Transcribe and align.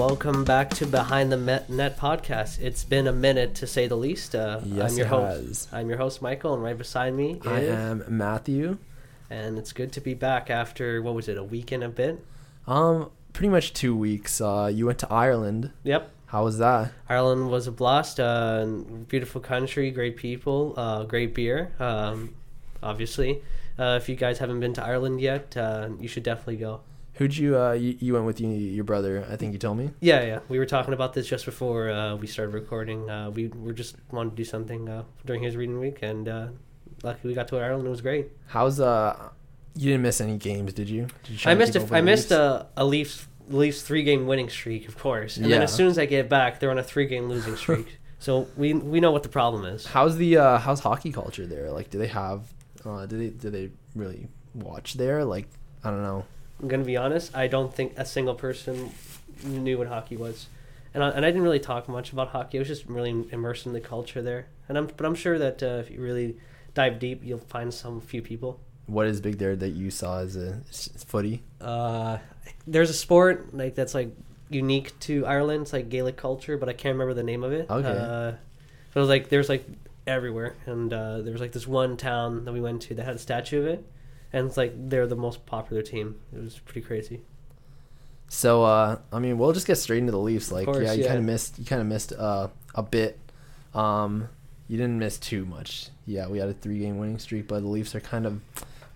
welcome 0.00 0.44
back 0.44 0.70
to 0.70 0.86
Behind 0.86 1.30
the 1.30 1.36
Net 1.68 1.98
podcast. 1.98 2.58
It's 2.58 2.84
been 2.84 3.06
a 3.06 3.12
minute 3.12 3.54
to 3.56 3.66
say 3.66 3.86
the 3.86 3.96
least. 3.96 4.34
Uh, 4.34 4.60
Yes, 4.64 4.92
I'm 4.92 4.96
your 4.96 5.06
it 5.06 5.10
host. 5.10 5.46
has. 5.46 5.68
I'm 5.72 5.88
your 5.90 5.98
host, 5.98 6.22
Michael, 6.22 6.54
and 6.54 6.62
right 6.62 6.78
beside 6.78 7.12
me 7.12 7.38
I 7.44 7.60
is, 7.60 7.68
am 7.68 8.04
Matthew. 8.08 8.78
and 9.28 9.58
it's 9.58 9.74
good 9.74 9.92
to 9.92 10.00
be 10.00 10.14
back 10.14 10.48
after 10.48 11.02
what 11.02 11.14
was 11.14 11.28
it, 11.28 11.36
a 11.36 11.44
week 11.44 11.70
and 11.70 11.84
a 11.84 11.90
bit? 11.90 12.24
Um, 12.66 13.10
pretty 13.34 13.50
much 13.50 13.74
two 13.74 13.94
weeks. 13.94 14.40
Uh, 14.40 14.70
you 14.72 14.86
went 14.86 14.98
to 15.00 15.12
Ireland. 15.12 15.70
Yep. 15.82 16.10
How 16.28 16.44
was 16.44 16.56
that? 16.56 16.92
Ireland 17.06 17.50
was 17.50 17.66
a 17.66 17.72
blast. 17.72 18.18
Uh, 18.18 18.64
beautiful 19.06 19.42
country, 19.42 19.90
great 19.90 20.16
people, 20.16 20.72
uh, 20.78 21.04
great 21.04 21.34
beer. 21.34 21.72
Um, 21.78 22.34
obviously, 22.82 23.42
uh, 23.78 23.98
if 24.00 24.08
you 24.08 24.16
guys 24.16 24.38
haven't 24.38 24.60
been 24.60 24.72
to 24.74 24.82
Ireland 24.82 25.20
yet, 25.20 25.54
uh, 25.58 25.90
you 26.00 26.08
should 26.08 26.22
definitely 26.22 26.56
go. 26.56 26.80
Who'd 27.20 27.36
you? 27.36 27.58
Uh, 27.58 27.72
you, 27.72 27.96
you 28.00 28.14
went 28.14 28.24
with 28.24 28.40
you, 28.40 28.48
your 28.48 28.82
brother. 28.82 29.26
I 29.30 29.36
think 29.36 29.52
you 29.52 29.58
told 29.58 29.76
me. 29.76 29.90
Yeah, 30.00 30.22
yeah. 30.22 30.38
We 30.48 30.58
were 30.58 30.64
talking 30.64 30.94
about 30.94 31.12
this 31.12 31.26
just 31.26 31.44
before 31.44 31.90
uh, 31.90 32.16
we 32.16 32.26
started 32.26 32.54
recording. 32.54 33.10
Uh, 33.10 33.28
we 33.28 33.48
were 33.48 33.74
just 33.74 33.96
wanted 34.10 34.30
to 34.30 34.36
do 34.36 34.44
something 34.44 34.88
uh, 34.88 35.02
during 35.26 35.42
his 35.42 35.54
reading 35.54 35.78
week, 35.78 35.98
and 36.00 36.26
uh, 36.26 36.46
luckily 37.02 37.32
we 37.32 37.34
got 37.34 37.46
to 37.48 37.58
Ireland. 37.58 37.86
It 37.86 37.90
was 37.90 38.00
great. 38.00 38.28
How's 38.46 38.80
uh? 38.80 39.28
You 39.74 39.90
didn't 39.90 40.00
miss 40.00 40.22
any 40.22 40.38
games, 40.38 40.72
did 40.72 40.88
you? 40.88 41.08
Did 41.24 41.44
you 41.44 41.50
I 41.50 41.54
missed 41.54 41.76
a, 41.76 41.94
I 41.94 42.00
missed 42.00 42.30
a, 42.30 42.68
a 42.74 42.86
Leafs 42.86 43.26
Leafs 43.48 43.82
three 43.82 44.02
game 44.02 44.26
winning 44.26 44.48
streak, 44.48 44.88
of 44.88 44.96
course, 44.96 45.36
and 45.36 45.44
then 45.52 45.60
as 45.60 45.74
soon 45.74 45.88
as 45.88 45.98
I 45.98 46.06
get 46.06 46.30
back, 46.30 46.58
they're 46.58 46.70
on 46.70 46.78
a 46.78 46.82
three 46.82 47.04
game 47.04 47.28
losing 47.28 47.54
streak. 47.64 47.98
so 48.18 48.48
we 48.56 48.72
we 48.72 48.98
know 48.98 49.10
what 49.10 49.24
the 49.24 49.28
problem 49.28 49.66
is. 49.66 49.84
How's 49.84 50.16
the 50.16 50.38
uh? 50.38 50.56
How's 50.56 50.80
hockey 50.80 51.12
culture 51.12 51.44
there? 51.46 51.70
Like, 51.70 51.90
do 51.90 51.98
they 51.98 52.06
have? 52.06 52.50
Uh, 52.82 53.04
do 53.04 53.18
they 53.18 53.28
do 53.28 53.50
they 53.50 53.70
really 53.94 54.26
watch 54.54 54.94
there? 54.94 55.22
Like, 55.22 55.48
I 55.84 55.90
don't 55.90 56.02
know. 56.02 56.24
I'm 56.60 56.68
gonna 56.68 56.84
be 56.84 56.96
honest. 56.96 57.34
I 57.34 57.46
don't 57.46 57.74
think 57.74 57.94
a 57.96 58.04
single 58.04 58.34
person 58.34 58.90
knew 59.44 59.78
what 59.78 59.86
hockey 59.86 60.16
was, 60.16 60.46
and 60.94 61.02
I, 61.02 61.10
and 61.10 61.24
I 61.24 61.30
didn't 61.30 61.42
really 61.42 61.60
talk 61.60 61.88
much 61.88 62.12
about 62.12 62.28
hockey. 62.28 62.58
I 62.58 62.60
was 62.60 62.68
just 62.68 62.86
really 62.86 63.26
immersed 63.32 63.66
in 63.66 63.72
the 63.72 63.80
culture 63.80 64.22
there, 64.22 64.46
and 64.68 64.76
I'm 64.76 64.86
but 64.86 65.06
I'm 65.06 65.14
sure 65.14 65.38
that 65.38 65.62
uh, 65.62 65.82
if 65.84 65.90
you 65.90 66.00
really 66.00 66.36
dive 66.74 66.98
deep, 66.98 67.24
you'll 67.24 67.38
find 67.38 67.72
some 67.72 68.00
few 68.00 68.22
people. 68.22 68.60
What 68.86 69.06
is 69.06 69.20
big 69.20 69.38
there 69.38 69.56
that 69.56 69.70
you 69.70 69.90
saw 69.90 70.18
as 70.18 70.36
a 70.36 70.60
footy? 71.06 71.42
Uh, 71.60 72.18
there's 72.66 72.90
a 72.90 72.94
sport 72.94 73.54
like 73.54 73.74
that's 73.74 73.94
like 73.94 74.14
unique 74.48 74.98
to 75.00 75.24
Ireland. 75.26 75.62
It's 75.62 75.72
like 75.72 75.88
Gaelic 75.88 76.16
culture, 76.16 76.56
but 76.58 76.68
I 76.68 76.72
can't 76.72 76.94
remember 76.94 77.14
the 77.14 77.22
name 77.22 77.44
of 77.44 77.52
it. 77.52 77.70
Okay. 77.70 77.88
Uh, 77.88 78.32
but 78.92 79.00
it 79.00 79.00
was 79.00 79.08
like 79.08 79.28
there's 79.28 79.48
like 79.48 79.64
everywhere, 80.06 80.56
and 80.66 80.92
uh, 80.92 81.22
there 81.22 81.32
was 81.32 81.40
like 81.40 81.52
this 81.52 81.66
one 81.66 81.96
town 81.96 82.44
that 82.44 82.52
we 82.52 82.60
went 82.60 82.82
to 82.82 82.94
that 82.96 83.04
had 83.04 83.14
a 83.14 83.18
statue 83.18 83.60
of 83.60 83.66
it, 83.66 83.84
and 84.32 84.46
it's 84.46 84.56
like 84.56 84.72
they're 84.88 85.06
the 85.06 85.16
most 85.16 85.46
popular 85.46 85.82
team. 85.82 86.16
It 86.34 86.42
was 86.42 86.58
pretty 86.58 86.82
crazy. 86.82 87.20
So 88.28 88.62
uh, 88.62 88.98
I 89.12 89.18
mean, 89.18 89.38
we'll 89.38 89.52
just 89.52 89.66
get 89.66 89.76
straight 89.76 89.98
into 89.98 90.12
the 90.12 90.18
Leafs. 90.18 90.52
Like, 90.52 90.66
course, 90.66 90.84
yeah, 90.84 90.92
you 90.92 91.02
yeah. 91.02 91.08
kind 91.08 91.18
of 91.18 91.24
missed. 91.24 91.58
You 91.58 91.64
kind 91.64 91.80
of 91.82 91.88
missed 91.88 92.12
uh, 92.12 92.48
a 92.74 92.82
bit. 92.82 93.18
Um, 93.74 94.28
you 94.68 94.76
didn't 94.76 94.98
miss 94.98 95.18
too 95.18 95.44
much. 95.44 95.88
Yeah, 96.06 96.28
we 96.28 96.38
had 96.38 96.48
a 96.48 96.52
three-game 96.52 96.98
winning 96.98 97.18
streak, 97.18 97.48
but 97.48 97.60
the 97.60 97.68
Leafs 97.68 97.94
are 97.94 98.00
kind 98.00 98.24
of 98.26 98.40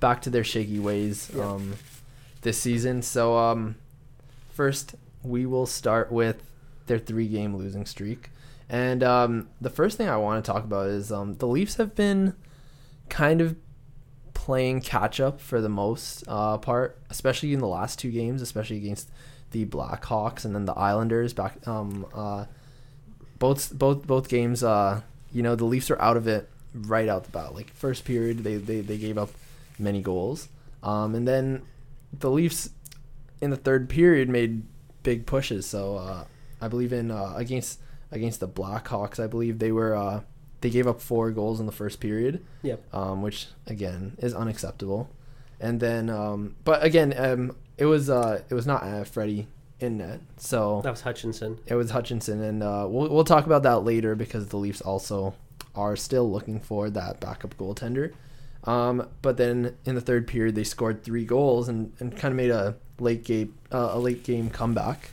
back 0.01 0.23
to 0.23 0.31
their 0.31 0.45
shaky 0.45 0.79
ways 0.79 1.31
Yeah. 1.35 1.49
um, 1.53 1.75
this 2.43 2.59
season. 2.59 3.03
So 3.03 3.37
um, 3.37 3.77
first, 4.53 4.95
we 5.23 5.47
will 5.47 5.67
start 5.67 6.13
with 6.13 6.49
their 6.87 6.99
three-game 6.99 7.57
losing 7.57 7.87
streak, 7.87 8.31
and 8.69 9.03
um, 9.03 9.49
the 9.61 9.71
first 9.71 9.97
thing 9.97 10.09
I 10.09 10.17
want 10.17 10.45
to 10.45 10.53
talk 10.53 10.63
about 10.65 10.87
is 10.89 11.11
um, 11.11 11.35
the 11.39 11.47
Leafs 11.49 11.75
have 11.77 11.95
been 11.97 12.35
kind 13.09 13.41
of 13.41 13.57
playing 14.45 14.79
catch 14.83 15.21
up 15.21 15.41
for 15.41 15.63
the 15.63 15.71
most 15.71 16.23
uh, 16.29 16.59
part, 16.59 16.99
especially 17.09 17.55
in 17.55 17.61
the 17.61 17.67
last 17.67 17.99
two 17.99 18.11
games, 18.11 18.43
especially 18.43 18.77
against 18.77 19.09
the 19.53 19.65
Blackhawks 19.65 20.45
and 20.45 20.55
then 20.55 20.67
the 20.67 20.75
Islanders. 20.75 21.33
Back, 21.33 21.67
um, 21.67 22.05
uh, 22.15 22.45
both 23.39 23.73
both 23.73 24.07
both 24.07 24.29
games, 24.29 24.63
uh, 24.63 25.01
you 25.33 25.43
know, 25.43 25.55
the 25.55 25.65
Leafs 25.65 25.91
are 25.91 25.99
out 25.99 26.19
of 26.19 26.29
it 26.29 26.51
right 26.75 27.09
out 27.09 27.25
the 27.25 27.31
bat. 27.31 27.55
Like 27.55 27.73
first 27.73 28.05
period, 28.05 28.45
they 28.45 28.57
they, 28.57 28.83
they 28.83 28.99
gave 28.99 29.17
up 29.17 29.31
many 29.79 30.03
goals, 30.03 30.49
um, 30.83 31.15
and 31.15 31.27
then 31.27 31.63
the 32.13 32.31
Leafs 32.31 32.69
in 33.41 33.49
the 33.49 33.57
third 33.57 33.89
period 33.89 34.29
made 34.29 34.63
big 35.03 35.25
pushes. 35.25 35.65
So 35.65 35.97
uh, 35.97 36.25
I 36.61 36.69
believe 36.69 36.93
in 36.93 37.11
uh, 37.11 37.33
against 37.35 37.81
against 38.13 38.41
the 38.41 38.49
Blackhawks, 38.49 39.19
I 39.19 39.27
believe 39.27 39.59
they 39.59 39.73
were. 39.73 40.23
They 40.65 40.71
gave 40.71 40.87
up 40.87 40.99
four 41.03 41.31
goals 41.31 41.61
in 41.61 41.67
the 41.67 41.73
first 41.73 42.01
period 42.01 42.43
Yep. 42.63 42.83
um, 42.95 43.21
which 43.21 43.49
again 43.67 44.17
is 44.19 44.33
unacceptable. 44.33 45.11
And 45.61 45.79
then, 45.79 46.09
um, 46.09 46.57
but 46.65 46.83
again, 46.83 47.13
um, 47.19 47.55
it 47.77 47.85
was 47.85 48.09
uh, 48.09 48.41
it 48.49 48.55
was 48.55 48.67
not 48.67 48.83
uh, 48.83 49.05
Freddie 49.05 49.47
in 49.79 49.99
net, 49.99 50.21
so 50.39 50.81
That 50.83 50.91
was 50.91 51.03
Hutchinson. 51.03 51.59
it 51.67 51.75
was 51.75 51.91
Hutchinson, 51.91 52.43
and 52.43 52.63
uh, 52.63 52.87
we'll 52.89 53.11
we'll 53.11 53.25
talk 53.25 53.45
about 53.45 53.63
that 53.65 53.81
later 53.85 54.15
because 54.15 54.47
the 54.49 54.57
Leafs 54.57 54.81
also 54.81 55.35
are 55.75 55.97
still 55.97 56.31
looking 56.33 56.61
for 56.61 56.89
that 56.89 57.21
backup 57.21 57.57
goaltender. 57.59 58.13
Um, 58.65 59.07
but 59.21 59.37
then 59.37 59.77
in 59.85 59.95
the 59.97 60.01
third 60.01 60.27
period, 60.27 60.55
they 60.55 60.65
scored 60.65 61.05
three 61.05 61.27
goals 61.27 61.69
and, 61.69 61.93
and 62.01 62.17
kind 62.17 62.33
of 62.33 62.37
made 62.37 62.51
a 62.51 62.77
late 62.99 63.23
game 63.25 63.53
uh, 63.71 63.91
a 63.93 63.99
late 63.99 64.25
game 64.25 64.49
comeback. 64.49 65.11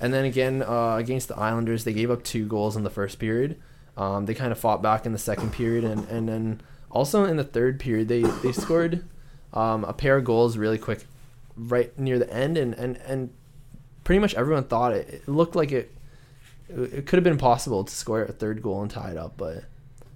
And 0.00 0.12
then 0.12 0.24
again 0.24 0.62
uh, 0.62 0.96
against 0.96 1.28
the 1.28 1.36
Islanders, 1.38 1.84
they 1.84 1.92
gave 1.92 2.10
up 2.10 2.24
two 2.24 2.46
goals 2.46 2.74
in 2.76 2.82
the 2.82 2.90
first 2.90 3.18
period. 3.20 3.60
Um, 3.98 4.26
they 4.26 4.34
kind 4.34 4.52
of 4.52 4.58
fought 4.58 4.80
back 4.80 5.04
in 5.06 5.12
the 5.12 5.18
second 5.18 5.52
period, 5.52 5.82
and, 5.82 6.08
and 6.08 6.28
then 6.28 6.60
also 6.88 7.24
in 7.24 7.36
the 7.36 7.44
third 7.44 7.80
period, 7.80 8.06
they 8.06 8.22
they 8.22 8.52
scored 8.52 9.04
um, 9.52 9.84
a 9.84 9.92
pair 9.92 10.16
of 10.16 10.24
goals 10.24 10.56
really 10.56 10.78
quick, 10.78 11.04
right 11.56 11.96
near 11.98 12.18
the 12.18 12.32
end, 12.32 12.56
and 12.56 12.74
and, 12.74 12.96
and 12.98 13.30
pretty 14.04 14.20
much 14.20 14.34
everyone 14.34 14.64
thought 14.64 14.92
it, 14.92 15.08
it 15.08 15.28
looked 15.28 15.56
like 15.56 15.72
it 15.72 15.92
it 16.68 17.06
could 17.06 17.16
have 17.16 17.24
been 17.24 17.38
possible 17.38 17.82
to 17.82 17.92
score 17.92 18.22
a 18.22 18.32
third 18.32 18.62
goal 18.62 18.82
and 18.82 18.90
tie 18.90 19.10
it 19.10 19.16
up, 19.16 19.36
but 19.36 19.64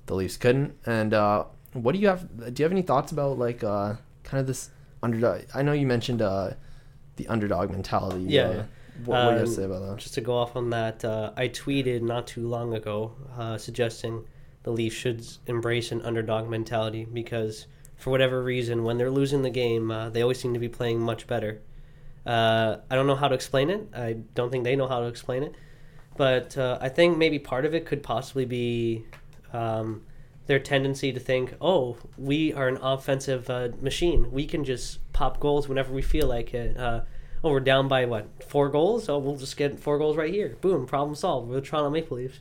the 0.07 0.15
Leafs 0.15 0.37
couldn't. 0.37 0.77
And 0.87 1.13
uh, 1.13 1.45
what 1.73 1.93
do 1.93 1.99
you 1.99 2.09
have? 2.09 2.55
Do 2.55 2.63
you 2.63 2.65
have 2.65 2.73
any 2.73 2.83
thoughts 2.83 3.13
about 3.13 3.39
like 3.39 3.65
uh, 3.65 3.95
kind 4.23 4.41
of 4.41 4.47
this 4.47 4.71
underdog? 5.03 5.43
I 5.55 5.63
know 5.63 5.73
you 5.73 5.87
mentioned 5.87 6.23
uh, 6.23 6.53
the 7.17 7.27
underdog 7.29 7.71
mentality. 7.71 8.25
Yeah, 8.29 8.65
What, 9.05 9.17
do 9.17 9.23
you 9.23 9.29
have 9.31 9.37
to 9.39 9.43
Um, 9.43 9.47
say 9.47 9.65
about 9.65 9.81
that? 9.83 9.97
Just 9.99 10.15
to 10.15 10.21
go 10.21 10.35
off 10.37 10.57
on 10.57 10.71
that, 10.71 11.05
uh, 11.05 11.33
I 11.37 11.49
tweeted 11.49 12.03
not 12.03 12.27
too 12.27 12.47
long 12.47 12.75
ago 12.75 13.13
uh, 13.39 13.59
suggesting 13.59 14.25
the 14.63 14.71
Leafs 14.71 14.95
should 14.95 15.27
embrace 15.47 15.91
an 15.93 16.03
underdog 16.03 16.49
mentality 16.49 17.05
because, 17.05 17.67
for 17.97 18.11
whatever 18.11 18.43
reason, 18.43 18.85
when 18.85 18.99
they're 18.99 19.11
losing 19.11 19.43
the 19.43 19.51
game, 19.51 19.91
uh, 19.91 20.11
they 20.11 20.23
always 20.23 20.39
seem 20.41 20.53
to 20.55 20.61
be 20.61 20.69
playing 20.69 21.01
much 21.01 21.27
better. 21.27 21.61
Uh, 22.25 22.77
I 22.91 22.95
don't 22.95 23.07
know 23.07 23.17
how 23.17 23.29
to 23.29 23.35
explain 23.35 23.71
it. 23.71 23.89
I 23.95 24.19
don't 24.35 24.51
think 24.51 24.65
they 24.65 24.77
know 24.77 24.87
how 24.87 25.01
to 25.01 25.07
explain 25.07 25.43
it. 25.43 25.55
But 26.17 26.57
uh, 26.59 26.79
I 26.81 26.89
think 26.91 27.19
maybe 27.19 27.39
part 27.39 27.65
of 27.65 27.75
it 27.75 27.87
could 27.87 28.03
possibly 28.03 28.45
be 28.45 29.07
um, 29.53 30.03
their 30.47 30.59
tendency 30.61 31.13
to 31.13 31.19
think, 31.19 31.55
oh, 31.61 31.97
we 32.19 32.53
are 32.53 32.69
an 32.69 32.77
offensive 32.77 33.49
uh, 33.51 33.71
machine. 33.81 34.31
We 34.31 34.47
can 34.47 34.63
just 34.63 34.99
pop 35.13 35.41
goals 35.41 35.69
whenever 35.69 35.93
we 35.93 36.03
feel 36.03 36.29
like 36.29 36.55
it. 36.55 36.77
Uh, 37.43 37.49
oh, 37.49 37.51
we're 37.51 37.61
down 37.61 37.89
by 37.89 38.05
what 38.05 38.27
four 38.45 38.69
goals? 38.69 39.09
Oh, 39.09 39.19
we'll 39.19 39.37
just 39.37 39.57
get 39.57 39.79
four 39.81 39.99
goals 39.99 40.17
right 40.17 40.33
here. 40.33 40.57
Boom, 40.61 40.87
problem 40.87 41.15
solved. 41.15 41.49
We're 41.49 41.57
the 41.57 41.61
Toronto 41.63 41.91
Maple 41.91 42.17
Leafs. 42.17 42.41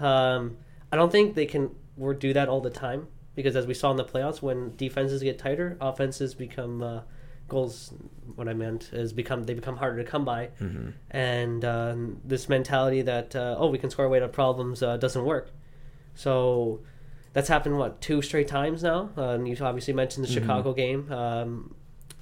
Um, 0.00 0.56
I 0.92 0.96
don't 0.96 1.12
think 1.12 1.34
they 1.34 1.46
can 1.46 1.70
or 1.98 2.14
do 2.14 2.32
that 2.32 2.48
all 2.48 2.60
the 2.60 2.70
time 2.70 3.06
because, 3.34 3.56
as 3.56 3.66
we 3.66 3.74
saw 3.74 3.90
in 3.90 3.96
the 3.96 4.04
playoffs, 4.04 4.42
when 4.42 4.74
defenses 4.76 5.22
get 5.22 5.38
tighter, 5.38 5.76
offenses 5.80 6.34
become 6.34 6.82
uh, 6.82 7.00
goals. 7.48 7.92
What 8.34 8.48
I 8.48 8.54
meant 8.54 8.90
is 8.92 9.12
become 9.12 9.44
they 9.44 9.54
become 9.54 9.76
harder 9.76 10.02
to 10.02 10.10
come 10.10 10.24
by, 10.24 10.48
Mm-hmm. 10.60 10.90
and 11.10 11.64
um, 11.64 12.20
this 12.24 12.48
mentality 12.48 13.02
that 13.02 13.36
uh, 13.36 13.54
oh 13.58 13.68
we 13.68 13.78
can 13.78 13.90
score 13.90 14.04
away 14.06 14.18
to 14.20 14.28
problems 14.28 14.82
uh, 14.82 14.96
doesn't 14.96 15.24
work. 15.24 15.50
So 16.16 16.80
that's 17.32 17.48
happened 17.48 17.78
what 17.78 18.00
two 18.00 18.22
straight 18.22 18.48
times 18.48 18.82
now. 18.82 19.10
Uh, 19.16 19.30
and 19.30 19.46
you 19.48 19.56
obviously 19.64 19.94
mentioned 19.94 20.24
the 20.26 20.30
Mhm. 20.30 20.34
Chicago 20.34 20.72
game. 20.72 21.10
Um, 21.12 21.74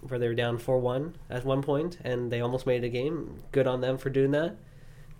where 0.08 0.18
they 0.18 0.28
were 0.28 0.34
down 0.34 0.58
4-1 0.58 1.14
at 1.30 1.44
one 1.44 1.62
point 1.62 1.98
and 2.04 2.30
they 2.30 2.40
almost 2.40 2.66
made 2.66 2.84
a 2.84 2.88
game. 2.88 3.42
Good 3.52 3.66
on 3.66 3.80
them 3.80 3.98
for 3.98 4.10
doing 4.10 4.32
that. 4.32 4.56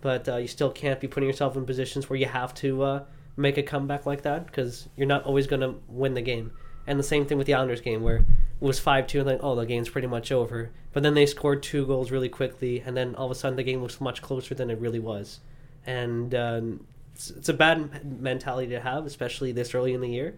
But 0.01 0.27
uh, 0.27 0.37
you 0.37 0.47
still 0.47 0.71
can't 0.71 0.99
be 0.99 1.07
putting 1.07 1.27
yourself 1.27 1.55
in 1.55 1.65
positions 1.65 2.09
where 2.09 2.19
you 2.19 2.25
have 2.25 2.53
to 2.55 2.83
uh, 2.83 3.03
make 3.37 3.57
a 3.57 3.63
comeback 3.63 4.05
like 4.05 4.23
that 4.23 4.45
because 4.45 4.89
you're 4.97 5.07
not 5.07 5.23
always 5.23 5.47
going 5.47 5.61
to 5.61 5.75
win 5.87 6.13
the 6.13 6.21
game. 6.21 6.51
And 6.85 6.99
the 6.99 7.03
same 7.03 7.25
thing 7.25 7.37
with 7.37 7.47
the 7.47 7.53
Islanders 7.53 7.79
game 7.79 8.03
where 8.03 8.17
it 8.17 8.25
was 8.59 8.79
5-2 8.79 9.19
and 9.19 9.25
like 9.27 9.39
oh 9.41 9.55
the 9.55 9.65
game's 9.65 9.89
pretty 9.89 10.07
much 10.07 10.31
over. 10.31 10.71
But 10.91 11.03
then 11.03 11.13
they 11.13 11.25
scored 11.25 11.63
two 11.63 11.85
goals 11.85 12.11
really 12.11 12.29
quickly 12.29 12.81
and 12.81 12.95
then 12.95 13.15
all 13.15 13.25
of 13.25 13.31
a 13.31 13.35
sudden 13.35 13.55
the 13.55 13.63
game 13.63 13.81
was 13.81 14.01
much 14.01 14.21
closer 14.21 14.53
than 14.53 14.69
it 14.69 14.79
really 14.79 14.99
was. 14.99 15.39
And 15.85 16.35
um, 16.35 16.85
it's, 17.15 17.29
it's 17.31 17.49
a 17.49 17.53
bad 17.53 18.21
mentality 18.21 18.69
to 18.71 18.81
have 18.81 19.05
especially 19.05 19.53
this 19.53 19.73
early 19.73 19.93
in 19.93 20.01
the 20.01 20.09
year. 20.09 20.37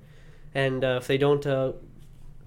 And 0.53 0.83
uh, 0.83 0.99
if 1.01 1.07
they 1.07 1.17
don't 1.17 1.45
uh, 1.47 1.73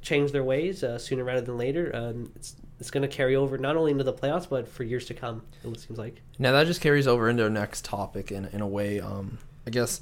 change 0.02 0.32
their 0.32 0.44
ways 0.44 0.82
uh, 0.82 0.98
sooner 0.98 1.24
rather 1.24 1.40
than 1.40 1.58
later, 1.58 1.90
um, 1.94 2.32
it's 2.36 2.56
it's 2.80 2.90
going 2.92 3.02
to 3.02 3.08
carry 3.08 3.34
over 3.34 3.58
not 3.58 3.76
only 3.76 3.90
into 3.90 4.04
the 4.04 4.12
playoffs 4.12 4.48
but 4.48 4.68
for 4.68 4.84
years 4.84 5.04
to 5.06 5.14
come. 5.14 5.42
It 5.64 5.80
seems 5.80 5.98
like. 5.98 6.20
Now 6.38 6.52
that 6.52 6.66
just 6.66 6.80
carries 6.80 7.06
over 7.06 7.28
into 7.28 7.42
our 7.42 7.50
next 7.50 7.84
topic 7.84 8.30
in 8.30 8.46
in 8.46 8.60
a 8.60 8.68
way. 8.68 9.00
Um, 9.00 9.38
I 9.66 9.70
guess 9.70 10.00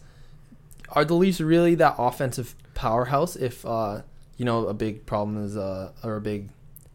are 0.90 1.04
the 1.04 1.14
Leafs 1.14 1.40
really 1.40 1.74
that 1.76 1.96
offensive 1.98 2.54
powerhouse? 2.74 3.36
If 3.36 3.64
uh, 3.64 4.02
you 4.36 4.44
know, 4.44 4.66
a 4.66 4.74
big 4.74 5.06
problem 5.06 5.44
is 5.44 5.56
uh, 5.56 5.92
or 6.02 6.16
a 6.16 6.20
big 6.20 6.50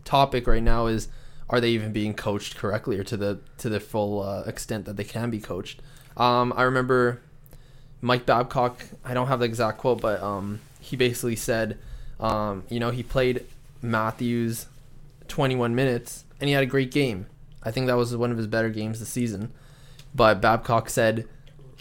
topic 0.06 0.48
right 0.48 0.63
now 0.63 0.88
is 0.88 1.07
are 1.50 1.59
they 1.59 1.69
even 1.71 1.92
being 1.92 2.13
coached 2.13 2.56
correctly 2.56 2.98
or 2.98 3.03
to 3.03 3.18
the 3.18 3.39
to 3.57 3.69
the 3.69 3.80
full 3.80 4.21
uh, 4.21 4.44
extent 4.44 4.86
that 4.86 4.98
they 4.98 5.03
can 5.03 5.30
be 5.30 5.39
coached? 5.39 5.81
Um, 6.15 6.53
I 6.56 6.63
remember 6.63 7.21
Mike 8.01 8.25
Babcock. 8.25 8.83
I 9.03 9.13
don't 9.13 9.27
have 9.27 9.39
the 9.39 9.45
exact 9.45 9.80
quote, 9.80 10.01
but 10.01 10.21
um, 10.21 10.62
he 10.80 10.95
basically 10.95 11.36
said, 11.36 11.77
um, 12.22 12.64
you 12.70 12.80
know, 12.80 12.92
he 12.92 13.04
played 13.04 13.46
Matthews 13.82 14.68
21 15.28 15.76
minutes 15.76 16.24
and 16.40 16.48
he 16.48 16.54
had 16.54 16.64
a 16.64 16.68
great 16.68 16.92
game. 16.92 17.26
I 17.64 17.72
think 17.72 17.88
that 17.88 17.98
was 17.98 18.16
one 18.16 18.32
of 18.32 18.38
his 18.38 18.48
better 18.48 18.70
games 18.70 19.00
this 19.00 19.10
season. 19.10 19.52
But 20.14 20.42
Babcock 20.42 20.90
said 20.90 21.28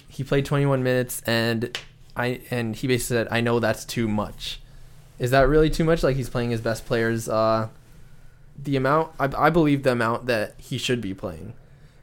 he 0.09 0.25
played 0.25 0.45
21 0.45 0.83
minutes 0.83 1.23
and 1.27 1.79
I 2.17 2.41
and 2.51 2.75
he 2.75 2.87
basically 2.87 3.17
said, 3.17 3.29
"I 3.31 3.41
know 3.41 3.61
that's 3.61 3.85
too 3.85 4.09
much." 4.09 4.61
Is 5.19 5.31
that 5.31 5.49
really 5.49 5.71
too 5.71 5.85
much? 5.85 6.03
Like 6.03 6.17
he's 6.17 6.29
playing 6.29 6.51
his 6.51 6.61
best 6.61 6.87
players 6.87 7.29
uh, 7.29 7.69
the 8.59 8.77
amount 8.77 9.13
I, 9.19 9.31
I 9.37 9.51
believe 9.51 9.83
the 9.83 9.93
amount 9.93 10.27
that 10.27 10.55
he 10.59 10.79
should 10.79 11.01
be 11.01 11.15
playing, 11.15 11.55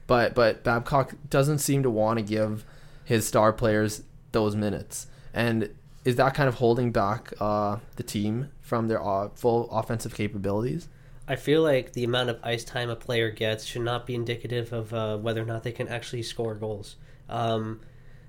but 0.06 0.34
but 0.34 0.64
Babcock 0.64 1.16
doesn't 1.30 1.60
seem 1.60 1.84
to 1.84 1.90
want 1.90 2.20
to 2.20 2.24
give 2.24 2.66
his 3.04 3.28
star 3.28 3.54
players 3.54 4.04
those 4.32 4.56
minutes, 4.56 5.08
and 5.34 5.70
is 6.08 6.16
that 6.16 6.34
kind 6.34 6.48
of 6.48 6.56
holding 6.56 6.94
back 6.94 7.34
uh, 7.42 7.80
the 7.98 8.04
team 8.04 8.50
from 8.62 8.88
their 8.88 9.06
uh, 9.06 9.28
full 9.36 9.70
offensive 9.70 10.16
capabilities? 10.16 10.88
I 11.28 11.36
feel 11.36 11.62
like 11.62 11.92
the 11.92 12.06
amount 12.06 12.30
of 12.30 12.40
ice 12.44 12.64
time 12.64 12.90
a 12.90 12.96
player 12.96 13.30
gets 13.30 13.66
should 13.66 13.82
not 13.82 14.06
be 14.08 14.16
indicative 14.16 14.72
of 14.72 14.94
uh, 14.94 15.18
whether 15.18 15.42
or 15.42 15.46
not 15.46 15.64
they 15.64 15.74
can 15.74 15.90
actually 15.90 16.24
score 16.24 16.56
goals. 16.56 16.96
Um, 17.28 17.82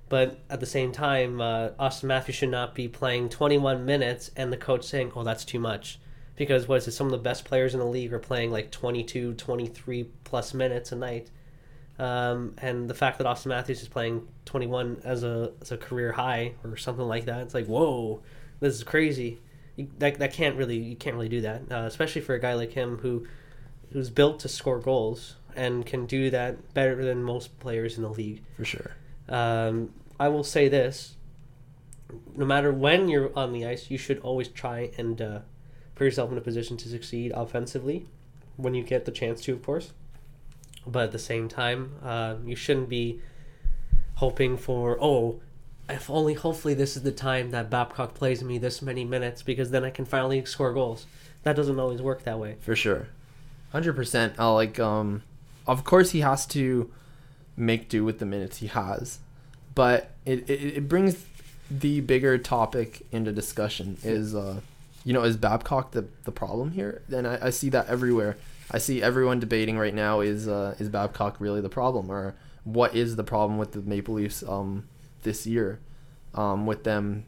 but 0.08 0.40
at 0.50 0.58
the 0.58 0.66
same 0.66 0.90
time, 0.90 1.40
uh, 1.40 1.68
Auston 1.78 2.04
Matthews 2.04 2.34
should 2.34 2.50
not 2.50 2.74
be 2.74 2.88
playing 2.88 3.28
21 3.28 3.84
minutes 3.84 4.32
and 4.34 4.52
the 4.52 4.56
coach 4.56 4.82
saying, 4.82 5.12
"Oh, 5.14 5.22
that's 5.22 5.44
too 5.44 5.60
much." 5.60 6.00
Because 6.34 6.66
what 6.66 6.78
is 6.78 6.88
it? 6.88 6.92
Some 6.92 7.06
of 7.06 7.12
the 7.12 7.18
best 7.18 7.44
players 7.44 7.74
in 7.74 7.78
the 7.78 7.86
league 7.86 8.12
are 8.12 8.18
playing 8.18 8.50
like 8.50 8.72
22, 8.72 9.34
23 9.34 10.10
plus 10.24 10.52
minutes 10.52 10.90
a 10.90 10.96
night. 10.96 11.30
Um, 11.98 12.54
and 12.58 12.88
the 12.88 12.94
fact 12.94 13.18
that 13.18 13.26
Auston 13.26 13.46
Matthews 13.46 13.82
is 13.82 13.88
playing 13.88 14.26
21 14.44 15.02
as 15.04 15.24
a 15.24 15.52
as 15.60 15.72
a 15.72 15.76
career 15.76 16.12
high 16.12 16.54
or 16.62 16.76
something 16.76 17.06
like 17.06 17.24
that, 17.24 17.40
it's 17.40 17.54
like, 17.54 17.66
whoa, 17.66 18.22
this 18.60 18.74
is 18.74 18.84
crazy. 18.84 19.40
You, 19.76 19.88
that 19.98 20.18
that 20.18 20.32
can't 20.32 20.56
really 20.56 20.76
you 20.76 20.96
can't 20.96 21.16
really 21.16 21.28
do 21.28 21.40
that, 21.40 21.62
uh, 21.70 21.84
especially 21.86 22.20
for 22.20 22.34
a 22.34 22.40
guy 22.40 22.54
like 22.54 22.72
him 22.72 22.98
who 22.98 23.26
who's 23.92 24.10
built 24.10 24.40
to 24.40 24.48
score 24.48 24.78
goals 24.78 25.36
and 25.56 25.84
can 25.84 26.06
do 26.06 26.30
that 26.30 26.72
better 26.74 27.04
than 27.04 27.22
most 27.22 27.58
players 27.58 27.96
in 27.96 28.02
the 28.02 28.10
league. 28.10 28.42
For 28.56 28.64
sure. 28.64 28.92
Um, 29.28 29.90
I 30.20 30.28
will 30.28 30.44
say 30.44 30.68
this: 30.68 31.16
no 32.36 32.44
matter 32.44 32.72
when 32.72 33.08
you're 33.08 33.36
on 33.36 33.52
the 33.52 33.66
ice, 33.66 33.90
you 33.90 33.98
should 33.98 34.18
always 34.20 34.48
try 34.48 34.90
and 34.96 35.20
uh, 35.20 35.40
put 35.96 36.04
yourself 36.04 36.30
in 36.30 36.38
a 36.38 36.42
position 36.42 36.76
to 36.78 36.88
succeed 36.88 37.32
offensively 37.34 38.06
when 38.56 38.74
you 38.74 38.84
get 38.84 39.04
the 39.04 39.12
chance 39.12 39.40
to, 39.42 39.52
of 39.52 39.62
course. 39.62 39.92
But 40.90 41.04
at 41.04 41.12
the 41.12 41.18
same 41.18 41.48
time, 41.48 41.94
uh, 42.02 42.36
you 42.44 42.56
shouldn't 42.56 42.88
be 42.88 43.20
hoping 44.16 44.56
for 44.56 44.98
oh, 45.00 45.40
if 45.88 46.10
only 46.10 46.34
hopefully 46.34 46.74
this 46.74 46.96
is 46.96 47.02
the 47.02 47.12
time 47.12 47.50
that 47.50 47.70
Babcock 47.70 48.14
plays 48.14 48.42
me 48.42 48.58
this 48.58 48.82
many 48.82 49.04
minutes 49.04 49.42
because 49.42 49.70
then 49.70 49.84
I 49.84 49.90
can 49.90 50.04
finally 50.04 50.44
score 50.44 50.72
goals. 50.72 51.06
That 51.44 51.56
doesn't 51.56 51.78
always 51.78 52.02
work 52.02 52.24
that 52.24 52.38
way. 52.38 52.56
For 52.60 52.76
sure, 52.76 53.08
hundred 53.72 53.94
percent. 53.94 54.34
I'll 54.38 54.54
like 54.54 54.78
um, 54.78 55.22
of 55.66 55.84
course 55.84 56.10
he 56.10 56.20
has 56.20 56.46
to 56.46 56.90
make 57.56 57.88
do 57.88 58.04
with 58.04 58.18
the 58.18 58.26
minutes 58.26 58.58
he 58.58 58.66
has, 58.66 59.18
but 59.74 60.10
it 60.24 60.48
it, 60.50 60.76
it 60.76 60.88
brings 60.88 61.24
the 61.70 62.00
bigger 62.00 62.38
topic 62.38 63.06
into 63.12 63.30
discussion 63.32 63.98
is 64.02 64.34
uh, 64.34 64.60
you 65.04 65.12
know, 65.12 65.22
is 65.22 65.36
Babcock 65.36 65.92
the 65.92 66.06
the 66.24 66.32
problem 66.32 66.72
here? 66.72 67.02
And 67.10 67.26
I, 67.26 67.38
I 67.42 67.50
see 67.50 67.70
that 67.70 67.86
everywhere. 67.86 68.36
I 68.70 68.78
see 68.78 69.02
everyone 69.02 69.40
debating 69.40 69.78
right 69.78 69.94
now 69.94 70.20
is 70.20 70.48
uh, 70.48 70.74
is 70.78 70.88
Babcock 70.88 71.36
really 71.40 71.60
the 71.60 71.68
problem 71.68 72.10
or 72.10 72.34
what 72.64 72.94
is 72.94 73.16
the 73.16 73.24
problem 73.24 73.58
with 73.58 73.72
the 73.72 73.80
Maple 73.80 74.14
Leafs 74.14 74.42
um, 74.42 74.88
this 75.22 75.46
year 75.46 75.80
um, 76.34 76.66
with 76.66 76.84
them 76.84 77.24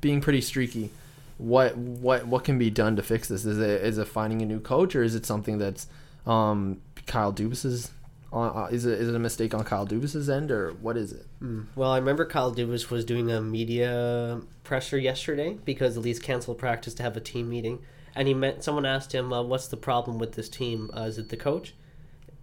being 0.00 0.20
pretty 0.20 0.40
streaky 0.40 0.90
what 1.38 1.76
what 1.76 2.26
what 2.26 2.44
can 2.44 2.58
be 2.58 2.70
done 2.70 2.96
to 2.96 3.02
fix 3.02 3.28
this 3.28 3.44
is 3.44 3.58
it 3.58 3.82
is 3.82 3.98
it 3.98 4.06
finding 4.06 4.42
a 4.42 4.46
new 4.46 4.60
coach 4.60 4.94
or 4.94 5.02
is 5.02 5.14
it 5.14 5.26
something 5.26 5.58
that's 5.58 5.86
um, 6.26 6.80
Kyle 7.06 7.32
Dubas's 7.32 7.90
uh, 8.32 8.68
is 8.70 8.86
it 8.86 8.98
is 8.98 9.08
it 9.08 9.14
a 9.14 9.18
mistake 9.18 9.52
on 9.52 9.62
Kyle 9.64 9.86
Dubas's 9.86 10.30
end 10.30 10.50
or 10.50 10.72
what 10.80 10.96
is 10.96 11.12
it? 11.12 11.26
Mm. 11.42 11.66
Well, 11.76 11.90
I 11.90 11.98
remember 11.98 12.24
Kyle 12.24 12.54
Dubas 12.54 12.88
was 12.88 13.04
doing 13.04 13.30
a 13.30 13.42
media 13.42 14.40
presser 14.64 14.98
yesterday 14.98 15.58
because 15.64 15.94
the 15.94 16.00
Leafs 16.00 16.18
canceled 16.18 16.58
practice 16.58 16.94
to 16.94 17.02
have 17.02 17.16
a 17.16 17.20
team 17.20 17.50
meeting, 17.50 17.80
and 18.14 18.28
he 18.28 18.34
met 18.34 18.62
someone 18.62 18.86
asked 18.86 19.12
him, 19.12 19.32
uh, 19.32 19.42
"What's 19.42 19.68
the 19.68 19.76
problem 19.76 20.18
with 20.18 20.32
this 20.32 20.48
team? 20.48 20.90
Uh, 20.96 21.02
is 21.02 21.18
it 21.18 21.28
the 21.28 21.36
coach? 21.36 21.74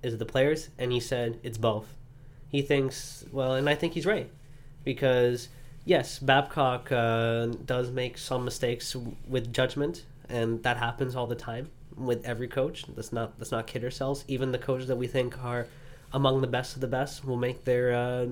Is 0.02 0.14
it 0.14 0.18
the 0.18 0.26
players?" 0.26 0.70
And 0.78 0.92
he 0.92 1.00
said, 1.00 1.40
"It's 1.44 1.58
both." 1.58 1.94
He 2.50 2.62
thinks 2.62 3.26
well, 3.32 3.54
and 3.54 3.70
I 3.70 3.76
think 3.76 3.94
he's 3.94 4.06
right 4.06 4.30
because 4.84 5.50
yes, 5.86 6.20
Babcock 6.20 6.92
uh, 6.92 7.48
does 7.66 7.92
make 7.92 8.18
some 8.18 8.46
mistakes 8.46 8.96
with 9.28 9.54
judgment, 9.54 10.06
and 10.28 10.64
that 10.64 10.78
happens 10.78 11.16
all 11.16 11.28
the 11.28 11.36
time 11.36 11.70
with 11.96 12.26
every 12.26 12.48
coach. 12.48 12.86
Let's 12.96 13.14
not 13.14 13.34
let's 13.38 13.52
not 13.52 13.68
kid 13.68 13.84
ourselves. 13.84 14.26
Even 14.28 14.52
the 14.52 14.58
coaches 14.58 14.88
that 14.88 14.96
we 14.96 15.08
think 15.08 15.44
are 15.44 15.68
among 16.12 16.42
the 16.42 16.48
best 16.48 16.76
of 16.76 16.82
the 16.82 16.88
best 16.88 17.24
will 17.24 17.38
make 17.38 17.66
their 17.66 17.94
uh, 17.94 18.28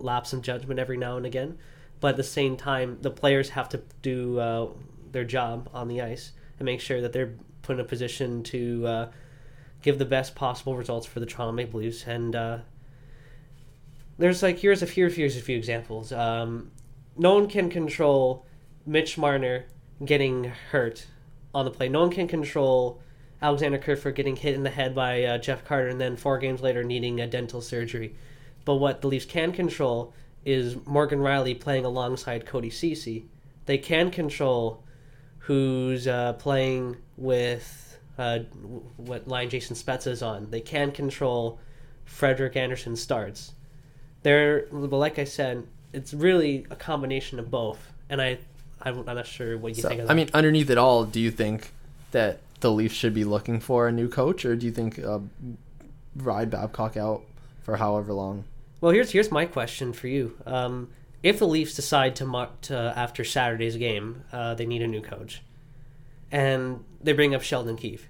lapse 0.00 0.32
in 0.32 0.42
judgment 0.42 0.80
every 0.80 0.96
now 0.96 1.16
and 1.16 1.26
again. 1.26 1.58
But 2.00 2.08
at 2.08 2.16
the 2.16 2.24
same 2.24 2.56
time, 2.56 2.98
the 3.02 3.10
players 3.10 3.50
have 3.50 3.68
to 3.70 3.82
do 4.02 4.38
uh, 4.38 4.68
their 5.12 5.24
job 5.24 5.68
on 5.72 5.86
the 5.88 6.00
ice 6.00 6.32
and 6.60 6.66
make 6.66 6.80
sure 6.80 7.00
that 7.00 7.12
they're 7.12 7.34
put 7.62 7.74
in 7.74 7.80
a 7.80 7.84
position 7.84 8.42
to 8.44 8.86
uh, 8.86 9.08
give 9.82 9.98
the 9.98 10.04
best 10.04 10.34
possible 10.36 10.76
results 10.76 11.06
for 11.06 11.18
the 11.18 11.26
Toronto 11.26 11.52
Maple 11.52 11.80
Leafs. 11.80 12.06
And 12.06 12.36
uh, 12.36 12.58
there's 14.18 14.42
like 14.42 14.58
here's 14.58 14.82
a 14.82 14.86
few 14.86 15.08
here's 15.08 15.36
a 15.36 15.40
few 15.40 15.56
examples. 15.56 16.12
Um, 16.12 16.70
no 17.16 17.34
one 17.34 17.48
can 17.48 17.70
control 17.70 18.46
Mitch 18.86 19.18
Marner 19.18 19.64
getting 20.04 20.44
hurt 20.44 21.06
on 21.54 21.64
the 21.64 21.70
play. 21.70 21.88
No 21.88 22.00
one 22.00 22.10
can 22.10 22.28
control 22.28 23.00
Alexander 23.42 23.78
Kerfoot 23.78 24.14
getting 24.14 24.36
hit 24.36 24.54
in 24.54 24.62
the 24.62 24.70
head 24.70 24.94
by 24.94 25.24
uh, 25.24 25.38
Jeff 25.38 25.64
Carter 25.64 25.88
and 25.88 26.00
then 26.00 26.16
four 26.16 26.38
games 26.38 26.60
later 26.60 26.84
needing 26.84 27.20
a 27.20 27.26
dental 27.26 27.60
surgery. 27.60 28.14
But 28.66 28.76
what 28.76 29.00
the 29.00 29.08
Leafs 29.08 29.24
can 29.24 29.52
control 29.52 30.12
is 30.44 30.76
Morgan 30.86 31.20
Rielly 31.20 31.58
playing 31.58 31.86
alongside 31.86 32.46
Cody 32.46 32.70
Ceci. 32.70 33.26
They 33.64 33.78
can 33.78 34.10
control 34.10 34.84
who's 35.40 36.06
uh, 36.06 36.34
playing 36.34 36.96
with 37.16 37.98
uh, 38.18 38.40
what 38.96 39.26
line 39.26 39.48
Jason 39.50 39.76
Spezza 39.76 40.08
is 40.08 40.22
on. 40.22 40.50
They 40.50 40.60
can 40.60 40.92
control 40.92 41.58
Frederik 42.04 42.56
Andersen 42.56 42.96
starts. 42.96 43.52
They're, 44.22 44.66
but 44.70 44.96
like 44.96 45.18
I 45.18 45.24
said, 45.24 45.66
it's 45.92 46.12
really 46.12 46.66
a 46.70 46.76
combination 46.76 47.38
of 47.38 47.50
both. 47.50 47.92
And 48.08 48.20
I, 48.20 48.38
I'm 48.82 49.04
not 49.04 49.26
sure 49.26 49.56
what 49.56 49.76
you 49.76 49.82
So, 49.82 49.88
think 49.88 50.02
of 50.02 50.06
that. 50.08 50.12
I 50.12 50.16
mean, 50.16 50.28
underneath 50.34 50.70
it 50.70 50.78
all, 50.78 51.04
do 51.04 51.20
you 51.20 51.30
think 51.30 51.72
that 52.10 52.40
the 52.60 52.70
Leafs 52.70 52.94
should 52.94 53.14
be 53.14 53.24
looking 53.24 53.60
for 53.60 53.88
a 53.88 53.92
new 53.92 54.08
coach, 54.08 54.44
or 54.44 54.56
do 54.56 54.66
you 54.66 54.72
think 54.72 54.98
uh, 54.98 55.20
ride 56.16 56.50
Babcock 56.50 56.96
out 56.96 57.22
for 57.62 57.76
however 57.76 58.12
long? 58.12 58.44
Well, 58.80 58.92
here's 58.92 59.10
here's 59.10 59.30
my 59.30 59.46
question 59.46 59.92
for 59.92 60.08
you. 60.08 60.36
Um, 60.46 60.88
if 61.22 61.38
the 61.38 61.46
Leafs 61.46 61.74
decide 61.74 62.16
to, 62.16 62.24
mar- 62.24 62.50
to 62.62 62.94
after 62.96 63.24
Saturday's 63.24 63.76
game, 63.76 64.24
uh, 64.32 64.54
they 64.54 64.66
need 64.66 64.82
a 64.82 64.86
new 64.86 65.02
coach, 65.02 65.42
and 66.30 66.84
they 67.00 67.12
bring 67.12 67.34
up 67.34 67.42
Sheldon 67.42 67.76
Keefe, 67.76 68.08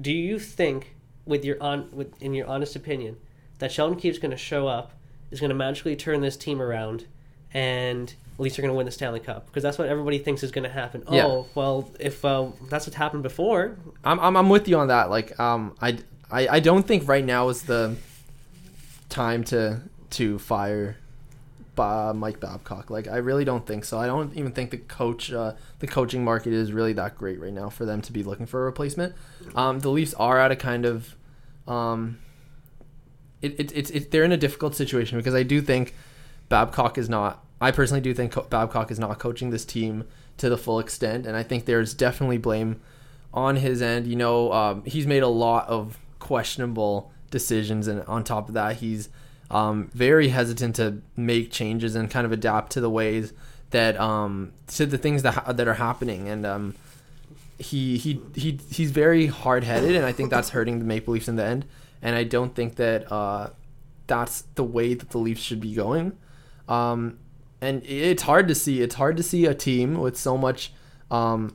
do 0.00 0.12
you 0.12 0.38
think, 0.38 0.94
with 1.26 1.44
your 1.44 1.62
on 1.62 1.88
with 1.92 2.20
in 2.22 2.34
your 2.34 2.46
honest 2.46 2.76
opinion, 2.76 3.16
that 3.58 3.72
Sheldon 3.72 3.98
Keefe's 3.98 4.18
going 4.18 4.30
to 4.30 4.36
show 4.36 4.66
up, 4.66 4.92
is 5.30 5.40
going 5.40 5.50
to 5.50 5.54
magically 5.54 5.96
turn 5.96 6.20
this 6.20 6.36
team 6.36 6.60
around, 6.60 7.06
and 7.52 8.14
Leafs 8.38 8.58
are 8.58 8.62
going 8.62 8.72
to 8.72 8.76
win 8.76 8.86
the 8.86 8.92
Stanley 8.92 9.20
Cup? 9.20 9.46
Because 9.46 9.62
that's 9.62 9.78
what 9.78 9.88
everybody 9.88 10.18
thinks 10.18 10.42
is 10.42 10.50
going 10.50 10.64
to 10.64 10.70
happen. 10.70 11.04
Yeah. 11.10 11.26
Oh, 11.26 11.46
well, 11.54 11.90
if 12.00 12.24
uh, 12.24 12.48
that's 12.68 12.86
what 12.86 12.94
happened 12.94 13.22
before, 13.22 13.76
I'm, 14.04 14.18
I'm, 14.20 14.36
I'm 14.36 14.48
with 14.48 14.68
you 14.68 14.76
on 14.78 14.88
that. 14.88 15.08
Like, 15.10 15.38
um, 15.38 15.76
I, 15.80 15.98
I, 16.30 16.48
I 16.48 16.60
don't 16.60 16.86
think 16.86 17.08
right 17.08 17.24
now 17.24 17.48
is 17.48 17.62
the 17.62 17.96
time 19.08 19.44
to 19.44 19.80
to 20.10 20.38
fire 20.38 20.96
Mike 21.76 22.40
Babcock. 22.40 22.90
Like, 22.90 23.08
I 23.08 23.16
really 23.16 23.44
don't 23.44 23.66
think 23.66 23.84
so. 23.84 23.98
I 23.98 24.06
don't 24.06 24.34
even 24.36 24.52
think 24.52 24.70
the 24.70 24.78
coach, 24.78 25.32
uh, 25.32 25.54
the 25.78 25.86
coaching 25.86 26.24
market 26.24 26.52
is 26.52 26.72
really 26.72 26.92
that 26.94 27.16
great 27.16 27.40
right 27.40 27.52
now 27.52 27.68
for 27.68 27.84
them 27.84 28.00
to 28.02 28.12
be 28.12 28.22
looking 28.22 28.46
for 28.46 28.62
a 28.62 28.64
replacement. 28.64 29.14
Um, 29.54 29.80
the 29.80 29.90
Leafs 29.90 30.14
are 30.14 30.38
at 30.38 30.50
a 30.50 30.56
kind 30.56 30.84
of, 30.84 31.16
um, 31.66 32.18
it, 33.42 33.58
it, 33.58 33.72
it's 33.76 33.90
it, 33.90 34.10
they're 34.10 34.24
in 34.24 34.32
a 34.32 34.36
difficult 34.36 34.74
situation 34.74 35.18
because 35.18 35.34
I 35.34 35.42
do 35.42 35.60
think 35.60 35.94
Babcock 36.48 36.96
is 36.98 37.08
not. 37.08 37.44
I 37.60 37.70
personally 37.70 38.00
do 38.00 38.12
think 38.14 38.32
Co- 38.32 38.42
Babcock 38.42 38.90
is 38.90 38.98
not 38.98 39.18
coaching 39.18 39.50
this 39.50 39.64
team 39.64 40.04
to 40.38 40.48
the 40.48 40.58
full 40.58 40.78
extent, 40.78 41.26
and 41.26 41.36
I 41.36 41.42
think 41.42 41.64
there's 41.66 41.94
definitely 41.94 42.38
blame 42.38 42.80
on 43.32 43.56
his 43.56 43.82
end. 43.82 44.06
You 44.06 44.16
know, 44.16 44.52
um, 44.52 44.84
he's 44.84 45.06
made 45.06 45.22
a 45.22 45.28
lot 45.28 45.68
of 45.68 45.98
questionable 46.18 47.12
decisions, 47.30 47.86
and 47.86 48.02
on 48.02 48.24
top 48.24 48.48
of 48.48 48.54
that, 48.54 48.76
he's 48.76 49.08
um, 49.50 49.90
very 49.94 50.28
hesitant 50.28 50.76
to 50.76 50.98
make 51.16 51.50
changes 51.50 51.94
and 51.94 52.10
kind 52.10 52.26
of 52.26 52.32
adapt 52.32 52.72
to 52.72 52.80
the 52.80 52.90
ways 52.90 53.32
that 53.70 53.98
um, 54.00 54.52
to 54.68 54.86
the 54.86 54.98
things 54.98 55.22
that 55.22 55.34
ha- 55.34 55.52
that 55.52 55.68
are 55.68 55.74
happening. 55.74 56.28
And 56.28 56.46
um, 56.46 56.74
he 57.58 57.98
he 57.98 58.20
he 58.34 58.58
he's 58.70 58.90
very 58.90 59.26
hard 59.26 59.64
headed, 59.64 59.96
and 59.96 60.04
I 60.04 60.12
think 60.12 60.30
that's 60.30 60.50
hurting 60.50 60.78
the 60.78 60.84
Maple 60.84 61.14
Leafs 61.14 61.28
in 61.28 61.36
the 61.36 61.44
end. 61.44 61.66
And 62.02 62.14
I 62.16 62.24
don't 62.24 62.54
think 62.54 62.76
that 62.76 63.10
uh, 63.10 63.50
that's 64.06 64.42
the 64.54 64.64
way 64.64 64.94
that 64.94 65.10
the 65.10 65.18
Leafs 65.18 65.42
should 65.42 65.60
be 65.60 65.74
going. 65.74 66.16
Um, 66.68 67.18
and 67.60 67.82
it's 67.84 68.22
hard 68.22 68.48
to 68.48 68.54
see. 68.54 68.82
It's 68.82 68.96
hard 68.96 69.16
to 69.16 69.22
see 69.22 69.46
a 69.46 69.54
team 69.54 69.94
with 70.00 70.16
so 70.16 70.36
much 70.36 70.72
um, 71.10 71.54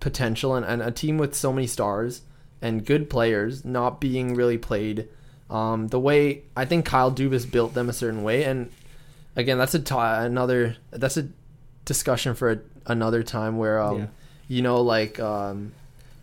potential 0.00 0.54
and, 0.54 0.64
and 0.64 0.82
a 0.82 0.90
team 0.90 1.18
with 1.18 1.34
so 1.34 1.52
many 1.52 1.66
stars 1.66 2.22
and 2.60 2.84
good 2.84 3.08
players 3.08 3.64
not 3.64 4.00
being 4.00 4.34
really 4.34 4.58
played 4.58 5.08
um, 5.50 5.88
the 5.88 5.98
way 6.00 6.42
I 6.56 6.64
think 6.64 6.84
Kyle 6.86 7.10
Dubas 7.12 7.50
built 7.50 7.74
them 7.74 7.88
a 7.88 7.92
certain 7.92 8.22
way. 8.22 8.44
And 8.44 8.70
again, 9.36 9.58
that's 9.58 9.74
a 9.74 9.78
t- 9.80 9.94
another 9.96 10.76
that's 10.90 11.16
a 11.16 11.28
discussion 11.84 12.34
for 12.34 12.52
a, 12.52 12.58
another 12.86 13.22
time 13.22 13.58
where 13.58 13.80
um, 13.80 13.98
Yeah. 13.98 14.06
you 14.48 14.62
know 14.62 14.80
like 14.80 15.18
um, 15.18 15.72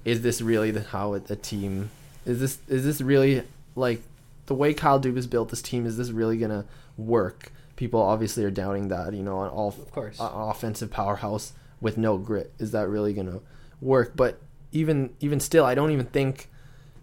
is 0.05 0.22
this 0.22 0.41
really 0.41 0.72
the, 0.72 0.81
how 0.81 1.13
it, 1.13 1.27
the 1.27 1.36
team 1.36 1.89
is 2.25 2.39
this 2.39 2.57
is 2.67 2.84
this 2.86 3.01
really 3.01 3.43
like 3.75 4.01
the 4.46 4.55
way 4.55 4.74
Kyle 4.74 5.00
Dubas 5.00 5.29
built 5.29 5.50
this 5.50 5.62
team 5.62 5.86
is 5.86 5.98
this 5.98 6.10
really 6.12 6.38
gonna 6.38 6.65
work? 6.98 7.51
People 7.75 8.01
obviously 8.01 8.43
are 8.46 8.50
doubting 8.51 8.88
that. 8.88 9.13
You 9.13 9.24
know, 9.24 9.41
an 9.43 9.50
all 9.50 9.69
Of 9.69 9.91
course. 9.91 10.19
an 10.19 10.29
offensive 10.31 10.89
powerhouse 10.89 11.51
with 11.81 11.98
no 11.98 12.17
grit 12.17 12.51
is 12.60 12.72
that 12.72 12.88
really 12.88 13.13
gonna 13.13 13.39
work? 13.81 14.13
But 14.15 14.39
even 14.72 15.10
even 15.19 15.39
still, 15.41 15.65
I 15.65 15.75
don't 15.75 15.91
even 15.91 16.05
think 16.05 16.50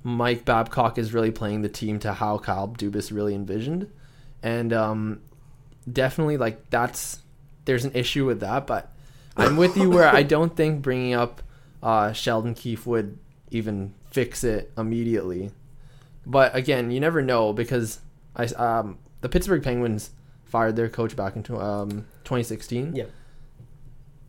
Mike 0.05 0.45
Babcock 0.45 0.99
is 0.99 1.13
really 1.15 1.31
playing 1.31 1.63
the 1.63 1.69
team 1.69 1.99
to 2.01 2.13
how 2.13 2.39
Kyle 2.39 2.69
Dubas 2.69 3.11
really 3.11 3.35
envisioned, 3.35 3.91
and 4.43 4.73
um, 4.73 5.23
definitely 5.91 6.37
like 6.37 6.71
that's 6.71 7.21
there's 7.65 7.87
an 7.87 7.93
issue 7.95 8.27
with 8.27 8.41
that. 8.41 8.67
But 8.67 8.93
I'm 9.37 9.57
with 9.57 9.77
you 9.77 9.91
where 9.91 10.09
I 10.09 10.23
don't 10.35 10.55
think 10.55 10.83
bringing 10.83 11.15
up 11.15 11.43
uh, 11.83 12.13
Sheldon 12.13 12.55
Keefe 12.55 12.87
would 12.87 13.19
even 13.51 13.95
fix 14.11 14.45
it 14.45 14.71
immediately. 14.77 15.51
But 16.27 16.55
again, 16.55 16.91
you 16.91 17.01
never 17.01 17.23
know 17.23 17.55
because 17.55 18.01
I 18.37 18.45
um, 18.45 18.99
the 19.23 19.31
Pittsburgh 19.31 19.63
Penguins 19.63 20.11
fired 20.45 20.77
their 20.77 20.89
coach 20.89 21.17
back 21.17 21.35
into 21.35 21.59
um, 21.59 22.07
2016. 22.25 22.95
Yeah. 22.95 23.05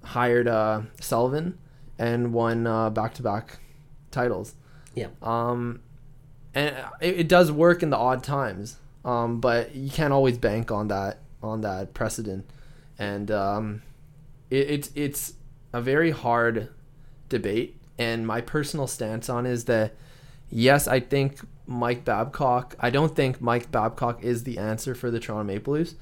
Hired 0.03 0.48
uh, 0.48 0.84
Sullivan 1.01 1.58
and 2.00 2.34
won 2.34 2.65
uh, 2.65 2.89
back-to-back 2.89 3.60
titles. 4.12 4.55
Yeah. 4.96 5.08
Um, 5.22 5.82
and 6.54 6.75
it, 7.02 7.20
it 7.20 7.28
does 7.28 7.52
work 7.52 7.84
in 7.84 7.90
the 7.90 7.98
odd 7.98 8.24
times. 8.24 8.78
Um, 9.06 9.40
but 9.40 9.75
you 9.75 9.92
can't 9.92 10.12
always 10.12 10.38
bank 10.40 10.72
on 10.72 10.88
that 10.88 11.20
on 11.44 11.62
that 11.62 11.94
precedent, 11.94 12.50
and 12.98 13.30
um, 13.30 13.84
it, 14.50 14.68
it's 14.72 14.92
it's 14.96 15.34
a 15.74 15.80
very 15.80 16.10
hard 16.10 16.70
debate. 17.30 17.80
And 18.00 18.25
my 18.25 18.42
personal 18.42 18.88
stance 18.88 19.30
on 19.30 19.46
is 19.46 19.66
that 19.66 19.94
yes, 20.50 20.88
I 20.88 21.00
think 21.00 21.40
Mike 21.68 22.04
Babcock. 22.04 22.75
I 22.80 22.90
don't 22.90 23.16
think 23.16 23.40
Mike 23.40 23.72
Babcock 23.72 24.24
is 24.24 24.44
the 24.44 24.58
answer 24.58 24.96
for 24.96 25.12
the 25.12 25.20
Toronto 25.20 25.44
Maple 25.44 25.74
Leafs, 25.74 25.94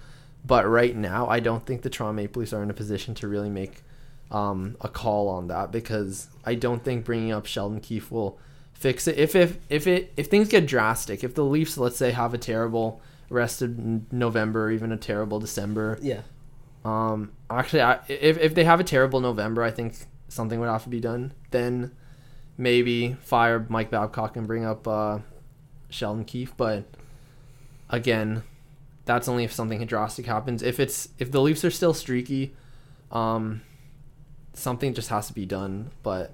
but 0.45 0.65
right 0.65 0.95
now 0.95 1.27
I 1.27 1.41
don't 1.41 1.65
think 1.65 1.81
the 1.81 1.89
Toronto 1.89 2.13
Maple 2.13 2.39
Leafs 2.39 2.53
are 2.53 2.63
in 2.63 2.69
a 2.69 2.73
position 2.73 3.13
to 3.15 3.27
really 3.27 3.49
make 3.49 3.83
um, 4.31 4.77
a 4.79 4.87
call 4.87 5.27
on 5.27 5.47
that 5.47 5.73
because 5.73 6.29
I 6.45 6.55
don't 6.55 6.85
think 6.85 7.03
bringing 7.03 7.33
up 7.33 7.45
Sheldon 7.45 7.81
Keefe 7.81 8.09
will 8.11 8.39
fix 8.83 9.07
it. 9.07 9.17
If 9.17 9.35
if 9.35 9.57
if 9.69 9.87
it 9.87 10.11
if 10.17 10.27
things 10.27 10.49
get 10.49 10.67
drastic, 10.67 11.23
if 11.23 11.33
the 11.35 11.43
Leafs 11.45 11.77
let's 11.77 11.95
say 11.97 12.11
have 12.11 12.33
a 12.33 12.37
terrible 12.37 13.01
rest 13.29 13.61
of 13.61 13.69
November, 14.11 14.65
or 14.65 14.71
even 14.71 14.91
a 14.91 14.97
terrible 14.97 15.39
December, 15.39 15.97
Yeah. 16.01 16.21
um, 16.85 17.31
actually, 17.49 17.81
I, 17.81 17.99
if 18.09 18.37
if 18.37 18.53
they 18.53 18.65
have 18.65 18.79
a 18.79 18.83
terrible 18.83 19.19
November, 19.21 19.63
I 19.63 19.71
think 19.71 19.95
something 20.27 20.59
would 20.59 20.69
have 20.69 20.83
to 20.83 20.89
be 20.89 20.99
done. 20.99 21.33
Then 21.51 21.91
maybe 22.57 23.13
fire 23.21 23.65
Mike 23.69 23.89
Babcock 23.89 24.35
and 24.37 24.45
bring 24.45 24.65
up 24.65 24.87
uh, 24.87 25.19
Sheldon 25.89 26.25
Keefe. 26.25 26.55
But 26.57 26.83
again, 27.89 28.43
that's 29.05 29.27
only 29.27 29.43
if 29.45 29.53
something 29.53 29.83
drastic 29.85 30.25
happens. 30.25 30.61
If 30.61 30.79
it's 30.79 31.09
if 31.17 31.31
the 31.31 31.41
Leafs 31.41 31.63
are 31.63 31.71
still 31.71 31.93
streaky, 31.93 32.53
um, 33.11 33.61
something 34.53 34.93
just 34.93 35.09
has 35.09 35.27
to 35.27 35.33
be 35.33 35.45
done. 35.45 35.91
But 36.03 36.33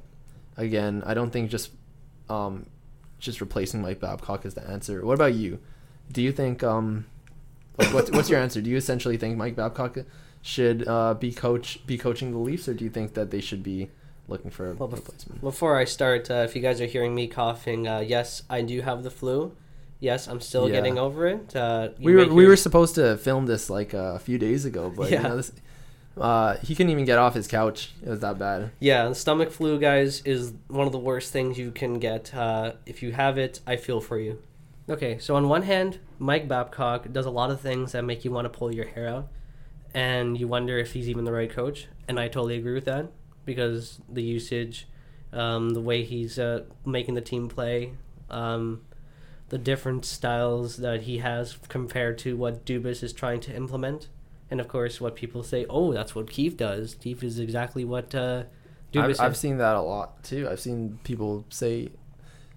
again, 0.57 1.03
I 1.05 1.13
don't 1.13 1.31
think 1.31 1.51
just 1.51 1.69
um, 2.29 2.65
just 3.19 3.41
replacing 3.41 3.81
Mike 3.81 3.99
Babcock 3.99 4.45
is 4.45 4.53
the 4.53 4.67
answer. 4.67 5.05
What 5.05 5.13
about 5.15 5.33
you? 5.33 5.59
Do 6.11 6.21
you 6.21 6.31
think 6.31 6.63
um, 6.63 7.05
like 7.77 7.93
what's 7.93 8.11
what's 8.11 8.29
your 8.29 8.39
answer? 8.39 8.61
Do 8.61 8.69
you 8.69 8.77
essentially 8.77 9.17
think 9.17 9.37
Mike 9.37 9.55
Babcock 9.55 9.97
should 10.41 10.87
uh, 10.87 11.13
be 11.13 11.31
coach 11.31 11.85
be 11.85 11.97
coaching 11.97 12.31
the 12.31 12.37
Leafs, 12.37 12.67
or 12.67 12.73
do 12.73 12.83
you 12.83 12.89
think 12.89 13.13
that 13.13 13.29
they 13.31 13.41
should 13.41 13.61
be 13.63 13.89
looking 14.27 14.51
for 14.51 14.71
a 14.71 14.73
Well, 14.73 14.89
replacement? 14.89 15.41
Before 15.41 15.75
I 15.77 15.85
start, 15.85 16.29
uh, 16.31 16.45
if 16.47 16.55
you 16.55 16.61
guys 16.61 16.79
are 16.81 16.85
hearing 16.85 17.13
me 17.15 17.27
coughing, 17.27 17.87
uh, 17.87 17.99
yes, 17.99 18.43
I 18.49 18.61
do 18.61 18.81
have 18.81 19.03
the 19.03 19.11
flu. 19.11 19.53
Yes, 19.99 20.27
I'm 20.27 20.39
still 20.39 20.69
Yeah. 20.69 20.75
getting 20.75 20.97
over 20.97 21.27
it. 21.27 21.53
Uh, 21.55 21.89
We 21.99 22.15
were 22.15 22.27
we 22.33 22.47
were 22.47 22.55
supposed 22.55 22.95
to 22.95 23.17
film 23.17 23.47
this 23.47 23.69
like 23.69 23.93
uh, 23.93 24.13
a 24.15 24.19
few 24.19 24.37
days 24.37 24.63
ago, 24.65 24.91
but 24.95 25.11
Yeah. 25.11 25.23
you 25.23 25.29
know 25.29 25.35
this. 25.37 25.51
Uh, 26.19 26.57
he 26.57 26.75
couldn't 26.75 26.91
even 26.91 27.05
get 27.05 27.17
off 27.17 27.33
his 27.33 27.47
couch. 27.47 27.91
It 28.03 28.09
was 28.09 28.19
that 28.19 28.37
bad. 28.37 28.71
Yeah, 28.79 29.07
the 29.07 29.15
stomach 29.15 29.51
flu, 29.51 29.79
guys, 29.79 30.21
is 30.21 30.53
one 30.67 30.85
of 30.85 30.91
the 30.91 30.99
worst 30.99 31.31
things 31.31 31.57
you 31.57 31.71
can 31.71 31.99
get. 31.99 32.33
Uh, 32.35 32.73
if 32.85 33.01
you 33.01 33.13
have 33.13 33.37
it, 33.37 33.61
I 33.65 33.77
feel 33.77 34.01
for 34.01 34.19
you. 34.19 34.41
Okay, 34.89 35.19
so 35.19 35.35
on 35.35 35.47
one 35.47 35.63
hand, 35.63 35.99
Mike 36.17 36.47
Babcock 36.47 37.11
does 37.11 37.25
a 37.25 37.31
lot 37.31 37.51
of 37.51 37.61
things 37.61 37.91
that 37.91 38.03
make 38.03 38.25
you 38.25 38.31
want 38.31 38.45
to 38.45 38.49
pull 38.49 38.73
your 38.73 38.87
hair 38.87 39.07
out, 39.07 39.27
and 39.93 40.39
you 40.39 40.47
wonder 40.47 40.77
if 40.77 40.93
he's 40.93 41.07
even 41.07 41.25
the 41.25 41.31
right 41.31 41.49
coach. 41.49 41.87
And 42.07 42.19
I 42.19 42.27
totally 42.27 42.57
agree 42.57 42.73
with 42.73 42.85
that 42.85 43.11
because 43.45 44.01
the 44.09 44.23
usage, 44.23 44.87
um, 45.31 45.71
the 45.71 45.81
way 45.81 46.03
he's 46.03 46.39
uh, 46.39 46.63
making 46.85 47.13
the 47.13 47.21
team 47.21 47.47
play, 47.47 47.93
um, 48.31 48.81
the 49.49 49.57
different 49.57 50.05
styles 50.05 50.77
that 50.77 51.03
he 51.03 51.19
has 51.19 51.57
compared 51.67 52.17
to 52.19 52.35
what 52.35 52.65
Dubas 52.65 53.03
is 53.03 53.13
trying 53.13 53.39
to 53.41 53.55
implement. 53.55 54.07
And 54.51 54.59
of 54.59 54.67
course, 54.67 54.99
what 54.99 55.15
people 55.15 55.43
say, 55.43 55.65
oh, 55.69 55.93
that's 55.93 56.15
what 56.15 56.29
Keefe 56.29 56.57
does. 56.57 56.95
Keefe 56.95 57.23
is 57.23 57.39
exactly 57.39 57.85
what 57.85 58.15
uh, 58.15 58.43
I've, 58.95 59.19
I've 59.19 59.37
seen 59.37 59.57
that 59.57 59.75
a 59.75 59.81
lot 59.81 60.23
too. 60.23 60.47
I've 60.49 60.59
seen 60.59 60.99
people 61.03 61.45
say, 61.49 61.89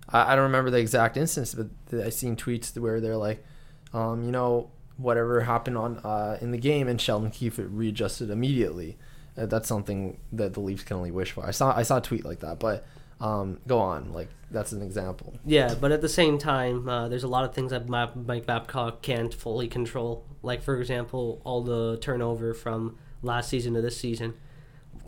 I, 0.09 0.33
I 0.33 0.37
don't 0.37 0.45
remember 0.45 0.71
the 0.71 0.79
exact 0.79 1.17
instance, 1.17 1.55
but 1.55 1.69
I've 2.01 2.15
seen 2.15 2.37
tweets 2.37 2.77
where 2.79 3.01
they're 3.01 3.17
like, 3.17 3.45
um, 3.93 4.25
you 4.25 4.31
know, 4.31 4.71
whatever 4.97 5.41
happened 5.43 5.77
on 5.77 5.99
uh, 5.99 6.39
in 6.41 6.51
the 6.51 6.59
game, 6.59 6.89
and 6.89 7.01
Sheldon 7.01 7.31
Keefe 7.31 7.59
readjusted 7.59 8.31
immediately. 8.31 8.97
Uh, 9.37 9.47
that's 9.47 9.69
something 9.69 10.19
that 10.33 10.55
the 10.55 10.61
Leafs 10.61 10.85
can 10.85 10.97
only 10.97 11.11
wish 11.11 11.33
for. 11.33 11.45
I 11.45 11.51
saw 11.51 11.77
I 11.77 11.83
saw 11.83 11.99
a 11.99 12.01
tweet 12.01 12.25
like 12.25 12.41
that, 12.41 12.59
but 12.59 12.87
um, 13.21 13.59
go 13.67 13.79
on. 13.79 14.13
Like 14.13 14.29
that's 14.51 14.73
an 14.73 14.83
example. 14.83 15.35
Yeah, 15.45 15.75
but 15.75 15.93
at 15.93 16.01
the 16.01 16.09
same 16.09 16.39
time, 16.39 16.89
uh, 16.89 17.09
there's 17.09 17.25
a 17.25 17.29
lot 17.29 17.45
of 17.45 17.55
things 17.55 17.71
that 17.71 17.89
Mike 17.89 18.47
Babcock 18.47 19.03
can't 19.03 19.33
fully 19.33 19.69
control. 19.69 20.25
Like, 20.43 20.63
for 20.63 20.79
example, 20.79 21.41
all 21.45 21.63
the 21.63 21.99
turnover 21.99 22.55
from 22.55 22.99
last 23.23 23.49
season 23.49 23.75
to 23.75 23.81
this 23.81 23.97
season. 23.97 24.35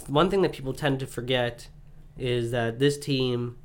One 0.07 0.31
thing 0.31 0.43
that 0.43 0.53
people 0.53 0.73
tend 0.73 1.01
to 1.01 1.07
forget 1.07 1.69
is 2.17 2.53
that 2.53 2.79
this 2.79 2.99
team 2.99 3.57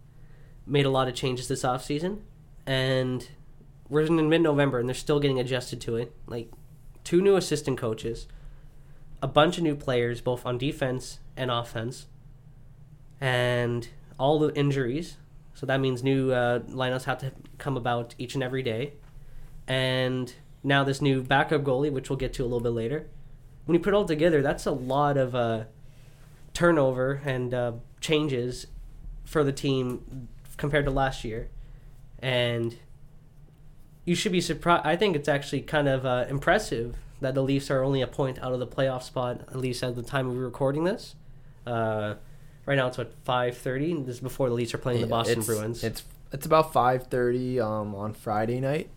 made 0.66 0.86
a 0.86 0.90
lot 0.90 1.08
of 1.08 1.14
changes 1.14 1.48
this 1.48 1.64
offseason, 1.64 2.20
and 2.66 3.28
we're 3.88 4.02
in 4.02 4.30
mid 4.30 4.42
November 4.42 4.80
and 4.80 4.88
they're 4.88 4.96
still 4.96 5.20
getting 5.20 5.40
adjusted 5.40 5.82
to 5.82 5.96
it. 5.96 6.14
Like, 6.28 6.52
two 7.04 7.22
new 7.22 7.36
assistant 7.36 7.78
coaches, 7.78 8.28
a 9.22 9.28
bunch 9.28 9.58
of 9.58 9.64
new 9.64 9.76
players, 9.76 10.22
both 10.22 10.46
on 10.46 10.58
defense 10.58 11.20
and 11.36 11.50
offense, 11.50 12.08
and 13.20 13.90
all 14.20 14.40
the 14.40 14.54
injuries. 14.56 15.18
So 15.54 15.66
that 15.66 15.80
means 15.80 16.04
new 16.04 16.32
uh, 16.32 16.60
lineups 16.60 17.04
have 17.04 17.18
to 17.20 17.32
come 17.58 17.76
about 17.76 18.16
each 18.18 18.34
and 18.34 18.44
every 18.44 18.64
day. 18.64 18.94
And 19.68 20.34
now 20.64 20.84
this 20.84 21.02
new 21.02 21.22
backup 21.22 21.64
goalie, 21.64 21.92
which 21.92 22.10
we'll 22.10 22.18
get 22.18 22.34
to 22.34 22.44
a 22.44 22.46
little 22.46 22.60
bit 22.60 22.70
later. 22.70 23.08
When 23.66 23.76
you 23.76 23.80
put 23.80 23.94
it 23.94 23.96
all 23.96 24.06
together, 24.06 24.42
that's 24.42 24.66
a 24.66 24.72
lot 24.72 25.18
of 25.18 25.36
uh, 25.36 25.64
turnover 26.54 27.22
and 27.26 27.54
uh, 27.54 27.72
changes 28.02 28.68
for 29.26 29.44
the 29.44 29.52
team 29.52 30.28
compared 30.58 30.86
to 30.86 30.92
last 30.92 31.24
year. 31.24 31.50
And 32.20 32.78
you 34.06 34.16
should 34.16 34.32
be 34.32 34.42
surprised. 34.42 34.86
I 34.86 34.96
think 34.96 35.16
it's 35.16 35.30
actually 35.30 35.62
kind 35.62 35.88
of 35.88 36.06
uh, 36.06 36.26
impressive 36.30 36.96
that 37.22 37.36
the 37.36 37.44
Leafs 37.44 37.70
are 37.70 37.84
only 37.84 38.02
a 38.02 38.08
point 38.08 38.40
out 38.40 38.54
of 38.54 38.60
the 38.60 38.68
playoff 38.68 39.04
spot, 39.04 39.42
at 39.50 39.58
least 39.58 39.84
at 39.84 39.96
the 39.96 40.02
time 40.02 40.30
we 40.30 40.36
were 40.36 40.46
recording 40.46 40.84
this. 40.84 41.16
Uh, 41.68 42.16
right 42.66 42.76
now 42.76 42.88
it's 42.88 42.98
what 42.98 43.14
five 43.24 43.58
thirty. 43.58 43.94
This 43.94 44.16
is 44.16 44.20
before 44.22 44.50
the 44.50 44.56
Leafs 44.56 44.74
are 44.74 44.80
playing 44.80 45.02
the 45.02 45.08
Boston 45.08 45.40
it's, 45.40 45.48
Bruins. 45.48 45.84
It's 45.84 46.04
it's 46.32 46.46
about 46.46 46.74
five 46.74 47.08
thirty 47.08 47.60
um, 47.60 47.94
on 47.94 48.14
Friday 48.14 48.60
night, 48.60 48.90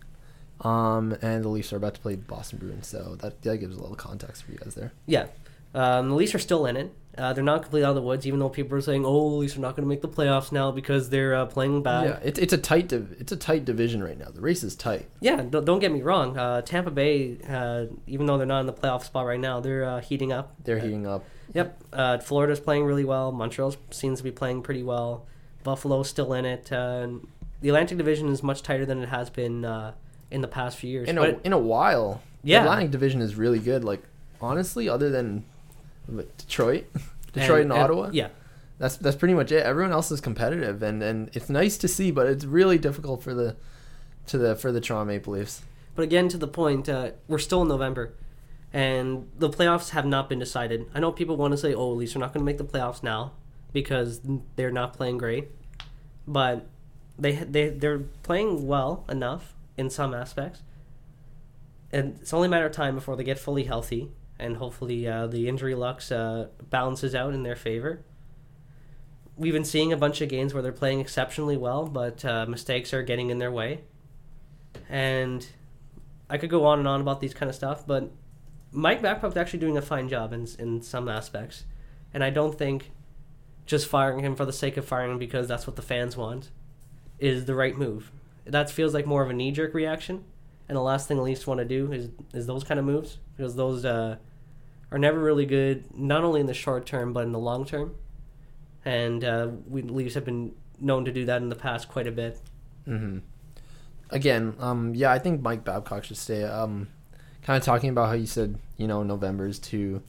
um, 0.63 1.17
and 1.21 1.43
the 1.43 1.49
Leafs 1.49 1.73
are 1.73 1.77
about 1.77 1.95
to 1.95 2.01
play 2.01 2.15
Boston 2.15 2.59
Bruins. 2.59 2.87
So 2.87 3.15
that 3.19 3.41
that 3.41 3.57
gives 3.57 3.75
a 3.75 3.79
little 3.79 3.95
context 3.95 4.43
for 4.43 4.51
you 4.51 4.57
guys 4.57 4.75
there. 4.75 4.93
Yeah. 5.05 5.27
Um, 5.75 6.09
the 6.09 6.15
Leafs 6.15 6.35
are 6.35 6.39
still 6.39 6.65
in 6.65 6.77
it. 6.77 6.93
Uh, 7.15 7.31
they're 7.31 7.43
not 7.43 7.61
completely 7.61 7.85
out 7.85 7.89
of 7.89 7.95
the 7.95 8.01
woods, 8.01 8.25
even 8.25 8.39
though 8.39 8.49
people 8.49 8.75
are 8.75 8.81
saying, 8.81 9.05
"Oh, 9.05 9.29
the 9.29 9.35
Leafs 9.35 9.55
are 9.55 9.59
not 9.59 9.75
going 9.75 9.83
to 9.83 9.89
make 9.89 10.01
the 10.01 10.09
playoffs 10.09 10.51
now 10.51 10.71
because 10.71 11.09
they're 11.09 11.35
uh, 11.35 11.45
playing 11.45 11.83
bad." 11.83 12.05
yeah, 12.05 12.19
it's 12.23 12.39
it's 12.39 12.53
a 12.53 12.57
tight 12.57 12.87
div- 12.87 13.15
it's 13.19 13.31
a 13.31 13.35
tight 13.35 13.65
division 13.65 14.03
right 14.03 14.17
now. 14.17 14.29
The 14.29 14.41
race 14.41 14.63
is 14.63 14.75
tight. 14.75 15.07
Yeah, 15.19 15.35
don't, 15.37 15.63
don't 15.63 15.79
get 15.79 15.91
me 15.91 16.01
wrong. 16.01 16.37
Uh, 16.37 16.61
Tampa 16.61 16.89
Bay, 16.89 17.37
uh, 17.47 17.85
even 18.07 18.25
though 18.25 18.37
they're 18.37 18.47
not 18.47 18.61
in 18.61 18.65
the 18.65 18.73
playoff 18.73 19.03
spot 19.03 19.27
right 19.27 19.39
now, 19.39 19.59
they're 19.59 19.83
uh, 19.83 20.01
heating 20.01 20.31
up. 20.31 20.55
They're 20.63 20.79
heating 20.79 21.05
up. 21.05 21.23
Yep. 21.53 21.83
Uh, 21.93 22.17
Florida's 22.17 22.59
playing 22.59 22.85
really 22.85 23.05
well. 23.05 23.31
Montreal 23.31 23.75
seems 23.91 24.19
to 24.19 24.23
be 24.23 24.31
playing 24.31 24.63
pretty 24.63 24.81
well. 24.81 25.27
Buffalo's 25.63 26.09
still 26.09 26.33
in 26.33 26.45
it. 26.45 26.71
Uh, 26.71 27.01
and 27.03 27.27
the 27.61 27.69
Atlantic 27.69 27.97
Division 27.97 28.29
is 28.29 28.41
much 28.41 28.63
tighter 28.63 28.85
than 28.85 29.03
it 29.03 29.09
has 29.09 29.29
been 29.29 29.65
uh, 29.65 29.93
in 30.33 30.41
the 30.41 30.47
past 30.47 30.77
few 30.77 30.89
years. 30.89 31.07
In 31.07 31.17
a 31.17 31.37
in 31.43 31.53
a 31.53 31.57
while, 31.57 32.21
Yeah. 32.43 32.59
the 32.59 32.65
Atlantic 32.65 32.91
Division 32.91 33.21
is 33.21 33.35
really 33.35 33.59
good. 33.59 33.83
Like 33.83 34.01
honestly, 34.41 34.89
other 34.89 35.09
than 35.09 35.45
Detroit, 36.37 36.85
Detroit 37.33 37.61
and, 37.61 37.71
Ottawa, 37.73 38.09
Yeah. 38.11 38.29
that's 38.79 38.97
that's 38.97 39.15
pretty 39.15 39.33
much 39.33 39.51
it. 39.51 39.63
Everyone 39.63 39.91
else 39.93 40.11
is 40.11 40.19
competitive, 40.21 40.83
and 40.83 41.01
and 41.01 41.29
it's 41.33 41.49
nice 41.49 41.77
to 41.77 41.87
see, 41.87 42.11
but 42.11 42.27
it's 42.27 42.45
really 42.45 42.77
difficult 42.77 43.23
for 43.23 43.33
the 43.33 43.55
to 44.27 44.37
the 44.37 44.55
for 44.55 44.71
the 44.71 44.81
Toronto 44.81 45.05
Maple 45.05 45.33
Leafs. 45.33 45.61
But 45.95 46.03
again, 46.03 46.27
to 46.29 46.37
the 46.37 46.47
point, 46.47 46.89
uh, 46.89 47.11
we're 47.27 47.37
still 47.39 47.61
in 47.61 47.67
November, 47.67 48.13
and 48.73 49.29
the 49.37 49.49
playoffs 49.49 49.89
have 49.91 50.05
not 50.05 50.27
been 50.29 50.39
decided. 50.39 50.87
I 50.95 50.99
know 50.99 51.11
people 51.11 51.37
want 51.37 51.51
to 51.51 51.57
say, 51.57 51.73
"Oh, 51.73 51.91
at 51.91 51.97
least 51.97 52.11
Leafs 52.11 52.15
are 52.15 52.19
not 52.19 52.33
going 52.33 52.41
to 52.41 52.45
make 52.45 52.57
the 52.57 52.63
playoffs 52.65 53.03
now 53.03 53.33
because 53.71 54.21
they're 54.55 54.71
not 54.71 54.93
playing 54.93 55.17
great," 55.19 55.51
but 56.27 56.65
they 57.17 57.33
they 57.33 57.69
they're 57.69 57.99
playing 58.23 58.65
well 58.67 59.05
enough 59.07 59.53
in 59.77 59.89
some 59.89 60.13
aspects, 60.13 60.61
and 61.91 62.17
it's 62.21 62.33
only 62.33 62.47
a 62.47 62.49
matter 62.49 62.65
of 62.65 62.71
time 62.71 62.95
before 62.95 63.15
they 63.15 63.23
get 63.23 63.39
fully 63.39 63.63
healthy, 63.63 64.11
and 64.39 64.57
hopefully 64.57 65.07
uh, 65.07 65.27
the 65.27 65.47
injury 65.47 65.75
luck 65.75 66.01
uh, 66.11 66.45
balances 66.69 67.13
out 67.15 67.33
in 67.33 67.43
their 67.43 67.55
favor. 67.55 68.03
We've 69.35 69.53
been 69.53 69.65
seeing 69.65 69.91
a 69.91 69.97
bunch 69.97 70.21
of 70.21 70.29
games 70.29 70.53
where 70.53 70.61
they're 70.61 70.71
playing 70.71 70.99
exceptionally 70.99 71.57
well, 71.57 71.87
but 71.87 72.23
uh, 72.23 72.45
mistakes 72.47 72.93
are 72.93 73.03
getting 73.03 73.29
in 73.29 73.39
their 73.39 73.51
way, 73.51 73.81
and 74.89 75.45
I 76.29 76.37
could 76.37 76.49
go 76.49 76.65
on 76.65 76.79
and 76.79 76.87
on 76.87 77.01
about 77.01 77.19
these 77.19 77.33
kind 77.33 77.49
of 77.49 77.55
stuff, 77.55 77.85
but 77.85 78.11
Mike 78.71 79.01
Babcock's 79.01 79.37
actually 79.37 79.59
doing 79.59 79.77
a 79.77 79.81
fine 79.81 80.09
job 80.09 80.33
in 80.33 80.47
in 80.59 80.81
some 80.81 81.07
aspects, 81.07 81.65
and 82.13 82.23
I 82.23 82.29
don't 82.29 82.57
think 82.57 82.91
just 83.65 83.87
firing 83.87 84.19
him 84.19 84.35
for 84.35 84.45
the 84.45 84.53
sake 84.53 84.77
of 84.77 84.85
firing 84.85 85.11
him 85.11 85.17
because 85.17 85.47
that's 85.47 85.65
what 85.65 85.75
the 85.75 85.81
fans 85.81 86.17
want 86.17 86.49
is 87.19 87.45
the 87.45 87.55
right 87.55 87.77
move. 87.77 88.11
That 88.45 88.69
feels 88.69 88.93
like 88.93 89.05
more 89.05 89.23
of 89.23 89.29
a 89.29 89.33
knee 89.33 89.51
jerk 89.51 89.73
reaction, 89.73 90.23
and 90.67 90.75
the 90.75 90.81
last 90.81 91.07
thing 91.07 91.21
Leafs 91.21 91.47
want 91.47 91.59
to 91.59 91.65
do 91.65 91.91
is 91.91 92.09
is 92.33 92.45
those 92.47 92.63
kind 92.63 92.79
of 92.79 92.85
moves 92.85 93.17
because 93.35 93.55
those 93.55 93.85
uh, 93.85 94.17
are 94.91 94.97
never 94.97 95.19
really 95.19 95.45
good, 95.45 95.85
not 95.97 96.23
only 96.23 96.41
in 96.41 96.47
the 96.47 96.53
short 96.53 96.85
term 96.85 97.13
but 97.13 97.23
in 97.23 97.31
the 97.31 97.39
long 97.39 97.65
term, 97.65 97.95
and 98.85 99.23
uh, 99.23 99.49
we 99.67 99.81
Leafs 99.81 100.15
have 100.15 100.25
been 100.25 100.53
known 100.79 101.05
to 101.05 101.11
do 101.11 101.25
that 101.25 101.41
in 101.41 101.49
the 101.49 101.55
past 101.55 101.87
quite 101.87 102.07
a 102.07 102.11
bit. 102.11 102.39
Mm-hmm. 102.87 103.19
Again, 104.09 104.55
um, 104.59 104.93
yeah, 104.93 105.11
I 105.11 105.19
think 105.19 105.41
Mike 105.41 105.63
Babcock 105.63 106.03
should 106.03 106.17
stay. 106.17 106.43
Um, 106.43 106.87
kind 107.43 107.57
of 107.57 107.63
talking 107.63 107.89
about 107.89 108.07
how 108.07 108.13
you 108.13 108.25
said, 108.25 108.57
you 108.77 108.87
know, 108.87 109.03
November 109.03 109.47
is 109.47 109.59
too 109.59 110.01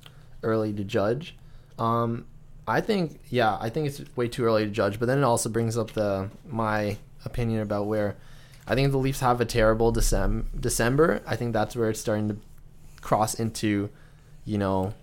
early 0.42 0.72
to 0.72 0.84
judge. 0.84 1.36
Um, 1.78 2.26
I 2.66 2.80
think, 2.80 3.20
yeah, 3.28 3.56
I 3.60 3.70
think 3.70 3.88
it's 3.88 4.02
way 4.16 4.28
too 4.28 4.44
early 4.44 4.64
to 4.64 4.70
judge. 4.70 4.98
But 4.98 5.06
then 5.06 5.18
it 5.18 5.24
also 5.24 5.48
brings 5.48 5.76
up 5.76 5.92
the 5.92 6.30
my 6.46 6.98
opinion 7.24 7.60
about 7.60 7.86
where 7.86 8.16
I 8.66 8.74
think 8.74 8.90
the 8.92 8.98
Leafs 8.98 9.20
have 9.20 9.40
a 9.40 9.44
terrible 9.44 9.92
Decem- 9.92 10.46
December. 10.58 11.22
I 11.26 11.36
think 11.36 11.52
that's 11.52 11.76
where 11.76 11.90
it's 11.90 12.00
starting 12.00 12.28
to 12.28 12.36
cross 13.00 13.34
into, 13.34 13.90
you 14.44 14.58
know, 14.58 14.94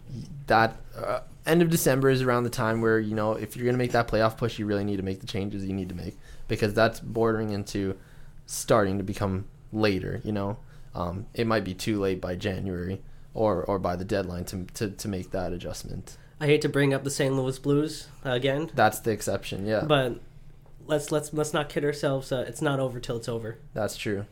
that 0.48 0.78
uh, 0.98 1.20
end 1.46 1.62
of 1.62 1.70
December 1.70 2.10
is 2.10 2.22
around 2.22 2.44
the 2.44 2.50
time 2.50 2.82
where 2.82 3.00
you 3.00 3.16
know 3.16 3.34
if 3.34 3.56
you're 3.56 3.66
gonna 3.66 3.78
make 3.78 3.92
that 3.92 4.08
playoff 4.08 4.38
push, 4.38 4.60
you 4.60 4.66
really 4.66 4.84
need 4.84 4.98
to 4.98 5.04
make 5.04 5.20
the 5.20 5.28
changes 5.28 5.66
you 5.66 5.74
need 5.74 5.90
to 5.90 5.96
make 5.96 6.18
because 6.48 6.74
that's 6.74 7.00
bordering 7.00 7.52
into 7.52 7.98
starting 8.46 8.98
to 8.98 9.04
become 9.04 9.46
later. 9.72 10.22
You 10.24 10.32
know, 10.32 10.58
um, 10.96 11.28
it 11.34 11.48
might 11.48 11.64
be 11.64 11.74
too 11.74 12.00
late 12.00 12.20
by 12.22 12.36
January 12.36 13.02
or 13.34 13.64
or 13.64 13.80
by 13.80 13.96
the 13.96 14.06
deadline 14.06 14.46
to 14.46 14.66
to, 14.74 14.90
to 14.90 15.08
make 15.08 15.32
that 15.32 15.54
adjustment. 15.54 16.18
I 16.40 16.48
hate 16.48 16.62
to 16.62 16.70
bring 16.70 16.92
up 16.92 17.04
the 17.04 17.12
St. 17.12 17.36
Louis 17.36 17.60
Blues 17.60 18.08
again, 18.24 18.72
That's 18.74 19.00
the 19.00 19.12
exception. 19.12 19.68
Yeah, 19.68 19.84
but 19.86 20.20
let's 20.92 21.12
let's 21.12 21.34
let's 21.34 21.54
not 21.54 21.70
kid 21.70 21.84
ourselves. 21.84 22.32
Uh, 22.32 22.44
it's 22.48 22.62
not 22.62 22.80
over 22.80 23.00
till 23.00 23.18
it's 23.18 23.30
over. 23.30 23.58
that's 23.74 23.98
true. 23.98 24.26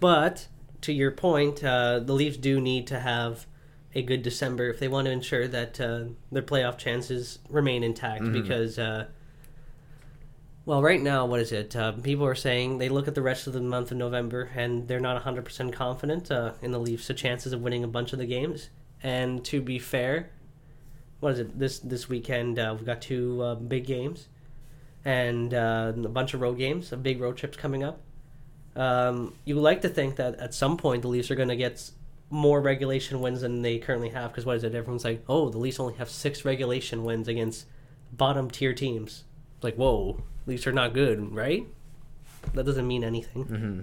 But 0.00 0.48
to 0.82 0.92
your 0.92 1.10
point, 1.10 1.62
uh, 1.62 2.00
the 2.00 2.12
Leafs 2.12 2.36
do 2.36 2.60
need 2.60 2.86
to 2.88 2.98
have 3.00 3.46
a 3.94 4.02
good 4.02 4.22
December 4.22 4.68
if 4.68 4.78
they 4.78 4.88
want 4.88 5.06
to 5.06 5.10
ensure 5.12 5.48
that 5.48 5.80
uh, 5.80 6.04
their 6.30 6.42
playoff 6.42 6.76
chances 6.76 7.38
remain 7.48 7.82
intact. 7.82 8.22
Mhm. 8.24 8.32
Because, 8.34 8.78
uh, 8.78 9.06
well, 10.66 10.82
right 10.82 11.00
now, 11.00 11.24
what 11.24 11.40
is 11.40 11.50
it? 11.52 11.74
Uh, 11.74 11.92
people 11.92 12.26
are 12.26 12.34
saying 12.34 12.76
they 12.78 12.88
look 12.90 13.08
at 13.08 13.14
the 13.14 13.22
rest 13.22 13.46
of 13.46 13.52
the 13.54 13.60
month 13.62 13.90
of 13.90 13.96
November 13.96 14.50
and 14.54 14.86
they're 14.86 15.00
not 15.00 15.16
100% 15.22 15.72
confident 15.72 16.30
uh, 16.30 16.52
in 16.60 16.72
the 16.72 16.78
Leafs' 16.80 17.10
chances 17.16 17.52
of 17.54 17.62
winning 17.62 17.84
a 17.84 17.88
bunch 17.88 18.12
of 18.12 18.18
the 18.18 18.26
games. 18.26 18.68
And 19.02 19.42
to 19.46 19.62
be 19.62 19.78
fair, 19.78 20.30
what 21.20 21.32
is 21.32 21.38
it? 21.38 21.58
This 21.58 21.78
this 21.78 22.08
weekend 22.08 22.58
uh, 22.58 22.74
we've 22.76 22.84
got 22.86 23.00
two 23.00 23.40
uh, 23.42 23.54
big 23.54 23.86
games 23.86 24.28
and 25.06 25.54
uh, 25.54 25.92
a 25.94 26.08
bunch 26.08 26.34
of 26.34 26.40
road 26.40 26.58
games, 26.58 26.92
a 26.92 26.96
big 26.96 27.20
road 27.20 27.36
trips 27.36 27.56
coming 27.56 27.84
up. 27.84 28.00
Um, 28.74 29.34
you 29.44 29.54
like 29.54 29.80
to 29.82 29.88
think 29.88 30.16
that 30.16 30.34
at 30.34 30.52
some 30.52 30.76
point 30.76 31.02
the 31.02 31.08
Leafs 31.08 31.30
are 31.30 31.36
going 31.36 31.48
to 31.48 31.56
get 31.56 31.90
more 32.28 32.60
regulation 32.60 33.20
wins 33.20 33.40
than 33.42 33.62
they 33.62 33.78
currently 33.78 34.08
have. 34.10 34.32
Because 34.32 34.44
what 34.44 34.56
is 34.56 34.64
it? 34.64 34.74
Everyone's 34.74 35.04
like, 35.04 35.22
oh, 35.28 35.48
the 35.48 35.58
Leafs 35.58 35.78
only 35.78 35.94
have 35.94 36.10
six 36.10 36.44
regulation 36.44 37.04
wins 37.04 37.28
against 37.28 37.66
bottom 38.12 38.50
tier 38.50 38.74
teams. 38.74 39.22
It's 39.54 39.64
like, 39.64 39.76
whoa, 39.76 40.22
Leafs 40.44 40.66
are 40.66 40.72
not 40.72 40.92
good, 40.92 41.32
right? 41.32 41.64
That 42.54 42.66
doesn't 42.66 42.86
mean 42.86 43.04
anything. 43.04 43.44
hmm 43.44 43.80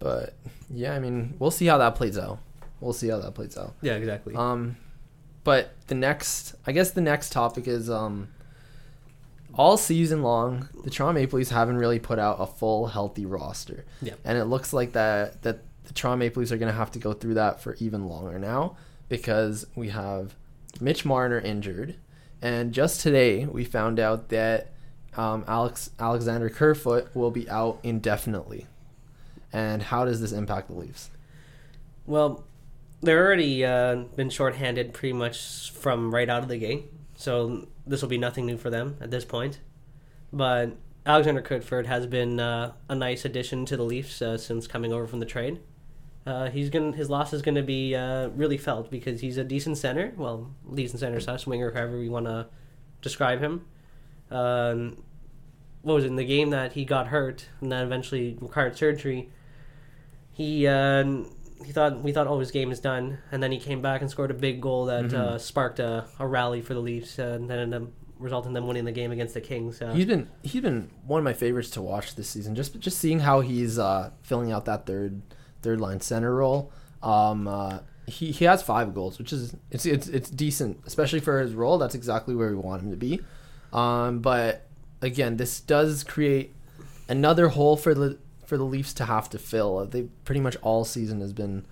But 0.00 0.34
yeah, 0.68 0.94
I 0.94 0.98
mean, 0.98 1.34
we'll 1.38 1.52
see 1.52 1.66
how 1.66 1.78
that 1.78 1.94
plays 1.94 2.18
out. 2.18 2.40
We'll 2.80 2.92
see 2.92 3.08
how 3.08 3.18
that 3.18 3.34
plays 3.34 3.56
out. 3.56 3.74
Yeah, 3.80 3.94
exactly. 3.94 4.34
Um, 4.34 4.76
but 5.44 5.72
the 5.86 5.94
next, 5.94 6.56
I 6.66 6.72
guess 6.72 6.90
the 6.90 7.00
next 7.00 7.30
topic 7.30 7.66
is 7.68 7.88
um, 7.88 8.28
all 9.56 9.76
season 9.76 10.22
long, 10.22 10.68
the 10.84 10.90
Toronto 10.90 11.18
Maple 11.20 11.38
Leafs 11.38 11.50
haven't 11.50 11.78
really 11.78 11.98
put 11.98 12.18
out 12.18 12.36
a 12.38 12.46
full 12.46 12.86
healthy 12.86 13.26
roster. 13.26 13.84
Yeah. 14.02 14.14
And 14.24 14.38
it 14.38 14.44
looks 14.44 14.72
like 14.72 14.92
that 14.92 15.42
that 15.42 15.60
the 15.84 15.92
Toronto 15.94 16.18
Maple 16.18 16.40
Leafs 16.40 16.52
are 16.52 16.58
going 16.58 16.70
to 16.70 16.76
have 16.76 16.90
to 16.92 16.98
go 16.98 17.12
through 17.12 17.34
that 17.34 17.60
for 17.60 17.74
even 17.76 18.08
longer 18.08 18.38
now 18.38 18.76
because 19.08 19.66
we 19.74 19.88
have 19.88 20.34
Mitch 20.80 21.04
Marner 21.04 21.38
injured, 21.38 21.96
and 22.42 22.72
just 22.72 23.00
today 23.00 23.46
we 23.46 23.64
found 23.64 23.98
out 23.98 24.28
that 24.28 24.72
um, 25.16 25.44
Alex 25.48 25.90
Alexander 25.98 26.50
Kerfoot 26.50 27.14
will 27.14 27.30
be 27.30 27.48
out 27.48 27.78
indefinitely. 27.82 28.66
And 29.52 29.82
how 29.82 30.04
does 30.04 30.20
this 30.20 30.32
impact 30.32 30.68
the 30.68 30.74
Leafs? 30.74 31.10
Well, 32.04 32.44
they're 33.00 33.24
already 33.24 33.64
uh, 33.64 33.96
been 34.16 34.28
shorthanded 34.28 34.92
pretty 34.92 35.14
much 35.14 35.70
from 35.70 36.14
right 36.14 36.28
out 36.28 36.42
of 36.42 36.48
the 36.48 36.58
gate, 36.58 36.92
so 37.16 37.66
this 37.86 38.02
will 38.02 38.08
be 38.08 38.18
nothing 38.18 38.46
new 38.46 38.56
for 38.56 38.70
them 38.70 38.96
at 39.00 39.10
this 39.10 39.24
point. 39.24 39.60
But 40.32 40.76
Alexander 41.04 41.40
Kerfoot 41.40 41.86
has 41.86 42.06
been 42.06 42.40
uh, 42.40 42.72
a 42.88 42.94
nice 42.94 43.24
addition 43.24 43.64
to 43.66 43.76
the 43.76 43.84
Leafs 43.84 44.20
uh, 44.20 44.36
since 44.36 44.66
coming 44.66 44.92
over 44.92 45.06
from 45.06 45.20
the 45.20 45.26
trade. 45.26 45.60
Uh, 46.26 46.50
he's 46.50 46.70
gonna 46.70 46.90
his 46.96 47.08
loss 47.08 47.32
is 47.32 47.40
gonna 47.40 47.62
be 47.62 47.94
uh, 47.94 48.28
really 48.30 48.58
felt 48.58 48.90
because 48.90 49.20
he's 49.20 49.38
a 49.38 49.44
decent 49.44 49.78
center, 49.78 50.12
well, 50.16 50.50
decent 50.74 50.98
center 50.98 51.20
slash 51.20 51.46
winger, 51.46 51.70
however 51.70 51.98
we 51.98 52.08
want 52.08 52.26
to 52.26 52.48
describe 53.00 53.40
him. 53.40 53.64
Um, 54.32 55.04
what 55.82 55.94
was 55.94 56.04
it 56.04 56.08
in 56.08 56.16
the 56.16 56.24
game 56.24 56.50
that 56.50 56.72
he 56.72 56.84
got 56.84 57.06
hurt 57.06 57.46
and 57.60 57.70
then 57.70 57.84
eventually 57.84 58.36
required 58.40 58.76
surgery? 58.76 59.30
He 60.32 60.66
uh, 60.66 61.04
he 61.64 61.72
thought 61.72 62.02
we 62.02 62.12
thought 62.12 62.26
oh 62.26 62.38
his 62.38 62.50
game 62.50 62.70
is 62.70 62.80
done, 62.80 63.18
and 63.32 63.42
then 63.42 63.50
he 63.52 63.58
came 63.58 63.80
back 63.82 64.00
and 64.00 64.10
scored 64.10 64.30
a 64.30 64.34
big 64.34 64.60
goal 64.60 64.86
that 64.86 65.06
Mhm. 65.06 65.14
uh, 65.14 65.38
sparked 65.38 65.78
a, 65.78 66.04
a 66.18 66.26
rally 66.26 66.60
for 66.62 66.74
the 66.74 66.80
Leafs, 66.80 67.18
uh, 67.18 67.22
and 67.40 67.48
then 67.50 67.58
ended 67.58 67.82
up 67.82 67.88
resulting 68.18 68.50
in 68.50 68.54
them 68.54 68.66
winning 68.66 68.84
the 68.84 68.92
game 68.92 69.12
against 69.12 69.34
the 69.34 69.40
Kings. 69.40 69.80
Uh, 69.82 69.92
He's 69.92 70.06
been 70.06 70.28
he's 70.42 70.62
been 70.62 70.90
one 71.06 71.18
of 71.18 71.24
my 71.24 71.32
favorites 71.32 71.70
to 71.70 71.82
watch 71.82 72.14
this 72.14 72.28
season. 72.28 72.54
Just 72.54 72.78
just 72.78 72.98
seeing 72.98 73.20
how 73.20 73.40
he's 73.40 73.78
uh, 73.78 74.10
filling 74.22 74.52
out 74.52 74.64
that 74.66 74.86
third 74.86 75.22
third 75.62 75.80
line 75.80 76.00
center 76.00 76.34
role. 76.34 76.72
Um, 77.02 77.46
uh, 77.48 77.80
he 78.06 78.30
he 78.32 78.44
has 78.44 78.62
five 78.62 78.94
goals, 78.94 79.18
which 79.18 79.32
is 79.32 79.54
it's 79.70 79.84
it's 79.86 80.08
it's 80.08 80.30
decent, 80.30 80.80
especially 80.86 81.20
for 81.20 81.40
his 81.40 81.54
role. 81.54 81.76
That's 81.78 81.94
exactly 81.94 82.34
where 82.34 82.50
we 82.50 82.56
want 82.56 82.82
him 82.82 82.90
to 82.90 82.96
be. 82.96 83.20
Um, 83.72 84.20
but 84.20 84.66
again, 85.02 85.36
this 85.36 85.60
does 85.60 86.04
create 86.04 86.54
another 87.08 87.48
hole 87.48 87.76
for 87.76 87.94
the 87.94 88.18
for 88.46 88.56
the 88.56 88.64
Leafs 88.64 88.94
to 88.94 89.04
have 89.04 89.28
to 89.30 89.38
fill. 89.38 89.84
They 89.86 90.02
pretty 90.24 90.40
much 90.40 90.56
all 90.62 90.84
season 90.84 91.20
has 91.20 91.32
been 91.32 91.66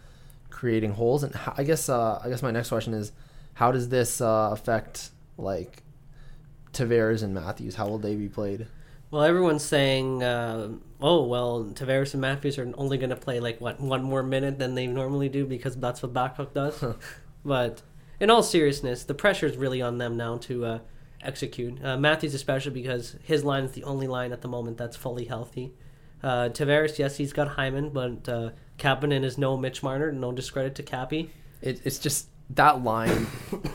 creating 0.51 0.93
holes, 0.93 1.23
and 1.23 1.35
how, 1.35 1.55
I 1.57 1.65
guess 1.65 1.89
uh, 1.89 2.21
I 2.23 2.29
guess 2.29 2.43
my 2.43 2.51
next 2.51 2.69
question 2.69 2.95
is, 2.95 3.13
how 3.55 3.73
does 3.73 3.89
this 3.89 4.21
uh, 4.21 4.51
affect 4.53 5.11
like 5.37 5.83
Tavares 6.73 7.23
and 7.23 7.35
Matthews? 7.35 7.77
How 7.77 7.89
will 7.89 7.99
they 7.99 8.15
be 8.15 8.29
played? 8.29 8.67
Well, 9.11 9.23
everyone's 9.23 9.65
saying, 9.65 10.23
uh, 10.23 10.71
"Oh, 11.01 11.25
well, 11.25 11.65
Tavares 11.73 12.15
and 12.15 12.21
Matthews 12.21 12.59
are 12.59 12.73
only 12.77 12.99
going 12.99 13.11
to 13.11 13.17
play 13.17 13.41
like 13.41 13.61
what 13.61 13.81
one 13.81 14.03
more 14.03 14.23
minute 14.23 14.59
than 14.59 14.75
they 14.75 14.87
normally 14.87 15.29
do 15.29 15.47
because 15.47 15.77
that's 15.77 16.03
what 16.03 16.13
Babcock 16.13 16.53
does." 16.53 16.83
but 17.45 17.83
in 18.21 18.31
all 18.31 18.43
seriousness, 18.43 19.05
the 19.05 19.15
pressure 19.15 19.47
is 19.47 19.57
really 19.57 19.81
on 19.81 19.99
them 19.99 20.17
now 20.17 20.39
to 20.39 20.65
uh, 20.65 20.79
execute. 21.23 21.85
Uh, 21.85 21.97
Matthews, 21.97 22.35
especially 22.35 22.73
because 22.73 23.17
his 23.23 23.45
line 23.45 23.65
is 23.65 23.73
the 23.73 23.85
only 23.85 24.07
line 24.07 24.33
at 24.33 24.43
the 24.43 24.49
moment 24.49 24.79
that's 24.79 24.97
fully 24.97 25.25
healthy. 25.27 25.75
Uh, 26.25 26.49
Tavares, 26.49 26.99
yes, 26.99 27.19
he's 27.19 27.35
got 27.35 27.49
Hyman, 27.49 27.91
but 27.91 28.27
uh, 28.31 28.51
Kapanen 28.79 29.25
is 29.25 29.37
no 29.37 29.59
Mitch 29.59 29.83
Marner. 29.83 30.11
No 30.11 30.33
discredit 30.33 30.75
to 30.77 30.83
Cappy. 30.83 31.31
It, 31.61 31.83
it's 31.85 31.99
just 31.99 32.29
that 32.49 32.83
line, 32.83 33.27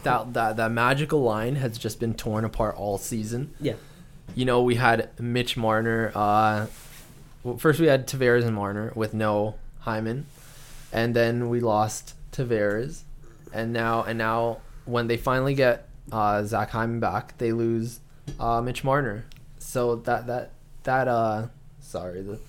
that 0.03 0.33
that 0.33 0.57
that 0.57 0.71
magical 0.71 1.21
line 1.21 1.57
has 1.57 1.77
just 1.77 1.99
been 1.99 2.15
torn 2.15 2.43
apart 2.43 2.75
all 2.75 2.97
season. 2.97 3.53
Yeah. 3.61 3.75
You 4.33 4.45
know, 4.45 4.63
we 4.63 4.75
had 4.75 5.11
Mitch 5.19 5.57
Marner. 5.57 6.11
Uh, 6.15 6.65
well, 7.43 7.57
first 7.57 7.79
we 7.79 7.85
had 7.85 8.07
Tavares 8.07 8.43
and 8.43 8.55
Marner 8.55 8.93
with 8.95 9.13
no 9.13 9.55
Hyman, 9.81 10.25
and 10.91 11.15
then 11.15 11.49
we 11.49 11.59
lost 11.59 12.15
Tavares, 12.31 13.03
and 13.53 13.71
now 13.71 14.01
and 14.01 14.17
now 14.17 14.61
when 14.85 15.05
they 15.05 15.17
finally 15.17 15.53
get 15.53 15.87
uh, 16.11 16.43
Zach 16.43 16.71
Hyman 16.71 16.99
back, 16.99 17.37
they 17.37 17.51
lose 17.51 17.99
uh, 18.39 18.59
Mitch 18.59 18.83
Marner. 18.83 19.25
So 19.59 19.97
that 19.97 20.25
that 20.25 20.51
that 20.83 21.07
uh, 21.07 21.47
sorry 21.89 22.21
the 22.21 22.39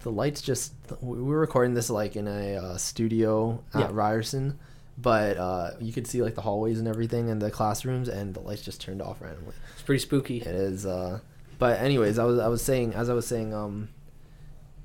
the 0.00 0.10
lights 0.12 0.40
just 0.42 0.72
we 1.00 1.20
were 1.22 1.40
recording 1.40 1.74
this 1.74 1.90
like 1.90 2.14
in 2.14 2.28
a 2.28 2.56
uh, 2.56 2.76
studio 2.76 3.62
at 3.74 3.80
Yeah. 3.80 3.88
Ryerson, 3.90 4.58
but 4.96 5.36
uh, 5.36 5.70
you 5.80 5.92
could 5.92 6.06
see 6.06 6.22
like 6.22 6.34
the 6.36 6.42
hallways 6.42 6.78
and 6.78 6.86
everything 6.86 7.28
in 7.28 7.40
the 7.40 7.50
classrooms, 7.50 8.08
and 8.08 8.32
the 8.34 8.40
lights 8.40 8.62
just 8.62 8.80
turned 8.80 9.02
off 9.02 9.20
randomly. 9.20 9.54
It's 9.72 9.82
pretty 9.82 9.98
spooky. 9.98 10.38
It 10.38 10.46
is. 10.46 10.86
Uh, 10.86 11.20
but 11.58 11.80
anyways, 11.80 12.18
I 12.20 12.24
was 12.24 12.38
I 12.38 12.46
was 12.48 12.62
saying 12.62 12.94
as 12.94 13.08
I 13.10 13.14
was 13.14 13.26
saying 13.26 13.52
um. 13.54 13.88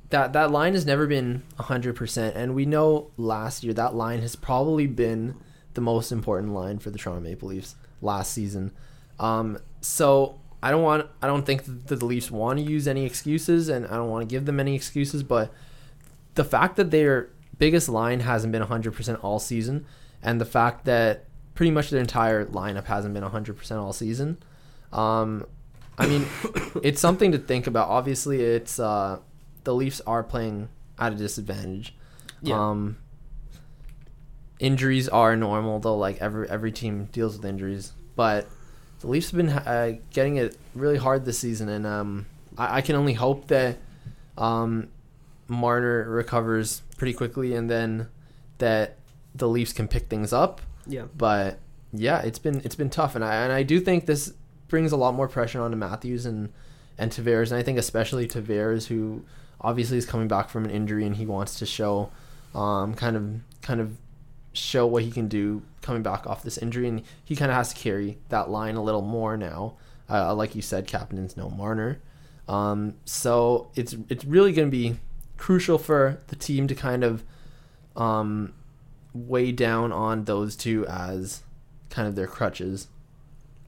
That, 0.09 0.33
that 0.33 0.51
line 0.51 0.73
has 0.73 0.85
never 0.85 1.07
been 1.07 1.43
100% 1.57 2.35
and 2.35 2.53
we 2.53 2.65
know 2.65 3.11
last 3.15 3.63
year 3.63 3.73
that 3.75 3.95
line 3.95 4.19
has 4.19 4.35
probably 4.35 4.85
been 4.85 5.35
the 5.73 5.79
most 5.79 6.11
important 6.11 6.53
line 6.53 6.79
for 6.79 6.89
the 6.89 6.97
Toronto 6.97 7.21
Maple 7.21 7.47
Leafs 7.47 7.75
last 8.01 8.33
season. 8.33 8.73
Um, 9.21 9.57
so 9.79 10.40
I 10.63 10.71
don't 10.71 10.83
want 10.83 11.07
I 11.21 11.27
don't 11.27 11.45
think 11.45 11.63
that 11.65 11.87
the 11.87 12.05
Leafs 12.05 12.29
want 12.31 12.59
to 12.59 12.65
use 12.65 12.87
any 12.87 13.05
excuses 13.05 13.69
and 13.69 13.85
I 13.85 13.91
don't 13.91 14.09
want 14.09 14.27
to 14.27 14.33
give 14.33 14.45
them 14.45 14.59
any 14.59 14.75
excuses 14.75 15.23
but 15.23 15.51
the 16.35 16.43
fact 16.43 16.75
that 16.77 16.91
their 16.91 17.29
biggest 17.57 17.89
line 17.89 18.21
hasn't 18.21 18.51
been 18.51 18.63
100% 18.63 19.23
all 19.23 19.39
season 19.39 19.85
and 20.23 20.39
the 20.39 20.45
fact 20.45 20.85
that 20.85 21.25
pretty 21.55 21.71
much 21.71 21.89
their 21.89 21.99
entire 21.99 22.45
lineup 22.45 22.85
hasn't 22.85 23.13
been 23.13 23.23
100% 23.23 23.81
all 23.81 23.93
season 23.93 24.37
um, 24.91 25.45
I 25.97 26.07
mean, 26.07 26.25
it's 26.83 26.99
something 26.99 27.31
to 27.31 27.37
think 27.37 27.67
about. 27.67 27.89
Obviously, 27.89 28.41
it's 28.41 28.79
uh, 28.79 29.19
the 29.63 29.73
Leafs 29.73 30.01
are 30.01 30.23
playing 30.23 30.69
at 30.97 31.13
a 31.13 31.15
disadvantage. 31.15 31.95
Yeah. 32.41 32.69
Um, 32.69 32.97
injuries 34.59 35.07
are 35.09 35.35
normal 35.35 35.79
though. 35.79 35.97
Like 35.97 36.17
every 36.21 36.49
every 36.49 36.71
team 36.71 37.05
deals 37.11 37.37
with 37.37 37.45
injuries, 37.45 37.93
but 38.15 38.47
the 39.01 39.07
Leafs 39.07 39.31
have 39.31 39.37
been 39.37 39.49
uh, 39.49 39.93
getting 40.11 40.37
it 40.37 40.57
really 40.75 40.97
hard 40.97 41.25
this 41.25 41.39
season, 41.39 41.69
and 41.69 41.85
um, 41.85 42.25
I, 42.57 42.77
I 42.77 42.81
can 42.81 42.95
only 42.95 43.13
hope 43.13 43.47
that 43.47 43.77
um, 44.37 44.89
Marner 45.47 46.09
recovers 46.09 46.83
pretty 46.97 47.13
quickly, 47.13 47.53
and 47.53 47.69
then 47.69 48.07
that 48.59 48.97
the 49.33 49.47
Leafs 49.47 49.73
can 49.73 49.87
pick 49.87 50.07
things 50.07 50.31
up. 50.31 50.61
Yeah. 50.85 51.05
But 51.15 51.59
yeah, 51.93 52.21
it's 52.21 52.39
been 52.39 52.61
it's 52.63 52.75
been 52.75 52.89
tough, 52.89 53.15
and 53.15 53.25
I 53.25 53.35
and 53.43 53.51
I 53.51 53.63
do 53.63 53.79
think 53.79 54.05
this 54.05 54.33
brings 54.67 54.91
a 54.91 54.97
lot 54.97 55.13
more 55.13 55.27
pressure 55.27 55.61
onto 55.61 55.77
Matthews 55.77 56.25
and 56.25 56.53
and 56.97 57.11
Tavares, 57.11 57.51
and 57.51 57.59
I 57.59 57.63
think 57.63 57.79
especially 57.79 58.27
Tavares, 58.27 58.87
who 58.87 59.23
obviously 59.59 59.97
is 59.97 60.05
coming 60.05 60.27
back 60.27 60.49
from 60.49 60.65
an 60.65 60.71
injury 60.71 61.05
and 61.05 61.15
he 61.15 61.25
wants 61.25 61.59
to 61.59 61.65
show, 61.65 62.11
um, 62.53 62.93
kind 62.93 63.15
of 63.15 63.61
kind 63.61 63.81
of 63.81 63.97
show 64.53 64.85
what 64.85 65.03
he 65.03 65.11
can 65.11 65.27
do 65.27 65.61
coming 65.81 66.03
back 66.03 66.27
off 66.27 66.43
this 66.43 66.57
injury, 66.57 66.87
and 66.87 67.03
he 67.23 67.35
kind 67.35 67.51
of 67.51 67.57
has 67.57 67.73
to 67.73 67.79
carry 67.79 68.17
that 68.29 68.49
line 68.49 68.75
a 68.75 68.83
little 68.83 69.01
more 69.01 69.37
now. 69.37 69.75
Uh, 70.09 70.33
like 70.35 70.55
you 70.55 70.61
said, 70.61 70.87
Kapanen's 70.87 71.37
no 71.37 71.49
Marner, 71.49 72.01
um, 72.47 72.95
so 73.05 73.71
it's 73.75 73.95
it's 74.09 74.25
really 74.25 74.51
going 74.51 74.67
to 74.67 74.71
be 74.71 74.97
crucial 75.37 75.77
for 75.77 76.19
the 76.27 76.35
team 76.35 76.67
to 76.67 76.75
kind 76.75 77.03
of 77.03 77.23
um, 77.95 78.53
weigh 79.13 79.51
down 79.51 79.91
on 79.91 80.25
those 80.25 80.55
two 80.55 80.85
as 80.87 81.43
kind 81.89 82.07
of 82.07 82.15
their 82.15 82.27
crutches. 82.27 82.87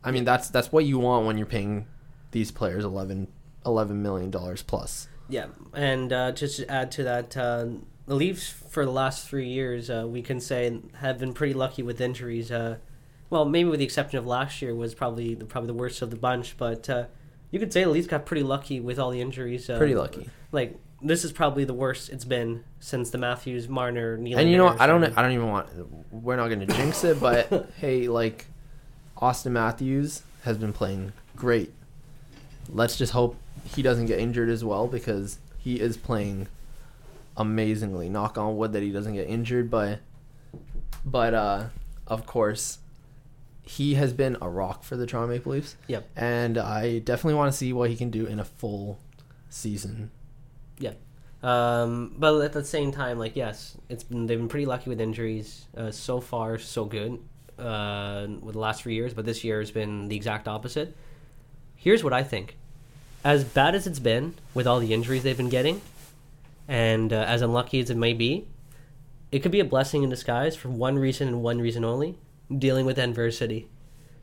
I 0.04 0.12
mean, 0.12 0.26
that's 0.26 0.50
that's 0.50 0.72
what 0.72 0.86
you 0.86 1.00
want 1.00 1.26
when 1.26 1.38
you're 1.38 1.48
paying 1.48 1.88
these 2.32 2.52
players 2.52 2.84
11, 2.84 3.28
11 3.66 4.02
million 4.02 4.30
dollars 4.30 4.62
plus. 4.62 5.08
Yeah, 5.30 5.48
and 5.74 6.12
uh, 6.12 6.32
just 6.34 6.58
to 6.58 6.70
add 6.70 6.92
to 6.94 7.04
that, 7.04 7.38
uh, 7.38 7.68
the 8.06 8.16
Leafs 8.16 8.50
for 8.50 8.86
the 8.86 8.92
last 8.92 9.28
three 9.28 9.48
years, 9.48 9.90
uh, 9.90 10.06
we 10.08 10.22
can 10.22 10.40
say, 10.40 10.80
have 11.00 11.20
been 11.20 11.34
pretty 11.34 11.54
lucky 11.54 11.84
with 11.84 12.02
injuries. 12.02 12.52
Uh, 12.52 12.78
well, 13.30 13.46
maybe 13.46 13.70
with 13.70 13.80
the 13.80 13.86
exception 13.86 14.20
of 14.20 14.26
last 14.26 14.62
year 14.62 14.76
was 14.76 14.94
probably 14.94 15.34
the, 15.34 15.46
probably 15.46 15.68
the 15.68 15.74
worst 15.74 16.02
of 16.02 16.10
the 16.10 16.16
bunch, 16.16 16.56
but 16.58 16.90
uh, 16.90 17.06
you 17.52 17.60
could 17.60 17.72
say 17.72 17.84
the 17.84 17.90
Leafs 17.90 18.08
got 18.08 18.26
pretty 18.26 18.44
lucky 18.44 18.80
with 18.80 19.00
all 19.00 19.12
the 19.12 19.22
injuries. 19.22 19.70
Uh, 19.70 19.78
Pretty 19.78 19.96
lucky. 19.96 20.30
Like 20.52 20.78
this 21.02 21.24
is 21.24 21.32
probably 21.32 21.66
the 21.66 21.74
worst 21.74 22.10
it's 22.10 22.26
been 22.26 22.64
since 22.80 23.10
the 23.10 23.18
Matthews, 23.18 23.68
Marner, 23.68 24.18
Nylander. 24.18 24.38
And 24.38 24.50
you 24.50 24.58
know, 24.58 24.66
what? 24.66 24.82
I 24.82 24.88
don't. 24.88 25.04
I 25.18 25.22
don't 25.22 25.32
even 25.32 25.50
want. 25.50 25.68
We're 26.12 26.36
not 26.36 26.48
going 26.48 26.62
to 26.62 26.66
jinx 26.66 27.04
it, 27.04 27.20
but 27.20 27.70
hey, 27.78 28.08
like 28.08 28.48
Auston 29.18 29.52
Matthews 29.52 30.24
has 30.44 30.58
been 30.58 30.74
playing 30.74 31.14
great. 31.36 31.72
Let's 32.70 32.98
just 32.98 33.14
hope 33.14 33.36
he 33.76 33.82
doesn't 33.82 34.06
get 34.06 34.20
injured 34.20 34.50
as 34.50 34.64
well 34.64 34.88
because 34.88 35.38
he 35.60 35.80
is 35.80 35.98
playing 35.98 36.48
amazingly. 37.38 38.10
Knock 38.10 38.38
on 38.38 38.58
wood 38.58 38.74
that 38.74 38.84
he 38.84 38.92
doesn't 38.92 39.14
get 39.14 39.28
injured, 39.28 39.70
but 39.70 40.00
but 41.06 41.34
uh 41.34 41.66
of 42.08 42.26
course 42.26 42.80
he 43.66 43.96
has 43.96 44.14
been 44.14 44.38
a 44.42 44.50
rock 44.50 44.84
for 44.84 44.98
the 44.98 45.06
Toronto 45.06 45.34
Maple 45.34 45.54
Leafs. 45.54 45.76
Yep. 45.88 46.10
And 46.16 46.58
I 46.58 47.00
definitely 47.00 47.36
want 47.36 47.52
to 47.52 47.58
see 47.58 47.72
what 47.72 47.90
he 47.90 47.96
can 47.96 48.10
do 48.10 48.26
in 48.26 48.40
a 48.40 48.44
full 48.44 49.00
season. 49.50 50.12
Yeah. 50.78 50.94
Um, 51.42 52.16
but 52.18 52.40
at 52.42 52.54
the 52.54 52.64
same 52.64 52.92
time, 52.92 53.20
like 53.20 53.36
yes, 53.36 53.78
it's 53.90 54.04
been 54.04 54.28
they've 54.28 54.38
been 54.38 54.48
pretty 54.48 54.66
lucky 54.66 54.90
with 54.90 55.02
injuries. 55.02 55.66
Uh, 55.76 55.92
so 55.92 56.20
far, 56.22 56.58
so 56.58 56.86
good 56.86 57.20
uh, 57.60 58.28
with 58.42 58.54
the 58.54 58.60
last 58.60 58.84
three 58.84 58.96
years, 58.96 59.14
but 59.14 59.26
this 59.26 59.44
year 59.44 59.60
has 59.60 59.72
been 59.72 60.08
the 60.08 60.16
exact 60.16 60.48
opposite. 60.48 60.96
Here's 61.76 62.04
what 62.04 62.14
I 62.14 62.24
think: 62.24 62.58
as 63.26 63.44
bad 63.44 63.76
as 63.76 63.86
it's 63.88 64.00
been 64.00 64.36
with 64.54 64.66
all 64.68 64.80
the 64.80 64.94
injuries 64.94 65.24
they've 65.24 65.36
been 65.36 65.50
getting, 65.50 65.82
and 66.68 67.12
uh, 67.12 67.18
as 67.28 67.42
unlucky 67.42 67.80
as 67.80 67.90
it 67.90 67.98
may 67.98 68.14
be, 68.14 68.48
it 69.32 69.40
could 69.40 69.52
be 69.52 69.60
a 69.60 69.66
blessing 69.66 70.04
in 70.04 70.10
disguise 70.10 70.56
for 70.56 70.70
one 70.70 70.98
reason 70.98 71.28
and 71.28 71.44
one 71.44 71.60
reason 71.60 71.84
only: 71.84 72.18
dealing 72.56 72.86
with 72.86 72.98
adversity. 73.00 73.68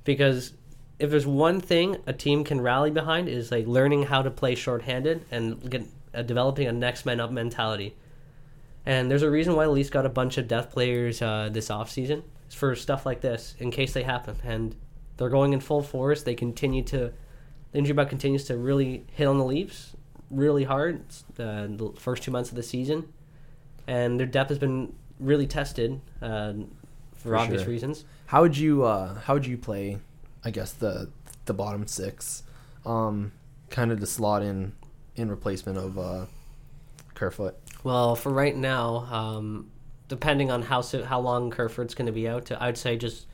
Because 0.05 0.53
if 0.99 1.11
there's 1.11 1.27
one 1.27 1.61
thing 1.61 1.97
a 2.07 2.13
team 2.13 2.45
can 2.45 2.61
rally 2.61 2.91
behind 2.91 3.29
is 3.29 3.51
like 3.51 3.67
learning 3.67 4.05
how 4.05 4.23
to 4.23 4.31
play 4.31 4.55
shorthanded 4.55 5.25
and 5.31 5.71
get, 5.71 5.83
uh, 6.15 6.23
developing 6.23 6.67
a 6.67 6.73
next 6.73 7.07
man 7.07 7.21
up 7.21 7.31
mentality. 7.31 7.97
And 8.87 9.11
there's 9.11 9.23
a 9.23 9.31
reason 9.31 9.57
why 9.57 9.65
the 9.65 9.71
Leafs 9.71 9.91
got 9.91 10.07
a 10.07 10.11
bunch 10.11 10.39
of 10.39 10.49
depth 10.49 10.73
players 10.73 11.23
uh, 11.23 11.49
this 11.53 11.69
offseason. 11.69 12.23
For 12.51 12.75
stuff 12.75 13.07
like 13.07 13.21
this, 13.21 13.55
in 13.59 13.71
case 13.71 13.93
they 13.93 14.03
happen. 14.03 14.37
And 14.43 14.75
they're 15.17 15.29
going 15.29 15.53
in 15.53 15.61
full 15.61 15.83
force. 15.83 16.23
They 16.23 16.35
continue 16.35 16.83
to, 16.85 17.13
the 17.73 17.79
injury 17.79 17.95
bug 17.95 18.09
continues 18.09 18.45
to 18.47 18.57
really 18.57 19.05
hit 19.13 19.27
on 19.27 19.39
the 19.39 19.45
Leafs 19.45 19.95
really 20.31 20.65
hard 20.65 21.05
uh, 21.39 21.67
the 21.67 21.93
first 21.99 22.23
two 22.23 22.31
months 22.31 22.51
of 22.51 22.57
the 22.57 22.63
season. 22.63 23.13
And 23.87 24.19
their 24.21 24.27
depth 24.27 24.51
has 24.51 24.59
been 24.59 24.95
really 25.19 25.47
tested 25.47 26.01
uh, 26.23 26.53
for, 27.15 27.31
For 27.31 27.37
obvious 27.37 27.63
sure. 27.63 27.71
reasons. 27.71 28.05
How 28.27 28.43
would 28.43 28.57
you 28.57 28.85
uh 28.85 29.15
how 29.21 29.35
would 29.35 29.47
you 29.47 29.59
play 29.59 29.99
I 30.45 30.51
guess 30.51 30.73
the 30.73 31.11
the 31.47 31.53
bottom 31.53 31.87
6 31.87 32.43
um 32.87 33.33
kind 33.71 33.91
of 33.91 33.99
to 34.01 34.07
slot 34.07 34.43
in 34.43 34.73
in 35.17 35.29
replacement 35.29 35.79
of 35.79 35.99
uh 35.99 36.27
Kerfoot? 37.15 37.57
Well, 37.85 38.15
for 38.17 38.31
right 38.31 38.57
now, 38.57 39.07
um, 39.11 39.71
depending 40.09 40.51
on 40.51 40.63
how 40.63 40.81
so, 40.81 41.05
how 41.05 41.21
long 41.21 41.51
Kerfoot's 41.51 41.95
going 41.95 42.07
to 42.07 42.13
be 42.13 42.29
out, 42.29 42.51
I'd 42.61 42.79
say 42.79 42.97
just 42.97 43.27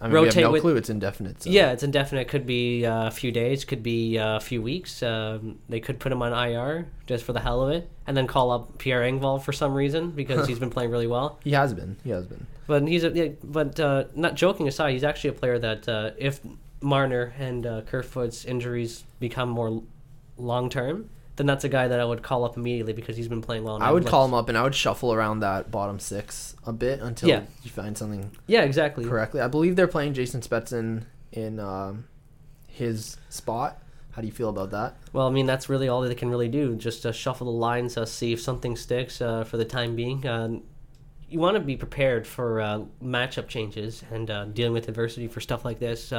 I 0.00 0.04
mean, 0.04 0.12
we 0.12 0.18
Rotate 0.20 0.34
have 0.34 0.42
no 0.44 0.52
with- 0.52 0.62
clue 0.62 0.76
it's 0.76 0.88
indefinite. 0.88 1.42
So. 1.42 1.50
yeah, 1.50 1.72
it's 1.72 1.82
indefinite. 1.82 2.28
Could 2.28 2.46
be 2.46 2.86
uh, 2.86 3.08
a 3.08 3.10
few 3.10 3.30
days, 3.30 3.64
could 3.64 3.82
be 3.82 4.18
uh, 4.18 4.36
a 4.36 4.40
few 4.40 4.62
weeks. 4.62 5.02
Um, 5.02 5.58
they 5.68 5.80
could 5.80 5.98
put 6.00 6.10
him 6.10 6.22
on 6.22 6.32
IR 6.32 6.86
just 7.06 7.24
for 7.24 7.32
the 7.34 7.40
hell 7.40 7.62
of 7.62 7.70
it, 7.70 7.90
and 8.06 8.16
then 8.16 8.26
call 8.26 8.50
up 8.50 8.78
Pierre 8.78 9.02
Engvall 9.02 9.42
for 9.42 9.52
some 9.52 9.74
reason 9.74 10.10
because 10.12 10.46
he's 10.48 10.58
been 10.58 10.70
playing 10.70 10.90
really 10.90 11.06
well. 11.06 11.38
He 11.44 11.52
has 11.52 11.74
been. 11.74 11.96
He 12.02 12.10
has 12.10 12.26
been. 12.26 12.46
But 12.66 12.86
he's 12.88 13.04
a, 13.04 13.36
but 13.44 13.78
uh, 13.78 14.04
not 14.14 14.36
joking 14.36 14.68
aside, 14.68 14.92
he's 14.92 15.04
actually 15.04 15.30
a 15.30 15.34
player 15.34 15.58
that 15.58 15.88
uh, 15.88 16.12
if 16.16 16.40
Marner 16.80 17.34
and 17.38 17.66
uh, 17.66 17.82
Kerfoot's 17.82 18.44
injuries 18.44 19.04
become 19.18 19.48
more 19.50 19.82
long 20.38 20.70
term, 20.70 21.10
then 21.40 21.46
that's 21.46 21.64
a 21.64 21.70
guy 21.70 21.88
that 21.88 21.98
I 21.98 22.04
would 22.04 22.22
call 22.22 22.44
up 22.44 22.58
immediately 22.58 22.92
because 22.92 23.16
he's 23.16 23.26
been 23.28 23.40
playing 23.40 23.64
well. 23.64 23.82
I 23.82 23.90
would 23.90 24.04
call 24.06 24.26
him 24.26 24.34
up 24.34 24.50
and 24.50 24.58
I 24.58 24.62
would 24.62 24.74
shuffle 24.74 25.10
around 25.14 25.40
that 25.40 25.70
bottom 25.70 25.98
6 25.98 26.54
a 26.66 26.72
bit 26.74 27.00
until 27.00 27.30
Yeah. 27.30 27.44
you 27.62 27.70
find 27.70 27.96
something 27.96 28.30
Yeah, 28.46 28.60
exactly. 28.62 29.06
correctly. 29.06 29.40
I 29.40 29.48
believe 29.48 29.74
they're 29.74 29.88
playing 29.88 30.12
Jason 30.12 30.42
Spezza 30.42 31.02
in 31.32 31.58
um 31.58 32.04
his 32.66 33.16
spot. 33.30 33.82
How 34.12 34.20
do 34.20 34.26
you 34.26 34.32
feel 34.34 34.50
about 34.50 34.70
that? 34.72 34.96
Well, 35.14 35.26
I 35.26 35.30
mean, 35.30 35.46
that's 35.46 35.68
really 35.70 35.88
all 35.88 36.02
they 36.02 36.14
can 36.14 36.28
really 36.28 36.48
do. 36.48 36.74
Just 36.76 37.06
uh, 37.06 37.12
shuffle 37.12 37.46
the 37.46 37.58
lines, 37.58 37.96
uh, 37.96 38.04
see 38.04 38.32
if 38.34 38.40
something 38.42 38.76
sticks 38.76 39.22
uh, 39.22 39.44
for 39.44 39.56
the 39.56 39.64
time 39.64 39.96
being. 39.96 40.26
Uh, 40.26 40.58
you 41.28 41.38
want 41.38 41.54
to 41.54 41.60
be 41.60 41.76
prepared 41.76 42.26
for 42.26 42.60
uh, 42.60 42.80
matchup 43.02 43.46
changes 43.48 44.02
and 44.12 44.30
uh, 44.30 44.44
dealing 44.46 44.72
with 44.72 44.88
adversity 44.88 45.28
for 45.28 45.40
stuff 45.40 45.64
like 45.64 45.78
this. 45.78 46.12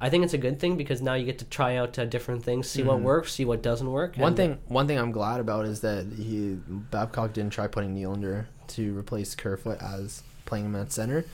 I 0.00 0.10
think 0.10 0.24
it's 0.24 0.34
a 0.34 0.38
good 0.38 0.60
thing 0.60 0.76
because 0.76 1.02
now 1.02 1.14
you 1.14 1.24
get 1.24 1.38
to 1.40 1.44
try 1.44 1.76
out 1.76 1.98
uh, 1.98 2.04
different 2.04 2.44
things, 2.44 2.70
see 2.70 2.82
what 2.82 3.00
works, 3.00 3.32
see 3.32 3.44
what 3.44 3.62
doesn't 3.62 3.90
work. 3.90 4.16
One 4.16 4.36
thing, 4.36 4.58
one 4.68 4.86
thing 4.86 4.98
I'm 4.98 5.10
glad 5.10 5.40
about 5.40 5.64
is 5.64 5.80
that 5.80 6.06
he 6.16 6.58
Babcock 6.68 7.32
didn't 7.32 7.52
try 7.52 7.66
putting 7.66 7.94
Nylander 7.96 8.46
to 8.68 8.96
replace 8.96 9.34
Kerfoot 9.34 9.82
as 9.82 10.22
playing 10.44 10.66
him 10.66 10.76
at 10.76 10.92
center, 10.92 11.24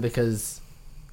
because 0.00 0.60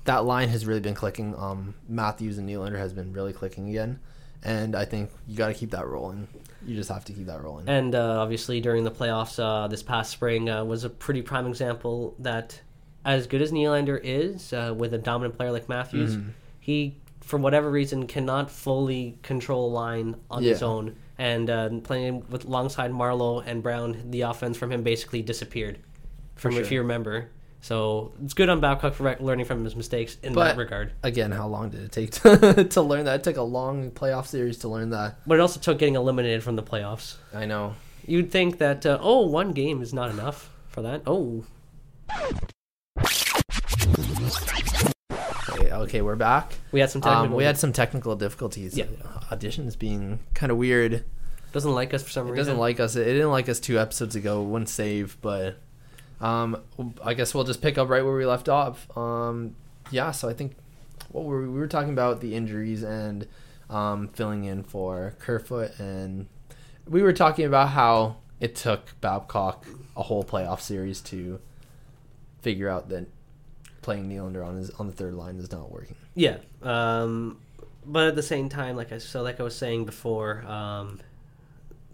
that 0.05 0.25
line 0.25 0.49
has 0.49 0.65
really 0.65 0.79
been 0.79 0.93
clicking. 0.95 1.35
Um, 1.37 1.75
Matthews 1.89 2.37
and 2.37 2.47
Nylander 2.49 2.77
has 2.77 2.93
been 2.93 3.11
really 3.11 3.33
clicking 3.33 3.69
again, 3.69 3.99
and 4.43 4.75
I 4.75 4.85
think 4.85 5.11
you 5.27 5.35
got 5.35 5.47
to 5.47 5.53
keep 5.53 5.71
that 5.71 5.85
rolling. 5.87 6.27
You 6.65 6.75
just 6.75 6.89
have 6.89 7.03
to 7.05 7.13
keep 7.13 7.25
that 7.25 7.43
rolling. 7.43 7.67
And 7.67 7.93
uh, 7.95 8.21
obviously, 8.21 8.61
during 8.61 8.85
the 8.85 8.91
playoffs 8.91 9.37
uh, 9.37 9.67
this 9.67 9.83
past 9.83 10.11
spring, 10.11 10.49
uh, 10.49 10.63
was 10.63 10.85
a 10.85 10.89
pretty 10.89 11.21
prime 11.21 11.47
example 11.47 12.15
that, 12.19 12.61
as 13.03 13.27
good 13.27 13.41
as 13.41 13.51
Nylander 13.51 13.99
is, 14.01 14.53
uh, 14.53 14.73
with 14.77 14.93
a 14.93 14.97
dominant 14.97 15.35
player 15.35 15.51
like 15.51 15.67
Matthews, 15.67 16.15
Mm-hmm. 16.15 16.29
He, 16.63 16.95
for 17.19 17.37
whatever 17.37 17.69
reason, 17.69 18.07
cannot 18.07 18.49
fully 18.49 19.17
control 19.21 19.69
a 19.69 19.71
line 19.73 20.15
on 20.31 20.43
his 20.43 20.63
own. 20.63 20.95
And 21.17 21.49
uh, 21.49 21.69
playing 21.83 22.25
with 22.29 22.45
alongside 22.45 22.91
Marleau 22.91 23.43
and 23.45 23.61
Brown, 23.61 24.11
the 24.11 24.21
offense 24.21 24.55
from 24.55 24.71
him 24.71 24.81
basically 24.81 25.21
disappeared. 25.21 25.79
From 26.35 26.55
if 26.55 26.71
you 26.71 26.79
remember, 26.79 27.29
so 27.59 28.13
it's 28.23 28.33
good 28.33 28.47
on 28.47 28.61
Babcock 28.61 28.93
for 28.93 29.17
learning 29.19 29.45
from 29.45 29.65
his 29.65 29.75
mistakes 29.75 30.15
in 30.23 30.31
But- 30.33 30.45
that 30.45 30.57
regard. 30.57 30.93
Again, 31.03 31.31
how 31.31 31.47
long 31.49 31.69
did 31.69 31.81
it 31.81 31.91
take 31.91 32.11
to, 32.21 32.63
to 32.63 32.81
learn 32.81 33.03
that? 33.05 33.15
It 33.19 33.23
took 33.25 33.35
a 33.35 33.41
long 33.41 33.91
playoff 33.91 34.27
series 34.27 34.59
to 34.59 34.69
learn 34.69 34.91
that. 34.91 35.19
But 35.27 35.39
it 35.39 35.41
also 35.41 35.59
took 35.59 35.79
getting 35.79 35.95
eliminated 35.95 36.43
from 36.43 36.55
the 36.55 36.63
playoffs. 36.63 37.15
I 37.33 37.45
know. 37.45 37.75
You'd 38.07 38.31
think 38.31 38.59
that 38.59 38.85
uh, 38.85 38.99
oh, 39.01 39.27
one 39.27 39.51
game 39.51 39.81
is 39.81 39.93
not 39.93 40.11
enough 40.11 40.49
for 40.69 40.81
that. 40.81 41.01
Oh, 41.05 41.43
Okay, 45.83 46.01
we're 46.01 46.15
back. 46.15 46.53
we 46.71 46.79
had 46.79 46.89
some 46.89 47.01
technical. 47.01 47.25
Um, 47.25 47.33
we 47.33 47.43
had 47.43 47.57
some 47.57 47.73
technical 47.73 48.15
difficulties. 48.15 48.77
Yeah. 48.77 48.85
Auditions 49.31 49.77
being 49.77 50.19
kind 50.33 50.51
of 50.51 50.57
weird. 50.57 51.03
doesn't 51.51 51.71
like 51.73 51.93
us 51.93 52.01
for 52.03 52.09
some 52.09 52.27
It 52.27 52.31
reason. 52.31 52.45
doesn't 52.45 52.57
like 52.59 52.79
us. 52.79 52.95
It 52.95 53.03
didn't 53.05 53.31
like 53.31 53.49
us 53.49 53.59
two 53.59 53.77
episodes 53.79 54.15
ago. 54.15 54.41
Wouldn't 54.41 54.69
save, 54.69 55.17
but 55.21 55.57
um, 56.21 56.57
I 57.03 57.13
guess 57.13 57.33
we'll 57.33 57.43
just 57.43 57.61
pick 57.61 57.77
up 57.77 57.89
right 57.89 58.03
where 58.03 58.15
we 58.15 58.25
left 58.25 58.47
off. 58.49 58.87
Um, 58.97 59.55
yeah. 59.91 60.11
So 60.11 60.29
I 60.29 60.33
think 60.33 60.55
what 61.09 61.25
were 61.25 61.41
we, 61.41 61.47
we 61.49 61.59
were 61.59 61.67
talking 61.67 61.91
about 61.91 62.21
the 62.21 62.33
injuries 62.35 62.81
and 62.83 63.27
um, 63.69 64.07
filling 64.09 64.45
in 64.45 64.63
for 64.63 65.15
Kerfoot, 65.19 65.77
and 65.79 66.27
we 66.87 67.01
were 67.01 67.13
talking 67.13 67.45
about 67.45 67.69
how 67.69 68.17
it 68.39 68.55
took 68.55 68.99
Babcock 69.01 69.65
a 69.97 70.03
whole 70.03 70.23
playoff 70.23 70.59
series 70.59 71.01
to 71.01 71.39
figure 72.41 72.69
out 72.69 72.89
that 72.89 73.07
playing 73.83 74.09
Nylander 74.09 74.45
on 74.45 74.55
his 74.55 74.71
on 74.71 74.87
the 74.87 74.93
third 74.93 75.13
line 75.13 75.37
is 75.37 75.51
not 75.51 75.71
working. 75.71 75.95
Yeah. 76.15 76.37
Um, 76.61 77.39
but 77.85 78.07
at 78.07 78.15
the 78.15 78.23
same 78.23 78.49
time, 78.49 78.75
like 78.75 78.91
I 78.91 78.97
so 78.97 79.21
like 79.21 79.39
I 79.39 79.43
was 79.43 79.55
saying 79.55 79.85
before, 79.85 80.43
um, 80.45 80.99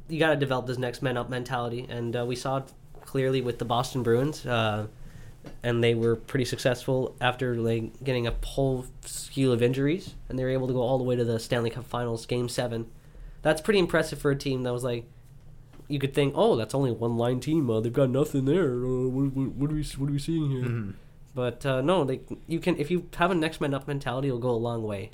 you 0.08 0.20
got 0.20 0.30
to 0.30 0.36
develop 0.36 0.68
this 0.68 0.78
next 0.78 1.02
man 1.02 1.18
up 1.18 1.30
mentality, 1.30 1.86
and 1.90 2.16
uh, 2.16 2.26
we 2.26 2.36
saw 2.36 2.58
it 2.58 2.72
clearly 3.02 3.42
with 3.42 3.60
the 3.60 3.66
Boston 3.66 4.04
Bruins, 4.04 4.46
uh, 4.46 4.88
and 5.64 5.84
they 5.84 5.96
were 5.96 6.16
pretty 6.16 6.46
successful 6.46 7.16
after 7.20 7.56
like 7.56 8.04
getting 8.04 8.28
a 8.28 8.36
whole 8.46 8.86
slew 9.04 9.52
of 9.52 9.62
injuries, 9.62 10.16
and 10.30 10.38
they 10.38 10.44
were 10.44 10.50
able 10.52 10.68
to 10.68 10.74
go 10.74 10.82
all 10.82 10.98
the 10.98 11.04
way 11.04 11.16
to 11.16 11.26
the 11.26 11.40
Stanley 11.40 11.70
Cup 11.70 11.86
Finals, 11.86 12.26
Game 12.26 12.48
Seven. 12.48 12.90
That's 13.42 13.62
pretty 13.62 13.80
impressive 13.80 14.20
for 14.20 14.32
a 14.32 14.36
team 14.36 14.64
that 14.64 14.74
was 14.74 14.84
like. 14.84 15.06
You 15.88 15.98
could 15.98 16.14
think, 16.14 16.36
oh, 16.38 16.56
that's 16.56 16.76
only 16.76 16.92
a 16.92 16.94
one 16.94 17.18
line 17.18 17.40
team. 17.40 17.68
Uh, 17.68 17.80
they've 17.80 17.92
got 17.92 18.12
nothing 18.12 18.46
there. 18.46 18.76
Uh, 18.76 19.08
what, 19.08 19.34
what, 19.34 19.48
what 19.54 19.72
are 19.72 19.74
we 19.74 19.84
what 19.84 20.08
are 20.08 20.14
we 20.14 20.20
seeing 20.20 20.52
here? 20.52 20.94
But 21.40 21.66
uh, 21.66 21.80
no, 21.80 22.04
they 22.04 22.20
you 22.48 22.60
can 22.60 22.76
if 22.76 22.92
you 22.92 23.08
have 23.16 23.32
a 23.32 23.34
next 23.36 23.62
man 23.62 23.74
up 23.74 23.88
mentality, 23.88 24.28
it'll 24.28 24.42
go 24.42 24.50
a 24.50 24.64
long 24.70 24.84
way. 24.84 25.12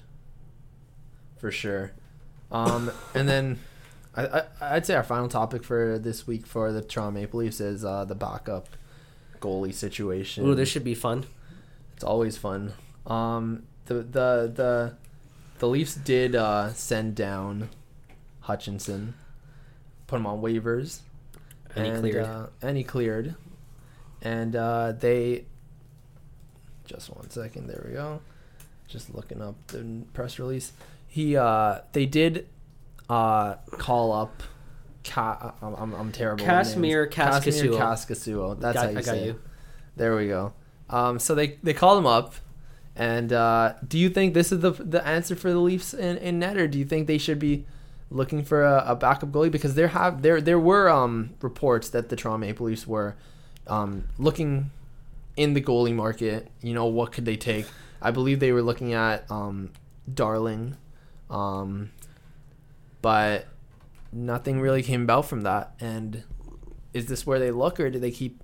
for 1.37 1.51
sure. 1.51 1.91
Um, 2.51 2.91
and 3.13 3.29
then 3.29 3.59
I, 4.15 4.25
I, 4.25 4.43
I'd 4.61 4.87
say 4.87 4.95
our 4.95 5.03
final 5.03 5.27
topic 5.27 5.63
for 5.63 5.99
this 5.99 6.25
week 6.25 6.47
for 6.47 6.71
the 6.71 6.81
Toronto 6.81 7.11
Maple 7.19 7.41
Leafs 7.41 7.61
is 7.61 7.85
uh, 7.85 8.05
the 8.05 8.15
backup 8.15 8.69
goalie 9.39 9.71
situation. 9.71 10.47
Ooh, 10.47 10.55
this 10.55 10.67
should 10.67 10.83
be 10.83 10.95
fun. 10.95 11.25
it's 11.93 12.03
always 12.03 12.37
fun. 12.39 12.73
Um, 13.05 13.67
the 13.85 13.93
the 13.95 14.51
the 14.55 14.93
the 15.59 15.67
Leafs 15.67 15.93
did 15.93 16.35
uh, 16.35 16.73
send 16.73 17.13
down 17.13 17.69
Hutchinson, 18.39 19.13
put 20.07 20.15
him 20.15 20.25
on 20.25 20.41
waivers, 20.41 21.01
And 21.75 21.85
he 21.85 21.99
cleared. 22.01 22.25
Uh, 22.25 22.47
and 22.63 22.77
he 22.77 22.83
cleared, 22.83 23.35
and 24.23 24.55
uh, 24.55 24.93
they. 24.93 25.45
Just 26.85 27.09
one 27.15 27.29
second. 27.29 27.67
There 27.67 27.83
we 27.87 27.93
go. 27.93 28.21
Just 28.87 29.13
looking 29.13 29.41
up 29.41 29.55
the 29.67 30.03
press 30.13 30.37
release. 30.39 30.71
He 31.07 31.35
uh, 31.35 31.79
they 31.93 32.05
did 32.05 32.47
uh, 33.09 33.55
call 33.71 34.11
up. 34.11 34.43
Ca- 35.03 35.53
I'm, 35.61 35.75
I'm, 35.75 35.93
I'm 35.93 36.11
terrible. 36.11 36.43
Kasimir 36.45 37.09
Kaskisuo. 37.11 37.77
Kaskisuo. 37.77 38.59
That's 38.59 38.73
Got- 38.75 38.85
how 38.85 38.89
you 38.91 38.97
I 38.97 39.01
got 39.01 39.05
say 39.05 39.25
you. 39.25 39.39
There 39.95 40.15
we 40.15 40.27
go. 40.27 40.53
Um, 40.89 41.19
so 41.19 41.35
they 41.35 41.57
they 41.63 41.73
called 41.73 41.99
him 41.99 42.05
up, 42.07 42.35
and 42.95 43.31
uh, 43.33 43.73
do 43.87 43.97
you 43.97 44.09
think 44.09 44.33
this 44.33 44.51
is 44.51 44.59
the 44.61 44.71
the 44.71 45.05
answer 45.05 45.35
for 45.35 45.51
the 45.51 45.59
Leafs 45.59 45.93
in, 45.93 46.17
in 46.17 46.39
net, 46.39 46.57
or 46.57 46.67
do 46.67 46.77
you 46.77 46.85
think 46.85 47.07
they 47.07 47.17
should 47.17 47.39
be 47.39 47.65
looking 48.11 48.43
for 48.43 48.63
a, 48.63 48.83
a 48.87 48.95
backup 48.95 49.29
goalie? 49.31 49.51
Because 49.51 49.75
there 49.75 49.87
have 49.89 50.21
there 50.21 50.41
there 50.41 50.59
were 50.59 50.89
um, 50.89 51.31
reports 51.41 51.89
that 51.89 52.09
the 52.09 52.15
Toronto 52.15 52.39
Maple 52.45 52.65
Leafs 52.67 52.85
were 52.85 53.15
um, 53.67 54.05
looking 54.17 54.69
in 55.37 55.53
the 55.53 55.61
goalie 55.61 55.93
market. 55.93 56.49
You 56.61 56.73
know, 56.73 56.85
what 56.85 57.11
could 57.11 57.25
they 57.25 57.35
take? 57.35 57.65
I 58.01 58.11
believe 58.11 58.39
they 58.39 58.51
were 58.51 58.61
looking 58.61 58.93
at 58.93 59.29
um, 59.31 59.71
Darling, 60.11 60.77
um, 61.29 61.91
but 63.01 63.47
nothing 64.11 64.59
really 64.59 64.83
came 64.83 65.03
about 65.03 65.25
from 65.25 65.41
that. 65.41 65.73
And 65.79 66.23
is 66.93 67.07
this 67.07 67.25
where 67.25 67.39
they 67.39 67.51
look, 67.51 67.79
or 67.79 67.89
do 67.89 67.99
they 67.99 68.11
keep? 68.11 68.43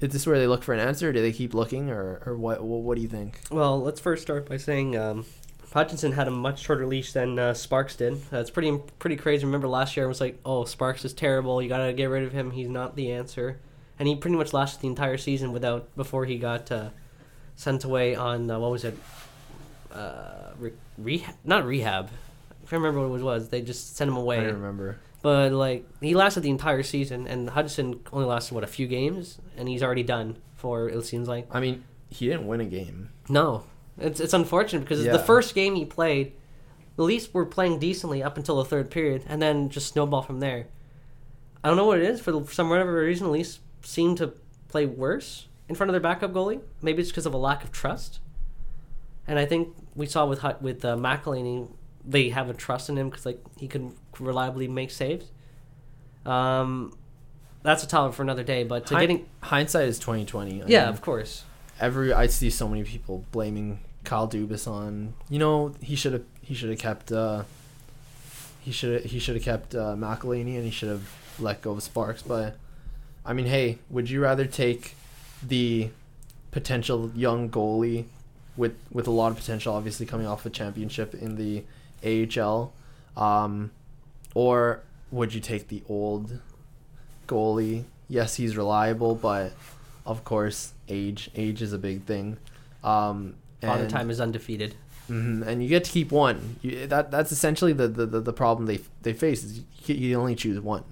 Is 0.00 0.12
this 0.12 0.26
where 0.26 0.38
they 0.38 0.46
look 0.46 0.62
for 0.62 0.74
an 0.74 0.80
answer? 0.80 1.10
Or 1.10 1.12
do 1.12 1.22
they 1.22 1.32
keep 1.32 1.54
looking, 1.54 1.90
or, 1.90 2.22
or 2.26 2.36
what, 2.36 2.62
what? 2.62 2.82
What 2.82 2.96
do 2.96 3.02
you 3.02 3.08
think? 3.08 3.40
Well, 3.50 3.80
let's 3.80 4.00
first 4.00 4.22
start 4.22 4.48
by 4.48 4.56
saying 4.56 4.96
um, 4.96 5.24
Hutchinson 5.72 6.12
had 6.12 6.26
a 6.26 6.30
much 6.30 6.60
shorter 6.60 6.86
leash 6.86 7.12
than 7.12 7.38
uh, 7.38 7.54
Sparks 7.54 7.96
did. 7.96 8.14
Uh, 8.32 8.38
it's 8.38 8.50
pretty 8.50 8.78
pretty 8.98 9.16
crazy. 9.16 9.44
Remember 9.44 9.68
last 9.68 9.96
year 9.96 10.06
it 10.06 10.08
was 10.08 10.20
like, 10.20 10.40
oh, 10.44 10.64
Sparks 10.64 11.04
is 11.04 11.12
terrible. 11.12 11.62
You 11.62 11.68
gotta 11.68 11.92
get 11.92 12.06
rid 12.06 12.24
of 12.24 12.32
him. 12.32 12.50
He's 12.50 12.68
not 12.68 12.96
the 12.96 13.12
answer. 13.12 13.60
And 13.98 14.06
he 14.08 14.14
pretty 14.16 14.36
much 14.36 14.52
lasted 14.52 14.80
the 14.82 14.88
entire 14.88 15.16
season 15.16 15.52
without 15.52 15.94
before 15.96 16.24
he 16.26 16.36
got 16.38 16.70
uh, 16.70 16.90
sent 17.54 17.84
away 17.84 18.14
on 18.14 18.50
uh, 18.50 18.58
what 18.58 18.70
was 18.70 18.84
it? 18.84 18.96
Uh, 19.92 20.50
re- 20.58 20.72
rehab? 20.98 21.34
Not 21.44 21.64
rehab. 21.64 22.06
I 22.50 22.68
can't 22.68 22.82
remember 22.82 23.08
what 23.08 23.20
it 23.20 23.24
was. 23.24 23.48
They 23.48 23.62
just 23.62 23.96
sent 23.96 24.08
him 24.10 24.16
I 24.16 24.20
away. 24.20 24.36
don't 24.44 24.54
remember. 24.54 24.98
But 25.22 25.52
like 25.52 25.86
he 26.00 26.14
lasted 26.14 26.40
the 26.42 26.50
entire 26.50 26.82
season, 26.82 27.26
and 27.26 27.48
Hudson 27.50 28.00
only 28.12 28.26
lasted 28.26 28.54
what 28.54 28.64
a 28.64 28.68
few 28.68 28.86
games, 28.86 29.38
and 29.56 29.68
he's 29.68 29.82
already 29.82 30.02
done 30.02 30.36
for 30.56 30.88
it 30.88 31.04
seems 31.04 31.26
like. 31.28 31.46
I 31.50 31.60
mean, 31.60 31.84
he 32.08 32.26
didn't 32.26 32.46
win 32.46 32.60
a 32.60 32.64
game. 32.66 33.10
No, 33.28 33.64
it's 33.98 34.20
it's 34.20 34.34
unfortunate 34.34 34.80
because 34.80 35.04
Yeah. 35.04 35.12
the 35.12 35.18
first 35.18 35.54
game 35.54 35.74
he 35.74 35.84
played, 35.84 36.32
the 36.96 37.02
Leafs 37.02 37.32
were 37.32 37.46
playing 37.46 37.78
decently 37.78 38.22
up 38.22 38.36
until 38.36 38.56
the 38.56 38.64
third 38.64 38.90
period, 38.90 39.22
and 39.26 39.40
then 39.40 39.68
just 39.70 39.88
snowball 39.92 40.22
from 40.22 40.40
there. 40.40 40.66
I 41.64 41.68
don't 41.68 41.76
know 41.76 41.86
what 41.86 41.98
it 41.98 42.04
is 42.04 42.20
for, 42.20 42.30
the, 42.30 42.44
for 42.44 42.52
some 42.52 42.68
whatever 42.68 42.92
reason. 43.00 43.26
The 43.26 43.32
Leafs 43.32 43.58
seem 43.82 44.14
to 44.16 44.32
play 44.68 44.86
worse 44.86 45.46
in 45.68 45.74
front 45.74 45.90
of 45.90 45.92
their 45.94 46.00
backup 46.00 46.32
goalie. 46.32 46.60
Maybe 46.82 47.00
it's 47.02 47.10
because 47.10 47.26
of 47.26 47.34
a 47.34 47.38
lack 47.38 47.64
of 47.64 47.72
trust. 47.72 48.20
And 49.26 49.38
I 49.38 49.44
think 49.46 49.74
we 49.94 50.06
saw 50.06 50.24
with 50.26 50.44
with 50.60 50.84
uh, 50.84 50.96
McElhinney, 50.96 51.68
they 52.04 52.28
have 52.30 52.48
a 52.48 52.54
trust 52.54 52.88
in 52.88 52.96
him 52.96 53.08
because 53.10 53.26
like 53.26 53.40
he 53.58 53.66
could 53.68 53.92
reliably 54.20 54.68
make 54.68 54.90
saves. 54.90 55.26
Um, 56.24 56.96
that's 57.62 57.82
a 57.82 57.88
topic 57.88 58.14
for 58.14 58.22
another 58.22 58.44
day. 58.44 58.64
But 58.64 58.86
to 58.86 58.94
Hi- 58.94 59.00
getting 59.00 59.26
hindsight 59.40 59.88
is 59.88 59.98
twenty 59.98 60.24
twenty. 60.24 60.62
yeah, 60.66 60.88
of 60.88 61.00
course. 61.00 61.44
every 61.80 62.12
I 62.12 62.26
see 62.28 62.50
so 62.50 62.68
many 62.68 62.84
people 62.84 63.24
blaming 63.32 63.80
Kyle 64.04 64.28
Dubas 64.28 64.68
on 64.70 65.14
you 65.28 65.38
know 65.38 65.74
he 65.82 65.96
should 65.96 66.12
have 66.12 66.24
he 66.42 66.54
should 66.54 66.70
have 66.70 66.78
kept 66.78 67.10
uh, 67.10 67.42
he 68.60 68.70
should 68.70 69.04
he 69.06 69.18
should 69.18 69.34
have 69.34 69.44
kept 69.44 69.74
uh, 69.74 69.94
McElhinney 69.96 70.54
and 70.54 70.64
he 70.64 70.70
should 70.70 70.88
have 70.88 71.10
let 71.40 71.62
go 71.62 71.72
of 71.72 71.82
Sparks. 71.82 72.22
But 72.22 72.56
I 73.26 73.32
mean, 73.32 73.46
hey, 73.46 73.78
would 73.90 74.08
you 74.08 74.20
rather 74.22 74.46
take 74.46 74.94
the 75.42 75.90
potential 76.52 77.10
young 77.14 77.50
goalie 77.50 78.04
with 78.56 78.74
with 78.90 79.06
a 79.06 79.10
lot 79.10 79.32
of 79.32 79.36
potential, 79.36 79.74
obviously 79.74 80.06
coming 80.06 80.26
off 80.26 80.46
a 80.46 80.50
championship 80.50 81.12
in 81.14 81.36
the 81.36 81.64
AHL, 82.04 82.72
um, 83.16 83.70
or 84.34 84.80
would 85.10 85.34
you 85.34 85.40
take 85.40 85.68
the 85.68 85.82
old 85.88 86.38
goalie? 87.26 87.84
Yes, 88.08 88.36
he's 88.36 88.56
reliable, 88.56 89.14
but 89.14 89.52
of 90.06 90.24
course, 90.24 90.72
age 90.88 91.30
age 91.34 91.60
is 91.62 91.72
a 91.72 91.78
big 91.78 92.04
thing. 92.04 92.36
Um, 92.84 93.34
Father 93.60 93.82
and- 93.82 93.90
Time 93.90 94.10
is 94.10 94.20
undefeated. 94.20 94.74
Mhm, 95.10 95.46
and 95.46 95.62
you 95.62 95.68
get 95.68 95.84
to 95.84 95.90
keep 95.92 96.10
one. 96.10 96.56
You, 96.62 96.86
that 96.88 97.12
that's 97.12 97.30
essentially 97.30 97.72
the, 97.72 97.86
the, 97.86 98.06
the, 98.06 98.20
the 98.20 98.32
problem 98.32 98.66
they 98.66 98.80
they 99.02 99.12
face 99.12 99.44
is 99.44 99.60
you, 99.86 99.94
you 99.94 100.18
only 100.18 100.34
choose 100.34 100.60
one. 100.60 100.82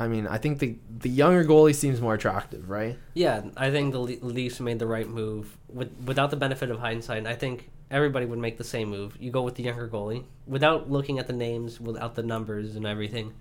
I 0.00 0.06
mean, 0.06 0.26
I 0.26 0.38
think 0.38 0.60
the 0.60 0.76
the 0.88 1.08
younger 1.10 1.44
goalie 1.44 1.74
seems 1.74 2.00
more 2.00 2.14
attractive, 2.14 2.70
right? 2.70 2.96
Yeah, 3.14 3.42
I 3.56 3.70
think 3.70 3.92
the 3.92 3.98
Le- 3.98 4.24
Leafs 4.24 4.60
made 4.60 4.78
the 4.78 4.86
right 4.86 5.08
move 5.08 5.58
with 5.68 5.90
without 6.04 6.30
the 6.30 6.36
benefit 6.36 6.70
of 6.70 6.78
hindsight. 6.78 7.26
I 7.26 7.34
think 7.34 7.68
everybody 7.90 8.24
would 8.24 8.38
make 8.38 8.58
the 8.58 8.64
same 8.64 8.90
move. 8.90 9.16
You 9.18 9.30
go 9.30 9.42
with 9.42 9.56
the 9.56 9.64
younger 9.64 9.88
goalie 9.88 10.24
without 10.46 10.90
looking 10.90 11.18
at 11.18 11.26
the 11.26 11.32
names, 11.32 11.80
without 11.80 12.14
the 12.14 12.22
numbers 12.22 12.76
and 12.76 12.86
everything. 12.86 13.34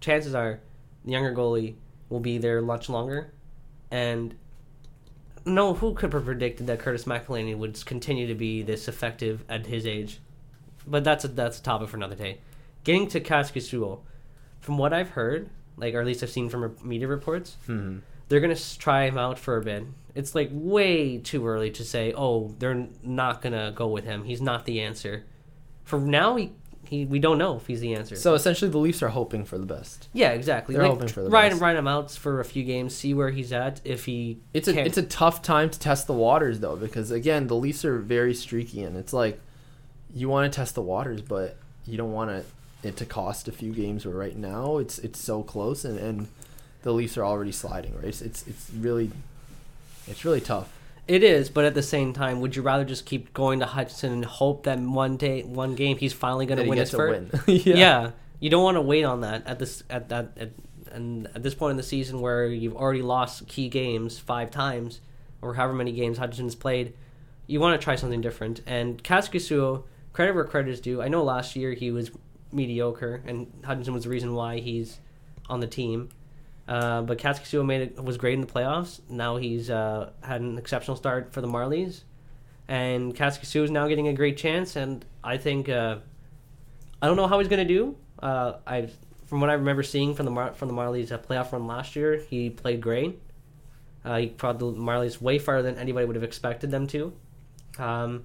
Chances 0.00 0.34
are, 0.34 0.60
the 1.04 1.12
younger 1.12 1.32
goalie 1.32 1.76
will 2.08 2.20
be 2.20 2.38
there 2.38 2.60
much 2.62 2.88
longer, 2.88 3.32
and 3.90 4.34
no, 5.44 5.74
who 5.74 5.94
could 5.94 6.12
have 6.12 6.24
predicted 6.24 6.66
that 6.66 6.80
Curtis 6.80 7.04
McElhinney 7.04 7.56
would 7.56 7.84
continue 7.86 8.26
to 8.26 8.34
be 8.34 8.62
this 8.62 8.88
effective 8.88 9.44
at 9.48 9.66
his 9.66 9.86
age? 9.86 10.18
But 10.86 11.04
that's 11.04 11.24
a, 11.24 11.28
that's 11.28 11.60
a 11.60 11.62
topic 11.62 11.88
for 11.88 11.96
another 11.96 12.16
day. 12.16 12.38
Getting 12.82 13.06
to 13.08 13.20
Kaskisuo, 13.20 14.00
from 14.60 14.78
what 14.78 14.92
I've 14.92 15.10
heard, 15.10 15.48
like 15.76 15.94
or 15.94 16.00
at 16.00 16.06
least 16.06 16.22
I've 16.22 16.30
seen 16.30 16.48
from 16.48 16.76
media 16.82 17.08
reports, 17.08 17.56
Mm-hmm. 17.68 17.98
they're 18.28 18.40
gonna 18.40 18.56
try 18.78 19.04
him 19.06 19.18
out 19.18 19.38
for 19.38 19.56
a 19.56 19.62
bit. 19.62 19.84
It's 20.14 20.34
like 20.34 20.48
way 20.52 21.18
too 21.18 21.46
early 21.46 21.70
to 21.72 21.84
say, 21.84 22.12
oh, 22.16 22.54
they're 22.58 22.86
not 23.02 23.42
gonna 23.42 23.72
go 23.74 23.86
with 23.88 24.04
him. 24.04 24.24
He's 24.24 24.40
not 24.40 24.64
the 24.64 24.80
answer. 24.80 25.24
For 25.84 26.00
now, 26.00 26.36
he, 26.36 26.52
he 26.84 27.04
we 27.04 27.18
don't 27.18 27.36
know 27.38 27.56
if 27.56 27.66
he's 27.66 27.80
the 27.80 27.94
answer. 27.94 28.16
So 28.16 28.32
essentially, 28.34 28.70
the 28.70 28.78
Leafs 28.78 29.02
are 29.02 29.08
hoping 29.10 29.44
for 29.44 29.58
the 29.58 29.66
best. 29.66 30.08
yeah, 30.14 30.30
exactly. 30.30 30.74
They're 30.74 30.84
like, 30.84 30.92
hoping 30.92 31.08
for 31.08 31.22
the 31.22 31.28
ride, 31.30 31.50
best. 31.50 31.60
ride 31.60 31.76
him 31.76 31.86
out 31.86 32.10
for 32.12 32.40
a 32.40 32.44
few 32.44 32.64
games, 32.64 32.94
see 32.94 33.12
where 33.12 33.30
he's 33.30 33.52
at. 33.52 33.80
If 33.84 34.06
he 34.06 34.38
It's 34.54 34.68
a 34.68 34.72
can't- 34.72 34.86
it's 34.86 34.96
a 34.98 35.02
tough 35.02 35.42
time 35.42 35.68
to 35.70 35.78
test 35.78 36.06
the 36.06 36.14
waters 36.14 36.60
though, 36.60 36.76
because 36.76 37.10
again, 37.10 37.46
the 37.48 37.56
Leafs 37.56 37.84
are 37.84 37.98
very 37.98 38.34
streaky, 38.34 38.82
and 38.82 38.96
it's 38.96 39.12
like 39.12 39.38
you 40.14 40.28
want 40.30 40.50
to 40.50 40.56
test 40.56 40.74
the 40.74 40.82
waters, 40.82 41.20
but 41.20 41.58
you 41.84 41.96
don't 41.98 42.12
want 42.12 42.30
it 42.30 42.46
it 42.82 42.96
to 42.98 43.06
cost 43.06 43.48
a 43.48 43.52
few 43.52 43.72
games. 43.72 44.06
Where 44.06 44.14
right 44.14 44.36
now 44.36 44.78
it's 44.78 44.98
it's 44.98 45.20
so 45.20 45.42
close, 45.42 45.84
and, 45.84 45.98
and 45.98 46.28
the 46.82 46.92
Leafs 46.92 47.16
are 47.16 47.24
already 47.24 47.52
sliding. 47.52 47.94
Right, 47.96 48.06
it's 48.06 48.22
it's, 48.22 48.46
it's 48.46 48.70
really 48.70 49.10
it's 50.06 50.24
really 50.24 50.40
tough. 50.40 50.72
It 51.08 51.22
is, 51.22 51.50
but 51.50 51.64
at 51.64 51.74
the 51.74 51.82
same 51.82 52.12
time, 52.12 52.40
would 52.40 52.56
you 52.56 52.62
rather 52.62 52.84
just 52.84 53.06
keep 53.06 53.32
going 53.32 53.60
to 53.60 53.66
Hutchinson 53.66 54.12
and 54.12 54.24
hope 54.24 54.64
that 54.64 54.80
one 54.80 55.16
day, 55.16 55.42
one 55.42 55.76
game, 55.76 55.98
he's 55.98 56.12
finally 56.12 56.46
going 56.46 56.58
to 56.58 56.64
he 56.64 56.68
win 56.68 56.78
gets 56.78 56.90
his 56.90 56.98
first? 56.98 57.46
win. 57.46 57.56
yeah. 57.64 58.10
you 58.40 58.50
don't 58.50 58.64
want 58.64 58.76
to 58.76 58.80
wait 58.80 59.04
on 59.04 59.20
that 59.20 59.46
at 59.46 59.60
this 59.60 59.84
at 59.88 60.08
that 60.08 60.36
at, 60.36 60.50
and 60.90 61.26
at 61.34 61.42
this 61.42 61.54
point 61.54 61.72
in 61.72 61.76
the 61.76 61.82
season 61.84 62.20
where 62.20 62.46
you've 62.46 62.74
already 62.74 63.02
lost 63.02 63.46
key 63.46 63.68
games 63.68 64.18
five 64.18 64.50
times 64.50 65.00
or 65.42 65.54
however 65.54 65.74
many 65.74 65.92
games 65.92 66.18
Hutchinson's 66.18 66.54
played. 66.54 66.94
You 67.46 67.60
want 67.60 67.80
to 67.80 67.84
try 67.84 67.94
something 67.94 68.20
different. 68.20 68.62
And 68.66 69.02
Kaskisuo, 69.02 69.84
credit 70.12 70.34
where 70.34 70.44
credit 70.44 70.70
is 70.72 70.80
due. 70.80 71.00
I 71.00 71.08
know 71.08 71.22
last 71.22 71.54
year 71.54 71.72
he 71.74 71.92
was 71.92 72.10
mediocre, 72.52 73.22
and 73.26 73.52
Hutchinson 73.64 73.94
was 73.94 74.04
the 74.04 74.10
reason 74.10 74.34
why 74.34 74.60
he's 74.60 74.98
on 75.48 75.60
the 75.60 75.66
team. 75.66 76.08
Uh, 76.68 77.02
but 77.02 77.18
Kaskisuo 77.18 77.64
made 77.64 77.82
it 77.82 78.02
was 78.02 78.16
great 78.16 78.34
in 78.34 78.40
the 78.40 78.46
playoffs. 78.46 79.00
Now 79.08 79.36
he's 79.36 79.70
uh, 79.70 80.10
had 80.22 80.40
an 80.40 80.58
exceptional 80.58 80.96
start 80.96 81.32
for 81.32 81.40
the 81.40 81.46
Marlies, 81.46 82.02
and 82.66 83.14
Kaskisuo 83.14 83.62
is 83.62 83.70
now 83.70 83.86
getting 83.86 84.08
a 84.08 84.12
great 84.12 84.36
chance. 84.36 84.74
And 84.74 85.04
I 85.22 85.36
think 85.36 85.68
uh, 85.68 85.98
I 87.00 87.06
don't 87.06 87.16
know 87.16 87.28
how 87.28 87.38
he's 87.38 87.48
going 87.48 87.66
to 87.66 87.72
do. 87.72 87.96
Uh, 88.20 88.54
I 88.66 88.88
from 89.26 89.40
what 89.40 89.50
I 89.50 89.54
remember 89.54 89.82
seeing 89.82 90.14
from 90.14 90.24
the 90.24 90.32
Mar- 90.32 90.54
from 90.54 90.68
the 90.68 90.74
Marlies 90.74 91.08
playoff 91.26 91.52
run 91.52 91.66
last 91.66 91.94
year, 91.94 92.16
he 92.16 92.50
played 92.50 92.80
great. 92.80 93.20
Uh, 94.04 94.18
he 94.18 94.26
brought 94.26 94.58
the 94.58 94.66
Marlies 94.66 95.20
way 95.20 95.38
farther 95.38 95.62
than 95.62 95.78
anybody 95.78 96.06
would 96.06 96.16
have 96.16 96.22
expected 96.22 96.70
them 96.70 96.86
to. 96.88 97.12
Um, 97.78 98.24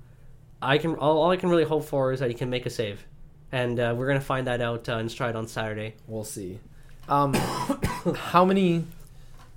I 0.61 0.77
can 0.77 0.95
all, 0.95 1.23
all 1.23 1.31
I 1.31 1.37
can 1.37 1.49
really 1.49 1.63
hope 1.63 1.85
for 1.85 2.11
is 2.11 2.19
that 2.19 2.29
he 2.29 2.35
can 2.35 2.49
make 2.49 2.65
a 2.65 2.69
save, 2.69 3.05
and 3.51 3.79
uh, 3.79 3.93
we're 3.97 4.07
gonna 4.07 4.21
find 4.21 4.47
that 4.47 4.61
out 4.61 4.87
uh, 4.89 4.97
in 4.97 5.09
Stride 5.09 5.35
on 5.35 5.47
Saturday. 5.47 5.95
We'll 6.07 6.23
see. 6.23 6.59
Um, 7.07 7.33
how 8.15 8.45
many 8.45 8.85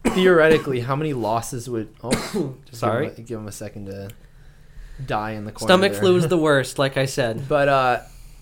theoretically? 0.05 0.81
How 0.81 0.97
many 0.97 1.13
losses 1.13 1.69
would? 1.69 1.95
Oh, 2.03 2.57
just 2.67 2.81
Sorry. 2.81 3.07
Give 3.07 3.17
him, 3.17 3.25
a, 3.25 3.27
give 3.29 3.39
him 3.41 3.49
a 3.49 3.53
second 3.53 3.87
to 3.87 4.11
die 5.05 5.33
in 5.33 5.45
the 5.45 5.53
corner. 5.53 5.73
Stomach 5.73 5.93
there. 5.93 6.01
flu 6.01 6.17
is 6.17 6.29
the 6.29 6.39
worst, 6.49 6.79
like 6.79 6.97
I 6.97 7.07
said. 7.07 7.49
But 7.49 7.69
uh, 7.69 8.01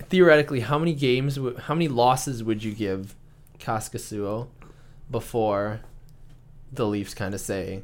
theoretically, 0.08 0.60
how 0.60 0.78
many 0.78 0.94
games? 0.94 1.38
How 1.60 1.74
many 1.74 1.88
losses 1.88 2.42
would 2.42 2.62
you 2.62 2.72
give 2.72 3.14
Kaskisuo 3.58 4.48
before 5.10 5.80
the 6.72 6.86
Leafs 6.86 7.14
kind 7.14 7.34
of 7.34 7.40
say, 7.40 7.82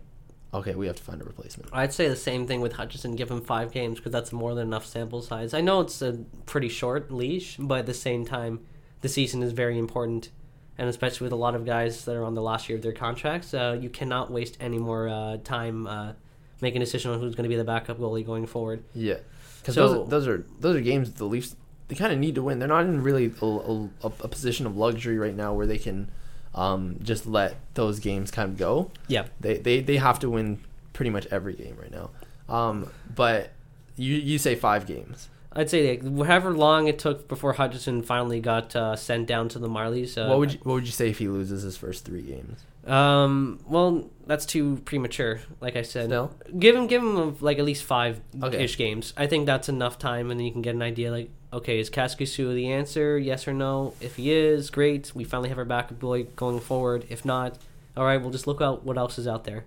"Okay, 0.55 0.75
we 0.75 0.87
have 0.87 0.97
to 0.97 1.03
find 1.03 1.21
a 1.21 1.25
replacement"? 1.25 1.69
I'd 1.73 1.93
say 1.93 2.09
the 2.09 2.17
same 2.17 2.47
thing 2.47 2.61
with 2.61 2.73
Hutchinson. 2.75 3.17
Give 3.17 3.31
him 3.31 3.41
five 3.41 3.73
games 3.73 3.97
because 3.97 4.13
that's 4.13 4.33
more 4.33 4.55
than 4.55 4.67
enough 4.69 4.87
sample 4.87 5.23
size. 5.23 5.55
I 5.55 5.61
know 5.61 5.81
it's 5.81 6.01
a 6.03 6.13
pretty 6.47 6.69
short 6.69 7.11
leash, 7.11 7.57
but 7.59 7.81
at 7.81 7.87
the 7.87 7.95
same 7.95 8.25
time, 8.25 8.61
the 9.01 9.09
season 9.09 9.43
is 9.43 9.53
very 9.53 9.79
important, 9.79 10.31
and 10.79 10.89
especially 10.89 11.25
with 11.27 11.33
a 11.33 11.37
lot 11.37 11.55
of 11.55 11.65
guys 11.65 12.05
that 12.05 12.17
are 12.17 12.25
on 12.25 12.35
the 12.35 12.43
last 12.43 12.69
year 12.69 12.77
of 12.77 12.83
their 12.83 12.93
contracts, 12.93 13.53
uh, 13.55 13.77
you 13.81 13.89
cannot 13.91 14.31
waste 14.31 14.57
any 14.61 14.79
more 14.79 15.09
uh, 15.09 15.37
time 15.45 15.87
uh, 15.87 16.13
making 16.61 16.83
a 16.83 16.85
decision 16.85 17.11
on 17.13 17.21
who's 17.21 17.35
going 17.35 17.45
to 17.45 17.49
be 17.49 17.57
the 17.57 17.65
backup 17.65 17.99
goalie 17.99 18.25
going 18.27 18.47
forward. 18.47 18.83
Yeah, 18.95 19.19
because 19.61 19.75
So- 19.75 19.89
those, 19.89 19.97
are, 19.97 20.11
those 20.11 20.29
are 20.29 20.45
those 20.61 20.77
are 20.77 20.81
games 20.81 21.13
the 21.13 21.25
Leafs 21.27 21.55
they 21.89 21.95
kind 21.95 22.13
of 22.13 22.19
need 22.19 22.35
to 22.35 22.43
win. 22.43 22.59
They're 22.59 22.69
not 22.69 22.85
in 22.85 23.03
really 23.03 23.33
a, 23.41 23.47
a, 23.47 23.89
a 24.03 24.11
position 24.29 24.67
of 24.67 24.77
luxury 24.77 25.17
right 25.19 25.35
now 25.35 25.55
where 25.55 25.67
they 25.67 25.79
can 25.79 26.11
um, 26.55 26.97
just 27.03 27.27
let 27.27 27.57
those 27.75 28.01
games 28.01 28.31
kind 28.31 28.51
of 28.51 28.57
go. 28.59 28.91
Yeah, 29.07 29.27
They, 29.41 29.59
they 29.59 29.81
they 29.81 29.97
have 29.97 30.19
to 30.21 30.31
win 30.31 30.59
pretty 30.93 31.11
much 31.11 31.27
every 31.31 31.55
game 31.55 31.77
right 31.81 31.91
now. 31.91 32.11
Um, 32.49 32.91
but 33.15 33.53
you 33.97 34.15
you 34.15 34.39
say 34.39 34.55
five 34.55 34.87
games. 34.87 35.29
I'd 35.53 35.71
say 35.71 35.97
that 35.97 36.25
however 36.27 36.53
long 36.53 36.89
it 36.89 36.99
took 36.99 37.27
before 37.27 37.55
Hutchinson 37.55 38.03
finally 38.03 38.39
got 38.39 38.77
uh, 38.77 38.95
sent 38.97 39.27
down 39.27 39.49
to 39.51 39.59
the 39.59 39.69
Marlies. 39.69 40.17
Uh, 40.17 40.29
what 40.29 40.39
would 40.39 40.53
you, 40.53 40.59
what 40.63 40.75
would 40.75 40.87
you 40.87 40.93
say 40.93 41.09
if 41.11 41.19
he 41.19 41.27
loses 41.29 41.63
his 41.63 41.77
first 41.77 42.05
three 42.05 42.23
games? 42.23 42.61
Um. 42.87 43.59
Well, 43.67 44.09
that's 44.27 44.47
too 44.47 44.77
premature. 44.85 45.41
Like 45.61 45.77
I 45.77 45.83
said, 45.83 46.07
Still? 46.07 46.33
give 46.59 46.75
him 46.77 46.87
give 46.87 47.03
him 47.03 47.37
like 47.41 47.59
at 47.59 47.65
least 47.65 47.85
five 47.85 48.21
Okay. 48.43 48.65
ish 48.65 48.77
games. 48.79 49.13
I 49.17 49.27
think 49.27 49.47
that's 49.47 49.69
enough 49.69 49.99
time, 49.99 50.31
and 50.31 50.39
then 50.39 50.47
you 50.47 50.53
can 50.53 50.63
get 50.63 50.75
an 50.75 50.83
idea. 50.83 51.11
Like, 51.11 51.31
okay, 51.53 51.79
is 51.79 51.91
Kaskisuo 51.91 52.55
the 52.55 52.73
answer? 52.73 53.19
Yes 53.19 53.47
or 53.49 53.53
no? 53.53 53.95
If 54.01 54.17
he 54.17 54.33
is, 54.33 54.71
great. 54.71 55.13
We 55.15 55.25
finally 55.25 55.49
have 55.49 55.59
our 55.59 55.65
backup 55.65 55.99
boy 55.99 56.25
going 56.25 56.61
forward. 56.61 57.07
If 57.09 57.25
not, 57.25 57.59
all 57.97 58.05
right, 58.05 58.21
we'll 58.21 58.31
just 58.31 58.47
look 58.47 58.61
out 58.61 58.85
what 58.85 58.99
else 58.99 59.19
is 59.19 59.27
out 59.27 59.45
there. 59.45 59.65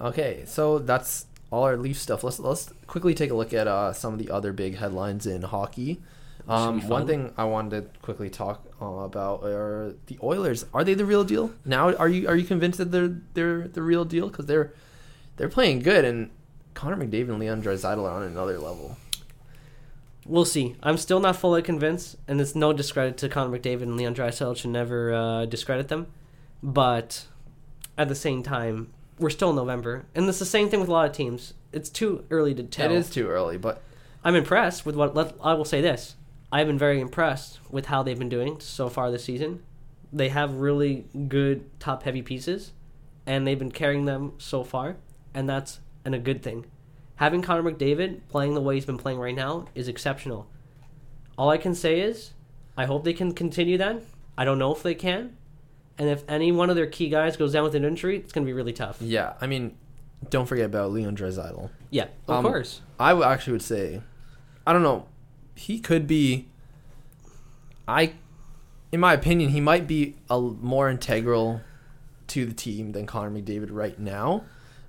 Okay, 0.00 0.44
so 0.46 0.78
that's 0.78 1.26
all 1.50 1.64
our 1.64 1.76
Leaf 1.76 1.98
stuff. 1.98 2.22
Let's 2.22 2.38
let's 2.38 2.72
quickly 2.86 3.14
take 3.14 3.30
a 3.30 3.34
look 3.34 3.52
at 3.52 3.66
uh, 3.66 3.92
some 3.92 4.12
of 4.12 4.18
the 4.18 4.30
other 4.30 4.52
big 4.52 4.76
headlines 4.76 5.26
in 5.26 5.42
hockey. 5.42 6.00
Um, 6.48 6.88
one 6.88 7.06
thing 7.06 7.34
I 7.36 7.44
wanted 7.44 7.92
to 7.92 7.98
quickly 8.00 8.30
talk 8.30 8.64
uh, 8.80 8.86
about 8.86 9.42
are 9.44 9.94
the 10.06 10.18
Oilers. 10.22 10.64
Are 10.72 10.82
they 10.82 10.94
the 10.94 11.04
real 11.04 11.24
deal 11.24 11.52
now? 11.64 11.94
Are 11.94 12.08
you 12.08 12.26
are 12.26 12.36
you 12.36 12.44
convinced 12.46 12.78
that 12.78 12.90
they're 12.90 13.14
they're 13.34 13.68
the 13.68 13.82
real 13.82 14.04
deal? 14.04 14.28
Because 14.28 14.46
they're 14.46 14.72
they're 15.36 15.48
playing 15.48 15.80
good, 15.80 16.04
and 16.04 16.30
Connor 16.74 16.96
McDavid 16.96 17.28
and 17.28 17.38
Leon 17.38 17.62
Draisaitl 17.62 18.02
are 18.02 18.10
on 18.10 18.22
another 18.22 18.58
level. 18.58 18.96
We'll 20.28 20.44
see. 20.44 20.76
I'm 20.82 20.98
still 20.98 21.20
not 21.20 21.36
fully 21.36 21.62
convinced, 21.62 22.16
and 22.28 22.38
it's 22.38 22.54
no 22.54 22.74
discredit 22.74 23.16
to 23.16 23.30
Connor 23.30 23.58
McDavid 23.58 23.82
and 23.82 23.96
Leon 23.96 24.14
Draisaitl. 24.14 24.58
Should 24.58 24.70
never 24.70 25.14
uh, 25.14 25.46
discredit 25.46 25.88
them, 25.88 26.06
but 26.62 27.24
at 27.96 28.08
the 28.08 28.14
same 28.14 28.42
time, 28.42 28.92
we're 29.18 29.30
still 29.30 29.50
in 29.50 29.56
November, 29.56 30.04
and 30.14 30.28
it's 30.28 30.38
the 30.38 30.44
same 30.44 30.68
thing 30.68 30.80
with 30.80 30.90
a 30.90 30.92
lot 30.92 31.08
of 31.08 31.16
teams. 31.16 31.54
It's 31.72 31.88
too 31.88 32.26
early 32.30 32.54
to 32.54 32.62
tell. 32.62 32.92
It 32.92 32.94
is 32.94 33.08
too 33.08 33.26
early, 33.26 33.56
but 33.56 33.82
I'm 34.22 34.34
impressed 34.34 34.84
with 34.84 34.96
what. 34.96 35.14
Let, 35.14 35.34
I 35.42 35.54
will 35.54 35.64
say 35.64 35.80
this: 35.80 36.14
I've 36.52 36.66
been 36.66 36.78
very 36.78 37.00
impressed 37.00 37.58
with 37.70 37.86
how 37.86 38.02
they've 38.02 38.18
been 38.18 38.28
doing 38.28 38.60
so 38.60 38.90
far 38.90 39.10
this 39.10 39.24
season. 39.24 39.62
They 40.12 40.28
have 40.28 40.52
really 40.52 41.06
good 41.28 41.64
top-heavy 41.80 42.20
pieces, 42.20 42.72
and 43.26 43.46
they've 43.46 43.58
been 43.58 43.72
carrying 43.72 44.04
them 44.04 44.34
so 44.36 44.62
far, 44.62 44.96
and 45.32 45.48
that's 45.48 45.80
an, 46.04 46.12
a 46.12 46.18
good 46.18 46.42
thing. 46.42 46.66
Having 47.18 47.42
Connor 47.42 47.70
McDavid 47.70 48.20
playing 48.28 48.54
the 48.54 48.60
way 48.60 48.74
he's 48.76 48.86
been 48.86 48.98
playing 48.98 49.18
right 49.18 49.34
now 49.34 49.66
is 49.74 49.86
exceptional. 49.88 50.48
All 51.36 51.50
I 51.50 51.58
can 51.58 51.74
say 51.74 52.00
is, 52.00 52.30
I 52.76 52.86
hope 52.86 53.04
they 53.04 53.12
can 53.12 53.32
continue 53.32 53.76
that. 53.78 54.02
I 54.36 54.44
don't 54.44 54.58
know 54.58 54.72
if 54.74 54.82
they 54.82 54.94
can, 54.94 55.36
and 55.98 56.08
if 56.08 56.22
any 56.28 56.52
one 56.52 56.70
of 56.70 56.76
their 56.76 56.86
key 56.86 57.08
guys 57.08 57.36
goes 57.36 57.52
down 57.52 57.64
with 57.64 57.74
an 57.74 57.84
injury, 57.84 58.16
it's 58.18 58.32
going 58.32 58.44
to 58.46 58.48
be 58.48 58.52
really 58.52 58.72
tough. 58.72 58.98
yeah, 59.00 59.34
I 59.40 59.46
mean, 59.48 59.76
don't 60.30 60.46
forget 60.46 60.66
about 60.66 60.92
Leon 60.92 61.16
Draisaitl. 61.16 61.70
Yeah, 61.90 62.06
of 62.28 62.36
Um, 62.36 62.44
course. 62.44 62.80
I 63.00 63.12
actually 63.20 63.52
would 63.54 63.62
say, 63.62 64.00
I 64.66 64.72
don't 64.72 64.82
know, 64.84 65.06
he 65.56 65.80
could 65.80 66.06
be. 66.06 66.48
I, 67.88 68.12
in 68.92 69.00
my 69.00 69.12
opinion, 69.14 69.50
he 69.50 69.60
might 69.60 69.86
be 69.88 70.16
a 70.30 70.40
more 70.40 70.88
integral 70.88 71.62
to 72.28 72.44
the 72.46 72.52
team 72.54 72.92
than 72.92 73.06
Connor 73.06 73.30
McDavid 73.30 73.68
right 73.70 73.98
now, 73.98 74.44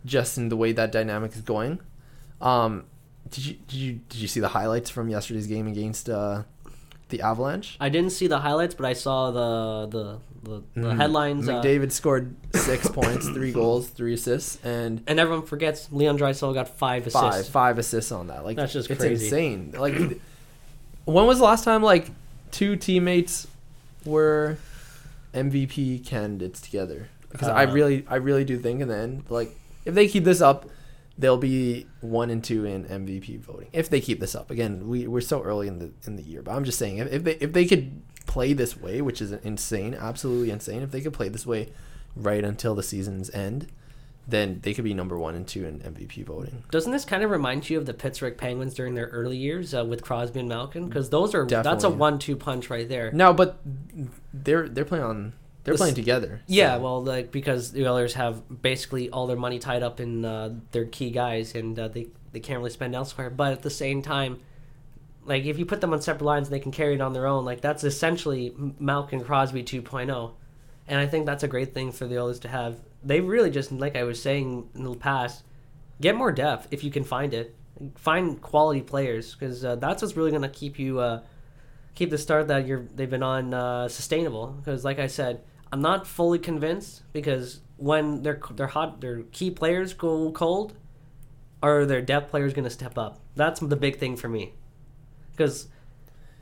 just 0.05 0.37
in 0.37 0.49
the 0.49 0.57
way 0.57 0.73
that 0.73 0.91
dynamic 0.91 1.33
is 1.33 1.41
going. 1.41 1.79
Um, 2.41 2.85
did 3.29 3.45
you 3.45 3.53
did 3.67 3.77
you 3.77 3.93
did 4.09 4.19
you 4.21 4.27
see 4.27 4.39
the 4.39 4.47
highlights 4.49 4.89
from 4.89 5.09
yesterday's 5.09 5.47
game 5.47 5.67
against 5.67 6.09
uh, 6.09 6.43
the 7.09 7.21
Avalanche? 7.21 7.77
I 7.79 7.89
didn't 7.89 8.11
see 8.11 8.27
the 8.27 8.39
highlights, 8.39 8.75
but 8.75 8.85
I 8.85 8.93
saw 8.93 9.31
the 9.31 9.87
the 9.87 10.19
the, 10.41 10.63
the 10.75 10.87
Mhm. 10.87 10.97
headlines. 10.97 11.49
Uh, 11.49 11.89
scored 11.89 12.33
six 12.55 12.87
points, 12.99 13.27
three 13.29 13.51
goals, 13.51 13.89
three 13.89 14.13
assists, 14.13 14.57
and 14.63 15.03
and 15.05 15.19
everyone 15.19 15.45
forgets 15.45 15.89
Leon 15.91 16.17
Draisaitl 16.17 16.53
got 16.53 16.69
five 16.69 17.05
assists. 17.07 17.19
five 17.19 17.47
five 17.47 17.77
assists 17.77 18.11
on 18.11 18.27
that. 18.27 18.45
Like 18.45 18.55
That's 18.57 18.73
just 18.73 18.89
it's 18.89 18.99
crazy. 19.01 19.25
insane. 19.25 19.73
Like 19.77 19.95
when 21.05 21.25
was 21.27 21.39
the 21.39 21.43
last 21.43 21.63
time 21.65 21.83
like 21.83 22.09
two 22.51 22.75
teammates 22.77 23.47
were 24.05 24.57
MVP 25.33 26.05
candidates 26.05 26.61
together 26.61 27.09
because 27.31 27.47
I 27.49 27.65
Uh, 27.65 27.73
really, 27.73 28.05
I 28.07 28.15
really 28.15 28.43
do 28.45 28.57
think 28.57 28.81
in 28.81 28.87
the 28.87 28.95
end, 28.97 29.23
like 29.29 29.55
if 29.85 29.93
they 29.93 30.07
keep 30.07 30.23
this 30.23 30.41
up, 30.41 30.65
they'll 31.19 31.37
be 31.37 31.85
one 31.99 32.29
and 32.29 32.43
two 32.43 32.65
in 32.65 32.85
MVP 32.85 33.39
voting. 33.41 33.69
If 33.73 33.89
they 33.89 33.99
keep 33.99 34.19
this 34.19 34.33
up, 34.33 34.49
again, 34.49 34.87
we 34.87 35.05
we're 35.05 35.21
so 35.21 35.43
early 35.43 35.67
in 35.67 35.77
the 35.77 35.91
in 36.07 36.15
the 36.15 36.23
year, 36.23 36.41
but 36.41 36.55
I'm 36.55 36.63
just 36.63 36.79
saying 36.79 36.97
if, 36.97 37.11
if 37.11 37.23
they 37.23 37.33
if 37.33 37.53
they 37.53 37.65
could 37.65 38.01
play 38.25 38.53
this 38.53 38.77
way, 38.77 39.01
which 39.01 39.21
is 39.21 39.31
insane, 39.31 39.93
absolutely 39.93 40.49
insane, 40.49 40.81
if 40.81 40.91
they 40.91 41.01
could 41.01 41.13
play 41.13 41.29
this 41.29 41.45
way 41.45 41.71
right 42.15 42.43
until 42.43 42.73
the 42.73 42.83
season's 42.83 43.29
end, 43.31 43.67
then 44.27 44.59
they 44.63 44.73
could 44.73 44.83
be 44.83 44.93
number 44.93 45.17
one 45.17 45.35
and 45.35 45.47
two 45.47 45.65
in 45.65 45.79
MVP 45.79 46.25
voting. 46.25 46.63
Doesn't 46.71 46.91
this 46.91 47.05
kind 47.05 47.23
of 47.23 47.31
remind 47.31 47.69
you 47.69 47.77
of 47.77 47.85
the 47.85 47.93
Pittsburgh 47.93 48.37
Penguins 48.37 48.73
during 48.73 48.95
their 48.95 49.07
early 49.07 49.37
years 49.37 49.73
uh, 49.73 49.83
with 49.83 50.01
Crosby 50.03 50.39
and 50.39 50.49
Malkin? 50.49 50.87
Because 50.87 51.09
those 51.09 51.35
are 51.35 51.45
that's 51.45 51.83
a 51.83 51.89
one-two 51.89 52.37
punch 52.37 52.69
right 52.69 52.87
there. 52.87 53.11
No, 53.11 53.33
but 53.33 53.59
they're 54.33 54.69
they're 54.69 54.85
playing 54.85 55.03
on 55.03 55.33
they're 55.63 55.75
playing 55.75 55.95
together. 55.95 56.41
Yeah, 56.47 56.77
well, 56.77 57.03
like 57.03 57.31
because 57.31 57.71
the 57.71 57.87
Oilers 57.87 58.13
have 58.13 58.61
basically 58.61 59.09
all 59.09 59.27
their 59.27 59.37
money 59.37 59.59
tied 59.59 59.83
up 59.83 59.99
in 59.99 60.25
uh, 60.25 60.55
their 60.71 60.85
key 60.85 61.11
guys, 61.11 61.55
and 61.55 61.77
uh, 61.77 61.87
they 61.87 62.07
they 62.31 62.39
can't 62.39 62.59
really 62.59 62.69
spend 62.69 62.95
elsewhere. 62.95 63.29
But 63.29 63.51
at 63.53 63.61
the 63.61 63.69
same 63.69 64.01
time, 64.01 64.39
like 65.25 65.45
if 65.45 65.59
you 65.59 65.65
put 65.65 65.81
them 65.81 65.93
on 65.93 66.01
separate 66.01 66.25
lines 66.25 66.47
and 66.47 66.55
they 66.55 66.59
can 66.59 66.71
carry 66.71 66.95
it 66.95 67.01
on 67.01 67.13
their 67.13 67.27
own, 67.27 67.45
like 67.45 67.61
that's 67.61 67.83
essentially 67.83 68.53
Malkin 68.79 69.23
Crosby 69.23 69.63
2.0, 69.63 70.31
and 70.87 70.99
I 70.99 71.07
think 71.07 71.25
that's 71.25 71.43
a 71.43 71.47
great 71.47 71.73
thing 71.73 71.91
for 71.91 72.07
the 72.07 72.19
Oilers 72.19 72.39
to 72.39 72.47
have. 72.47 72.79
They 73.03 73.21
really 73.21 73.51
just, 73.51 73.71
like 73.71 73.95
I 73.95 74.03
was 74.03 74.21
saying 74.21 74.69
in 74.75 74.83
the 74.83 74.95
past, 74.95 75.43
get 76.01 76.15
more 76.15 76.31
depth 76.31 76.67
if 76.71 76.83
you 76.83 76.91
can 76.91 77.03
find 77.03 77.33
it. 77.33 77.55
Find 77.95 78.41
quality 78.41 78.81
players 78.81 79.35
because 79.35 79.63
uh, 79.63 79.75
that's 79.77 80.01
what's 80.01 80.17
really 80.17 80.31
going 80.31 80.41
to 80.41 80.49
keep 80.49 80.77
you 80.77 80.99
uh, 80.99 81.21
keep 81.95 82.09
the 82.09 82.17
start 82.17 82.47
that 82.47 82.65
you're 82.67 82.85
they've 82.95 83.09
been 83.09 83.23
on 83.23 83.53
uh, 83.53 83.87
sustainable. 83.87 84.47
Because 84.47 84.83
like 84.85 84.99
I 84.99 85.07
said, 85.07 85.41
I'm 85.71 85.81
not 85.81 86.07
fully 86.07 86.39
convinced 86.39 87.03
because 87.13 87.61
when 87.77 88.23
their 88.23 88.39
their 88.51 88.67
hot 88.67 89.01
their 89.01 89.23
key 89.31 89.51
players 89.51 89.93
go 89.93 90.31
cold, 90.31 90.73
are 91.61 91.85
their 91.85 92.01
depth 92.01 92.29
players 92.31 92.53
going 92.53 92.65
to 92.65 92.69
step 92.69 92.97
up? 92.97 93.19
That's 93.35 93.59
the 93.59 93.75
big 93.75 93.97
thing 93.99 94.15
for 94.15 94.27
me. 94.29 94.53
Because 95.31 95.67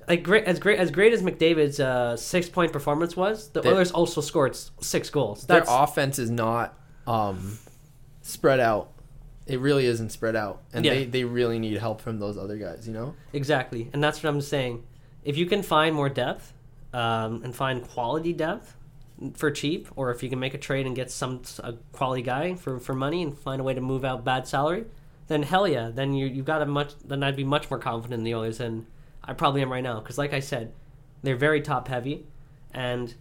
like 0.07 0.23
great 0.23 0.45
as 0.45 0.59
great 0.59 0.79
as 0.79 0.89
great 0.91 1.13
as 1.13 1.21
McDavid's 1.21 1.79
uh, 1.79 2.15
six 2.17 2.47
point 2.49 2.71
performance 2.71 3.15
was, 3.15 3.49
the 3.49 3.67
Oilers 3.67 3.91
also 3.91 4.21
scored 4.21 4.55
six 4.81 5.09
goals. 5.09 5.45
their 5.45 5.63
offense 5.67 6.17
is 6.17 6.29
not 6.31 6.77
um, 7.05 7.57
spread 8.21 8.59
out. 8.59 8.91
It 9.45 9.59
really 9.61 9.85
isn't 9.85 10.09
spread 10.11 10.35
out, 10.35 10.61
and 10.73 10.83
Yeah. 10.83 10.93
they, 10.93 11.05
they 11.05 11.23
really 11.23 11.57
need 11.57 11.77
help 11.77 12.01
from 12.01 12.19
those 12.19 12.37
other 12.37 12.57
guys. 12.57 12.85
You 12.87 12.93
know, 12.93 13.15
Exactly, 13.31 13.89
and 13.93 14.03
that's 14.03 14.21
what 14.23 14.29
I'm 14.29 14.41
saying. 14.41 14.83
If 15.27 15.35
you 15.35 15.45
can 15.45 15.61
find 15.61 15.93
more 15.93 16.07
depth 16.07 16.53
um, 16.93 17.43
and 17.43 17.53
find 17.53 17.85
quality 17.85 18.31
depth 18.31 18.77
for 19.33 19.51
cheap, 19.51 19.89
or 19.97 20.09
if 20.09 20.23
you 20.23 20.29
can 20.29 20.39
make 20.39 20.53
a 20.53 20.57
trade 20.57 20.85
and 20.85 20.95
get 20.95 21.11
some 21.11 21.41
a 21.59 21.73
quality 21.91 22.21
guy 22.21 22.55
for, 22.55 22.79
for 22.79 22.95
money 22.95 23.23
and 23.23 23.37
find 23.37 23.59
a 23.59 23.63
way 23.65 23.73
to 23.73 23.81
move 23.81 24.05
out 24.05 24.23
bad 24.23 24.47
salary, 24.47 24.85
then 25.27 25.43
hell 25.43 25.67
yeah, 25.67 25.91
then 25.93 26.13
you 26.13 26.27
you've 26.27 26.45
got 26.45 26.61
a 26.61 26.65
much 26.65 26.93
then 27.03 27.23
I'd 27.23 27.35
be 27.35 27.43
much 27.43 27.69
more 27.69 27.77
confident 27.77 28.19
in 28.19 28.23
the 28.23 28.35
Oilers 28.35 28.59
than 28.59 28.87
I 29.21 29.33
probably 29.33 29.61
am 29.61 29.69
right 29.69 29.83
now. 29.83 29.99
Because 29.99 30.17
like 30.17 30.31
I 30.31 30.39
said, 30.39 30.71
they're 31.23 31.35
very 31.35 31.59
top 31.59 31.89
heavy, 31.89 32.25
and 32.73 33.13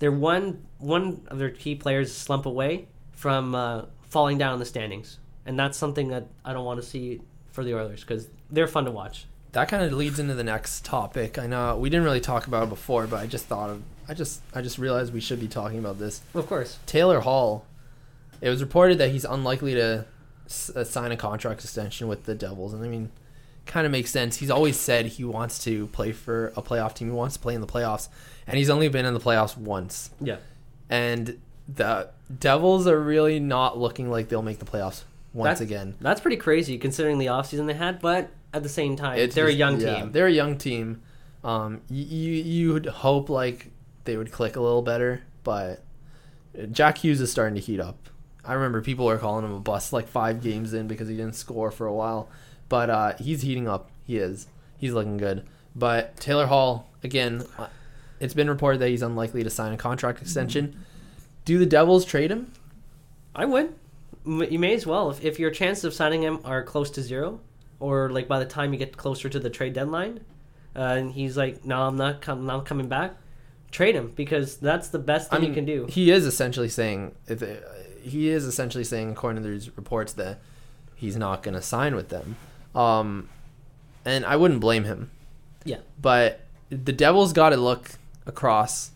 they're 0.00 0.10
one 0.10 0.66
one 0.78 1.22
of 1.28 1.38
their 1.38 1.50
key 1.50 1.76
players 1.76 2.12
slump 2.12 2.46
away 2.46 2.88
from 3.12 3.54
uh, 3.54 3.82
falling 4.02 4.38
down 4.38 4.54
in 4.54 4.58
the 4.58 4.66
standings, 4.66 5.20
and 5.46 5.56
that's 5.56 5.78
something 5.78 6.08
that 6.08 6.26
I 6.44 6.52
don't 6.52 6.64
want 6.64 6.80
to 6.80 6.86
see 6.86 7.20
for 7.52 7.62
the 7.62 7.76
Oilers 7.76 8.00
because 8.00 8.28
they're 8.50 8.66
fun 8.66 8.86
to 8.86 8.90
watch. 8.90 9.26
That 9.54 9.68
kind 9.68 9.82
of 9.82 9.92
leads 9.92 10.18
into 10.18 10.34
the 10.34 10.44
next 10.44 10.84
topic. 10.84 11.38
I 11.38 11.46
know 11.46 11.76
we 11.76 11.88
didn't 11.90 12.04
really 12.04 12.20
talk 12.20 12.46
about 12.46 12.62
it 12.64 12.68
before, 12.68 13.06
but 13.06 13.20
I 13.20 13.26
just 13.26 13.46
thought 13.46 13.70
of 13.70 13.82
I 14.08 14.14
just 14.14 14.40
I 14.54 14.60
just 14.62 14.78
realized 14.78 15.12
we 15.14 15.20
should 15.20 15.40
be 15.40 15.48
talking 15.48 15.78
about 15.78 15.98
this. 15.98 16.20
Of 16.34 16.46
course. 16.46 16.78
Taylor 16.86 17.20
Hall. 17.20 17.64
It 18.40 18.50
was 18.50 18.60
reported 18.60 18.98
that 18.98 19.10
he's 19.10 19.24
unlikely 19.24 19.74
to 19.74 20.04
s- 20.46 20.70
uh, 20.76 20.84
sign 20.84 21.10
a 21.12 21.16
contract 21.16 21.62
extension 21.64 22.06
with 22.08 22.24
the 22.24 22.34
Devils, 22.34 22.74
and 22.74 22.84
I 22.84 22.88
mean, 22.88 23.10
kind 23.64 23.86
of 23.86 23.92
makes 23.92 24.10
sense. 24.10 24.36
He's 24.36 24.50
always 24.50 24.78
said 24.78 25.06
he 25.06 25.24
wants 25.24 25.62
to 25.64 25.86
play 25.88 26.12
for 26.12 26.48
a 26.56 26.60
playoff 26.60 26.94
team. 26.94 27.08
He 27.08 27.14
wants 27.14 27.36
to 27.36 27.40
play 27.40 27.54
in 27.54 27.62
the 27.62 27.66
playoffs, 27.66 28.08
and 28.46 28.58
he's 28.58 28.68
only 28.68 28.88
been 28.88 29.06
in 29.06 29.14
the 29.14 29.20
playoffs 29.20 29.56
once. 29.56 30.10
Yeah. 30.20 30.36
and 30.90 31.40
the 31.74 32.10
Devils 32.40 32.86
are 32.86 33.00
really 33.00 33.40
not 33.40 33.78
looking 33.78 34.10
like 34.10 34.28
they'll 34.28 34.42
make 34.42 34.58
the 34.58 34.66
playoffs 34.66 35.04
once 35.32 35.60
That's- 35.60 35.60
again. 35.62 35.94
That's 36.00 36.20
pretty 36.20 36.36
crazy 36.36 36.76
considering 36.76 37.16
the 37.18 37.26
offseason 37.26 37.66
they 37.66 37.72
had, 37.74 38.00
but 38.00 38.28
at 38.54 38.62
the 38.62 38.68
same 38.70 38.96
time, 38.96 39.18
It's 39.18 39.34
they're 39.34 39.48
a 39.48 39.52
young 39.52 39.80
yeah, 39.80 39.94
team. 40.00 40.12
They're 40.12 40.26
a 40.28 40.32
young 40.32 40.56
team. 40.56 41.02
Um, 41.42 41.82
you 41.90 42.04
you 42.32 42.72
would 42.72 42.86
hope 42.86 43.28
like 43.28 43.70
they 44.04 44.16
would 44.16 44.32
click 44.32 44.56
a 44.56 44.60
little 44.60 44.80
better, 44.82 45.22
but 45.42 45.82
Jack 46.70 46.98
Hughes 46.98 47.20
is 47.20 47.30
starting 47.30 47.54
to 47.56 47.60
heat 47.60 47.80
up. 47.80 48.08
I 48.44 48.54
remember 48.54 48.80
people 48.80 49.06
were 49.06 49.18
calling 49.18 49.44
him 49.44 49.52
a 49.52 49.60
bust 49.60 49.92
like 49.92 50.06
five 50.08 50.42
games 50.42 50.72
in 50.72 50.86
because 50.86 51.08
he 51.08 51.16
didn't 51.16 51.34
score 51.34 51.70
for 51.70 51.86
a 51.86 51.92
while, 51.92 52.28
but 52.68 52.88
uh, 52.90 53.14
he's 53.18 53.42
heating 53.42 53.68
up. 53.68 53.90
He 54.06 54.16
is. 54.18 54.46
He's 54.78 54.92
looking 54.92 55.16
good. 55.16 55.44
But 55.74 56.16
Taylor 56.18 56.46
Hall 56.46 56.88
again. 57.02 57.44
uh, 57.58 57.68
It's 58.20 58.34
been 58.34 58.48
reported 58.48 58.78
that 58.80 58.88
he's 58.88 59.02
unlikely 59.02 59.42
to 59.44 59.50
sign 59.50 59.72
a 59.72 59.76
contract 59.76 60.22
extension. 60.22 60.76
Do 61.44 61.58
the 61.58 61.66
Devils 61.66 62.04
trade 62.04 62.30
him? 62.30 62.52
I 63.34 63.44
would. 63.44 63.74
You 64.26 64.58
may 64.58 64.74
as 64.74 64.86
well. 64.86 65.10
If, 65.10 65.22
if 65.24 65.38
your 65.38 65.50
chances 65.50 65.84
of 65.84 65.92
signing 65.92 66.22
him 66.22 66.38
are 66.44 66.62
close 66.62 66.90
to 66.92 67.02
zero, 67.02 67.40
or 67.80 68.10
like 68.10 68.28
by 68.28 68.38
the 68.38 68.46
time 68.46 68.72
you 68.72 68.78
get 68.78 68.96
closer 68.96 69.28
to 69.28 69.38
the 69.38 69.50
trade 69.50 69.72
deadline, 69.72 70.20
uh, 70.76 70.80
and 70.80 71.12
he's 71.12 71.36
like, 71.36 71.64
no, 71.64 71.82
I'm 71.82 71.96
not, 71.96 72.20
com- 72.20 72.46
not 72.46 72.66
coming 72.66 72.88
back, 72.88 73.14
trade 73.70 73.94
him 73.94 74.12
because 74.14 74.56
that's 74.56 74.88
the 74.88 74.98
best 74.98 75.30
thing 75.30 75.38
I 75.38 75.40
mean, 75.40 75.50
you 75.50 75.54
can 75.54 75.64
do. 75.64 75.86
He 75.88 76.10
is 76.10 76.26
essentially 76.26 76.68
saying 76.68 77.14
if 77.26 77.42
it, 77.42 77.64
he 78.02 78.28
is 78.28 78.44
essentially 78.44 78.84
saying, 78.84 79.10
according 79.10 79.42
to 79.42 79.48
these 79.48 79.76
reports, 79.76 80.12
that 80.14 80.40
he's 80.94 81.16
not 81.16 81.42
going 81.42 81.54
to 81.54 81.62
sign 81.62 81.94
with 81.94 82.08
them. 82.10 82.36
Um, 82.74 83.28
and 84.04 84.24
I 84.26 84.36
wouldn't 84.36 84.60
blame 84.60 84.84
him. 84.84 85.10
Yeah. 85.64 85.78
But 86.00 86.40
the 86.68 86.92
Devils 86.92 87.32
got 87.32 87.50
to 87.50 87.56
look 87.56 87.92
across 88.26 88.90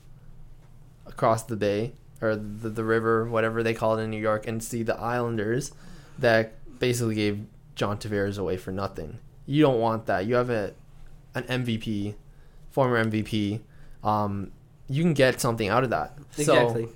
across 1.07 1.43
the 1.43 1.57
bay 1.57 1.93
or 2.21 2.37
the, 2.37 2.69
the 2.69 2.85
river, 2.85 3.27
whatever 3.27 3.63
they 3.63 3.75
call 3.75 3.99
it 3.99 4.03
in 4.03 4.11
New 4.11 4.21
York, 4.21 4.47
and 4.47 4.63
see 4.63 4.83
the 4.83 4.97
Islanders 4.97 5.73
that 6.19 6.53
basically 6.79 7.15
gave 7.15 7.47
John 7.79 7.97
Tavares 7.97 8.39
away 8.39 8.57
for 8.57 8.73
nothing. 8.73 9.21
You 9.47 9.63
don't 9.63 9.81
want 9.81 10.07
that. 10.07 10.27
You 10.27 10.35
have 10.35 10.51
a 10.51 10.75
an 11.35 11.45
MVP, 11.45 12.17
former 12.71 13.03
MVP. 13.03 13.61
Um, 14.03 14.51
you 14.89 15.03
can 15.03 15.15
get 15.15 15.41
something 15.41 15.69
out 15.69 15.85
of 15.85 15.91
that. 15.91 16.19
Exactly. 16.37 16.87
So, 16.87 16.93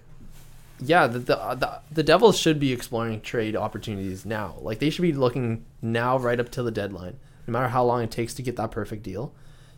yeah, 0.81 1.07
the, 1.07 1.21
the 1.21 1.37
the 1.55 1.81
the 1.93 2.03
Devils 2.03 2.37
should 2.37 2.59
be 2.59 2.73
exploring 2.73 3.21
trade 3.21 3.55
opportunities 3.55 4.27
now. 4.27 4.57
Like 4.61 4.81
they 4.81 4.91
should 4.91 5.03
be 5.03 5.13
looking 5.13 5.65
now, 5.81 6.19
right 6.19 6.41
up 6.41 6.51
till 6.51 6.65
the 6.65 6.73
deadline. 6.73 7.17
No 7.47 7.53
matter 7.53 7.69
how 7.69 7.85
long 7.85 8.03
it 8.03 8.11
takes 8.11 8.35
to 8.35 8.43
get 8.43 8.57
that 8.57 8.73
perfect 8.73 9.05
deal, 9.05 9.33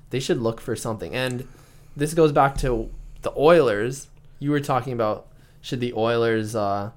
they 0.08 0.20
should 0.20 0.38
look 0.38 0.60
for 0.60 0.74
something. 0.74 1.14
And 1.14 1.46
this 1.94 2.14
goes 2.14 2.32
back 2.32 2.56
to 2.58 2.90
the 3.20 3.32
Oilers. 3.36 4.08
You 4.38 4.50
were 4.50 4.60
talking 4.60 4.94
about 4.94 5.26
should 5.60 5.80
the 5.80 5.92
Oilers, 5.92 6.56
uh, 6.56 6.92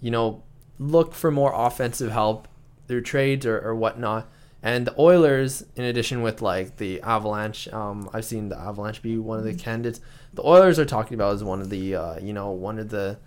you 0.00 0.12
know, 0.12 0.44
look 0.78 1.14
for 1.14 1.32
more 1.32 1.52
offensive 1.52 2.12
help 2.12 2.46
through 2.88 3.02
trades 3.02 3.46
or, 3.46 3.60
or 3.60 3.74
whatnot. 3.74 4.28
And 4.62 4.86
the 4.86 5.00
Oilers, 5.00 5.64
in 5.76 5.84
addition 5.84 6.22
with 6.22 6.42
like 6.42 6.78
the 6.78 7.00
Avalanche, 7.02 7.68
um, 7.68 8.10
I've 8.12 8.24
seen 8.24 8.48
the 8.48 8.58
Avalanche 8.58 9.00
be 9.02 9.16
one 9.16 9.38
of 9.38 9.44
the 9.44 9.54
candidates. 9.54 10.00
The 10.34 10.42
Oilers 10.42 10.78
are 10.80 10.84
talking 10.84 11.14
about 11.14 11.34
as 11.34 11.44
one 11.44 11.60
of 11.60 11.70
the, 11.70 11.94
uh, 11.94 12.18
you 12.18 12.32
know, 12.32 12.50
one 12.50 12.78
of 12.78 12.88
the 12.88 13.18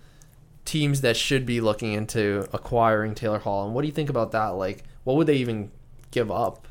teams 0.66 1.00
that 1.00 1.16
should 1.16 1.46
be 1.46 1.60
looking 1.60 1.92
into 1.94 2.46
acquiring 2.52 3.14
Taylor 3.14 3.38
Hall. 3.38 3.64
And 3.64 3.74
what 3.74 3.80
do 3.80 3.88
you 3.88 3.94
think 3.94 4.10
about 4.10 4.32
that? 4.32 4.48
Like, 4.48 4.84
what 5.04 5.16
would 5.16 5.26
they 5.26 5.36
even 5.36 5.70
give 6.10 6.30
up? 6.30 6.68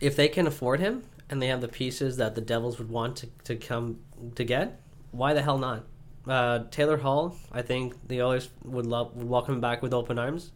if 0.00 0.16
they 0.16 0.28
can 0.28 0.46
afford 0.46 0.80
him 0.80 1.04
and 1.28 1.42
they 1.42 1.48
have 1.48 1.60
the 1.60 1.68
pieces 1.68 2.16
that 2.16 2.34
the 2.34 2.40
Devils 2.40 2.78
would 2.78 2.88
want 2.88 3.16
to, 3.16 3.26
to 3.44 3.56
come 3.56 3.98
to 4.34 4.44
get, 4.44 4.80
why 5.10 5.34
the 5.34 5.42
hell 5.42 5.58
not? 5.58 5.84
Uh, 6.26 6.64
Taylor 6.70 6.98
Hall, 6.98 7.36
I 7.52 7.62
think 7.62 7.94
the 8.06 8.22
Oilers 8.22 8.50
would 8.64 8.86
love 8.86 9.14
would 9.16 9.28
welcome 9.28 9.54
him 9.54 9.60
back 9.60 9.82
with 9.82 9.94
open 9.94 10.18
arms, 10.18 10.52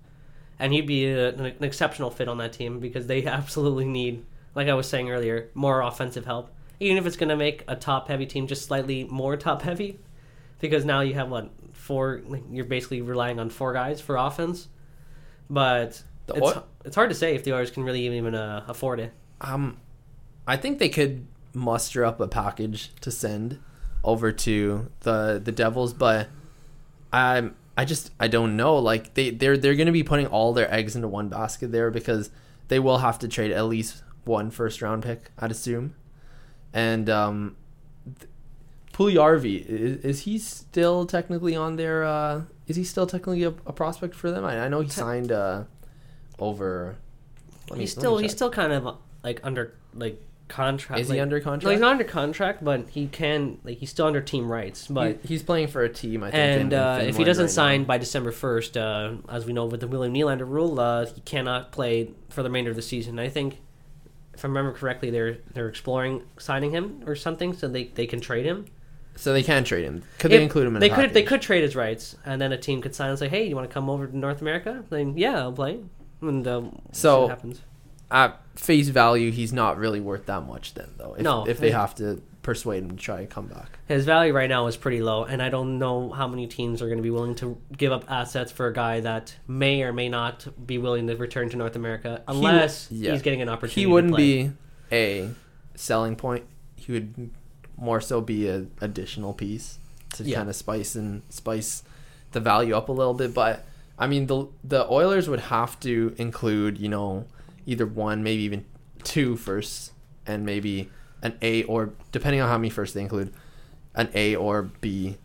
and 0.59 0.73
he'd 0.73 0.87
be 0.87 1.07
a, 1.07 1.31
an, 1.31 1.47
an 1.47 1.65
exceptional 1.65 2.11
fit 2.11 2.29
on 2.29 2.39
that 2.39 2.53
team 2.53 2.81
because 2.81 3.07
they 3.07 3.25
absolutely 3.27 3.85
need, 3.85 4.25
like 4.55 4.69
I 4.69 4.75
was 4.75 4.89
saying 4.89 5.11
earlier, 5.11 5.51
more 5.55 5.81
offensive 5.81 6.25
help. 6.25 6.51
Even 6.81 6.97
if 6.97 7.07
it's 7.07 7.17
going 7.17 7.29
to 7.29 7.37
make 7.37 7.65
a 7.69 7.77
top 7.77 8.09
heavy 8.09 8.27
team 8.27 8.47
just 8.47 8.65
slightly 8.67 9.05
more 9.05 9.37
top 9.37 9.63
heavy, 9.63 9.99
because 10.59 10.85
now 10.85 11.01
you 11.01 11.15
have 11.15 11.29
what 11.31 11.51
four? 11.73 12.23
like, 12.27 12.43
You're 12.51 12.65
basically 12.65 13.03
relying 13.03 13.39
on 13.39 13.51
four 13.51 13.73
guys 13.73 14.01
for 14.01 14.17
offense, 14.17 14.69
but 15.49 16.03
The 16.27 16.35
it's 16.35 16.43
Oil- 16.43 16.67
it's 16.85 16.97
hard 16.97 17.11
to 17.11 17.15
say 17.15 17.35
if 17.35 17.45
the 17.45 17.53
Oilers 17.53 17.71
can 17.71 17.85
really 17.85 18.07
even 18.07 18.35
uh, 18.35 18.65
afford 18.67 18.99
it. 19.01 19.13
Um, 19.41 19.79
I 20.47 20.57
think 20.57 20.79
they 20.79 20.89
could 20.89 21.27
muster 21.55 22.05
up 22.05 22.21
a 22.21 22.27
package 22.27 22.91
to 23.01 23.11
send 23.11 23.61
over 24.03 24.33
to 24.33 24.91
the 25.01 25.41
the 25.43 25.53
Devils, 25.53 25.93
but 25.93 26.29
I 27.13 27.51
I 27.77 27.85
just 27.85 28.11
I 28.21 28.29
don't 28.29 28.57
know. 28.57 28.77
Like 28.79 29.15
they 29.15 29.31
they're 29.31 29.57
they're 29.57 29.75
going 29.75 29.87
to 29.87 29.93
be 29.93 30.03
putting 30.03 30.27
all 30.27 30.53
their 30.53 30.73
eggs 30.73 30.95
into 30.95 31.09
one 31.09 31.29
basket 31.29 31.73
there 31.73 31.91
because 31.91 32.31
they 32.69 32.79
will 32.79 32.99
have 32.99 33.19
to 33.21 33.29
trade 33.29 33.51
at 33.51 33.65
least 33.67 34.03
one 34.25 34.51
first 34.51 34.83
round 34.83 35.03
pick, 35.03 35.31
I'd 35.39 35.51
assume, 35.51 35.95
and 36.73 37.09
um, 37.11 37.57
Puljujärvi 38.93 39.65
is, 39.67 40.05
is 40.05 40.21
he 40.21 40.39
still 40.39 41.07
technically 41.07 41.57
on 41.57 41.77
their? 41.77 42.05
Uh, 42.05 42.43
is 42.67 42.77
he 42.77 42.85
still 42.85 43.07
technically 43.07 43.43
a, 43.43 43.49
a 43.49 43.73
prospect 43.73 44.15
for 44.15 44.31
them? 44.31 44.45
I, 44.45 44.65
I 44.65 44.69
know 44.69 44.81
he 44.81 44.89
signed 44.89 45.33
uh, 45.33 45.65
over. 46.39 46.97
me- 47.73 47.81
he's 47.81 47.93
still 47.93 48.19
he's 48.19 48.33
still 48.33 48.51
kind 48.51 48.73
of 48.73 48.97
like 49.25 49.41
under 49.43 49.75
like 49.95 50.23
contract. 50.53 51.01
Is 51.01 51.09
like, 51.09 51.17
he 51.17 51.21
under 51.21 51.39
No, 51.39 51.45
contract? 51.45 51.73
he's 51.73 51.81
not 51.81 51.93
under 51.93 52.05
contract, 52.05 52.63
but 52.63 52.89
he 52.91 53.07
can 53.07 53.59
like 53.65 53.79
he's 53.79 53.91
still 53.91 54.07
under 54.07 54.21
team 54.21 54.51
rights. 54.51 54.87
But 54.87 55.19
He- 55.23 55.29
he's 55.29 55.43
playing 55.43 55.69
for 55.69 55.83
a 55.83 55.89
team. 55.89 56.23
I 56.23 56.31
think. 56.31 56.39
and 56.41 56.61
in- 56.61 56.67
in 56.73 56.79
uh, 56.79 57.01
if 57.03 57.17
he 57.17 57.25
doesn't 57.25 57.45
right 57.47 57.51
sign 57.51 57.81
now. 57.83 57.87
by 57.89 57.99
December 57.99 58.31
first, 58.33 58.77
uh, 58.77 59.13
as 59.29 59.47
we 59.47 59.53
know 59.53 59.65
with 59.67 59.81
the 59.81 59.89
William 59.89 60.15
Nylander 60.15 60.47
rule, 60.49 60.79
uh, 60.79 61.07
he 61.07 61.21
cannot 61.23 61.73
play 61.73 62.11
for 62.29 62.43
the 62.43 62.49
remainder 62.49 62.71
of 62.71 62.77
the 62.77 62.83
season. 62.83 63.19
I 63.19 63.29
think, 63.29 63.59
if 64.35 64.45
I 64.45 64.49
remember 64.49 64.73
correctly, 64.73 65.11
they're 65.11 65.39
they're 65.55 65.69
exploring 65.69 66.23
signing 66.39 66.71
him 66.73 67.01
or 67.07 67.15
something, 67.17 67.55
so 67.55 67.67
they, 67.69 67.85
they 67.85 68.07
can 68.07 68.21
trade 68.21 68.45
him. 68.45 68.67
so 69.15 69.33
they 69.33 69.43
can 69.43 69.63
trade 69.65 69.85
him. 69.85 70.03
Could 70.19 70.33
If- 70.33 70.39
they 70.39 70.43
include 70.45 70.67
him 70.69 70.77
in? 70.77 70.81
They 70.81 70.89
could 70.89 71.13
they 71.15 71.23
could 71.23 71.43
trade 71.43 71.63
his 71.63 71.75
rights, 71.77 72.17
and 72.25 72.41
then 72.41 72.53
a 72.53 72.57
team 72.59 72.81
could 72.81 72.95
sign 72.95 73.11
and 73.11 73.19
say, 73.19 73.29
"Hey, 73.29 73.47
you 73.49 73.55
want 73.57 73.69
to 73.69 73.73
come 73.75 73.91
over 73.91 74.07
to 74.07 74.17
North 74.17 74.41
America?" 74.41 74.85
Then 74.91 75.17
yeah, 75.19 75.39
I'll 75.41 75.53
play. 75.53 75.81
And 76.23 76.47
uh, 76.47 76.61
see 76.63 76.69
So- 76.93 77.21
what 77.23 77.31
happens. 77.31 77.61
At 78.13 78.39
face 78.57 78.89
value, 78.89 79.31
he's 79.31 79.53
not 79.53 79.79
really 79.79 80.01
worth 80.01 80.27
that 80.27 80.43
much. 80.47 80.75
Then 80.75 80.91
though, 80.99 81.15
if, 81.15 81.23
No. 81.23 81.47
if 81.49 81.59
they 81.59 81.71
have 81.71 81.95
to 81.97 82.23
persuade 82.43 82.83
him 82.83 82.91
to 82.91 82.97
try 82.97 83.21
and 83.21 83.31
come 83.31 83.47
back. 83.47 83.79
His 83.87 84.05
value 84.05 84.33
right 84.33 84.49
now 84.49 84.67
is 84.67 84.77
pretty 84.77 85.01
low, 85.01 85.25
and 85.25 85.41
I 85.41 85.49
don't 85.49 85.79
know 85.79 86.11
how 86.11 86.27
many 86.29 86.47
teams 86.47 86.83
are 86.83 86.87
going 86.87 86.99
to 86.99 87.03
be 87.03 87.11
willing 87.11 87.35
to 87.37 87.57
give 87.77 87.93
up 87.93 88.05
assets 88.11 88.51
for 88.53 88.67
a 88.67 88.73
guy 88.73 89.01
that 89.01 89.37
may 89.47 89.83
or 89.83 89.93
may 89.93 90.09
not 90.09 90.47
be 90.67 90.77
willing 90.77 91.07
to 91.07 91.17
return 91.17 91.49
to 91.51 91.57
North 91.57 91.77
America 91.77 92.23
unless 92.29 92.89
yeah. 92.91 93.13
he's 93.13 93.23
getting 93.23 93.41
an 93.43 93.49
opportunity. 93.49 93.81
He 93.81 93.87
wouldn't 93.87 94.17
be 94.17 94.51
a 94.91 95.31
selling 95.75 96.17
point. 96.17 96.45
He 96.77 96.93
would 96.93 97.31
more 97.77 98.01
so 98.01 98.21
be 98.21 98.49
an 98.49 98.71
additional 98.81 99.33
piece 99.33 99.79
to 100.15 100.25
Yeah. 100.25 100.39
kind 100.39 100.51
of 100.51 100.57
spice 100.57 100.95
and 100.95 101.23
spice 101.31 101.83
the 102.33 102.41
value 102.41 102.75
up 102.75 102.89
a 102.89 102.93
little 102.93 103.15
bit. 103.15 103.33
But 103.33 103.65
I 103.99 104.07
mean, 104.09 104.27
the 104.27 104.49
the 104.65 104.91
Oilers 104.91 105.29
would 105.29 105.41
have 105.41 105.79
to 105.81 106.15
include, 106.19 106.79
you 106.79 106.89
know, 106.89 107.25
either 107.67 107.87
one, 107.87 108.23
maybe 108.23 108.43
even 108.43 108.65
two 109.03 109.37
firsts, 109.37 109.93
and 110.27 110.45
maybe 110.45 110.91
an 111.23 111.37
A 111.43 111.63
or 111.65 111.93
depending 112.11 112.41
on 112.41 112.49
how 112.49 112.59
many 112.59 112.71
firsts 112.71 112.95
they 112.95 113.03
include, 113.03 113.33
an 113.95 114.11
A 114.15 114.35
or 114.37 114.63
B 114.63 115.19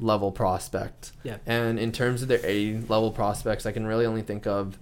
level 0.00 0.32
prospect. 0.32 1.12
Yeah. 1.22 1.38
And 1.46 1.78
in 1.78 1.92
terms 1.92 2.22
of 2.22 2.28
their 2.28 2.44
A 2.44 2.78
level 2.88 3.10
prospects, 3.10 3.66
I 3.66 3.72
can 3.72 3.86
really 3.86 4.06
only 4.06 4.22
think 4.22 4.46
of 4.46 4.78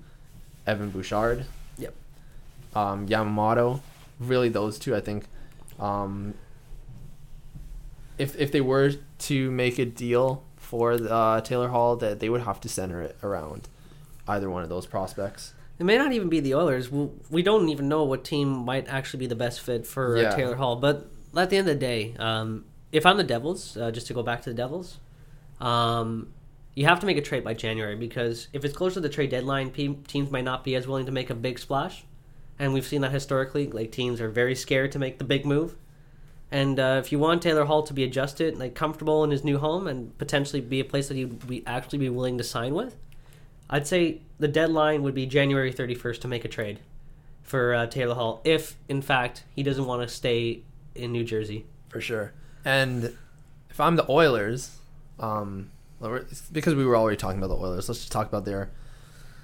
Evan 0.67 0.91
Bouchard. 0.91 1.45
Yep. 1.79 1.95
Um, 2.75 3.07
Yamamoto, 3.07 3.81
really 4.19 4.49
those 4.49 4.79
two. 4.79 4.95
I 4.95 5.01
think. 5.01 5.25
Um, 5.79 6.35
if 8.19 8.39
if 8.39 8.53
they 8.53 8.61
were 8.61 8.93
to 9.19 9.51
make 9.51 9.79
a 9.79 9.85
deal 9.85 10.45
for 10.57 10.93
uh, 10.93 11.41
Taylor 11.41 11.69
Hall, 11.69 11.97
that 11.97 12.21
they 12.21 12.29
would 12.29 12.43
have 12.43 12.61
to 12.61 12.69
center 12.69 13.03
it 13.03 13.17
around 13.23 13.69
either 14.29 14.49
one 14.49 14.63
of 14.63 14.69
those 14.69 14.87
prospects. 14.87 15.55
It 15.83 15.85
may 15.85 15.99
not 15.99 16.13
even 16.13 16.29
be 16.29 16.39
the 16.39 16.55
Oilers. 16.55 16.93
We, 16.93 17.09
we 17.29 17.43
don't 17.43 17.69
even 17.69 17.89
know 17.89 18.05
what 18.05 18.23
team 18.23 18.49
might 18.51 18.87
actually 18.87 19.19
be 19.19 19.27
the 19.27 19.35
best 19.35 19.61
fit 19.61 19.85
for 19.85 20.17
Yeah. 20.17 20.29
uh, 20.29 20.37
Taylor 20.37 20.55
Hall. 20.55 20.77
But 20.77 21.09
at 21.37 21.51
the 21.51 21.57
end 21.57 21.69
of 21.69 21.75
the 21.75 21.81
day, 21.81 22.15
um, 22.21 22.67
if 22.93 23.05
I'm 23.05 23.17
the 23.17 23.25
Devils, 23.25 23.77
uh, 23.77 23.91
just 23.91 24.07
to 24.07 24.15
go 24.15 24.23
back 24.23 24.43
to 24.43 24.51
the 24.51 24.55
Devils, 24.55 25.01
um, 25.61 26.33
you 26.77 26.87
have 26.87 27.01
to 27.01 27.07
make 27.07 27.17
a 27.17 27.21
trade 27.21 27.43
by 27.43 27.55
January 27.55 27.97
because 27.97 28.47
if 28.53 28.65
it's 28.65 28.77
close 28.77 28.95
to 28.95 29.01
the 29.01 29.09
trade 29.09 29.31
deadline, 29.31 29.71
pe- 29.71 29.97
teams 30.07 30.31
might 30.31 30.45
not 30.45 30.63
be 30.63 30.77
as 30.77 30.87
willing 30.87 31.07
to 31.07 31.11
make 31.13 31.31
a 31.31 31.35
big 31.35 31.59
splash. 31.59 32.05
And 32.61 32.73
we've 32.73 32.87
seen 32.87 33.01
that 33.01 33.11
historically. 33.11 33.67
Like 33.67 33.91
teams 33.91 34.21
are 34.21 34.29
very 34.29 34.55
scared 34.55 34.93
to 34.93 35.01
make 35.01 35.19
the 35.19 35.25
big 35.25 35.45
move. 35.45 35.75
And 36.53 36.79
uh, 36.79 37.01
if 37.03 37.11
you 37.11 37.19
want 37.19 37.43
Taylor 37.43 37.65
Hall 37.65 37.83
to 37.83 37.93
be 37.93 38.05
adjusted, 38.05 38.57
like 38.57 38.77
comfortable 38.77 39.25
in 39.25 39.33
his 39.33 39.43
new 39.43 39.59
home, 39.59 39.89
and 39.89 40.17
potentially 40.17 40.61
be 40.61 40.79
a 40.79 40.85
place 40.85 41.09
that 41.09 41.17
he'd 41.17 41.45
be 41.49 41.67
actually 41.67 41.99
be 41.99 42.09
willing 42.09 42.39
to 42.39 42.45
sign 42.45 42.73
with, 42.73 42.95
I'd 43.69 43.89
say 43.89 44.21
the 44.43 44.49
deadline 44.49 45.03
would 45.03 45.15
be 45.15 45.25
January 45.25 45.73
31st 45.73 46.21
to 46.21 46.29
make 46.29 46.45
a 46.45 46.49
trade 46.49 46.81
for 47.43 47.75
uh, 47.75 47.87
Taylor 47.87 48.15
Hall, 48.15 48.41
if 48.45 48.77
in 48.89 49.01
fact 49.03 49.45
he 49.55 49.63
doesn't 49.63 49.85
want 49.87 50.03
to 50.03 50.09
stay 50.15 50.61
in 50.95 51.13
New 51.13 51.25
Jersey. 51.25 51.65
for 51.89 52.01
sure. 52.01 52.33
And 52.65 53.17
if 53.71 53.79
I'm 53.81 53.97
the 53.97 54.07
Oilers, 54.11 54.77
um, 55.21 55.71
well, 56.01 56.11
we're- 56.13 56.25
it's 56.31 56.41
because 56.43 56.75
we 56.75 56.85
were 56.85 56.97
already 56.97 57.17
talking 57.17 57.39
about 57.39 57.49
the 57.49 57.57
Oilers, 57.63 57.89
let's 57.89 58.01
just 58.01 58.13
talk 58.13 58.27
about 58.29 58.45
their 58.45 58.71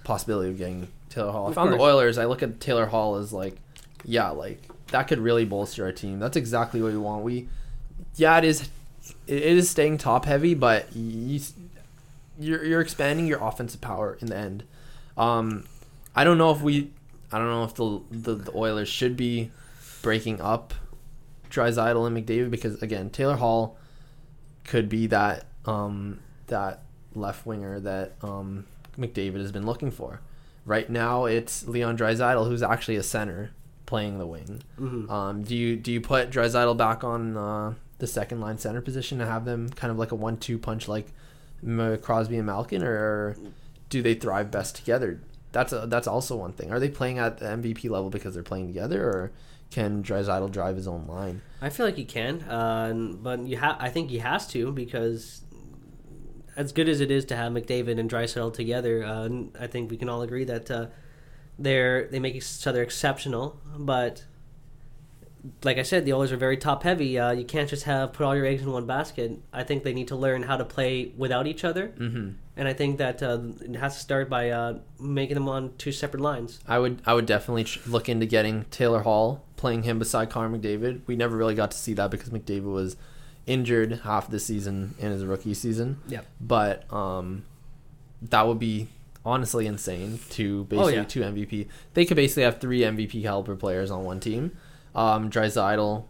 possibility 0.04 0.50
of 0.50 0.58
getting 0.58 0.88
Taylor 1.10 1.32
Hall. 1.32 1.46
Of 1.46 1.52
if 1.52 1.58
I'm 1.58 1.70
the. 1.70 1.78
Oilers, 1.78 2.16
I 2.18 2.24
look 2.26 2.42
at 2.42 2.60
Taylor 2.60 2.86
Hall 2.86 3.16
as 3.16 3.32
like, 3.32 3.56
yeah, 4.04 4.30
like 4.30 4.60
that 4.88 5.08
could 5.08 5.18
really 5.18 5.44
bolster 5.44 5.84
our 5.84 5.92
team. 5.92 6.18
That's 6.18 6.36
exactly 6.36 6.80
what 6.82 6.92
we 6.92 6.98
want. 6.98 7.22
We, 7.24 7.48
yeah, 8.16 8.38
it 8.38 8.44
is, 8.44 8.68
it 9.26 9.42
is 9.42 9.68
staying 9.68 9.98
top 9.98 10.24
heavy, 10.24 10.54
but 10.54 10.94
you, 10.94 11.40
you're 12.38 12.64
you're 12.64 12.80
expanding 12.80 13.26
your 13.26 13.42
offensive 13.44 13.80
power 13.80 14.16
in 14.20 14.28
the 14.28 14.36
end. 14.36 14.62
Um, 15.18 15.64
I 16.14 16.24
don't 16.24 16.38
know 16.38 16.50
if 16.52 16.62
we, 16.62 16.90
I 17.32 17.38
don't 17.38 17.48
know 17.48 17.64
if 17.64 17.74
the 17.74 18.00
the, 18.10 18.34
the 18.44 18.56
Oilers 18.56 18.88
should 18.88 19.16
be 19.16 19.50
breaking 20.02 20.40
up 20.40 20.74
Draisaitl 21.50 22.06
and 22.06 22.16
McDavid 22.16 22.50
because 22.50 22.80
again, 22.82 23.10
Taylor 23.10 23.36
Hall 23.36 23.76
could 24.64 24.88
be 24.88 25.06
that 25.08 25.44
um, 25.66 26.20
that 26.46 26.82
left 27.14 27.46
winger 27.46 27.80
that 27.80 28.12
um, 28.22 28.66
McDavid 28.98 29.40
has 29.40 29.52
been 29.52 29.66
looking 29.66 29.90
for. 29.90 30.20
Right 30.64 30.88
now, 30.90 31.24
it's 31.24 31.66
Leon 31.66 31.96
Draisaitl 31.96 32.46
who's 32.46 32.62
actually 32.62 32.96
a 32.96 33.02
center 33.02 33.50
playing 33.86 34.18
the 34.18 34.26
wing. 34.26 34.62
Mhm. 34.78 35.10
Um, 35.10 35.42
do 35.42 35.56
you 35.56 35.76
do 35.76 35.90
you 35.90 36.00
put 36.00 36.30
Draisaitl 36.30 36.76
back 36.76 37.02
on 37.02 37.36
uh, 37.36 37.74
the 37.98 38.06
second 38.06 38.40
line 38.40 38.58
center 38.58 38.80
position 38.82 39.18
to 39.18 39.26
have 39.26 39.44
them 39.46 39.70
kind 39.70 39.90
of 39.90 39.98
like 39.98 40.12
a 40.12 40.14
one-two 40.14 40.58
punch 40.58 40.86
like 40.86 41.06
Crosby 42.02 42.36
and 42.36 42.46
Malkin, 42.46 42.82
or 42.82 43.36
do 43.88 44.02
they 44.02 44.14
thrive 44.14 44.50
best 44.50 44.76
together? 44.76 45.20
That's 45.52 45.72
a, 45.72 45.86
that's 45.86 46.06
also 46.06 46.36
one 46.36 46.52
thing. 46.52 46.70
Are 46.72 46.78
they 46.80 46.90
playing 46.90 47.18
at 47.18 47.38
the 47.38 47.46
MVP 47.46 47.88
level 47.90 48.10
because 48.10 48.34
they're 48.34 48.42
playing 48.42 48.66
together, 48.66 49.02
or 49.04 49.32
can 49.70 50.02
Draisaitl 50.02 50.50
drive 50.50 50.76
his 50.76 50.86
own 50.86 51.06
line? 51.06 51.40
I 51.62 51.70
feel 51.70 51.86
like 51.86 51.96
he 51.96 52.04
can, 52.04 52.42
uh, 52.42 52.92
but 53.22 53.46
you 53.46 53.58
ha- 53.58 53.78
I 53.80 53.88
think 53.88 54.10
he 54.10 54.18
has 54.18 54.46
to 54.48 54.70
because 54.72 55.42
as 56.56 56.72
good 56.72 56.88
as 56.88 57.00
it 57.00 57.10
is 57.10 57.24
to 57.26 57.36
have 57.36 57.52
McDavid 57.52 57.98
and 57.98 58.10
Draisaitl 58.10 58.52
together, 58.52 59.04
uh, 59.04 59.28
I 59.58 59.66
think 59.68 59.90
we 59.90 59.96
can 59.96 60.08
all 60.08 60.22
agree 60.22 60.44
that 60.44 60.70
uh, 60.70 60.86
they're 61.58 62.08
they 62.08 62.18
make 62.18 62.34
each 62.34 62.66
other 62.66 62.82
exceptional. 62.82 63.60
But 63.78 64.24
like 65.62 65.78
I 65.78 65.82
said, 65.82 66.04
the 66.04 66.12
Oilers 66.12 66.32
are 66.32 66.36
very 66.36 66.56
top 66.56 66.82
heavy. 66.82 67.18
Uh, 67.18 67.30
you 67.32 67.44
can't 67.44 67.70
just 67.70 67.84
have 67.84 68.12
put 68.12 68.24
all 68.26 68.36
your 68.36 68.44
eggs 68.44 68.62
in 68.62 68.70
one 68.72 68.86
basket. 68.86 69.38
I 69.52 69.62
think 69.64 69.82
they 69.84 69.92
need 69.94 70.08
to 70.08 70.16
learn 70.16 70.42
how 70.42 70.56
to 70.56 70.64
play 70.64 71.12
without 71.16 71.46
each 71.46 71.64
other, 71.64 71.88
Mm-hmm. 71.96 72.30
And 72.58 72.66
I 72.66 72.72
think 72.72 72.98
that 72.98 73.22
uh, 73.22 73.38
it 73.60 73.76
has 73.76 73.94
to 73.94 74.00
start 74.00 74.28
by 74.28 74.50
uh, 74.50 74.78
making 74.98 75.34
them 75.34 75.48
on 75.48 75.72
two 75.78 75.92
separate 75.92 76.20
lines. 76.20 76.58
I 76.66 76.80
would 76.80 77.00
I 77.06 77.14
would 77.14 77.24
definitely 77.24 77.66
look 77.86 78.08
into 78.08 78.26
getting 78.26 78.64
Taylor 78.64 79.02
Hall 79.02 79.44
playing 79.56 79.84
him 79.84 80.00
beside 80.00 80.28
Connor 80.28 80.58
McDavid. 80.58 81.02
We 81.06 81.14
never 81.14 81.36
really 81.36 81.54
got 81.54 81.70
to 81.70 81.78
see 81.78 81.94
that 81.94 82.10
because 82.10 82.30
McDavid 82.30 82.72
was 82.72 82.96
injured 83.46 84.00
half 84.02 84.28
the 84.28 84.40
season 84.40 84.96
in 84.98 85.12
his 85.12 85.24
rookie 85.24 85.54
season. 85.54 86.00
Yep. 86.08 86.26
But 86.40 86.92
um, 86.92 87.44
that 88.22 88.46
would 88.46 88.58
be 88.58 88.88
honestly 89.24 89.66
insane 89.66 90.18
to 90.30 90.64
basically 90.64 90.94
yeah. 90.94 91.04
two 91.04 91.20
MVP. 91.20 91.68
They 91.94 92.04
could 92.04 92.16
basically 92.16 92.42
have 92.42 92.60
three 92.60 92.80
MVP 92.80 93.22
caliber 93.22 93.54
players 93.54 93.90
on 93.90 94.04
one 94.04 94.18
team. 94.18 94.56
Um, 94.96 95.30
Draisaitl 95.30 96.06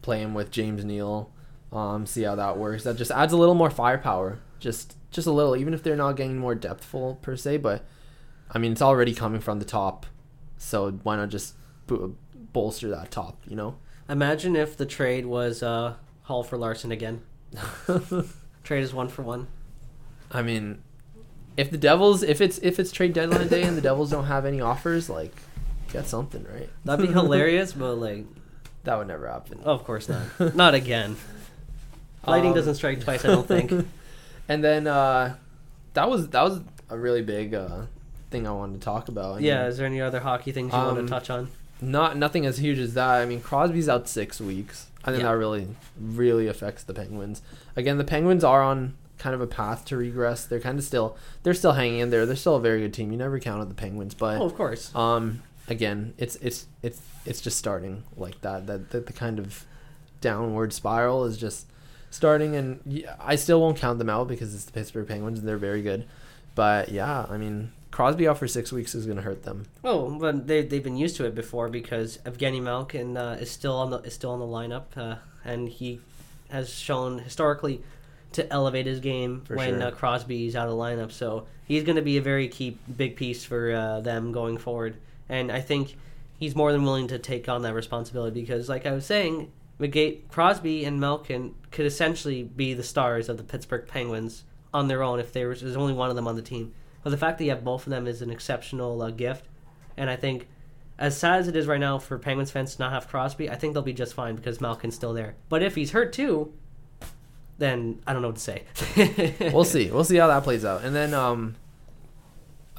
playing 0.00 0.32
with 0.32 0.50
James 0.50 0.84
Neal. 0.84 1.30
Um, 1.70 2.06
see 2.06 2.22
how 2.22 2.34
that 2.34 2.56
works. 2.56 2.84
That 2.84 2.96
just 2.96 3.10
adds 3.10 3.32
a 3.32 3.36
little 3.36 3.54
more 3.54 3.70
firepower. 3.70 4.38
Just 4.58 4.96
just 5.12 5.26
a 5.28 5.32
little, 5.32 5.54
even 5.56 5.72
if 5.74 5.82
they're 5.82 5.94
not 5.96 6.16
getting 6.16 6.38
more 6.38 6.56
depthful 6.56 7.20
per 7.22 7.36
se. 7.36 7.58
But 7.58 7.84
I 8.50 8.58
mean, 8.58 8.72
it's 8.72 8.82
already 8.82 9.14
coming 9.14 9.40
from 9.40 9.58
the 9.60 9.64
top, 9.64 10.06
so 10.58 10.90
why 11.04 11.16
not 11.16 11.28
just 11.28 11.54
bo- 11.86 12.16
bolster 12.52 12.88
that 12.90 13.10
top? 13.12 13.40
You 13.46 13.54
know. 13.56 13.76
Imagine 14.08 14.56
if 14.56 14.76
the 14.76 14.84
trade 14.86 15.26
was 15.26 15.62
uh, 15.62 15.94
Hall 16.22 16.42
for 16.42 16.58
Larsson 16.58 16.90
again. 16.90 17.22
Trade 18.64 18.82
is 18.82 18.92
one 18.94 19.08
for 19.08 19.22
one. 19.22 19.46
I 20.30 20.42
mean, 20.42 20.82
if 21.56 21.70
the 21.70 21.78
Devils, 21.78 22.22
if 22.22 22.40
it's 22.40 22.58
if 22.58 22.78
it's 22.78 22.92
trade 22.92 23.12
deadline 23.12 23.48
day 23.48 23.62
and 23.62 23.76
the 23.76 23.80
Devils 23.80 24.10
don't 24.10 24.24
have 24.26 24.44
any 24.46 24.60
offers, 24.60 25.08
like 25.10 25.34
get 25.92 26.06
something 26.06 26.44
right. 26.52 26.68
That'd 26.84 27.06
be 27.06 27.12
hilarious, 27.12 27.72
but 27.72 27.94
like, 27.96 28.24
That 28.84 28.98
would 28.98 29.08
never 29.08 29.28
happen. 29.28 29.60
of 29.64 29.84
course 29.84 30.08
not. 30.08 30.22
Not 30.56 30.74
again. 30.74 31.16
Lightning 32.26 32.50
Um, 32.52 32.56
doesn't 32.56 32.74
strike 32.76 33.00
twice, 33.00 33.24
I 33.24 33.28
don't 33.28 33.46
think. 33.46 33.86
And 34.48 34.62
then 34.62 34.86
uh, 34.86 35.36
that 35.94 36.08
was 36.08 36.28
that 36.28 36.42
was 36.42 36.60
a 36.90 36.98
really 36.98 37.22
big 37.22 37.54
uh, 37.54 37.82
thing 38.30 38.46
I 38.46 38.52
wanted 38.52 38.80
to 38.80 38.84
talk 38.84 39.08
about. 39.08 39.36
I 39.36 39.38
yeah, 39.40 39.58
mean, 39.62 39.66
is 39.70 39.76
there 39.78 39.86
any 39.86 40.00
other 40.00 40.20
hockey 40.20 40.52
things 40.52 40.72
you 40.72 40.78
want 40.78 40.98
Um, 40.98 41.06
to 41.06 41.10
touch 41.10 41.30
on? 41.30 41.48
not 41.80 42.16
nothing 42.16 42.46
as 42.46 42.58
huge 42.58 42.78
as 42.78 42.94
that. 42.94 43.20
I 43.20 43.26
mean, 43.26 43.40
Crosby's 43.40 43.88
out 43.88 44.08
six 44.08 44.40
weeks. 44.40 44.86
I 45.04 45.10
think 45.10 45.22
Yeah. 45.24 45.30
that 45.32 45.36
really 45.38 45.66
really 46.00 46.46
affects 46.46 46.84
the 46.84 46.94
Penguins. 46.94 47.42
Again, 47.76 47.98
the 47.98 48.04
Penguins 48.04 48.44
are 48.44 48.62
on 48.62 48.94
kind 49.18 49.34
of 49.34 49.40
a 49.40 49.46
path 49.48 49.84
to 49.86 49.96
regress. 49.96 50.44
They're 50.46 50.60
kind 50.60 50.78
of 50.78 50.84
still 50.84 51.16
they're 51.42 51.54
still 51.54 51.72
hanging 51.72 51.98
in 52.00 52.10
there. 52.10 52.24
They're 52.26 52.36
still 52.36 52.56
a 52.56 52.60
very 52.60 52.80
good 52.82 52.94
team. 52.94 53.10
You 53.10 53.18
never 53.18 53.38
count 53.40 53.60
out 53.60 53.68
the 53.68 53.74
Penguins, 53.74 54.14
but 54.14 54.40
Oh, 54.40 54.44
of 54.44 54.54
course. 54.54 54.94
Um, 54.94 55.42
again, 55.68 56.14
it's 56.18 56.36
it's 56.36 56.66
it's 56.82 57.00
it's 57.24 57.40
just 57.40 57.56
starting 57.58 58.04
like 58.16 58.40
that. 58.42 58.66
That 58.68 58.90
that 58.90 59.06
the 59.06 59.12
kind 59.12 59.38
of 59.40 59.64
downward 60.20 60.72
spiral 60.72 61.24
is 61.24 61.36
just 61.36 61.66
starting, 62.12 62.54
and 62.54 63.04
I 63.18 63.34
still 63.36 63.60
won't 63.60 63.78
count 63.78 63.98
them 63.98 64.08
out 64.10 64.28
because 64.28 64.54
it's 64.54 64.64
the 64.64 64.72
Pittsburgh 64.72 65.08
Penguins 65.08 65.40
and 65.40 65.48
they're 65.48 65.56
very 65.56 65.82
good. 65.82 66.06
But 66.54 66.90
yeah, 66.90 67.26
I 67.28 67.38
mean, 67.38 67.72
Crosby 67.90 68.28
out 68.28 68.38
for 68.38 68.46
six 68.46 68.70
weeks 68.70 68.94
is 68.94 69.06
going 69.06 69.16
to 69.16 69.22
hurt 69.22 69.42
them. 69.42 69.66
Oh, 69.82 70.18
but 70.18 70.46
they 70.46 70.62
they've 70.62 70.82
been 70.82 70.96
used 70.96 71.16
to 71.16 71.24
it 71.24 71.34
before 71.34 71.68
because 71.68 72.18
Evgeny 72.18 72.62
Malkin 72.62 73.16
uh, 73.16 73.38
is 73.40 73.50
still 73.50 73.74
on 73.74 73.90
the 73.90 73.98
is 73.98 74.14
still 74.14 74.30
on 74.30 74.38
the 74.38 74.46
lineup, 74.46 74.84
uh, 74.96 75.16
and 75.44 75.68
he 75.68 76.00
has 76.50 76.70
shown 76.70 77.18
historically 77.18 77.82
to 78.32 78.50
elevate 78.52 78.86
his 78.86 79.00
game 79.00 79.42
For 79.44 79.56
when 79.56 79.80
sure. 79.80 79.88
uh, 79.88 79.90
Crosby's 79.90 80.54
out 80.54 80.68
of 80.68 80.74
the 80.76 80.80
lineup. 80.82 81.12
So 81.12 81.46
he's 81.66 81.84
going 81.84 81.96
to 81.96 82.02
be 82.02 82.16
a 82.18 82.22
very 82.22 82.48
key 82.48 82.78
big 82.96 83.16
piece 83.16 83.44
for 83.44 83.72
uh, 83.72 84.00
them 84.00 84.32
going 84.32 84.58
forward, 84.58 84.96
and 85.28 85.50
I 85.50 85.60
think 85.60 85.96
he's 86.38 86.54
more 86.54 86.72
than 86.72 86.84
willing 86.84 87.08
to 87.08 87.18
take 87.18 87.48
on 87.48 87.62
that 87.62 87.74
responsibility 87.74 88.40
because, 88.40 88.68
like 88.68 88.84
I 88.84 88.92
was 88.92 89.06
saying, 89.06 89.50
McGate, 89.82 90.28
Crosby 90.28 90.84
and 90.84 91.00
Malkin 91.00 91.54
could 91.72 91.86
essentially 91.86 92.44
be 92.44 92.72
the 92.72 92.82
stars 92.84 93.28
of 93.28 93.36
the 93.36 93.42
Pittsburgh 93.42 93.86
Penguins 93.88 94.44
on 94.72 94.88
their 94.88 95.02
own 95.02 95.18
if 95.18 95.32
there 95.32 95.48
was 95.48 95.60
there's 95.60 95.76
only 95.76 95.92
one 95.92 96.08
of 96.08 96.16
them 96.16 96.28
on 96.28 96.36
the 96.36 96.42
team. 96.42 96.72
But 97.02 97.10
the 97.10 97.16
fact 97.16 97.38
that 97.38 97.44
you 97.44 97.50
have 97.50 97.64
both 97.64 97.86
of 97.86 97.90
them 97.90 98.06
is 98.06 98.22
an 98.22 98.30
exceptional 98.30 99.02
uh, 99.02 99.10
gift, 99.10 99.46
and 99.96 100.08
I 100.08 100.16
think. 100.16 100.48
As 100.98 101.16
sad 101.16 101.40
as 101.40 101.48
it 101.48 101.56
is 101.56 101.66
right 101.66 101.80
now 101.80 101.98
for 101.98 102.16
Penguins 102.16 102.52
fans 102.52 102.76
to 102.76 102.82
not 102.82 102.92
have 102.92 103.08
Crosby, 103.08 103.50
I 103.50 103.56
think 103.56 103.72
they'll 103.72 103.82
be 103.82 103.94
just 103.94 104.14
fine 104.14 104.36
because 104.36 104.60
Malkin's 104.60 104.94
still 104.94 105.12
there. 105.14 105.34
But 105.48 105.62
if 105.62 105.74
he's 105.74 105.90
hurt 105.90 106.12
too, 106.12 106.52
then 107.58 108.00
I 108.06 108.12
don't 108.12 108.22
know 108.22 108.28
what 108.28 108.36
to 108.36 108.42
say. 108.42 108.64
we'll 109.52 109.64
see. 109.64 109.90
We'll 109.90 110.04
see 110.04 110.16
how 110.16 110.28
that 110.28 110.44
plays 110.44 110.64
out. 110.64 110.84
And 110.84 110.94
then, 110.94 111.12
um, 111.12 111.56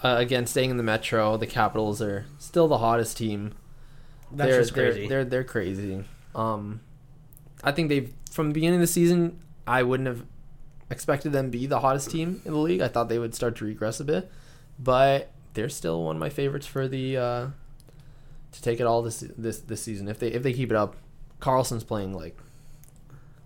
uh, 0.01 0.15
again, 0.19 0.45
staying 0.45 0.69
in 0.69 0.77
the 0.77 0.83
Metro, 0.83 1.35
the 1.35 1.47
Capitals 1.47 2.01
are 2.01 2.25
still 2.37 2.69
the 2.69 2.77
hottest 2.77 3.17
team. 3.17 3.55
That's 4.31 4.51
they're, 4.51 4.61
just 4.61 4.73
crazy. 4.73 5.07
They're, 5.07 5.25
they're 5.25 5.25
they're 5.25 5.43
crazy. 5.43 6.05
Um, 6.35 6.81
I 7.63 7.71
think 7.71 7.89
they've 7.89 8.13
from 8.31 8.49
the 8.49 8.53
beginning 8.53 8.75
of 8.75 8.81
the 8.81 8.87
season. 8.87 9.39
I 9.65 9.83
wouldn't 9.83 10.07
have 10.07 10.23
expected 10.89 11.31
them 11.31 11.51
to 11.51 11.57
be 11.57 11.65
the 11.65 11.79
hottest 11.79 12.11
team 12.11 12.41
in 12.45 12.51
the 12.51 12.59
league. 12.59 12.81
I 12.81 12.87
thought 12.87 13.09
they 13.09 13.19
would 13.19 13.33
start 13.33 13.55
to 13.57 13.65
regress 13.65 13.99
a 13.99 14.03
bit, 14.03 14.29
but 14.77 15.31
they're 15.53 15.69
still 15.69 16.03
one 16.03 16.17
of 16.17 16.19
my 16.19 16.29
favorites 16.29 16.67
for 16.67 16.87
the 16.87 17.17
uh, 17.17 17.47
to 18.51 18.61
take 18.61 18.79
it 18.79 18.85
all 18.85 19.01
this 19.01 19.23
this 19.37 19.59
this 19.59 19.81
season. 19.81 20.07
If 20.07 20.19
they 20.19 20.27
if 20.27 20.43
they 20.43 20.53
keep 20.53 20.71
it 20.71 20.77
up, 20.77 20.95
Carlson's 21.39 21.83
playing 21.83 22.13
like 22.13 22.37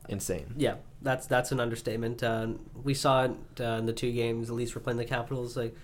insane. 0.10 0.54
yeah, 0.58 0.76
that's 1.02 1.28
that's 1.28 1.52
an 1.52 1.60
understatement. 1.60 2.24
Uh, 2.24 2.48
we 2.84 2.94
saw 2.94 3.26
it 3.26 3.32
uh, 3.60 3.64
in 3.64 3.86
the 3.86 3.94
two 3.94 4.12
games. 4.12 4.50
At 4.50 4.56
least 4.56 4.76
we're 4.76 4.82
playing 4.82 4.98
the 4.98 5.06
Capitals. 5.06 5.56
Like 5.56 5.76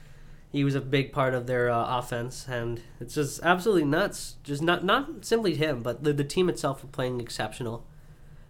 he 0.51 0.63
was 0.63 0.75
a 0.75 0.81
big 0.81 1.11
part 1.11 1.33
of 1.33 1.47
their 1.47 1.69
uh, 1.69 1.97
offense, 1.97 2.47
and 2.47 2.81
it's 2.99 3.15
just 3.15 3.41
absolutely 3.43 3.85
nuts. 3.85 4.35
Just 4.43 4.61
not 4.61 4.83
not 4.83 5.25
simply 5.25 5.55
him, 5.55 5.81
but 5.81 6.03
the 6.03 6.13
the 6.13 6.23
team 6.23 6.49
itself 6.49 6.83
playing 6.91 7.19
exceptional. 7.19 7.85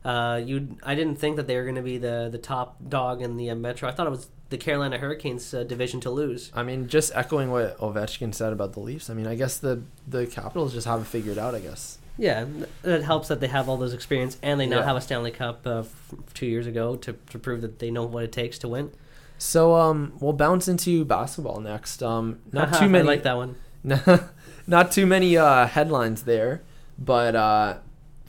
Uh, 0.05 0.41
you, 0.43 0.77
I 0.83 0.95
didn't 0.95 1.15
think 1.15 1.37
that 1.37 1.47
they 1.47 1.55
were 1.55 1.63
going 1.63 1.75
to 1.75 1.81
be 1.81 1.97
the 1.97 2.27
the 2.31 2.37
top 2.37 2.77
dog 2.89 3.21
in 3.21 3.37
the 3.37 3.49
uh, 3.49 3.55
Metro. 3.55 3.87
I 3.87 3.91
thought 3.93 4.07
it 4.07 4.09
was 4.11 4.27
the 4.49 4.57
Carolina 4.57 4.97
Hurricanes 4.97 5.53
uh, 5.53 5.63
division 5.63 5.99
to 6.01 6.09
lose. 6.11 6.51
I 6.53 6.61
mean, 6.63 6.87
just 6.87 7.11
echoing 7.15 7.49
what 7.51 7.77
Ovechkin 7.79 8.35
said 8.35 8.51
about 8.53 8.73
the 8.73 8.79
Leafs. 8.81 9.09
I 9.09 9.13
mean, 9.13 9.27
I 9.27 9.35
guess 9.35 9.57
the 9.57 9.81
the 10.07 10.25
Capitals 10.27 10.73
just 10.73 10.87
haven't 10.87 11.05
figured 11.05 11.37
out. 11.37 11.55
I 11.55 11.59
guess. 11.59 11.99
Yeah, 12.17 12.45
it 12.83 13.01
helps 13.03 13.29
that 13.29 13.39
they 13.39 13.47
have 13.47 13.67
all 13.67 13.77
those 13.77 13.93
experience 13.93 14.37
and 14.43 14.59
they 14.59 14.67
now 14.67 14.79
Yeah. 14.79 14.85
have 14.85 14.95
a 14.97 15.01
Stanley 15.01 15.31
Cup 15.31 15.65
uh, 15.65 15.79
f- 15.79 16.13
two 16.35 16.45
years 16.45 16.67
ago 16.67 16.95
to, 16.97 17.13
to 17.31 17.39
prove 17.39 17.61
that 17.61 17.79
they 17.79 17.89
know 17.89 18.03
what 18.05 18.23
it 18.23 18.31
takes 18.31 18.59
to 18.59 18.67
win. 18.67 18.91
So 19.39 19.73
um, 19.73 20.13
we'll 20.19 20.33
bounce 20.33 20.67
into 20.67 21.05
basketball 21.05 21.59
next. 21.59 22.03
Um, 22.03 22.37
not 22.51 22.71
too 22.79 22.87
many. 22.87 23.03
I 23.03 23.07
like 23.13 23.23
that 23.23 23.35
one. 23.37 23.55
not 24.67 24.91
too 24.91 25.07
many 25.07 25.35
uh, 25.37 25.65
headlines 25.65 26.21
there, 26.23 26.61
but 26.99 27.35
uh, 27.35 27.77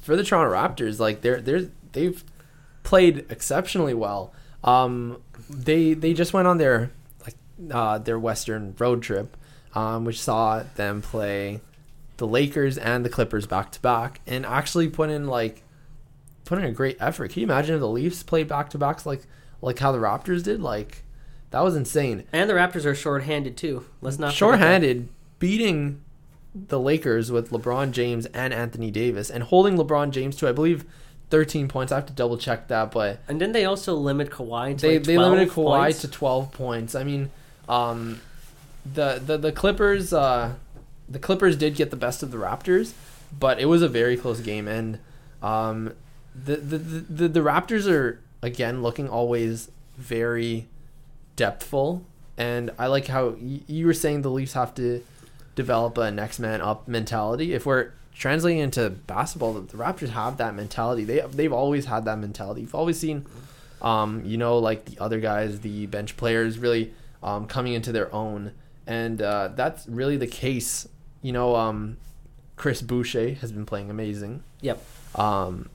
for 0.05 0.17
the 0.17 0.23
Toronto 0.23 0.55
Raptors, 0.55 1.01
like 1.01 1.23
they're 1.23 1.41
they're 1.41 1.71
they've 1.93 2.23
played 2.83 3.25
exceptionally 3.31 3.95
well. 3.95 4.33
Um, 4.63 5.23
they 5.49 5.95
they 5.95 6.13
just 6.13 6.33
went 6.33 6.47
on 6.47 6.59
their 6.59 6.93
like 7.25 7.35
uh, 7.73 7.99
their 7.99 8.19
Western 8.19 8.75
road 8.79 9.03
trip, 9.03 9.37
um, 9.75 10.05
which 10.05 10.21
saw 10.21 10.63
them 10.77 11.01
play 11.01 11.61
the 12.19 12.27
Lakers 12.27 12.77
and 12.79 13.05
the 13.05 13.09
Clippers 13.09 13.47
back 13.47 13.73
to 13.73 13.81
back, 13.81 14.21
and 14.27 14.45
actually 14.45 14.89
put 14.89 15.09
in 15.09 15.27
like 15.27 15.63
put 16.45 16.59
in 16.59 16.65
a 16.65 16.73
great 16.73 16.99
effort. 17.01 17.31
Can 17.33 17.41
you 17.41 17.47
imagine 17.47 17.75
if 17.75 17.81
the 17.81 17.89
Leafs 17.89 18.23
played 18.23 18.47
back 18.47 18.69
to 18.71 18.79
backs 18.79 19.07
like 19.07 19.23
like 19.63 19.79
how 19.79 19.91
the 19.91 19.99
Raptors 19.99 20.45
did? 20.45 20.61
Like 20.61 21.03
that 21.51 21.65
was 21.65 21.77
insane 21.77 22.25
And 22.33 22.51
the 22.51 22.55
Raptors 22.55 22.85
are 22.85 22.95
short-handed 22.95 23.57
too. 23.57 23.87
Let's 24.03 24.19
not 24.19 24.35
shorthanded, 24.35 25.09
beating 25.39 26.04
the 26.55 26.79
Lakers 26.79 27.33
with 27.33 27.51
LeBron 27.51 27.91
James 27.91 28.27
and 28.27 28.55
Anthony 28.55 28.91
Davis, 28.91 29.31
and 29.31 29.43
holding 29.45 29.77
LeBron 29.77 30.11
James 30.11 30.37
to 30.37 30.49
I 30.49 30.53
believe 30.53 30.85
13 31.31 31.67
points. 31.69 31.91
I 31.91 31.97
have 31.97 32.07
to 32.07 32.13
double 32.13 32.37
check 32.39 32.69
that, 32.69 32.93
but 32.93 33.19
And 33.29 33.39
didn't 33.41 33.55
they 33.55 33.65
also 33.65 33.95
limit 33.95 34.31
Kawhi 34.31 34.77
to 34.79 34.83
they 34.87 34.99
like 34.99 35.07
they 35.07 35.15
12 35.17 35.33
limited 35.33 35.53
Kawhi 35.53 35.55
points? 35.83 36.01
to 36.03 36.09
12 36.09 36.53
points. 36.53 36.95
I 36.95 37.03
mean, 37.05 37.31
um, 37.69 38.21
the 38.91 39.21
the 39.25 39.37
the 39.39 39.53
Clippers 39.53 40.13
uh, 40.13 40.55
the 41.09 41.19
Clippers 41.19 41.57
did 41.57 41.75
get 41.75 41.91
the 41.91 41.97
best 41.97 42.23
of 42.23 42.31
the 42.31 42.37
Raptors, 42.39 42.93
but 43.39 43.59
it 43.59 43.67
was 43.67 43.83
a 43.83 43.89
very 43.89 44.17
close 44.17 44.41
game, 44.41 44.69
and 44.69 44.99
um, 45.43 45.93
the 46.35 46.57
the 46.57 46.79
the, 46.79 47.01
the, 47.01 47.29
the 47.29 47.41
Raptors 47.41 47.91
are 47.91 48.21
again 48.43 48.83
looking 48.83 49.09
always 49.09 49.71
very 49.97 50.67
depthful, 51.37 52.03
and 52.37 52.71
I 52.79 52.87
like 52.87 53.07
how 53.07 53.31
y- 53.41 53.61
you 53.67 53.87
were 53.87 53.95
saying 53.95 54.23
the 54.23 54.31
Leafs 54.31 54.53
have 54.53 54.75
to 54.77 55.03
develop 55.55 55.99
a 55.99 56.11
next 56.11 56.39
man 56.39 56.61
up 56.61 56.89
mentality. 56.89 57.55
If 57.55 57.67
we're 57.67 57.93
translating 58.15 58.61
into 58.61 58.91
basketball, 58.91 59.55
the, 59.55 59.61
the 59.61 59.77
Raptors 59.77 60.11
have 60.11 60.37
that 60.39 60.55
mentality. 60.55 61.05
They 61.05 61.21
they've 61.21 61.53
always 61.53 61.87
had 61.87 62.05
that 62.07 62.19
mentality. 62.19 62.63
You've 62.63 62.75
always 62.75 62.99
seen, 62.99 63.27
um, 63.83 64.25
you 64.25 64.37
know, 64.37 64.59
like 64.59 64.85
the 64.87 64.99
other 65.03 65.21
guys, 65.21 65.61
the 65.61 65.87
bench 65.87 66.17
players, 66.17 66.59
really 66.59 66.93
um, 67.23 67.47
coming 67.47 67.75
into 67.75 67.93
their 67.93 68.13
own, 68.15 68.53
and 68.87 69.21
uh, 69.21 69.49
that's 69.55 69.87
really 69.89 70.17
the 70.17 70.27
case. 70.27 70.89
You 71.23 71.33
know, 71.33 71.57
um, 71.57 71.97
Chris 72.57 72.83
Boucher 72.83 73.35
has 73.35 73.53
been 73.53 73.67
playing 73.67 73.91
amazing. 73.91 74.43
Yep. 74.61 74.83
Um, 75.15 75.69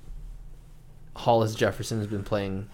Hollis 1.16 1.56
Jefferson 1.56 1.98
has 1.98 2.08
been 2.08 2.24
playing 2.24 2.70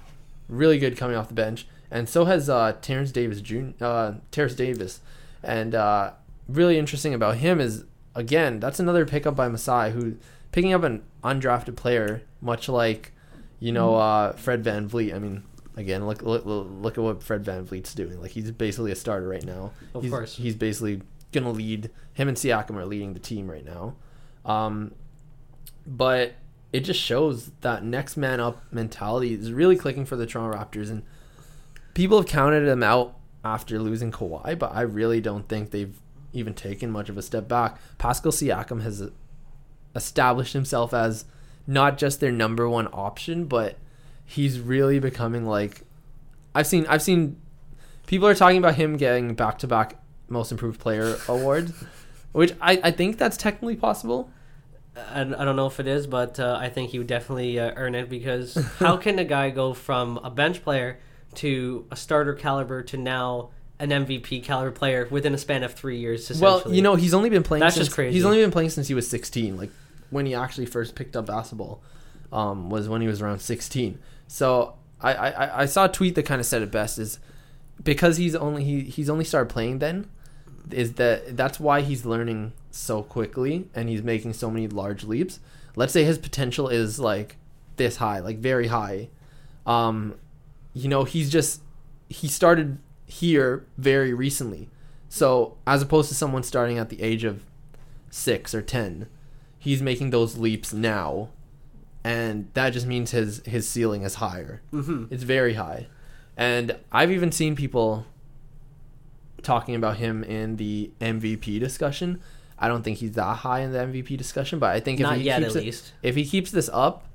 really 0.47 0.77
good 0.77 0.97
coming 0.97 1.15
off 1.15 1.27
the 1.27 1.33
bench, 1.33 1.65
and 1.89 2.07
so 2.07 2.25
has 2.25 2.49
uh, 2.49 2.75
Terence 2.81 3.11
Davis 3.11 3.41
Jr. 3.41 3.71
Uh, 3.81 4.13
Terence 4.31 4.53
Davis, 4.53 4.99
and 5.41 5.73
uh, 5.73 6.11
really 6.47 6.77
interesting 6.77 7.13
about 7.13 7.37
him 7.37 7.59
is 7.59 7.85
again 8.13 8.59
that's 8.59 8.79
another 8.79 9.05
pickup 9.05 9.35
by 9.35 9.47
Masai 9.47 9.91
who 9.91 10.17
picking 10.51 10.73
up 10.73 10.83
an 10.83 11.03
undrafted 11.23 11.75
player, 11.75 12.21
much 12.41 12.69
like 12.69 13.11
you 13.59 13.71
know 13.71 13.95
uh, 13.95 14.33
Fred 14.33 14.63
VanVleet. 14.63 15.13
I 15.13 15.19
mean. 15.19 15.43
Again, 15.77 16.07
look, 16.07 16.21
look 16.21 16.43
look 16.45 16.97
at 16.97 17.03
what 17.03 17.21
Fred 17.21 17.43
VanVleet's 17.43 17.93
doing. 17.93 18.21
Like 18.21 18.31
he's 18.31 18.49
basically 18.49 18.93
a 18.93 18.95
starter 18.95 19.27
right 19.27 19.43
now. 19.43 19.73
Of 19.93 20.03
he's, 20.03 20.11
course. 20.11 20.37
he's 20.37 20.55
basically 20.55 21.01
gonna 21.33 21.51
lead. 21.51 21.89
Him 22.13 22.29
and 22.29 22.37
Siakam 22.37 22.77
are 22.77 22.85
leading 22.85 23.13
the 23.13 23.19
team 23.19 23.51
right 23.51 23.65
now. 23.65 23.95
Um, 24.45 24.93
but 25.85 26.35
it 26.71 26.81
just 26.81 26.99
shows 26.99 27.51
that 27.61 27.83
next 27.83 28.15
man 28.15 28.39
up 28.39 28.63
mentality 28.71 29.33
is 29.33 29.51
really 29.51 29.75
clicking 29.75 30.05
for 30.05 30.15
the 30.15 30.25
Toronto 30.25 30.57
Raptors, 30.57 30.89
and 30.89 31.03
people 31.93 32.17
have 32.17 32.27
counted 32.27 32.61
them 32.61 32.81
out 32.81 33.17
after 33.43 33.79
losing 33.79 34.11
Kawhi, 34.11 34.57
but 34.57 34.71
I 34.73 34.81
really 34.81 35.21
don't 35.21 35.47
think 35.47 35.71
they've 35.71 35.99
even 36.35 36.53
taken 36.53 36.91
much 36.91 37.09
of 37.09 37.17
a 37.17 37.21
step 37.21 37.47
back. 37.47 37.77
Pascal 37.97 38.31
Siakam 38.31 38.81
has 38.81 39.09
established 39.95 40.53
himself 40.53 40.93
as 40.93 41.25
not 41.65 41.97
just 41.97 42.19
their 42.19 42.31
number 42.31 42.69
one 42.69 42.87
option, 42.93 43.45
but 43.45 43.77
he's 44.25 44.59
really 44.59 44.99
becoming 44.99 45.45
like 45.45 45.81
I've 46.53 46.67
seen 46.67 46.85
I've 46.87 47.01
seen 47.01 47.37
people 48.07 48.27
are 48.27 48.35
talking 48.35 48.57
about 48.57 48.75
him 48.75 48.97
getting 48.97 49.35
back 49.35 49.59
to 49.59 49.67
back 49.67 49.99
most 50.27 50.51
improved 50.51 50.79
player 50.79 51.17
awards, 51.27 51.73
which 52.31 52.53
I, 52.61 52.79
I 52.83 52.91
think 52.91 53.17
that's 53.17 53.37
technically 53.37 53.75
possible. 53.75 54.29
I, 54.95 55.21
I 55.21 55.23
don't 55.23 55.55
know 55.55 55.67
if 55.67 55.79
it 55.79 55.87
is, 55.87 56.07
but 56.07 56.39
uh, 56.39 56.57
I 56.59 56.69
think 56.69 56.91
he 56.91 56.97
would 56.97 57.07
definitely 57.07 57.59
uh, 57.59 57.73
earn 57.75 57.95
it 57.95 58.09
because 58.09 58.55
how 58.79 58.97
can 58.97 59.19
a 59.19 59.25
guy 59.25 59.49
go 59.49 59.73
from 59.73 60.17
a 60.23 60.29
bench 60.29 60.63
player 60.63 60.99
to 61.35 61.85
a 61.91 61.95
starter 61.95 62.33
caliber 62.33 62.81
to 62.83 62.97
now 62.97 63.49
an 63.79 63.89
MVP 63.89 64.43
caliber 64.43 64.71
player 64.71 65.07
within 65.09 65.33
a 65.33 65.37
span 65.37 65.63
of 65.63 65.73
three 65.73 65.99
years? 65.99 66.31
Well, 66.39 66.63
you 66.67 66.81
know, 66.81 66.95
he's 66.95 67.13
only 67.13 67.29
been 67.29 67.43
playing. 67.43 67.61
That's 67.61 67.75
since, 67.75 67.87
just 67.87 67.95
crazy. 67.95 68.13
He's 68.13 68.25
only 68.25 68.39
been 68.39 68.51
playing 68.51 68.69
since 68.69 68.87
he 68.87 68.93
was 68.93 69.07
16. 69.09 69.57
Like 69.57 69.71
when 70.09 70.25
he 70.25 70.35
actually 70.35 70.65
first 70.65 70.95
picked 70.95 71.15
up 71.15 71.25
basketball, 71.25 71.81
um, 72.31 72.69
was 72.69 72.87
when 72.89 73.01
he 73.01 73.07
was 73.07 73.21
around 73.21 73.39
16. 73.39 73.99
So 74.27 74.75
I, 75.01 75.13
I, 75.13 75.61
I 75.61 75.65
saw 75.65 75.85
a 75.85 75.89
tweet 75.89 76.15
that 76.15 76.23
kind 76.23 76.39
of 76.39 76.47
said 76.47 76.61
it 76.61 76.71
best 76.71 76.97
is 76.99 77.19
because 77.83 78.17
he's 78.17 78.35
only 78.35 78.63
he, 78.63 78.81
he's 78.81 79.09
only 79.09 79.25
started 79.25 79.49
playing 79.49 79.79
then 79.79 80.09
is 80.71 80.93
that 80.93 81.37
that's 81.37 81.59
why 81.59 81.81
he's 81.81 82.05
learning 82.05 82.53
so 82.71 83.03
quickly 83.03 83.67
and 83.75 83.89
he's 83.89 84.01
making 84.01 84.33
so 84.33 84.49
many 84.49 84.67
large 84.67 85.03
leaps. 85.03 85.39
Let's 85.75 85.93
say 85.93 86.03
his 86.03 86.17
potential 86.17 86.69
is 86.69 86.99
like 86.99 87.37
this 87.75 87.97
high, 87.97 88.19
like 88.19 88.39
very 88.39 88.67
high. 88.67 89.09
Um, 89.65 90.15
you 90.73 90.89
know, 90.89 91.03
he's 91.03 91.29
just 91.29 91.61
he 92.09 92.27
started 92.27 92.77
here 93.05 93.65
very 93.77 94.13
recently. 94.13 94.69
So 95.09 95.57
as 95.65 95.81
opposed 95.81 96.09
to 96.09 96.15
someone 96.15 96.43
starting 96.43 96.77
at 96.77 96.89
the 96.89 97.01
age 97.01 97.23
of 97.23 97.43
six 98.09 98.53
or 98.53 98.61
ten, 98.61 99.07
he's 99.57 99.81
making 99.81 100.09
those 100.09 100.37
leaps 100.37 100.73
now, 100.73 101.29
and 102.03 102.49
that 102.53 102.71
just 102.71 102.85
means 102.85 103.11
his 103.11 103.41
his 103.45 103.67
ceiling 103.67 104.03
is 104.03 104.15
higher. 104.15 104.61
Mm-hmm. 104.73 105.05
It's 105.11 105.23
very 105.23 105.53
high, 105.53 105.87
and 106.35 106.77
I've 106.91 107.11
even 107.11 107.31
seen 107.31 107.55
people 107.55 108.05
talking 109.41 109.75
about 109.75 109.97
him 109.97 110.23
in 110.23 110.55
the 110.57 110.91
MVP 110.99 111.59
discussion. 111.59 112.21
I 112.57 112.67
don't 112.67 112.83
think 112.83 112.97
he's 112.97 113.11
that 113.13 113.37
high 113.37 113.59
in 113.59 113.71
the 113.71 113.79
MVP 113.79 114.17
discussion, 114.17 114.59
but 114.59 114.71
I 114.71 114.79
think 114.79 114.99
if 114.99 115.03
Not 115.03 115.17
he 115.17 115.23
yet, 115.23 115.41
keeps 115.41 115.55
it, 115.55 115.93
if 116.01 116.15
he 116.15 116.25
keeps 116.25 116.51
this 116.51 116.69
up, 116.71 117.07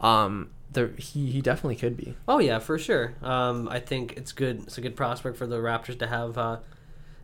um, 0.00 0.50
there 0.74 0.88
he 0.98 1.30
he 1.30 1.40
definitely 1.40 1.76
could 1.76 1.96
be. 1.96 2.14
Oh 2.28 2.38
yeah, 2.38 2.58
for 2.58 2.78
sure. 2.78 3.14
Um, 3.22 3.68
I 3.68 3.80
think 3.80 4.14
it's 4.16 4.32
good. 4.32 4.64
It's 4.64 4.78
a 4.78 4.80
good 4.80 4.96
prospect 4.96 5.36
for 5.36 5.46
the 5.46 5.56
Raptors 5.56 5.98
to 6.00 6.06
have 6.06 6.36
uh, 6.36 6.58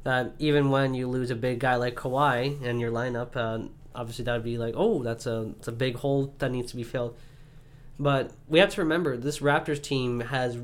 that. 0.05 0.32
Even 0.38 0.70
when 0.70 0.94
you 0.94 1.09
lose 1.09 1.30
a 1.30 1.36
big 1.36 1.61
guy 1.61 1.76
like 1.76 1.94
Kawhi 1.94 2.62
in 2.62 2.80
your 2.80 2.90
lineup, 2.90 3.36
uh, 3.36 3.68
obviously 3.94 4.24
that 4.24 4.32
would 4.32 4.44
be 4.44 4.59
like, 4.59 4.74
oh, 4.76 5.03
that's 5.03 5.26
a 5.26 5.53
it's 5.59 5.68
a 5.68 5.72
big 5.72 5.96
hole 5.96 6.34
that 6.38 6.51
needs 6.51 6.70
to 6.70 6.76
be 6.76 6.84
filled. 6.84 7.16
But 7.98 8.32
we 8.48 8.59
have 8.61 8.70
to 8.70 8.80
remember 8.80 9.16
this 9.16 9.40
Raptors 9.40 9.82
team 9.82 10.20
has 10.20 10.57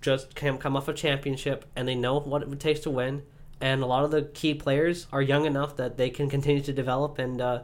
just 0.00 0.34
come 0.34 0.58
come 0.58 0.76
off 0.76 0.88
a 0.88 0.92
championship, 0.92 1.64
and 1.74 1.88
they 1.88 1.94
know 1.94 2.20
what 2.20 2.42
it 2.42 2.60
takes 2.60 2.80
to 2.80 2.90
win. 2.90 3.22
And 3.58 3.82
a 3.82 3.86
lot 3.86 4.04
of 4.04 4.10
the 4.10 4.22
key 4.22 4.52
players 4.52 5.06
are 5.12 5.22
young 5.22 5.46
enough 5.46 5.76
that 5.76 5.96
they 5.96 6.10
can 6.10 6.28
continue 6.28 6.62
to 6.62 6.72
develop 6.74 7.18
and 7.18 7.40
uh, 7.40 7.62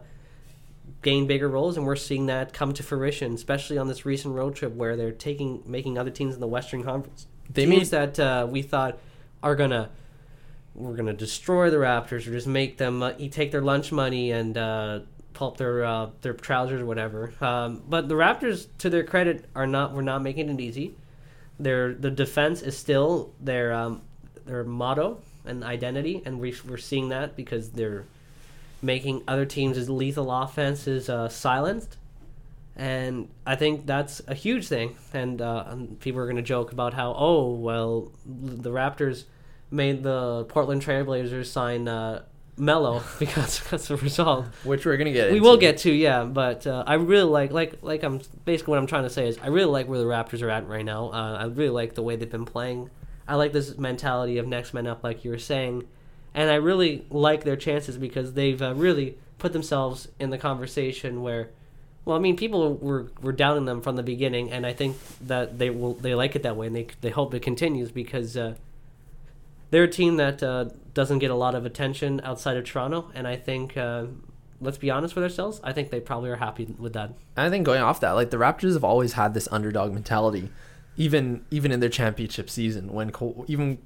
gain 1.02 1.26
bigger 1.26 1.48
roles, 1.48 1.76
and 1.76 1.84
we're 1.84 1.96
seeing 1.96 2.26
that 2.26 2.52
come 2.52 2.72
to 2.72 2.82
fruition, 2.82 3.34
especially 3.34 3.76
on 3.76 3.88
this 3.88 4.06
recent 4.06 4.34
road 4.34 4.54
trip 4.54 4.74
where 4.74 4.96
they're 4.96 5.12
taking 5.12 5.62
making 5.66 5.98
other 5.98 6.10
teams 6.10 6.34
in 6.34 6.40
the 6.40 6.46
Western 6.46 6.82
Conference. 6.82 7.26
They 7.52 7.66
teams 7.66 7.92
made 7.92 7.98
that 7.98 8.20
uh, 8.20 8.46
we 8.48 8.62
thought 8.62 8.98
are 9.42 9.56
gonna 9.56 9.90
we're 10.74 10.96
gonna 10.96 11.12
destroy 11.12 11.70
the 11.70 11.76
Raptors 11.76 12.26
or 12.26 12.32
just 12.32 12.46
make 12.46 12.78
them 12.78 13.02
uh, 13.02 13.12
eat, 13.18 13.32
take 13.32 13.50
their 13.50 13.60
lunch 13.60 13.92
money 13.92 14.30
and 14.30 14.56
uh, 14.56 15.00
pull 15.34 15.48
up 15.48 15.56
their 15.56 15.84
uh, 15.84 16.10
their 16.22 16.34
trousers 16.34 16.80
or 16.80 16.86
whatever. 16.86 17.32
Um, 17.40 17.82
but 17.88 18.08
the 18.08 18.14
Raptors, 18.14 18.68
to 18.78 18.88
their 18.88 19.04
credit, 19.04 19.44
are 19.54 19.66
not 19.66 19.92
we're 19.92 20.02
not 20.02 20.22
making 20.22 20.48
it 20.48 20.60
easy. 20.60 20.94
Their 21.58 21.94
the 21.94 22.10
defense 22.10 22.62
is 22.62 22.76
still 22.78 23.32
their 23.40 23.72
um, 23.72 24.02
their 24.46 24.64
motto 24.64 25.20
and 25.44 25.64
identity, 25.64 26.22
and 26.24 26.40
we, 26.40 26.54
we're 26.68 26.76
seeing 26.76 27.08
that 27.08 27.36
because 27.36 27.70
they're 27.70 28.04
making 28.82 29.22
other 29.28 29.46
teams' 29.46 29.88
lethal 29.88 30.30
offenses 30.30 31.08
uh, 31.08 31.28
silenced. 31.28 31.96
And 32.74 33.28
I 33.46 33.54
think 33.54 33.86
that's 33.86 34.20
a 34.26 34.34
huge 34.34 34.66
thing. 34.66 34.96
And, 35.12 35.40
uh, 35.40 35.64
and 35.68 36.00
people 36.00 36.20
are 36.20 36.24
going 36.24 36.36
to 36.36 36.42
joke 36.42 36.72
about 36.72 36.94
how, 36.94 37.14
oh, 37.16 37.52
well, 37.52 38.10
the 38.26 38.70
Raptors 38.70 39.24
made 39.70 40.02
the 40.02 40.44
Portland 40.48 40.82
Trailblazers 40.82 41.46
sign 41.46 41.88
uh, 41.88 42.22
Melo 42.56 43.02
because 43.18 43.62
that's 43.70 43.88
the 43.88 43.96
result. 43.96 44.46
which 44.64 44.84
we're 44.84 44.96
gonna 44.96 45.12
get. 45.12 45.30
We 45.30 45.38
into. 45.38 45.48
will 45.48 45.56
get 45.56 45.78
to, 45.78 45.92
yeah, 45.92 46.24
but 46.24 46.66
uh, 46.66 46.84
I 46.86 46.94
really 46.94 47.28
like, 47.28 47.50
like, 47.50 47.78
like 47.82 48.02
I'm 48.02 48.20
basically 48.44 48.72
what 48.72 48.78
I'm 48.78 48.86
trying 48.86 49.04
to 49.04 49.10
say 49.10 49.26
is 49.28 49.38
I 49.38 49.48
really 49.48 49.70
like 49.70 49.88
where 49.88 49.98
the 49.98 50.04
Raptors 50.04 50.42
are 50.42 50.50
at 50.50 50.68
right 50.68 50.84
now. 50.84 51.10
Uh, 51.10 51.38
I 51.40 51.44
really 51.44 51.70
like 51.70 51.94
the 51.94 52.02
way 52.02 52.16
they've 52.16 52.30
been 52.30 52.44
playing. 52.44 52.90
I 53.26 53.36
like 53.36 53.52
this 53.52 53.78
mentality 53.78 54.38
of 54.38 54.46
next 54.46 54.74
man 54.74 54.86
up, 54.86 55.02
like 55.02 55.24
you 55.24 55.30
were 55.30 55.38
saying, 55.38 55.84
and 56.34 56.50
I 56.50 56.54
really 56.54 57.04
like 57.10 57.44
their 57.44 57.56
chances 57.56 57.96
because 57.96 58.34
they've 58.34 58.60
uh, 58.60 58.74
really 58.74 59.18
put 59.38 59.52
themselves 59.52 60.08
in 60.18 60.30
the 60.30 60.38
conversation 60.38 61.22
where, 61.22 61.50
well, 62.04 62.16
I 62.16 62.20
mean, 62.20 62.36
people 62.36 62.74
were 62.76 63.08
were 63.20 63.32
doubting 63.32 63.64
them 63.64 63.80
from 63.80 63.96
the 63.96 64.02
beginning, 64.02 64.50
and 64.50 64.66
I 64.66 64.72
think 64.72 64.96
that 65.20 65.58
they 65.58 65.70
will 65.70 65.94
they 65.94 66.14
like 66.14 66.36
it 66.36 66.42
that 66.42 66.56
way, 66.56 66.66
and 66.66 66.76
they 66.76 66.88
they 67.00 67.10
hope 67.10 67.34
it 67.34 67.40
continues 67.40 67.90
because. 67.90 68.36
Uh, 68.36 68.54
they're 69.72 69.84
a 69.84 69.88
team 69.88 70.18
that 70.18 70.42
uh, 70.42 70.66
doesn't 70.92 71.20
get 71.20 71.30
a 71.30 71.34
lot 71.34 71.54
of 71.54 71.64
attention 71.64 72.20
outside 72.24 72.58
of 72.58 72.64
Toronto, 72.64 73.10
and 73.14 73.26
I 73.26 73.36
think, 73.36 73.74
uh, 73.74 74.04
let's 74.60 74.76
be 74.76 74.90
honest 74.90 75.14
with 75.16 75.24
ourselves, 75.24 75.62
I 75.64 75.72
think 75.72 75.90
they 75.90 75.98
probably 75.98 76.28
are 76.28 76.36
happy 76.36 76.66
with 76.78 76.92
that. 76.92 77.08
And 77.36 77.46
I 77.46 77.48
think 77.48 77.64
going 77.64 77.80
off 77.80 77.98
that, 78.00 78.10
like 78.10 78.28
the 78.28 78.36
Raptors 78.36 78.74
have 78.74 78.84
always 78.84 79.14
had 79.14 79.32
this 79.32 79.48
underdog 79.50 79.94
mentality, 79.94 80.50
even 80.98 81.46
even 81.50 81.72
in 81.72 81.80
their 81.80 81.88
championship 81.88 82.50
season 82.50 82.92
when 82.92 83.12
even 83.48 83.78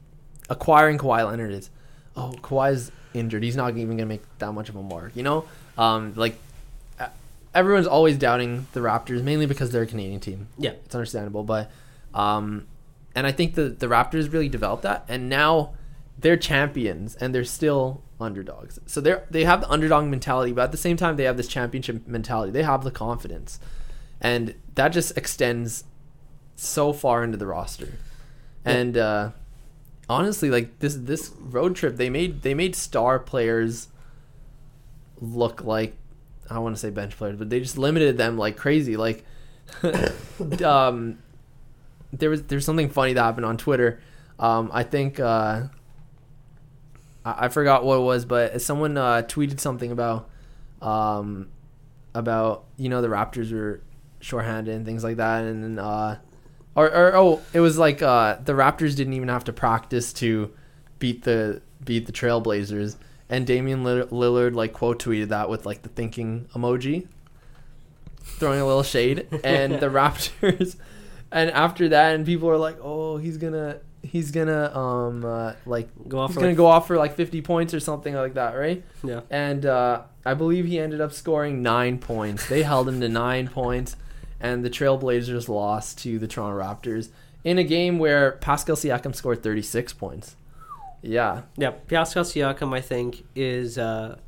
acquiring 0.51 0.99
Kawhi 0.99 1.25
Leonard 1.25 1.53
is, 1.53 1.71
oh 2.17 2.35
Kawhi's 2.43 2.91
injured, 3.15 3.43
he's 3.43 3.57
not 3.57 3.77
even 3.77 3.97
gonna 3.97 4.07
make 4.07 4.23
that 4.39 4.53
much 4.53 4.69
of 4.69 4.77
a 4.77 4.83
mark, 4.83 5.13
you 5.15 5.23
know, 5.23 5.45
um, 5.79 6.13
like 6.17 6.39
everyone's 7.57 7.87
always 7.87 8.19
doubting 8.19 8.67
the 8.75 8.81
Raptors 8.81 9.23
mainly 9.23 9.47
because 9.47 9.71
they're 9.71 9.83
a 9.83 9.87
Canadian 9.87 10.21
team. 10.21 10.49
Yeah. 10.59 10.73
it's 10.85 10.95
understandable, 10.95 11.43
but 11.43 11.71
um, 12.15 12.67
and 13.15 13.27
I 13.27 13.33
think 13.33 13.55
the 13.55 13.71
the 13.71 13.87
Raptors 13.87 14.33
really 14.33 14.49
developed 14.49 14.83
that, 14.83 15.05
and 15.09 15.29
now 15.29 15.75
they're 16.19 16.37
champions 16.37 17.15
and 17.17 17.35
they're 17.35 17.45
still 17.45 18.03
underdogs. 18.21 18.79
So 18.87 19.01
they're 19.01 19.25
they 19.31 19.45
have 19.45 19.63
the 19.63 19.71
underdog 19.71 20.05
mentality, 20.05 20.53
but 20.53 20.65
at 20.65 20.73
the 20.73 20.79
same 20.79 20.97
time 20.97 21.17
they 21.17 21.25
have 21.25 21.37
this 21.37 21.49
championship 21.49 22.07
mentality. 22.07 22.53
They 22.53 22.63
have 22.63 22.85
the 22.85 22.91
confidence, 22.91 23.59
and 24.21 24.55
that 24.75 24.89
just 24.89 25.17
extends 25.17 25.85
so 26.55 26.93
far 26.93 27.25
into 27.25 27.37
the 27.39 27.47
roster. 27.47 27.95
And 28.65 28.99
uh, 28.99 29.31
honestly, 30.09 30.51
like 30.51 30.79
this 30.79 30.95
this 30.95 31.33
road 31.39 31.77
trip, 31.77 31.97
they 31.97 32.11
made 32.11 32.43
they 32.43 32.55
made 32.55 32.75
star 32.75 33.19
players 33.19 33.89
look 35.21 35.65
like 35.65 35.97
I 36.51 36.59
want 36.59 36.77
to 36.77 36.81
say 36.81 36.91
bench 36.91 37.17
players, 37.17 37.37
but 37.37 37.51
they 37.51 37.61
just 37.61 37.79
limited 37.79 38.17
them 38.17 38.39
like 38.39 38.57
crazy. 38.57 38.97
Like, 38.97 39.25
um, 40.65 41.19
there 42.13 42.31
was 42.31 42.43
there's 42.45 42.65
something 42.65 42.89
funny 42.89 43.13
that 43.15 43.23
happened 43.23 43.47
on 43.47 43.57
Twitter. 43.57 44.01
Um, 44.39 44.71
I 44.73 44.83
think 44.83 45.19
uh, 45.19 45.65
I, 47.25 47.47
I 47.47 47.49
forgot 47.49 47.85
what 47.85 47.97
it 47.97 48.03
was, 48.03 48.25
but 48.25 48.61
someone 48.63 48.97
uh, 48.97 49.23
tweeted 49.27 49.61
something 49.61 49.91
about 49.91 50.29
um, 50.81 51.49
about 52.15 52.65
you 52.77 52.89
know 52.89 53.03
the 53.03 53.09
Raptors 53.09 53.53
were 53.53 53.81
shorthanded 54.21 54.75
and 54.75 54.87
things 54.87 55.03
like 55.03 55.17
that, 55.17 55.45
and 55.45 55.81
uh, 55.81 56.17
or, 56.77 56.87
or 56.87 57.17
oh, 57.17 57.43
it 57.53 57.61
was 57.61 57.79
like 57.79 58.03
uh, 58.03 58.37
the 58.45 58.53
Raptors 58.53 58.95
didn't 58.95 59.15
even 59.15 59.29
have 59.29 59.45
to 59.45 59.53
practice 59.53 60.13
to 60.15 60.53
beat 60.99 61.25
the 61.25 61.63
beat 61.85 62.07
the 62.07 62.13
Trailblazers, 62.13 62.97
and 63.29 63.47
Damian 63.47 63.83
Lillard 63.85 64.55
like 64.55 64.73
quote 64.73 65.03
tweeted 65.03 65.29
that 65.29 65.49
with 65.49 65.67
like 65.67 65.83
the 65.83 65.89
thinking 65.89 66.49
emoji, 66.55 67.07
throwing 68.23 68.61
a 68.61 68.67
little 68.67 68.83
shade, 68.83 69.27
and 69.45 69.75
the 69.75 69.87
Raptors, 69.91 70.77
and 71.33 71.51
after 71.51 71.89
that, 71.89 72.15
and 72.15 72.25
people 72.27 72.49
are 72.51 72.59
like, 72.59 72.77
oh, 72.83 73.17
he's 73.17 73.39
gonna 73.39 73.81
he's 74.03 74.31
gonna 74.31 74.77
um 74.77 75.25
uh, 75.25 75.53
like 75.65 75.89
Go 76.09 76.19
off 76.21 76.31
he's 76.31 76.37
gonna 76.37 76.49
like- 76.49 76.57
go 76.57 76.67
off 76.67 76.87
for 76.87 76.97
like 76.97 77.17
50 77.17 77.43
points 77.43 77.75
or 77.75 77.81
something 77.81 78.15
like 78.15 78.35
that, 78.35 78.55
right? 78.55 78.85
Yeah. 79.03 79.21
And 79.31 79.67
uh, 79.67 80.03
I 80.25 80.35
believe 80.35 80.67
he 80.67 80.79
ended 80.79 81.01
up 81.01 81.13
scoring 81.13 81.63
nine 81.63 81.99
points. 81.99 82.49
They 82.49 82.63
held 82.63 82.89
him 82.89 83.01
to 83.01 83.09
nine 83.09 83.49
points, 83.49 83.97
and 84.47 84.65
the 84.65 84.71
Trailblazers 84.71 85.49
lost 85.49 85.99
to 85.99 86.19
the 86.19 86.29
Toronto 86.29 86.57
Raptors 86.57 87.09
in 87.43 87.59
a 87.59 87.65
game 87.65 87.99
where 87.99 88.33
Pascal 88.33 88.77
Siakam 88.77 89.15
scored 89.15 89.43
36 89.43 89.93
points. 89.95 90.37
Yeah, 91.03 91.43
Yeah, 91.57 91.71
Pascal 91.71 92.25
Siakam, 92.25 92.75
I 92.75 92.81
think, 92.81 93.25
is 93.35 93.77
uh, 93.77 94.19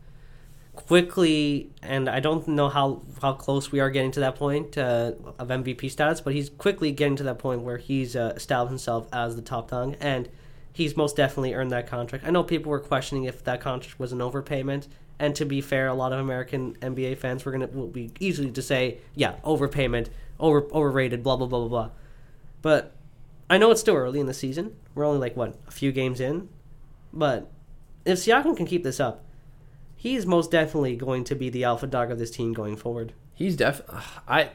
quickly, 0.75 1.71
and 1.83 2.09
I 2.09 2.21
don't 2.21 2.47
know 2.49 2.69
how, 2.69 3.03
how 3.23 3.33
close 3.33 3.73
we 3.73 3.81
are 3.81 3.91
getting 3.91 4.11
to 4.13 4.21
that 4.21 4.37
point 4.37 4.77
uh, 4.77 5.13
of 5.39 5.49
MVP 5.49 5.91
status, 5.91 6.21
but 6.21 6.35
he's 6.35 6.51
quickly 6.51 6.93
getting 6.93 7.17
to 7.17 7.23
that 7.25 7.39
point 7.39 7.63
where 7.63 7.79
he's 7.79 8.15
uh, 8.15 8.37
himself 8.69 9.09
as 9.13 9.37
the 9.37 9.43
top 9.43 9.71
dog, 9.71 9.97
and 10.01 10.29
he's 10.73 10.97
most 10.97 11.17
definitely 11.17 11.55
earned 11.55 11.73
that 11.73 11.87
contract. 11.87 12.25
I 12.27 12.31
know 12.31 12.43
people 12.43 12.71
were 12.71 12.81
questioning 12.81 13.25
if 13.25 13.43
that 13.45 13.61
contract 13.61 13.99
was 13.99 14.13
an 14.13 14.19
overpayment, 14.19 14.89
and 15.19 15.35
to 15.37 15.45
be 15.45 15.61
fair, 15.61 15.89
a 15.89 15.95
lot 15.95 16.13
of 16.13 16.21
American 16.21 16.75
NBA 16.81 17.19
fans 17.19 17.45
were 17.45 17.53
gonna 17.53 17.67
will 17.69 17.87
be 17.89 18.11
easily 18.21 18.51
to 18.53 18.63
say, 18.63 18.99
yeah, 19.15 19.37
overpayment, 19.45 20.09
over 20.39 20.65
overrated, 20.73 21.23
blah 21.23 21.37
blah 21.37 21.47
blah 21.47 21.61
blah 21.61 21.69
blah. 21.69 21.91
But 22.63 22.95
I 23.51 23.59
know 23.59 23.71
it's 23.71 23.81
still 23.81 23.97
early 23.97 24.21
in 24.21 24.27
the 24.27 24.35
season. 24.35 24.77
We're 24.95 25.07
only 25.07 25.21
like 25.21 25.37
what 25.37 25.59
a 25.67 25.71
few 25.71 25.93
games 25.93 26.21
in, 26.21 26.49
but 27.13 27.51
if 28.05 28.19
Siakam 28.19 28.57
can 28.57 28.67
keep 28.67 28.85
this 28.85 29.01
up, 29.01 29.25
he's 29.97 30.27
most 30.27 30.51
definitely 30.51 30.97
going 30.97 31.25
to 31.25 31.35
be 31.35 31.51
the 31.51 31.65
alpha 31.65 31.87
dog 31.87 32.11
of 32.11 32.19
this 32.19 32.31
team 32.31 32.53
going 32.53 32.77
forward. 32.77 33.13
he's 33.35 33.57
def. 33.57 33.81
I 34.27 34.51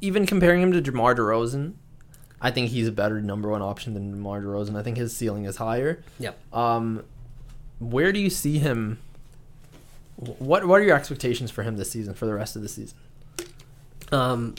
even 0.00 0.26
comparing 0.26 0.60
him 0.62 0.72
to 0.72 0.80
DeMar 0.80 1.14
DeRozan, 1.14 1.74
I 2.40 2.50
think 2.50 2.70
he's 2.70 2.88
a 2.88 2.92
better 2.92 3.20
number 3.20 3.48
one 3.48 3.62
option 3.62 3.94
than 3.94 4.10
DeMar 4.10 4.42
DeRozan. 4.42 4.76
I 4.76 4.82
think 4.82 4.96
his 4.96 5.14
ceiling 5.16 5.44
is 5.44 5.56
higher. 5.56 6.02
Yep. 6.18 6.36
Um, 6.54 7.04
where 7.78 8.12
do 8.12 8.18
you 8.18 8.30
see 8.30 8.58
him? 8.58 8.98
What 10.16 10.66
What 10.66 10.80
are 10.80 10.84
your 10.84 10.96
expectations 10.96 11.50
for 11.50 11.62
him 11.62 11.76
this 11.76 11.90
season? 11.90 12.14
For 12.14 12.26
the 12.26 12.34
rest 12.34 12.56
of 12.56 12.62
the 12.62 12.68
season? 12.68 12.96
Um, 14.10 14.54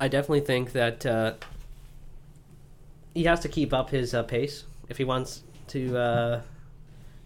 I 0.00 0.08
definitely 0.08 0.40
think 0.40 0.72
that 0.72 1.04
uh, 1.06 1.34
he 3.14 3.24
has 3.24 3.40
to 3.40 3.48
keep 3.48 3.72
up 3.72 3.90
his 3.90 4.14
uh, 4.14 4.22
pace 4.22 4.64
if 4.88 4.96
he 4.96 5.04
wants 5.04 5.42
to 5.68 5.96
uh, 5.96 6.40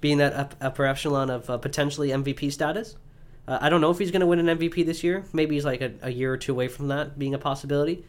be 0.00 0.12
in 0.12 0.18
that 0.18 0.32
up, 0.32 0.54
upper 0.60 0.86
echelon 0.86 1.30
of 1.30 1.48
uh, 1.48 1.58
potentially 1.58 2.10
MVP 2.10 2.52
status. 2.52 2.96
Uh, 3.46 3.58
I 3.60 3.68
don't 3.68 3.80
know 3.80 3.90
if 3.90 3.98
he's 3.98 4.10
going 4.10 4.20
to 4.20 4.26
win 4.26 4.46
an 4.46 4.58
MVP 4.58 4.84
this 4.84 5.02
year. 5.02 5.24
Maybe 5.32 5.54
he's 5.54 5.64
like 5.64 5.80
a, 5.80 5.92
a 6.02 6.10
year 6.10 6.32
or 6.32 6.36
two 6.36 6.52
away 6.52 6.68
from 6.68 6.88
that 6.88 7.18
being 7.18 7.34
a 7.34 7.38
possibility. 7.38 8.04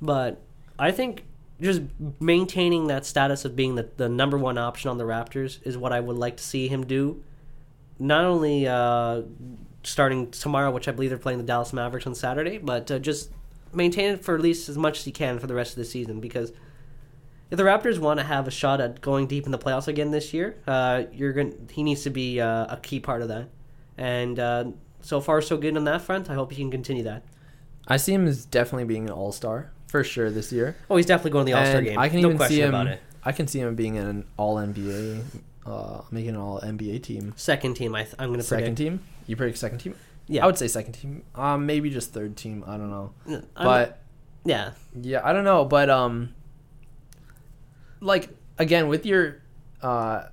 But 0.00 0.40
I 0.78 0.92
think 0.92 1.24
just 1.60 1.82
maintaining 2.20 2.86
that 2.86 3.04
status 3.04 3.44
of 3.44 3.56
being 3.56 3.74
the, 3.74 3.88
the 3.96 4.08
number 4.08 4.38
one 4.38 4.56
option 4.56 4.90
on 4.90 4.98
the 4.98 5.04
Raptors 5.04 5.58
is 5.64 5.76
what 5.76 5.92
I 5.92 5.98
would 5.98 6.16
like 6.16 6.36
to 6.36 6.44
see 6.44 6.68
him 6.68 6.86
do. 6.86 7.22
Not 7.98 8.24
only 8.24 8.66
uh, 8.66 9.22
starting 9.82 10.30
tomorrow, 10.30 10.70
which 10.70 10.88
I 10.88 10.92
believe 10.92 11.10
they're 11.10 11.18
playing 11.18 11.38
the 11.38 11.44
Dallas 11.44 11.72
Mavericks 11.72 12.06
on 12.06 12.14
Saturday, 12.14 12.58
but 12.58 12.90
uh, 12.90 12.98
just 12.98 13.30
maintain 13.72 14.14
it 14.14 14.24
for 14.24 14.34
at 14.34 14.40
least 14.40 14.68
as 14.68 14.78
much 14.78 14.98
as 14.98 15.04
he 15.04 15.12
can 15.12 15.38
for 15.38 15.46
the 15.46 15.54
rest 15.54 15.72
of 15.72 15.76
the 15.76 15.84
season 15.84 16.20
because 16.20 16.52
if 17.50 17.56
the 17.56 17.62
Raptors 17.62 17.98
want 17.98 18.18
to 18.20 18.24
have 18.24 18.46
a 18.46 18.50
shot 18.50 18.80
at 18.80 19.00
going 19.00 19.26
deep 19.26 19.46
in 19.46 19.52
the 19.52 19.58
playoffs 19.58 19.88
again 19.88 20.10
this 20.10 20.34
year, 20.34 20.56
uh, 20.66 21.04
you're 21.12 21.32
going 21.32 21.68
he 21.72 21.82
needs 21.82 22.02
to 22.02 22.10
be 22.10 22.40
uh, 22.40 22.66
a 22.74 22.78
key 22.82 23.00
part 23.00 23.22
of 23.22 23.28
that. 23.28 23.48
And 23.96 24.38
uh, 24.38 24.64
so 25.00 25.20
far, 25.20 25.40
so 25.40 25.56
good 25.56 25.76
on 25.76 25.84
that 25.84 26.02
front. 26.02 26.28
I 26.28 26.34
hope 26.34 26.52
he 26.52 26.62
can 26.62 26.70
continue 26.70 27.04
that. 27.04 27.24
I 27.86 27.96
see 27.96 28.12
him 28.12 28.26
as 28.26 28.44
definitely 28.44 28.84
being 28.84 29.06
an 29.06 29.12
all 29.12 29.32
star 29.32 29.72
for 29.88 30.04
sure 30.04 30.30
this 30.30 30.52
year. 30.52 30.76
Oh, 30.90 30.96
he's 30.96 31.06
definitely 31.06 31.30
going 31.32 31.46
to 31.46 31.52
the 31.52 31.58
All 31.58 31.64
Star 31.64 31.82
game. 31.82 31.98
I 31.98 32.08
can 32.08 32.20
no 32.20 32.28
even 32.28 32.36
question 32.36 32.56
see 32.56 32.62
him. 32.62 32.68
about 32.68 32.86
it. 32.86 33.00
I 33.24 33.32
can 33.32 33.46
see 33.46 33.60
him 33.60 33.74
being 33.74 33.96
an 33.96 34.24
all 34.36 34.56
NBA, 34.56 35.22
uh, 35.68 36.02
making 36.10 36.30
an 36.30 36.36
all 36.36 36.60
NBA 36.60 37.02
team. 37.02 37.34
Second 37.36 37.74
team, 37.74 37.94
I 37.94 38.02
th- 38.04 38.14
I'm 38.18 38.28
going 38.28 38.38
to 38.38 38.44
Second 38.44 38.76
predict. 38.76 38.78
team. 38.78 39.00
You 39.26 39.36
predict 39.36 39.58
second 39.58 39.78
team? 39.78 39.94
Yeah, 40.26 40.42
I 40.44 40.46
would 40.46 40.58
say 40.58 40.68
second 40.68 40.92
team. 40.92 41.22
Um, 41.34 41.66
maybe 41.66 41.90
just 41.90 42.12
third 42.12 42.36
team. 42.36 42.64
I 42.66 42.76
don't 42.76 42.90
know. 42.90 43.12
I'm- 43.26 43.44
But 43.54 44.00
yeah, 44.44 44.72
yeah, 45.00 45.20
I 45.24 45.32
don't 45.32 45.44
know. 45.44 45.64
But 45.64 45.90
um, 45.90 46.34
like 48.00 48.30
again 48.58 48.88
with 48.88 49.04
your 49.06 49.42
uh, 49.82 50.24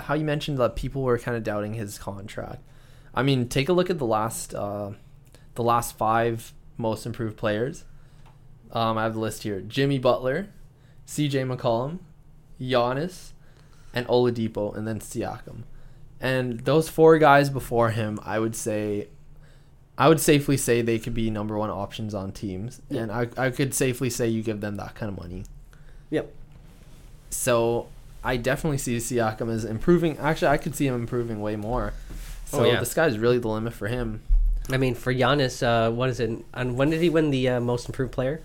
how 0.00 0.14
you 0.14 0.24
mentioned 0.24 0.58
that 0.58 0.76
people 0.76 1.02
were 1.02 1.18
kind 1.18 1.36
of 1.36 1.42
doubting 1.42 1.74
his 1.74 1.98
contract. 1.98 2.60
I 3.14 3.22
mean, 3.22 3.48
take 3.48 3.68
a 3.68 3.72
look 3.72 3.90
at 3.90 3.98
the 3.98 4.06
last 4.06 4.54
uh, 4.54 4.92
the 5.54 5.62
last 5.62 5.96
five 5.96 6.52
most 6.76 7.06
improved 7.06 7.36
players. 7.36 7.84
Um, 8.72 8.96
I 8.96 9.02
have 9.04 9.14
the 9.14 9.20
list 9.20 9.42
here: 9.42 9.60
Jimmy 9.60 9.98
Butler, 9.98 10.48
C.J. 11.04 11.42
McCollum, 11.42 11.98
Giannis, 12.60 13.32
and 13.94 14.06
Oladipo, 14.08 14.74
and 14.76 14.86
then 14.86 15.00
Siakam. 15.00 15.62
And 16.20 16.60
those 16.60 16.88
four 16.88 17.18
guys 17.18 17.50
before 17.50 17.90
him, 17.90 18.20
I 18.24 18.38
would 18.38 18.54
say, 18.54 19.08
I 19.98 20.08
would 20.08 20.20
safely 20.20 20.56
say 20.56 20.80
they 20.80 20.98
could 20.98 21.14
be 21.14 21.30
number 21.30 21.58
one 21.58 21.68
options 21.70 22.14
on 22.14 22.32
teams, 22.32 22.80
Yeah. 22.88 23.02
and 23.02 23.12
I 23.12 23.28
I 23.36 23.50
could 23.50 23.74
safely 23.74 24.08
say 24.10 24.28
you 24.28 24.42
give 24.42 24.60
them 24.60 24.76
that 24.76 24.94
kind 24.94 25.10
of 25.10 25.18
money. 25.18 25.44
Yep. 26.10 26.32
So 27.30 27.88
I 28.24 28.36
definitely 28.36 28.78
see 28.78 28.96
Siakam 28.98 29.50
as 29.52 29.64
improving. 29.64 30.16
Actually, 30.18 30.48
I 30.48 30.56
could 30.58 30.74
see 30.74 30.86
him 30.86 30.94
improving 30.94 31.40
way 31.40 31.56
more. 31.56 31.92
So 32.46 32.60
Oh, 32.60 32.64
yeah. 32.64 32.80
the 32.80 32.86
sky's 32.86 33.18
really 33.18 33.38
the 33.38 33.48
limit 33.48 33.72
for 33.72 33.88
him. 33.88 34.22
I 34.70 34.76
mean 34.76 34.94
for 34.94 35.12
Giannis, 35.12 35.62
uh, 35.62 35.90
what 35.90 36.08
is 36.08 36.20
it? 36.20 36.30
And 36.54 36.76
when 36.76 36.90
did 36.90 37.00
he 37.00 37.08
win 37.10 37.30
the 37.30 37.48
uh, 37.48 37.60
most 37.60 37.88
improved 37.88 38.12
player? 38.12 38.42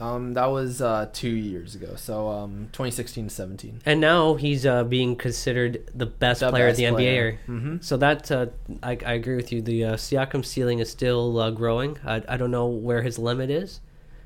Um, 0.00 0.34
that 0.34 0.46
was 0.46 0.80
uh, 0.80 1.08
two 1.12 1.30
years 1.30 1.74
ago. 1.74 1.94
So 1.96 2.28
um, 2.28 2.68
2016 2.72 3.28
to 3.28 3.34
17. 3.34 3.80
And 3.84 4.00
now 4.00 4.34
he's 4.34 4.64
uh, 4.64 4.84
being 4.84 5.16
considered 5.16 5.90
the 5.94 6.06
best 6.06 6.40
player 6.40 6.68
in 6.68 6.76
the 6.76 6.84
NBA. 6.84 7.38
Mm-hmm. 7.48 7.76
So 7.80 7.96
that 7.96 8.30
uh, 8.30 8.46
I, 8.82 8.92
I 9.04 9.14
agree 9.14 9.36
with 9.36 9.50
you. 9.50 9.60
The 9.60 9.84
uh, 9.84 9.94
Siakam 9.94 10.44
ceiling 10.44 10.78
is 10.78 10.88
still 10.90 11.38
uh, 11.40 11.50
growing. 11.50 11.98
I, 12.04 12.22
I 12.28 12.36
don't 12.36 12.50
know 12.52 12.66
where 12.66 13.02
his 13.02 13.18
limit 13.18 13.50
is, 13.50 13.80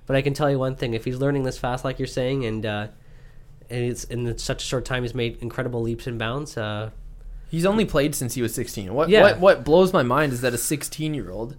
but 0.06 0.14
I 0.14 0.20
can 0.22 0.34
tell 0.34 0.50
you 0.50 0.58
one 0.58 0.76
thing: 0.76 0.92
if 0.92 1.04
he's 1.04 1.16
learning 1.16 1.44
this 1.44 1.58
fast, 1.58 1.84
like 1.84 1.98
you're 1.98 2.06
saying, 2.06 2.44
and 2.44 2.66
uh, 2.66 2.88
and 3.70 3.84
it's 3.84 4.04
in 4.04 4.36
such 4.36 4.62
a 4.62 4.66
short 4.66 4.84
time, 4.84 5.02
he's 5.04 5.14
made 5.14 5.38
incredible 5.40 5.80
leaps 5.80 6.06
and 6.06 6.18
bounds. 6.18 6.56
Uh, 6.56 6.90
He's 7.50 7.66
only 7.66 7.84
played 7.84 8.14
since 8.14 8.32
he 8.32 8.40
was 8.40 8.54
16. 8.54 8.94
What 8.94 9.10
Yeah. 9.10 9.22
what 9.22 9.38
what 9.38 9.64
blows 9.64 9.92
my 9.92 10.02
mind 10.02 10.32
is 10.32 10.40
that 10.40 10.54
a 10.54 10.58
16 10.58 11.12
year 11.12 11.30
old, 11.30 11.56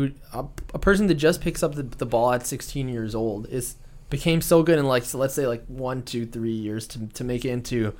who 0.00 0.10
a, 0.32 0.44
a 0.74 0.78
person 0.78 1.06
that 1.08 1.14
just 1.14 1.40
picks 1.40 1.62
up 1.62 1.74
the, 1.74 1.82
the 1.82 2.06
ball 2.06 2.32
at 2.32 2.46
16 2.46 2.88
years 2.88 3.14
old 3.14 3.46
is 3.48 3.76
became 4.08 4.40
so 4.40 4.62
good 4.62 4.78
in 4.78 4.86
like 4.86 5.04
so 5.04 5.18
let's 5.18 5.34
say 5.34 5.46
like 5.46 5.64
one 5.66 6.02
two 6.02 6.26
three 6.26 6.52
years 6.52 6.86
to 6.88 7.06
to 7.08 7.22
make 7.24 7.44
it 7.44 7.50
into, 7.50 7.94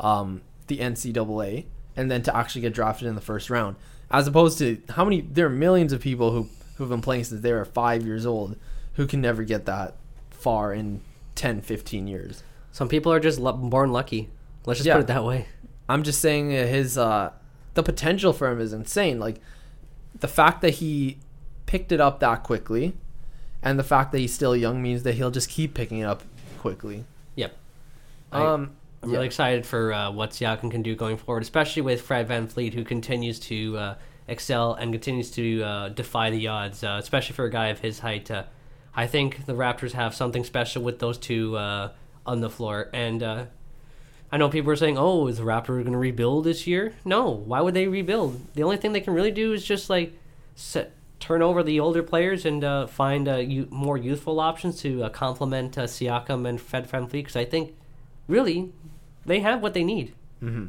um, 0.00 0.40
the 0.66 0.78
NCAA 0.78 1.66
and 1.96 2.10
then 2.10 2.22
to 2.22 2.34
actually 2.36 2.62
get 2.62 2.72
drafted 2.74 3.06
in 3.08 3.14
the 3.14 3.20
first 3.20 3.50
round, 3.50 3.76
as 4.10 4.26
opposed 4.26 4.58
to 4.58 4.78
how 4.90 5.04
many 5.04 5.20
there 5.20 5.46
are 5.46 5.50
millions 5.50 5.92
of 5.92 6.00
people 6.00 6.32
who 6.32 6.48
who've 6.76 6.88
been 6.88 7.02
playing 7.02 7.24
since 7.24 7.40
they 7.42 7.52
were 7.52 7.64
five 7.64 8.02
years 8.04 8.24
old, 8.26 8.56
who 8.94 9.06
can 9.06 9.20
never 9.20 9.42
get 9.44 9.66
that 9.66 9.94
far 10.30 10.72
in 10.72 11.00
10 11.34 11.60
15 11.60 12.06
years. 12.08 12.42
some 12.72 12.88
people 12.88 13.12
are 13.12 13.20
just 13.20 13.40
born 13.42 13.92
lucky. 13.92 14.30
Let's 14.66 14.78
just 14.78 14.86
Yeah. 14.86 14.94
put 14.94 15.02
it 15.02 15.06
that 15.08 15.24
way. 15.24 15.46
I'm 15.88 16.02
just 16.02 16.20
saying 16.20 16.56
uh, 16.56 16.66
his 16.66 16.96
uh, 16.98 17.30
the 17.74 17.82
potential 17.82 18.32
for 18.32 18.50
him 18.50 18.60
is 18.60 18.72
insane. 18.72 19.18
Like 19.20 19.40
the 20.18 20.28
fact 20.28 20.60
that 20.62 20.74
he 20.74 21.18
picked 21.72 21.90
it 21.90 22.00
up 22.02 22.20
that 22.20 22.42
quickly, 22.42 22.92
and 23.62 23.78
the 23.78 23.82
fact 23.84 24.12
that 24.12 24.18
he's 24.18 24.34
still 24.34 24.54
young 24.54 24.82
means 24.82 25.04
that 25.04 25.14
he'll 25.14 25.30
just 25.30 25.48
keep 25.48 25.72
picking 25.72 25.98
it 26.00 26.04
up 26.04 26.22
quickly. 26.58 27.04
Yep. 27.36 27.56
I- 28.30 28.42
Um, 28.44 28.72
I'm 29.02 29.08
yeah. 29.08 29.14
really 29.16 29.26
excited 29.26 29.64
for 29.66 29.92
uh, 29.92 30.10
what 30.12 30.30
Siakam 30.30 30.70
can 30.70 30.82
do 30.82 30.94
going 30.94 31.16
forward, 31.16 31.42
especially 31.42 31.80
with 31.82 32.02
Fred 32.02 32.28
VanVleet, 32.28 32.74
who 32.74 32.84
continues 32.84 33.40
to 33.40 33.76
uh, 33.78 33.94
excel 34.28 34.74
and 34.74 34.92
continues 34.92 35.30
to 35.32 35.62
uh, 35.64 35.88
defy 35.88 36.30
the 36.30 36.46
odds, 36.46 36.84
uh, 36.84 36.98
especially 37.02 37.34
for 37.34 37.46
a 37.46 37.50
guy 37.50 37.68
of 37.68 37.80
his 37.80 37.98
height. 38.00 38.30
Uh, 38.30 38.44
I 38.94 39.06
think 39.06 39.46
the 39.46 39.54
Raptors 39.54 39.92
have 39.92 40.14
something 40.14 40.44
special 40.44 40.82
with 40.82 40.98
those 41.00 41.16
two 41.18 41.56
uh, 41.56 41.90
on 42.26 42.42
the 42.42 42.50
floor. 42.50 42.90
And 42.92 43.22
uh, 43.24 43.44
I 44.30 44.36
know 44.36 44.48
people 44.50 44.70
are 44.70 44.76
saying, 44.76 44.98
oh, 44.98 45.26
is 45.26 45.38
the 45.38 45.44
Raptors 45.44 45.82
going 45.82 45.92
to 45.92 45.98
rebuild 45.98 46.44
this 46.44 46.66
year? 46.66 46.92
No. 47.04 47.28
Why 47.30 47.60
would 47.60 47.74
they 47.74 47.88
rebuild? 47.88 48.40
The 48.54 48.62
only 48.62 48.76
thing 48.76 48.92
they 48.92 49.00
can 49.00 49.14
really 49.14 49.32
do 49.32 49.52
is 49.52 49.64
just 49.64 49.88
like 49.90 50.12
set, 50.54 50.92
turn 51.22 51.40
over 51.40 51.62
the 51.62 51.78
older 51.80 52.02
players 52.02 52.44
and 52.44 52.64
uh, 52.64 52.86
find 52.86 53.28
uh, 53.28 53.36
you, 53.36 53.68
more 53.70 53.96
youthful 53.96 54.40
options 54.40 54.80
to 54.82 55.04
uh, 55.04 55.08
complement 55.08 55.78
uh, 55.78 55.84
Siakam 55.84 56.46
and 56.48 56.60
Fred 56.60 56.90
VanVleet, 56.90 57.10
because 57.12 57.36
I 57.36 57.44
think 57.44 57.74
really 58.26 58.72
they 59.24 59.40
have 59.40 59.62
what 59.62 59.72
they 59.72 59.84
need. 59.84 60.14
hmm 60.40 60.66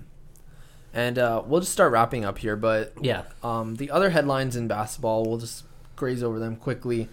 And 0.93 1.17
uh, 1.17 1.41
we'll 1.45 1.61
just 1.61 1.71
start 1.73 1.91
wrapping 1.91 2.23
up 2.23 2.37
here, 2.37 2.55
but 2.55 2.93
Yeah. 3.01 3.23
um, 3.41 3.75
the 3.75 3.89
other 3.89 4.11
headlines 4.11 4.55
in 4.55 4.67
basketball, 4.67 5.25
we'll 5.25 5.39
just 5.39 5.63
graze 5.95 6.21
over 6.23 6.37
them 6.39 6.55
quickly. 6.55 7.09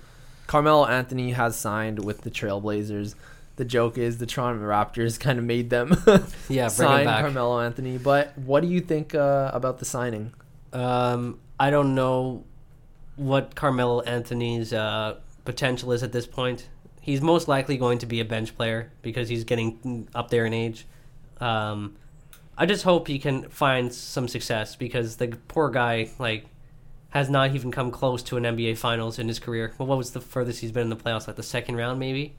Carmelo 0.47 0.85
Anthony 0.87 1.33
has 1.33 1.57
signed 1.57 2.05
with 2.05 2.21
the 2.23 2.31
Trailblazers. 2.31 3.15
The 3.57 3.65
joke 3.65 3.97
is 3.99 4.19
the 4.19 4.27
Toronto 4.27 4.63
Raptors 4.65 5.19
kind 5.27 5.39
of 5.39 5.45
made 5.45 5.71
them 5.71 5.97
Yeah, 6.49 6.69
sign 6.69 7.07
back. 7.07 7.23
Carmelo 7.23 7.61
Anthony. 7.61 7.97
But 7.99 8.37
what 8.37 8.61
do 8.61 8.69
you 8.69 8.81
think 8.81 9.15
uh, 9.15 9.51
about 9.55 9.79
the 9.79 9.85
signing? 9.85 10.33
Um, 10.73 11.39
I 11.59 11.71
don't 11.71 11.95
know 11.95 12.45
what 13.21 13.55
Carmelo 13.55 14.01
Anthony's 14.01 14.73
uh, 14.73 15.17
potential 15.45 15.93
is 15.93 16.03
at 16.03 16.11
this 16.11 16.27
point. 16.27 16.69
He's 17.03 17.21
most 17.21 17.49
likely 17.49 17.77
going 17.77 17.99
to 17.99 18.07
be 18.07 18.21
a 18.21 18.25
bench 18.25 18.57
player 18.57 18.91
because 19.03 19.29
he's 19.29 19.45
getting 19.45 20.09
up 20.15 20.31
there 20.31 20.47
in 20.47 20.55
age. 20.55 20.87
Um, 21.39 21.97
I 22.57 22.65
just 22.65 22.83
hope 22.83 23.09
he 23.09 23.19
can 23.19 23.49
find 23.51 23.93
some 23.93 24.27
success 24.27 24.75
because 24.75 25.17
the 25.17 25.29
poor 25.49 25.69
guy 25.71 26.09
like 26.19 26.47
has 27.11 27.29
not 27.29 27.55
even 27.55 27.71
come 27.71 27.91
close 27.91 28.23
to 28.23 28.39
an 28.39 28.45
NBA 28.45 28.79
Finals 28.79 29.19
in 29.19 29.29
his 29.29 29.39
career. 29.39 29.75
Well, 29.77 29.87
what 29.87 29.99
was 29.99 30.13
the 30.13 30.21
furthest 30.21 30.61
he's 30.61 30.73
been 30.73 30.85
in 30.85 30.91
the 30.91 30.97
playoffs? 30.97 31.27
Like 31.27 31.37
the 31.37 31.43
second 31.43 31.77
round, 31.77 31.99
maybe. 32.01 32.35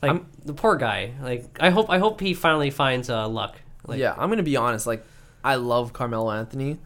Like 0.00 0.10
I'm- 0.12 0.26
the 0.42 0.54
poor 0.54 0.76
guy. 0.76 1.12
Like 1.20 1.58
I 1.60 1.68
hope 1.70 1.90
I 1.90 1.98
hope 1.98 2.20
he 2.20 2.32
finally 2.32 2.70
finds 2.70 3.10
uh, 3.10 3.28
luck. 3.28 3.56
Like, 3.86 3.98
yeah, 3.98 4.14
I'm 4.16 4.30
gonna 4.30 4.42
be 4.42 4.56
honest. 4.56 4.86
Like, 4.86 5.04
I 5.44 5.56
love 5.56 5.92
Carmelo 5.92 6.30
Anthony. 6.30 6.78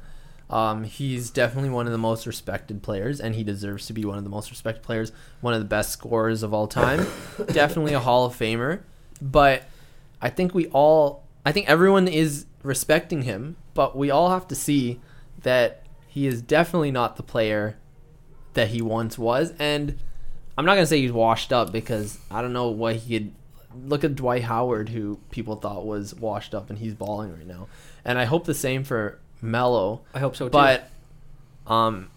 Um, 0.53 0.84
he's 0.84 1.30
definitely 1.30 1.70
one 1.70 1.86
of 1.86 1.92
the 1.92 1.98
most 1.98 2.26
respected 2.26 2.82
players, 2.82 3.20
and 3.20 3.34
he 3.34 3.42
deserves 3.42 3.86
to 3.86 3.94
be 3.94 4.05
one 4.05 4.18
of 4.18 4.24
the 4.24 4.30
most 4.30 4.50
respected 4.50 4.82
players. 4.82 5.11
One 5.40 5.55
of 5.55 5.61
the 5.61 5.66
best 5.66 5.90
scorers 5.90 6.42
of 6.42 6.53
all 6.53 6.66
time. 6.68 7.07
definitely 7.46 7.94
a 7.94 8.00
Hall 8.00 8.26
of 8.26 8.36
Famer. 8.36 8.82
But 9.20 9.64
I 10.20 10.28
think 10.28 10.55
we 10.55 10.66
all, 10.66 11.24
I 11.46 11.53
think 11.53 11.70
everyone 11.70 12.07
is 12.07 12.44
respecting 12.62 13.22
him, 13.22 13.57
but 13.72 13.96
we 13.96 14.11
all 14.11 14.28
have 14.28 14.46
to 14.48 14.55
see 14.55 15.00
that 15.42 15.86
he 16.07 16.26
is 16.26 16.42
definitely 16.42 16.90
not 16.90 17.16
the 17.16 17.22
player 17.22 17.78
that 18.53 18.68
he 18.68 18.82
once 18.82 19.16
was. 19.18 19.55
And 19.59 19.98
I'm 20.59 20.66
not 20.66 20.74
gonna 20.74 20.86
say 20.86 21.00
he's 21.00 21.12
washed 21.12 21.50
up 21.50 21.72
because 21.72 22.18
I 22.30 22.42
don't 22.42 22.53
know 22.53 22.68
what 22.68 22.96
he 22.96 23.18
could. 23.18 23.32
Look 23.86 24.05
at 24.05 24.16
Dwight 24.16 24.42
Howard, 24.42 24.90
who 24.90 25.18
people 25.30 25.57
thought 25.57 25.86
was 25.86 26.14
washed 26.14 26.55
up, 26.55 26.68
and 26.68 26.78
he's 26.78 26.92
balling 26.92 27.32
right 27.32 27.46
now. 27.46 27.68
And 28.05 28.18
I 28.18 28.26
hope 28.26 28.44
the 28.44 28.53
same 28.53 28.84
for 28.84 29.18
Melo. 29.43 30.03
I 30.14 30.20
hope 30.20 30.36
so 30.36 30.47
too. 30.47 30.53
But 30.53 30.88
um, 31.66 32.09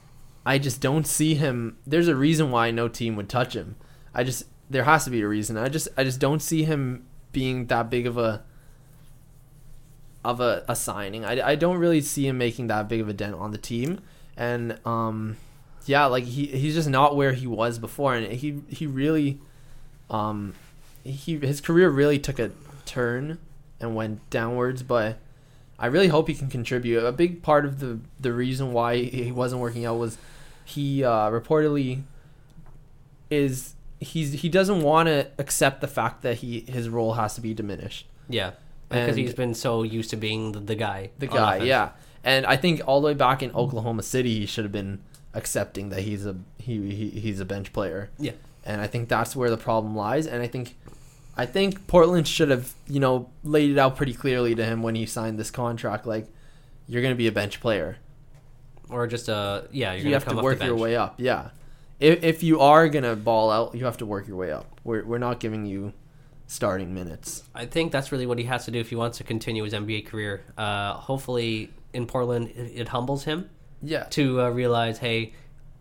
I 0.45 0.59
just 0.59 0.79
don't 0.79 1.05
see 1.07 1.33
him. 1.35 1.77
There's 1.85 2.07
a 2.07 2.15
reason 2.15 2.51
why 2.51 2.71
no 2.71 2.87
team 2.87 3.15
would 3.15 3.27
touch 3.27 3.55
him. 3.55 3.75
I 4.13 4.23
just 4.23 4.45
there 4.69 4.83
has 4.83 5.03
to 5.05 5.09
be 5.09 5.21
a 5.21 5.27
reason. 5.27 5.57
I 5.57 5.67
just 5.67 5.87
I 5.97 6.03
just 6.03 6.19
don't 6.19 6.41
see 6.41 6.63
him 6.63 7.05
being 7.31 7.65
that 7.65 7.89
big 7.89 8.05
of 8.05 8.17
a 8.17 8.43
of 10.23 10.39
a, 10.39 10.63
a 10.67 10.75
signing. 10.75 11.25
I, 11.25 11.49
I 11.49 11.55
don't 11.55 11.77
really 11.77 12.01
see 12.01 12.27
him 12.27 12.37
making 12.37 12.67
that 12.67 12.87
big 12.87 13.01
of 13.01 13.09
a 13.09 13.13
dent 13.13 13.35
on 13.35 13.51
the 13.51 13.57
team. 13.57 14.01
And 14.37 14.79
um, 14.85 15.37
yeah, 15.85 16.05
like 16.05 16.23
he 16.23 16.45
he's 16.45 16.75
just 16.75 16.89
not 16.89 17.15
where 17.15 17.33
he 17.33 17.47
was 17.47 17.79
before, 17.79 18.13
and 18.13 18.31
he 18.31 18.61
he 18.69 18.85
really 18.85 19.39
um 20.09 20.53
he 21.03 21.37
his 21.39 21.59
career 21.59 21.89
really 21.89 22.19
took 22.19 22.37
a 22.39 22.51
turn 22.85 23.39
and 23.79 23.95
went 23.95 24.29
downwards, 24.29 24.83
but. 24.83 25.17
I 25.77 25.87
really 25.87 26.07
hope 26.07 26.27
he 26.27 26.33
can 26.35 26.49
contribute. 26.49 27.03
A 27.03 27.11
big 27.11 27.41
part 27.43 27.65
of 27.65 27.79
the 27.79 27.99
the 28.19 28.31
reason 28.33 28.71
why 28.73 28.97
he 29.03 29.31
wasn't 29.31 29.61
working 29.61 29.85
out 29.85 29.97
was 29.97 30.17
he 30.63 31.03
uh, 31.03 31.29
reportedly 31.29 32.03
is 33.29 33.75
he's 33.99 34.33
he 34.33 34.49
doesn't 34.49 34.81
want 34.81 35.07
to 35.07 35.27
accept 35.37 35.81
the 35.81 35.87
fact 35.87 36.21
that 36.21 36.37
he 36.37 36.61
his 36.61 36.89
role 36.89 37.13
has 37.13 37.35
to 37.35 37.41
be 37.41 37.53
diminished. 37.53 38.07
Yeah, 38.29 38.51
because 38.89 39.09
And- 39.09 39.17
he's 39.17 39.33
been 39.33 39.53
so 39.53 39.83
used 39.83 40.09
to 40.11 40.15
being 40.15 40.51
the, 40.53 40.59
the 40.59 40.75
guy. 40.75 41.11
The 41.19 41.27
guy, 41.27 41.55
offense. 41.55 41.67
yeah. 41.67 41.89
And 42.23 42.45
I 42.47 42.55
think 42.55 42.81
all 42.87 43.01
the 43.01 43.07
way 43.07 43.13
back 43.13 43.43
in 43.43 43.51
Oklahoma 43.51 44.01
City, 44.01 44.39
he 44.39 44.45
should 44.47 44.65
have 44.65 44.71
been 44.71 44.99
accepting 45.35 45.89
that 45.89 46.01
he's 46.01 46.25
a 46.25 46.35
he, 46.57 46.89
he 46.95 47.09
he's 47.11 47.39
a 47.39 47.45
bench 47.45 47.71
player. 47.73 48.09
Yeah. 48.17 48.31
And 48.63 48.81
I 48.81 48.87
think 48.87 49.09
that's 49.09 49.35
where 49.35 49.49
the 49.51 49.57
problem 49.57 49.95
lies. 49.95 50.25
And 50.25 50.41
I 50.41 50.47
think 50.47 50.75
I 51.37 51.45
think 51.45 51.87
Portland 51.87 52.27
should 52.27 52.49
have, 52.49 52.73
you 52.87 52.99
know, 52.99 53.29
laid 53.43 53.69
it 53.71 53.77
out 53.77 53.95
pretty 53.97 54.13
clearly 54.13 54.55
to 54.55 54.63
him 54.65 54.81
when 54.83 54.95
he 54.95 55.05
signed 55.05 55.37
this 55.37 55.51
contract. 55.51 56.05
Like, 56.05 56.27
you're 56.87 57.01
going 57.01 57.13
to 57.13 57.17
be 57.17 57.27
a 57.27 57.31
bench 57.31 57.59
player. 57.59 57.97
Or 58.89 59.07
just 59.07 59.27
a 59.29 59.67
yeah, 59.71 59.93
you're 59.93 60.07
you 60.07 60.13
have 60.13 60.27
to 60.27 60.35
work 60.35 60.63
your 60.63 60.75
way 60.75 60.95
up. 60.95 61.15
Yeah. 61.17 61.49
If, 61.99 62.23
if 62.23 62.43
you 62.43 62.59
are 62.59 62.87
going 62.87 63.03
to 63.03 63.15
ball 63.15 63.49
out, 63.51 63.73
you 63.75 63.85
have 63.85 63.97
to 63.97 64.05
work 64.05 64.27
your 64.27 64.37
way 64.37 64.51
up. 64.51 64.79
We're, 64.83 65.03
we're 65.03 65.17
not 65.17 65.39
giving 65.39 65.65
you 65.65 65.93
starting 66.47 66.93
minutes. 66.93 67.43
I 67.55 67.65
think 67.65 67.91
that's 67.91 68.11
really 68.11 68.27
what 68.27 68.37
he 68.37 68.45
has 68.45 68.65
to 68.65 68.71
do 68.71 68.79
if 68.79 68.89
he 68.89 68.95
wants 68.95 69.17
to 69.17 69.23
continue 69.23 69.63
his 69.63 69.73
NBA 69.73 70.05
career. 70.05 70.43
Uh, 70.57 70.93
hopefully, 70.93 71.71
in 71.93 72.05
Portland, 72.05 72.49
it, 72.49 72.81
it 72.81 72.87
humbles 72.89 73.23
him 73.23 73.49
Yeah. 73.81 74.03
to 74.11 74.41
uh, 74.41 74.49
realize, 74.49 74.99
hey, 74.99 75.33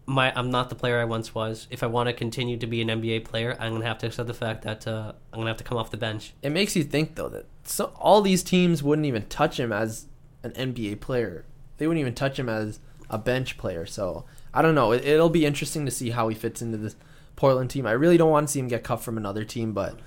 my 0.06 0.32
I'm 0.36 0.50
not 0.50 0.68
the 0.68 0.74
player 0.74 1.00
I 1.00 1.04
once 1.04 1.34
was. 1.34 1.66
If 1.70 1.82
I 1.82 1.86
want 1.86 2.08
to 2.08 2.12
continue 2.12 2.56
to 2.58 2.66
be 2.66 2.80
an 2.82 2.88
NBA 2.88 3.24
player, 3.24 3.56
I'm 3.58 3.72
gonna 3.72 3.86
have 3.86 3.98
to 3.98 4.06
accept 4.06 4.26
the 4.26 4.34
fact 4.34 4.62
that 4.62 4.86
uh, 4.86 5.12
I'm 5.32 5.40
gonna 5.40 5.50
have 5.50 5.56
to 5.58 5.64
come 5.64 5.78
off 5.78 5.90
the 5.90 5.96
bench. 5.96 6.34
It 6.42 6.50
makes 6.50 6.76
you 6.76 6.84
think, 6.84 7.14
though, 7.14 7.28
that 7.30 7.46
so, 7.64 7.92
all 7.96 8.20
these 8.20 8.42
teams 8.42 8.82
wouldn't 8.82 9.06
even 9.06 9.26
touch 9.26 9.58
him 9.58 9.72
as 9.72 10.06
an 10.42 10.52
NBA 10.52 11.00
player. 11.00 11.44
They 11.78 11.86
wouldn't 11.86 12.00
even 12.00 12.14
touch 12.14 12.38
him 12.38 12.48
as 12.48 12.78
a 13.08 13.18
bench 13.18 13.56
player. 13.56 13.86
So, 13.86 14.24
I 14.52 14.62
don't 14.62 14.74
know. 14.74 14.92
It, 14.92 15.04
it'll 15.04 15.30
be 15.30 15.46
interesting 15.46 15.84
to 15.86 15.90
see 15.90 16.10
how 16.10 16.28
he 16.28 16.34
fits 16.34 16.60
into 16.60 16.76
this 16.76 16.96
Portland 17.36 17.70
team. 17.70 17.86
I 17.86 17.92
really 17.92 18.16
don't 18.16 18.30
want 18.30 18.48
to 18.48 18.52
see 18.52 18.60
him 18.60 18.68
get 18.68 18.84
cut 18.84 19.02
from 19.02 19.16
another 19.16 19.44
team, 19.44 19.72
but 19.72 19.98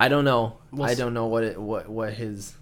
I 0.00 0.08
don't 0.08 0.24
know. 0.24 0.58
We'll 0.70 0.88
I 0.88 0.94
don't 0.94 1.14
know 1.14 1.26
what 1.26 1.44
it 1.44 1.60
what 1.60 1.88
what 1.88 2.14
his. 2.14 2.54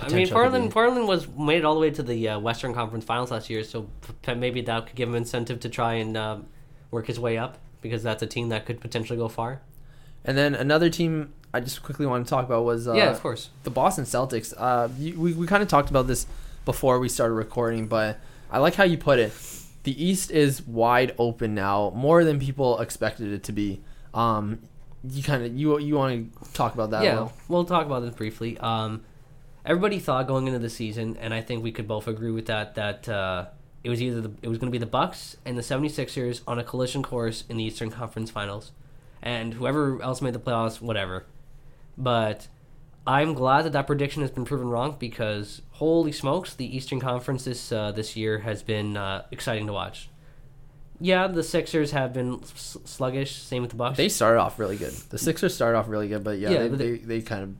I 0.00 0.08
mean, 0.08 0.28
Portland. 0.28 0.70
Portland 0.70 1.06
was 1.06 1.28
made 1.28 1.64
all 1.64 1.74
the 1.74 1.80
way 1.80 1.90
to 1.90 2.02
the 2.02 2.30
uh, 2.30 2.38
Western 2.38 2.74
Conference 2.74 3.04
Finals 3.04 3.30
last 3.30 3.48
year, 3.48 3.62
so 3.62 3.88
p- 4.22 4.34
maybe 4.34 4.60
that 4.62 4.86
could 4.86 4.96
give 4.96 5.08
him 5.08 5.14
incentive 5.14 5.60
to 5.60 5.68
try 5.68 5.94
and 5.94 6.16
uh, 6.16 6.38
work 6.90 7.06
his 7.06 7.20
way 7.20 7.38
up 7.38 7.58
because 7.80 8.02
that's 8.02 8.22
a 8.22 8.26
team 8.26 8.48
that 8.48 8.66
could 8.66 8.80
potentially 8.80 9.18
go 9.18 9.28
far. 9.28 9.60
And 10.24 10.36
then 10.36 10.54
another 10.54 10.90
team 10.90 11.32
I 11.52 11.60
just 11.60 11.82
quickly 11.82 12.06
want 12.06 12.26
to 12.26 12.30
talk 12.30 12.44
about 12.44 12.64
was 12.64 12.88
uh, 12.88 12.94
yeah, 12.94 13.10
of 13.10 13.20
course. 13.20 13.50
the 13.62 13.70
Boston 13.70 14.04
Celtics. 14.04 14.52
Uh, 14.56 14.88
you, 14.98 15.18
we 15.18 15.32
we 15.32 15.46
kind 15.46 15.62
of 15.62 15.68
talked 15.68 15.90
about 15.90 16.08
this 16.08 16.26
before 16.64 16.98
we 16.98 17.08
started 17.08 17.34
recording, 17.34 17.86
but 17.86 18.18
I 18.50 18.58
like 18.58 18.74
how 18.74 18.84
you 18.84 18.98
put 18.98 19.18
it. 19.20 19.32
The 19.84 20.04
East 20.04 20.30
is 20.30 20.66
wide 20.66 21.14
open 21.18 21.54
now, 21.54 21.92
more 21.94 22.24
than 22.24 22.40
people 22.40 22.80
expected 22.80 23.32
it 23.32 23.44
to 23.44 23.52
be. 23.52 23.82
Um, 24.14 24.60
you 25.08 25.22
kind 25.22 25.44
of 25.44 25.54
you 25.54 25.78
you 25.78 25.94
want 25.94 26.42
to 26.42 26.52
talk 26.52 26.74
about 26.74 26.90
that? 26.90 27.04
yeah, 27.04 27.28
we'll 27.48 27.64
talk 27.64 27.86
about 27.86 28.00
this 28.00 28.14
briefly. 28.14 28.58
Um, 28.58 29.02
everybody 29.64 29.98
thought 29.98 30.26
going 30.26 30.46
into 30.46 30.58
the 30.58 30.70
season, 30.70 31.16
and 31.20 31.32
I 31.34 31.40
think 31.40 31.62
we 31.62 31.72
could 31.72 31.88
both 31.88 32.06
agree 32.08 32.30
with 32.30 32.46
that, 32.46 32.74
that 32.74 33.08
uh, 33.08 33.46
it 33.82 33.90
was 33.90 34.00
either 34.02 34.20
the, 34.20 34.30
it 34.42 34.48
was 34.48 34.58
going 34.58 34.68
to 34.70 34.72
be 34.72 34.78
the 34.78 34.86
Bucks 34.86 35.36
and 35.44 35.56
the 35.58 35.62
76ers 35.62 36.40
on 36.46 36.58
a 36.58 36.64
collision 36.64 37.02
course 37.02 37.44
in 37.48 37.56
the 37.56 37.64
Eastern 37.64 37.90
Conference 37.90 38.30
Finals, 38.30 38.72
and 39.22 39.54
whoever 39.54 40.00
else 40.02 40.20
made 40.22 40.34
the 40.34 40.38
playoffs, 40.40 40.80
whatever. 40.80 41.24
But 41.96 42.48
I'm 43.06 43.34
glad 43.34 43.62
that 43.62 43.72
that 43.72 43.86
prediction 43.86 44.22
has 44.22 44.30
been 44.30 44.44
proven 44.44 44.68
wrong 44.68 44.96
because 44.98 45.62
holy 45.72 46.12
smokes, 46.12 46.54
the 46.54 46.76
Eastern 46.76 47.00
Conference 47.00 47.44
this 47.44 47.70
uh, 47.72 47.92
this 47.92 48.16
year 48.16 48.38
has 48.40 48.62
been 48.62 48.96
uh, 48.96 49.24
exciting 49.30 49.66
to 49.66 49.72
watch. 49.72 50.08
Yeah, 51.00 51.26
the 51.26 51.42
Sixers 51.42 51.90
have 51.90 52.12
been 52.12 52.42
sluggish. 52.44 53.34
Same 53.36 53.62
with 53.62 53.72
the 53.72 53.76
Bucks. 53.76 53.96
They 53.96 54.08
started 54.08 54.40
off 54.40 54.58
really 54.58 54.76
good. 54.76 54.92
The 54.92 55.18
Sixers 55.18 55.54
started 55.54 55.76
off 55.76 55.88
really 55.88 56.08
good, 56.08 56.22
but 56.24 56.38
yeah, 56.38 56.50
Yeah, 56.50 56.58
they, 56.60 56.68
but 56.68 56.78
they, 56.78 56.90
they- 56.92 56.98
they 56.98 57.20
kind 57.22 57.42
of 57.42 57.54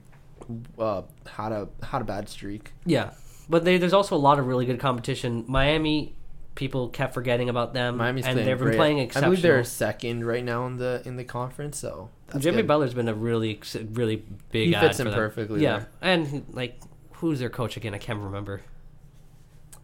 uh, 0.79 1.01
had 1.27 1.51
a 1.51 1.67
had 1.83 2.01
a 2.01 2.05
bad 2.05 2.29
streak. 2.29 2.71
Yeah, 2.85 3.11
but 3.49 3.65
they, 3.65 3.77
there's 3.77 3.93
also 3.93 4.15
a 4.15 4.17
lot 4.17 4.39
of 4.39 4.47
really 4.47 4.65
good 4.65 4.79
competition. 4.79 5.45
Miami, 5.47 6.15
people 6.55 6.89
kept 6.89 7.13
forgetting 7.13 7.49
about 7.49 7.73
them, 7.73 7.97
Miami's 7.97 8.25
and 8.25 8.37
they've 8.37 8.45
been 8.45 8.57
great. 8.57 8.75
playing 8.77 9.11
I 9.15 9.21
believe 9.21 9.41
they're 9.41 9.63
second 9.63 10.25
right 10.25 10.43
now 10.43 10.65
in 10.67 10.77
the 10.77 11.01
in 11.05 11.15
the 11.17 11.23
conference, 11.23 11.77
so 11.77 12.09
Jimmy 12.37 12.57
good. 12.57 12.67
Butler's 12.67 12.93
been 12.93 13.07
a 13.07 13.13
really, 13.13 13.59
really 13.93 14.23
big. 14.51 14.67
He 14.69 14.73
fits 14.73 14.99
in 14.99 15.11
perfectly 15.11 15.61
Yeah, 15.61 15.79
there. 15.79 15.87
and 16.01 16.45
like, 16.51 16.79
who's 17.13 17.39
their 17.39 17.49
coach 17.49 17.77
again? 17.77 17.93
I 17.93 17.97
can't 17.99 18.19
remember. 18.19 18.61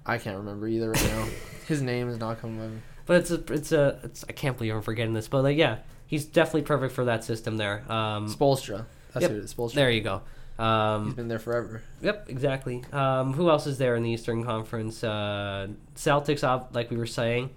I 0.05 0.17
can't 0.17 0.37
remember 0.37 0.67
either 0.67 0.91
right 0.91 1.03
now. 1.03 1.27
His 1.67 1.81
name 1.81 2.09
is 2.09 2.17
not 2.17 2.41
coming. 2.41 2.57
my- 2.57 2.81
But 3.05 3.17
it's 3.17 3.31
a, 3.31 3.53
it's 3.53 3.71
a, 3.71 3.99
it's. 4.03 4.25
I 4.27 4.31
can't 4.31 4.57
believe 4.57 4.73
I'm 4.75 4.81
forgetting 4.81 5.13
this. 5.13 5.27
But 5.27 5.43
like, 5.43 5.57
yeah, 5.57 5.77
he's 6.07 6.25
definitely 6.25 6.63
perfect 6.63 6.93
for 6.93 7.05
that 7.05 7.23
system 7.23 7.57
there. 7.57 7.83
Um, 7.91 8.27
Spoelstra. 8.27 8.85
That's 9.13 9.23
Yep. 9.27 9.31
Spoelstra. 9.43 9.73
there 9.73 9.91
you 9.91 10.01
go. 10.01 10.21
He's 10.61 10.67
Um, 10.67 11.13
been 11.13 11.27
there 11.27 11.39
forever. 11.39 11.81
Yep, 12.01 12.29
exactly. 12.29 12.83
Um, 12.93 13.33
who 13.33 13.49
else 13.49 13.65
is 13.65 13.77
there 13.79 13.95
in 13.95 14.03
the 14.03 14.11
Eastern 14.11 14.43
Conference? 14.43 15.03
Uh, 15.03 15.69
Celtics, 15.95 16.43
like 16.73 16.91
we 16.91 16.97
were 16.97 17.07
saying, 17.07 17.49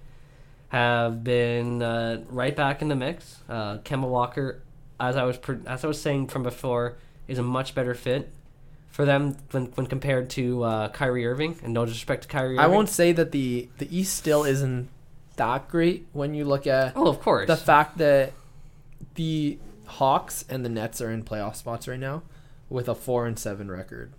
have 0.69 1.23
been 1.23 1.83
uh, 1.83 2.23
right 2.31 2.57
back 2.57 2.81
in 2.83 2.89
the 2.89 2.95
mix. 2.97 3.39
Uh, 3.49 3.79
Kemba 3.79 4.09
Walker, 4.09 4.63
as 4.99 5.17
I 5.17 5.25
was 5.25 5.37
pre- 5.37 5.59
as 5.67 5.85
I 5.85 5.89
was 5.89 6.01
saying 6.01 6.29
from 6.29 6.43
before, 6.43 6.97
is 7.29 7.39
a 7.39 7.43
much 7.43 7.75
better 7.75 7.95
fit 7.95 8.31
for 8.91 9.05
them 9.05 9.37
when, 9.51 9.67
when 9.75 9.87
compared 9.87 10.31
to 10.31 10.63
uh, 10.63 10.89
Kyrie 10.89 11.27
Irving. 11.27 11.59
And 11.63 11.75
no 11.75 11.85
disrespect 11.85 12.23
to 12.23 12.29
Kyrie. 12.29 12.55
Irving. 12.55 12.61
I 12.61 12.67
won't 12.69 12.89
say 12.89 13.13
that 13.13 13.33
the 13.33 13.69
the 13.79 13.95
East 13.97 14.17
still 14.17 14.45
isn't 14.45 14.89
that 15.37 15.69
great 15.69 16.07
when 16.13 16.33
you 16.33 16.45
look 16.45 16.67
at 16.67 16.93
Oh, 16.97 17.09
of 17.09 17.21
course. 17.21 17.49
the 17.49 17.57
fact 17.57 17.99
that 17.99 18.33
the 19.17 19.59
Hawks 19.87 20.45
and 20.49 20.65
the 20.65 20.69
Nets 20.69 21.01
are 21.03 21.11
in 21.11 21.23
playoff 21.23 21.57
spots 21.57 21.87
right 21.87 21.99
now 22.01 22.23
with 22.75 22.89
a 22.89 22.95
four 22.95 23.27
and 23.27 23.39
seven 23.39 23.71
record. 23.71 24.13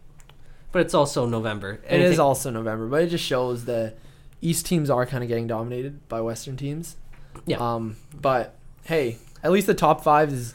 but 0.71 0.81
it's 0.81 0.93
also 0.93 1.25
November. 1.25 1.79
It 1.87 2.01
is 2.01 2.19
also 2.19 2.49
November, 2.49 2.87
but 2.87 3.03
it 3.03 3.09
just 3.09 3.23
shows 3.23 3.65
that 3.65 3.95
East 4.41 4.65
teams 4.65 4.89
are 4.89 5.05
kind 5.05 5.23
of 5.23 5.27
getting 5.27 5.47
dominated 5.47 6.07
by 6.09 6.21
Western 6.21 6.57
teams. 6.57 6.97
Yeah. 7.45 7.57
Um, 7.57 7.97
but 8.13 8.55
hey, 8.83 9.17
at 9.43 9.51
least 9.51 9.67
the 9.67 9.73
top 9.73 10.03
five 10.03 10.31
is 10.33 10.53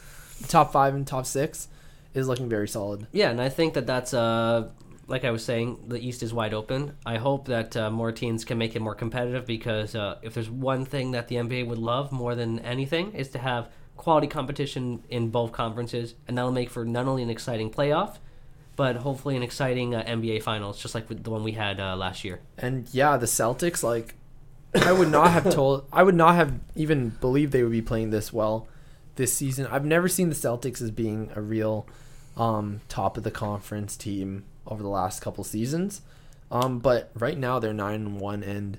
top 0.49 0.73
five 0.73 0.95
and 0.95 1.07
top 1.07 1.27
six 1.27 1.69
is 2.15 2.27
looking 2.29 2.49
very 2.49 2.69
solid. 2.69 3.07
Yeah, 3.13 3.31
and 3.31 3.41
I 3.41 3.49
think 3.49 3.75
that 3.75 3.87
that's 3.87 4.13
uh, 4.13 4.69
like 5.07 5.25
I 5.25 5.31
was 5.31 5.45
saying, 5.45 5.85
the 5.89 5.99
East 5.99 6.23
is 6.23 6.33
wide 6.33 6.55
open. 6.55 6.97
I 7.05 7.17
hope 7.19 7.47
that 7.49 7.77
uh, 7.77 7.91
more 7.91 8.13
teams 8.13 8.45
can 8.45 8.59
make 8.59 8.77
it 8.77 8.81
more 8.81 8.95
competitive 8.95 9.45
because 9.47 9.95
uh, 9.95 10.19
if 10.23 10.35
there's 10.35 10.51
one 10.51 10.85
thing 10.85 11.11
that 11.13 11.29
the 11.29 11.37
NBA 11.37 11.67
would 11.67 11.79
love 11.79 12.13
more 12.13 12.35
than 12.35 12.59
anything 12.61 13.13
is 13.13 13.29
to 13.31 13.39
have 13.39 13.69
quality 14.01 14.27
competition 14.27 15.03
in 15.11 15.29
both 15.29 15.53
conferences, 15.53 16.15
and 16.27 16.39
that'll 16.39 16.51
make 16.51 16.71
for 16.71 16.87
not 16.87 17.07
only 17.07 17.23
an 17.23 17.29
exciting 17.29 17.71
playoff, 17.71 18.17
but 18.75 18.97
hopefully 18.97 19.37
an 19.37 19.43
exciting 19.43 19.95
uh, 19.95 20.03
NBA 20.05 20.43
Finals, 20.43 20.81
just 20.81 20.95
like 20.95 21.07
the 21.07 21.31
one 21.31 21.45
we 21.45 21.53
had 21.53 21.79
uh, 21.79 21.95
last 21.97 22.25
year. 22.25 22.41
And 22.57 22.89
yeah, 22.95 23.19
the 23.19 23.27
Celtics, 23.27 23.83
like, 23.83 24.15
I 24.75 24.93
would 24.93 25.11
not 25.11 25.31
have 25.33 25.53
told, 25.53 25.85
I 25.93 26.03
would 26.03 26.15
not 26.15 26.35
have 26.35 26.59
even 26.75 27.11
believed 27.11 27.53
they 27.53 27.63
would 27.63 27.73
be 27.73 27.83
playing 27.83 28.09
this 28.09 28.33
well 28.33 28.67
this 29.17 29.35
season. 29.35 29.67
I've 29.67 29.85
never 29.85 30.09
seen 30.09 30.31
the 30.31 30.35
Celtics 30.35 30.81
as 30.81 30.91
being 30.91 31.31
a 31.37 31.43
real 31.43 31.87
um, 32.39 32.81
top 32.89 33.19
of 33.19 33.23
the 33.23 33.31
conference 33.31 33.99
team 33.99 34.45
over 34.67 34.83
the 34.83 34.89
last 34.89 35.21
couple 35.21 35.45
seasons. 35.45 36.01
Um, 36.51 36.79
but 36.79 37.11
right 37.15 37.37
now 37.37 37.59
they're 37.59 37.75
nine 37.75 37.97
and 38.07 38.19
one, 38.19 38.43
and 38.43 38.79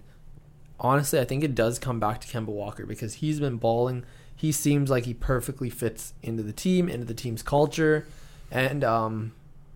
honestly, 0.79 1.19
I 1.19 1.25
think 1.25 1.43
it 1.43 1.53
does 1.53 1.77
come 1.77 1.99
back 1.99 2.21
to 2.21 2.27
Kemba 2.27 2.47
Walker 2.47 2.87
because 2.87 3.15
he's 3.15 3.39
been 3.39 3.57
balling. 3.57 4.03
He 4.41 4.51
seems 4.51 4.89
like 4.89 5.05
he 5.05 5.13
perfectly 5.13 5.69
fits 5.69 6.15
into 6.23 6.41
the 6.41 6.51
team, 6.51 6.89
into 6.89 7.05
the 7.05 7.13
team's 7.13 7.43
culture, 7.43 8.07
and 8.49 8.83
um, 8.83 9.33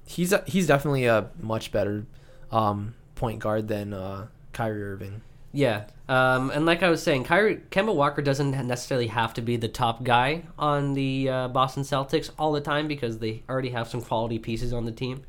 he's 0.07 0.33
a, 0.33 0.43
he's 0.47 0.65
definitely 0.65 1.05
a 1.05 1.29
much 1.39 1.71
better 1.71 2.07
um, 2.51 2.95
point 3.13 3.37
guard 3.37 3.67
than 3.67 3.93
uh, 3.93 4.25
Kyrie 4.53 4.81
Irving. 4.81 5.21
Yeah, 5.51 5.83
um, 6.09 6.49
and 6.49 6.65
like 6.65 6.81
I 6.81 6.89
was 6.89 7.03
saying, 7.03 7.25
Kyrie 7.25 7.57
Kemba 7.69 7.93
Walker 7.93 8.23
doesn't 8.23 8.53
necessarily 8.65 9.05
have 9.05 9.35
to 9.35 9.41
be 9.43 9.55
the 9.55 9.67
top 9.67 10.03
guy 10.03 10.41
on 10.57 10.95
the 10.95 11.29
uh, 11.29 11.47
Boston 11.49 11.83
Celtics 11.83 12.31
all 12.39 12.51
the 12.51 12.59
time 12.59 12.87
because 12.87 13.19
they 13.19 13.43
already 13.47 13.69
have 13.69 13.87
some 13.87 14.01
quality 14.01 14.39
pieces 14.39 14.73
on 14.73 14.85
the 14.85 14.91
team, 14.91 15.21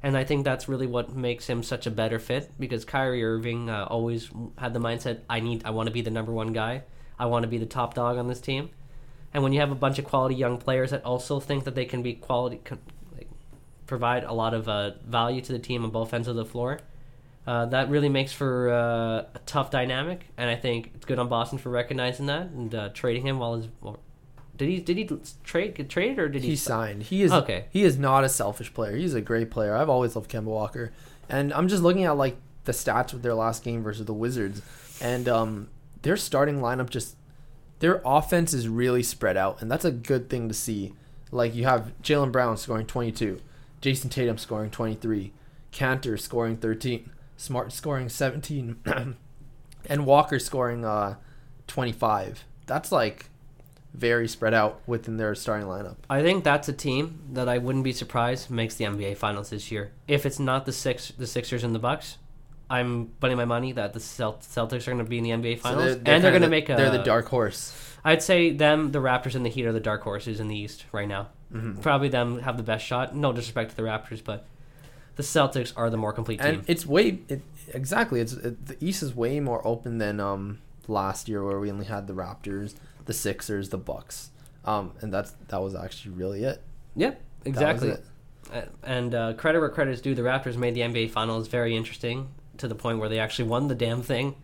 and 0.00 0.16
I 0.16 0.22
think 0.22 0.44
that's 0.44 0.68
really 0.68 0.86
what 0.86 1.12
makes 1.12 1.48
him 1.48 1.64
such 1.64 1.88
a 1.88 1.90
better 1.90 2.20
fit 2.20 2.52
because 2.56 2.84
Kyrie 2.84 3.24
Irving 3.24 3.68
uh, 3.68 3.88
always 3.90 4.30
had 4.58 4.74
the 4.74 4.80
mindset, 4.80 5.22
I 5.28 5.40
need, 5.40 5.64
I 5.64 5.70
want 5.70 5.88
to 5.88 5.92
be 5.92 6.02
the 6.02 6.12
number 6.12 6.30
one 6.30 6.52
guy, 6.52 6.84
I 7.18 7.26
want 7.26 7.42
to 7.44 7.48
be 7.48 7.58
the 7.58 7.66
top 7.66 7.94
dog 7.94 8.18
on 8.18 8.28
this 8.28 8.40
team, 8.40 8.70
and 9.32 9.42
when 9.42 9.52
you 9.52 9.60
have 9.60 9.70
a 9.70 9.76
bunch 9.76 9.98
of 9.98 10.04
quality 10.04 10.34
young 10.34 10.58
players 10.58 10.90
that 10.90 11.04
also 11.04 11.40
think 11.40 11.64
that 11.64 11.74
they 11.74 11.84
can 11.84 12.02
be 12.02 12.14
quality, 12.14 12.60
like, 13.16 13.28
provide 13.86 14.24
a 14.24 14.32
lot 14.32 14.54
of 14.54 14.68
uh, 14.68 14.92
value 15.04 15.40
to 15.40 15.52
the 15.52 15.58
team 15.58 15.84
on 15.84 15.90
both 15.90 16.12
ends 16.14 16.28
of 16.28 16.36
the 16.36 16.44
floor. 16.44 16.80
Uh, 17.46 17.64
that 17.66 17.88
really 17.88 18.08
makes 18.08 18.32
for 18.32 18.70
uh, 18.70 19.24
a 19.34 19.40
tough 19.46 19.70
dynamic, 19.70 20.26
and 20.36 20.50
I 20.50 20.56
think 20.56 20.90
it's 20.94 21.04
good 21.04 21.18
on 21.18 21.28
Boston 21.28 21.58
for 21.58 21.70
recognizing 21.70 22.26
that 22.26 22.46
and 22.48 22.74
uh, 22.74 22.88
trading 22.88 23.24
him 23.24 23.38
while 23.38 23.56
his. 23.56 23.68
Well, 23.80 24.00
did 24.56 24.68
he 24.68 24.80
did 24.80 24.96
he 24.96 25.08
trade 25.44 25.74
get 25.76 25.88
traded 25.88 26.18
or 26.18 26.28
did 26.28 26.42
he? 26.42 26.50
He 26.50 26.56
signed. 26.56 27.04
He 27.04 27.22
is 27.22 27.30
Okay. 27.32 27.66
He 27.70 27.84
is 27.84 27.98
not 27.98 28.24
a 28.24 28.28
selfish 28.28 28.74
player. 28.74 28.96
He's 28.96 29.14
a 29.14 29.20
great 29.20 29.50
player. 29.50 29.76
I've 29.76 29.88
always 29.88 30.16
loved 30.16 30.30
Kemba 30.30 30.44
Walker, 30.44 30.92
and 31.28 31.52
I'm 31.52 31.68
just 31.68 31.84
looking 31.84 32.04
at 32.04 32.16
like 32.16 32.36
the 32.64 32.72
stats 32.72 33.12
with 33.12 33.22
their 33.22 33.34
last 33.34 33.62
game 33.62 33.82
versus 33.82 34.06
the 34.06 34.14
Wizards, 34.14 34.60
and 35.00 35.28
um, 35.28 35.68
their 36.02 36.16
starting 36.16 36.60
lineup 36.60 36.90
just 36.90 37.16
their 37.78 38.00
offense 38.04 38.54
is 38.54 38.68
really 38.68 39.02
spread 39.02 39.36
out, 39.36 39.60
and 39.60 39.70
that's 39.70 39.84
a 39.84 39.90
good 39.90 40.30
thing 40.30 40.48
to 40.48 40.54
see. 40.54 40.94
Like 41.30 41.54
you 41.54 41.64
have 41.64 41.92
Jaylen 42.02 42.32
Brown 42.32 42.56
scoring 42.56 42.86
22, 42.86 43.40
Jayson 43.80 44.10
Tatum 44.10 44.38
scoring 44.38 44.70
23, 44.70 45.32
Kanter 45.72 46.18
scoring 46.18 46.56
13, 46.56 47.10
Smart 47.36 47.72
scoring 47.72 48.08
17. 48.08 48.76
and 49.88 50.06
Walker 50.06 50.38
scoring 50.38 50.84
uh 50.84 51.16
25. 51.66 52.44
That's 52.66 52.90
like 52.90 53.26
very 53.92 54.28
spread 54.28 54.54
out 54.54 54.80
within 54.86 55.16
their 55.16 55.34
starting 55.34 55.66
lineup. 55.66 55.96
I 56.08 56.22
think 56.22 56.44
that's 56.44 56.68
a 56.68 56.72
team 56.72 57.20
that 57.32 57.48
I 57.48 57.58
wouldn't 57.58 57.84
be 57.84 57.92
surprised 57.92 58.50
makes 58.50 58.74
the 58.74 58.84
NBA 58.84 59.16
Finals 59.16 59.50
this 59.50 59.70
year. 59.70 59.92
If 60.06 60.26
it's 60.26 60.38
not 60.38 60.66
the 60.66 60.72
six, 60.72 61.12
the 61.16 61.26
Sixers 61.26 61.64
and 61.64 61.74
the 61.74 61.78
Bucks, 61.78 62.18
I'm 62.68 63.12
putting 63.20 63.36
my 63.36 63.44
money 63.44 63.72
that 63.72 63.92
the 63.92 64.00
Celt- 64.00 64.40
Celtics 64.42 64.86
are 64.88 64.92
going 64.92 64.98
to 64.98 65.08
be 65.08 65.18
in 65.18 65.24
the 65.24 65.30
NBA 65.30 65.60
Finals, 65.60 65.84
So 65.84 65.92
and 65.98 66.06
they're 66.06 66.14
kinda 66.16 66.30
going 66.30 66.42
to 66.42 66.46
the- 66.46 66.50
make 66.50 66.68
a. 66.68 66.76
They're 66.76 66.90
the 66.90 66.98
dark 67.04 67.28
horse. 67.28 67.72
I'd 68.04 68.22
say 68.22 68.50
them, 68.52 68.92
the 68.92 69.00
Raptors, 69.00 69.34
and 69.34 69.44
the 69.44 69.50
Heat 69.50 69.66
are 69.66 69.72
the 69.72 69.80
dark 69.80 70.02
horses 70.02 70.38
in 70.40 70.48
the 70.48 70.56
East 70.56 70.84
right 70.92 71.08
now. 71.08 71.28
Mhm. 71.52 71.80
Probably 71.82 72.08
them 72.08 72.40
have 72.40 72.56
the 72.56 72.62
best 72.62 72.84
shot. 72.84 73.14
No 73.16 73.32
disrespect 73.32 73.70
to 73.70 73.76
the 73.76 73.82
Raptors, 73.82 74.22
but 74.22 74.46
the 75.16 75.22
Celtics 75.22 75.72
are 75.76 75.90
the 75.90 75.96
more 75.96 76.12
complete 76.12 76.40
team. 76.40 76.54
And 76.56 76.64
it's 76.66 76.84
way 76.86 77.20
it, 77.28 77.40
exactly. 77.72 78.20
It's 78.20 78.32
it, 78.32 78.66
the 78.66 78.76
East 78.84 79.02
is 79.02 79.14
way 79.14 79.38
more 79.40 79.66
open 79.66 79.98
than 79.98 80.18
um 80.20 80.58
last 80.88 81.28
year 81.28 81.44
where 81.44 81.58
we 81.58 81.70
only 81.70 81.86
had 81.86 82.06
the 82.06 82.12
Raptors, 82.14 82.74
the 83.06 83.12
Sixers, 83.12 83.68
the 83.70 83.78
Bucks. 83.78 84.30
Um, 84.64 84.92
and 85.00 85.12
that's 85.12 85.32
that 85.48 85.62
was 85.62 85.74
actually 85.76 86.14
really 86.14 86.42
it. 86.44 86.60
was 86.96 87.14
exactly. 87.44 87.94
And 88.84 89.14
uh, 89.14 89.32
credit 89.34 89.58
where 89.60 89.68
credit 89.68 89.92
is 89.92 90.00
due, 90.00 90.14
the 90.14 90.22
Raptors 90.22 90.56
made 90.56 90.74
the 90.74 90.80
NBA 90.82 91.10
Finals 91.10 91.48
very 91.48 91.76
interesting 91.76 92.28
to 92.58 92.68
the 92.68 92.74
point 92.74 92.98
where 92.98 93.08
they 93.08 93.18
actually 93.18 93.48
won 93.48 93.68
the 93.68 93.74
damn 93.74 94.02
thing. 94.02 94.34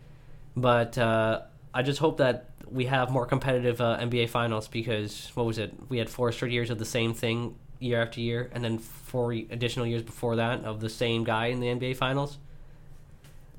But 0.55 0.97
uh, 0.97 1.41
I 1.73 1.81
just 1.83 1.99
hope 1.99 2.17
that 2.17 2.49
we 2.69 2.85
have 2.85 3.09
more 3.09 3.25
competitive 3.25 3.81
uh, 3.81 3.97
NBA 3.99 4.29
Finals 4.29 4.67
because 4.67 5.31
what 5.33 5.45
was 5.45 5.57
it? 5.57 5.73
We 5.89 5.97
had 5.97 6.09
four 6.09 6.31
straight 6.31 6.51
years 6.51 6.69
of 6.69 6.79
the 6.79 6.85
same 6.85 7.13
thing 7.13 7.55
year 7.79 8.01
after 8.01 8.21
year, 8.21 8.49
and 8.53 8.63
then 8.63 8.79
four 8.79 9.31
additional 9.31 9.85
years 9.85 10.01
before 10.01 10.37
that 10.37 10.63
of 10.63 10.79
the 10.79 10.89
same 10.89 11.23
guy 11.23 11.47
in 11.47 11.59
the 11.59 11.67
NBA 11.67 11.97
Finals. 11.97 12.37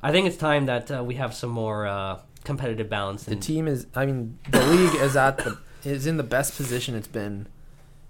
I 0.01 0.13
think 0.13 0.27
it's 0.27 0.37
time 0.37 0.67
that 0.67 0.91
uh, 0.91 1.03
we 1.05 1.15
have 1.15 1.35
some 1.35 1.51
more 1.51 1.87
uh, 1.87 2.21
competitive 2.45 2.89
balance. 2.89 3.25
The 3.25 3.37
team 3.37 3.67
is. 3.67 3.87
I 3.95 4.07
mean, 4.07 4.39
the 4.51 4.65
league 4.67 4.95
is 4.97 5.17
at 5.17 5.39
the 5.39 5.59
is 5.85 6.07
in 6.07 6.17
the 6.17 6.23
best 6.23 6.57
position 6.57 6.95
it's 6.95 7.09
been 7.09 7.47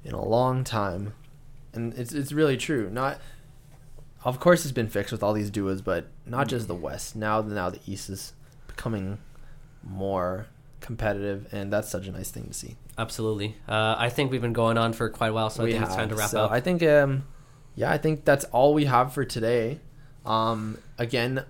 in 0.05 0.13
a 0.13 0.25
long 0.25 0.65
time, 0.65 1.15
and 1.73 1.95
it's 1.95 2.13
it's 2.13 2.33
really 2.33 2.57
true. 2.57 2.91
Not, 2.91 3.21
of 4.25 4.41
course, 4.41 4.65
it's 4.65 4.73
been 4.73 4.89
fixed 4.89 5.13
with 5.13 5.23
all 5.23 5.33
these 5.33 5.51
duos, 5.51 5.83
but 5.83 6.07
not 6.27 6.49
just 6.49 6.67
the 6.69 6.75
West. 6.75 7.15
Now, 7.17 7.41
now 7.43 7.71
the 7.71 7.81
East 7.87 8.09
is 8.11 8.33
becoming 8.67 9.19
more 9.83 10.47
competitive, 10.81 11.49
and 11.53 11.73
that's 11.73 11.89
such 11.89 12.07
a 12.07 12.13
nice 12.13 12.31
thing 12.31 12.47
to 12.49 12.55
see. 12.55 12.77
absolutely, 12.99 13.57
uh, 13.69 13.95
I 13.99 14.09
think 14.11 14.31
we've 14.31 14.43
been 14.43 14.53
going 14.53 14.79
on 14.79 14.93
for 14.93 15.09
quite 15.09 15.29
a 15.29 15.33
while, 15.33 15.51
so 15.51 15.63
I 15.63 15.67
We 15.67 15.73
think 15.73 15.85
it's 15.85 15.95
time 15.95 16.09
to 16.11 16.15
wrap 16.15 16.31
So 16.31 16.45
up. 16.45 16.51
I 16.53 16.61
think, 16.61 16.83
um, 16.83 17.25
yeah, 17.75 17.91
I 17.91 17.99
think 17.99 18.25
that's 18.25 18.45
all 18.47 18.75
we 18.75 18.85
have 18.85 19.13
for 19.13 19.25
today. 19.25 19.81
Um, 20.25 20.79
again, 20.99 21.45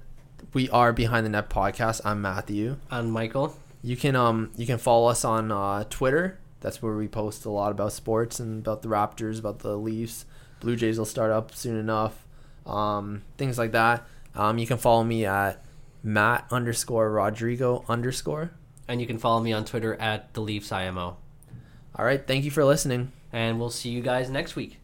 we 0.53 0.69
are 0.71 0.93
behind 0.93 1.27
the 1.27 1.31
net 1.31 1.51
podcast. 1.51 2.01
I'm 2.05 2.23
Matthew. 2.23 2.77
I'm 2.91 3.11
Michael, 3.11 3.57
You 3.83 3.97
can 3.97 4.17
um 4.17 4.51
you 4.57 4.67
can 4.67 4.79
follow 4.79 5.09
us 5.09 5.25
on 5.25 5.53
uh, 5.53 5.85
Twitter. 5.91 6.39
That's 6.61 6.81
where 6.83 6.97
we 6.97 7.09
post 7.09 7.45
a 7.45 7.51
lot 7.51 7.71
about 7.73 7.93
sports 7.93 8.41
and 8.41 8.61
about 8.67 8.83
the 8.83 8.89
Raptors, 8.89 9.39
about 9.39 9.59
the 9.61 9.77
Leafs. 9.77 10.25
Blue 10.61 10.77
Jays 10.77 10.99
will 10.99 11.05
start 11.05 11.31
up 11.31 11.55
soon 11.55 11.77
enough. 11.79 12.24
Um, 12.67 13.23
things 13.39 13.59
like 13.59 13.73
that. 13.73 14.07
Um, 14.35 14.59
you 14.59 14.67
can 14.67 14.79
follow 14.79 15.05
me 15.05 15.27
at 15.27 15.63
Matt 16.03 16.47
underscore 16.51 17.11
Rodrigo 17.11 17.85
underscore. 17.89 18.53
and 18.87 19.01
you 19.01 19.07
can 19.07 19.19
follow 19.19 19.41
me 19.41 19.53
on 19.53 19.65
Twitter 19.65 19.95
at 19.95 20.35
the 20.35 20.41
Leafs 20.43 20.71
IMO. 20.71 21.17
All 21.97 22.05
right, 22.05 22.27
thank 22.27 22.45
you 22.45 22.51
for 22.51 22.65
listening. 22.65 23.13
And 23.33 23.59
we'll 23.59 23.71
see 23.71 23.89
you 23.89 24.03
guys 24.03 24.29
next 24.31 24.57
week. 24.57 24.79